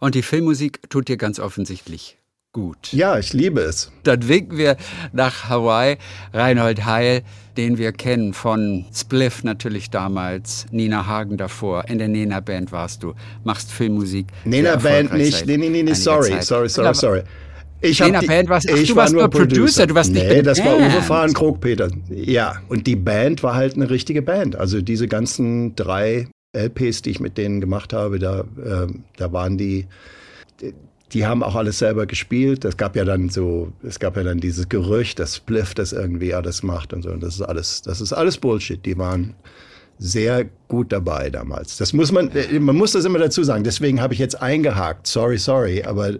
Und 0.00 0.14
die 0.14 0.22
Filmmusik 0.22 0.88
tut 0.90 1.08
dir 1.08 1.16
ganz 1.16 1.38
offensichtlich 1.38 2.18
gut. 2.52 2.92
Ja, 2.92 3.18
ich 3.18 3.32
liebe 3.32 3.60
es. 3.60 3.90
Dann 4.02 4.28
winken 4.28 4.58
wir 4.58 4.76
nach 5.12 5.48
Hawaii. 5.48 5.96
Reinhold 6.32 6.84
Heil, 6.84 7.22
den 7.56 7.78
wir 7.78 7.92
kennen 7.92 8.34
von 8.34 8.84
Spliff 8.94 9.42
natürlich 9.42 9.90
damals, 9.90 10.66
Nina 10.70 11.06
Hagen 11.06 11.38
davor. 11.38 11.88
In 11.88 11.98
der 11.98 12.08
Nena 12.08 12.40
Band 12.40 12.70
warst 12.70 13.02
du, 13.02 13.14
machst 13.44 13.72
Filmmusik. 13.72 14.26
Nena 14.44 14.76
Band 14.76 15.14
nicht, 15.14 15.46
nee, 15.46 15.56
nee, 15.56 15.70
nee, 15.70 15.82
nee 15.82 15.94
sorry, 15.94 16.42
sorry, 16.42 16.68
sorry, 16.68 16.94
sorry. 16.94 17.22
Ich 17.80 17.98
Nena 18.00 18.20
die, 18.20 18.26
Band 18.26 18.48
warst, 18.48 18.68
ach, 18.70 18.76
ich 18.76 18.90
du 18.90 18.96
warst 18.96 19.14
nur 19.14 19.28
Producer. 19.28 19.54
Producer, 19.56 19.86
du 19.86 19.94
warst 19.94 20.12
nicht 20.12 20.26
Nee, 20.26 20.42
das 20.42 20.58
Band. 20.58 20.82
war 20.82 20.88
Uwe 20.88 21.02
Fahren 21.02 21.32
Krogpeter. 21.32 21.90
Ja, 22.10 22.56
und 22.68 22.86
die 22.86 22.96
Band 22.96 23.42
war 23.42 23.54
halt 23.54 23.74
eine 23.74 23.88
richtige 23.90 24.22
Band. 24.22 24.56
Also 24.56 24.82
diese 24.82 25.08
ganzen 25.08 25.74
drei 25.74 26.28
LPs, 26.54 27.02
die 27.02 27.10
ich 27.10 27.20
mit 27.20 27.38
denen 27.38 27.60
gemacht 27.62 27.94
habe, 27.94 28.18
da, 28.18 28.40
äh, 28.40 28.86
da 29.16 29.32
waren 29.32 29.56
die 29.56 29.86
die 31.12 31.26
haben 31.26 31.42
auch 31.42 31.54
alles 31.54 31.78
selber 31.78 32.06
gespielt. 32.06 32.64
Es 32.64 32.76
gab 32.76 32.96
ja 32.96 33.04
dann 33.04 33.28
so, 33.28 33.72
es 33.82 33.98
gab 33.98 34.16
ja 34.16 34.22
dann 34.22 34.40
dieses 34.40 34.68
Gerücht, 34.68 35.18
dass 35.18 35.36
Spliff 35.36 35.74
das 35.74 35.92
irgendwie 35.92 36.34
alles 36.34 36.62
macht 36.62 36.92
und 36.92 37.02
so. 37.02 37.10
Und 37.10 37.22
das 37.22 37.34
ist 37.34 37.42
alles, 37.42 37.82
das 37.82 38.00
ist 38.00 38.12
alles 38.12 38.38
Bullshit. 38.38 38.84
Die 38.84 38.96
waren 38.96 39.34
sehr 39.98 40.46
gut 40.68 40.90
dabei 40.90 41.30
damals. 41.30 41.76
Das 41.76 41.92
muss 41.92 42.12
man, 42.12 42.30
man 42.60 42.76
muss 42.76 42.92
das 42.92 43.04
immer 43.04 43.18
dazu 43.18 43.44
sagen. 43.44 43.62
Deswegen 43.62 44.00
habe 44.00 44.14
ich 44.14 44.20
jetzt 44.20 44.40
eingehakt. 44.40 45.06
Sorry, 45.06 45.38
sorry, 45.38 45.82
aber 45.84 46.14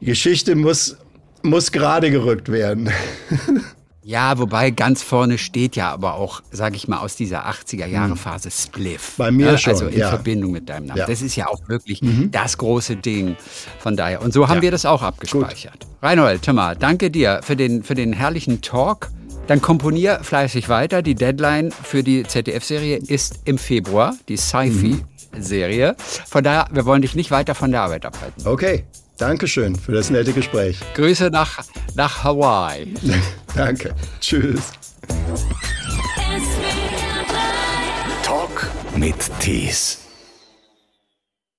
Geschichte 0.00 0.54
muss, 0.54 0.96
muss 1.42 1.72
gerade 1.72 2.10
gerückt 2.10 2.52
werden. 2.52 2.90
Ja, 4.06 4.38
wobei 4.38 4.70
ganz 4.70 5.02
vorne 5.02 5.38
steht 5.38 5.76
ja 5.76 5.90
aber 5.90 6.14
auch, 6.14 6.42
sage 6.50 6.76
ich 6.76 6.88
mal, 6.88 6.98
aus 6.98 7.16
dieser 7.16 7.48
80er-Jahre-Phase 7.48 8.50
hm. 8.50 8.54
Spliff. 8.54 9.14
Bei 9.16 9.30
mir 9.30 9.52
ne? 9.52 9.58
schon. 9.58 9.72
Also 9.72 9.86
in 9.86 9.98
ja. 9.98 10.10
Verbindung 10.10 10.52
mit 10.52 10.68
deinem 10.68 10.86
Namen. 10.86 10.98
Ja. 10.98 11.06
Das 11.06 11.22
ist 11.22 11.36
ja 11.36 11.48
auch 11.48 11.68
wirklich 11.68 12.02
mhm. 12.02 12.30
das 12.30 12.58
große 12.58 12.96
Ding. 12.96 13.36
Von 13.78 13.96
daher. 13.96 14.20
Und 14.20 14.34
so 14.34 14.48
haben 14.48 14.56
ja. 14.56 14.62
wir 14.62 14.70
das 14.70 14.84
auch 14.84 15.00
abgespeichert. 15.00 15.80
Gut. 15.80 15.88
Reinhold, 16.02 16.42
Timmer, 16.42 16.74
danke 16.74 17.10
dir 17.10 17.40
für 17.42 17.56
den, 17.56 17.82
für 17.82 17.94
den 17.94 18.12
herrlichen 18.12 18.60
Talk. 18.60 19.10
Dann 19.46 19.62
komponier 19.62 20.20
fleißig 20.22 20.68
weiter. 20.68 21.00
Die 21.00 21.14
Deadline 21.14 21.70
für 21.70 22.02
die 22.02 22.24
ZDF-Serie 22.24 22.98
ist 22.98 23.40
im 23.46 23.56
Februar, 23.56 24.14
die 24.28 24.36
Sci-Fi-Serie. 24.36 25.96
Von 25.98 26.44
daher, 26.44 26.66
wir 26.70 26.84
wollen 26.84 27.00
dich 27.00 27.14
nicht 27.14 27.30
weiter 27.30 27.54
von 27.54 27.70
der 27.70 27.80
Arbeit 27.80 28.04
abhalten. 28.04 28.46
Okay. 28.46 28.84
Dankeschön 29.18 29.76
für 29.76 29.92
das 29.92 30.10
nette 30.10 30.32
Gespräch. 30.32 30.78
Grüße 30.94 31.30
nach, 31.30 31.64
nach 31.94 32.24
Hawaii. 32.24 32.92
Danke. 33.56 33.94
Tschüss. 34.20 34.72
Talk 38.24 38.68
mit 38.96 39.16
Tees. 39.40 40.03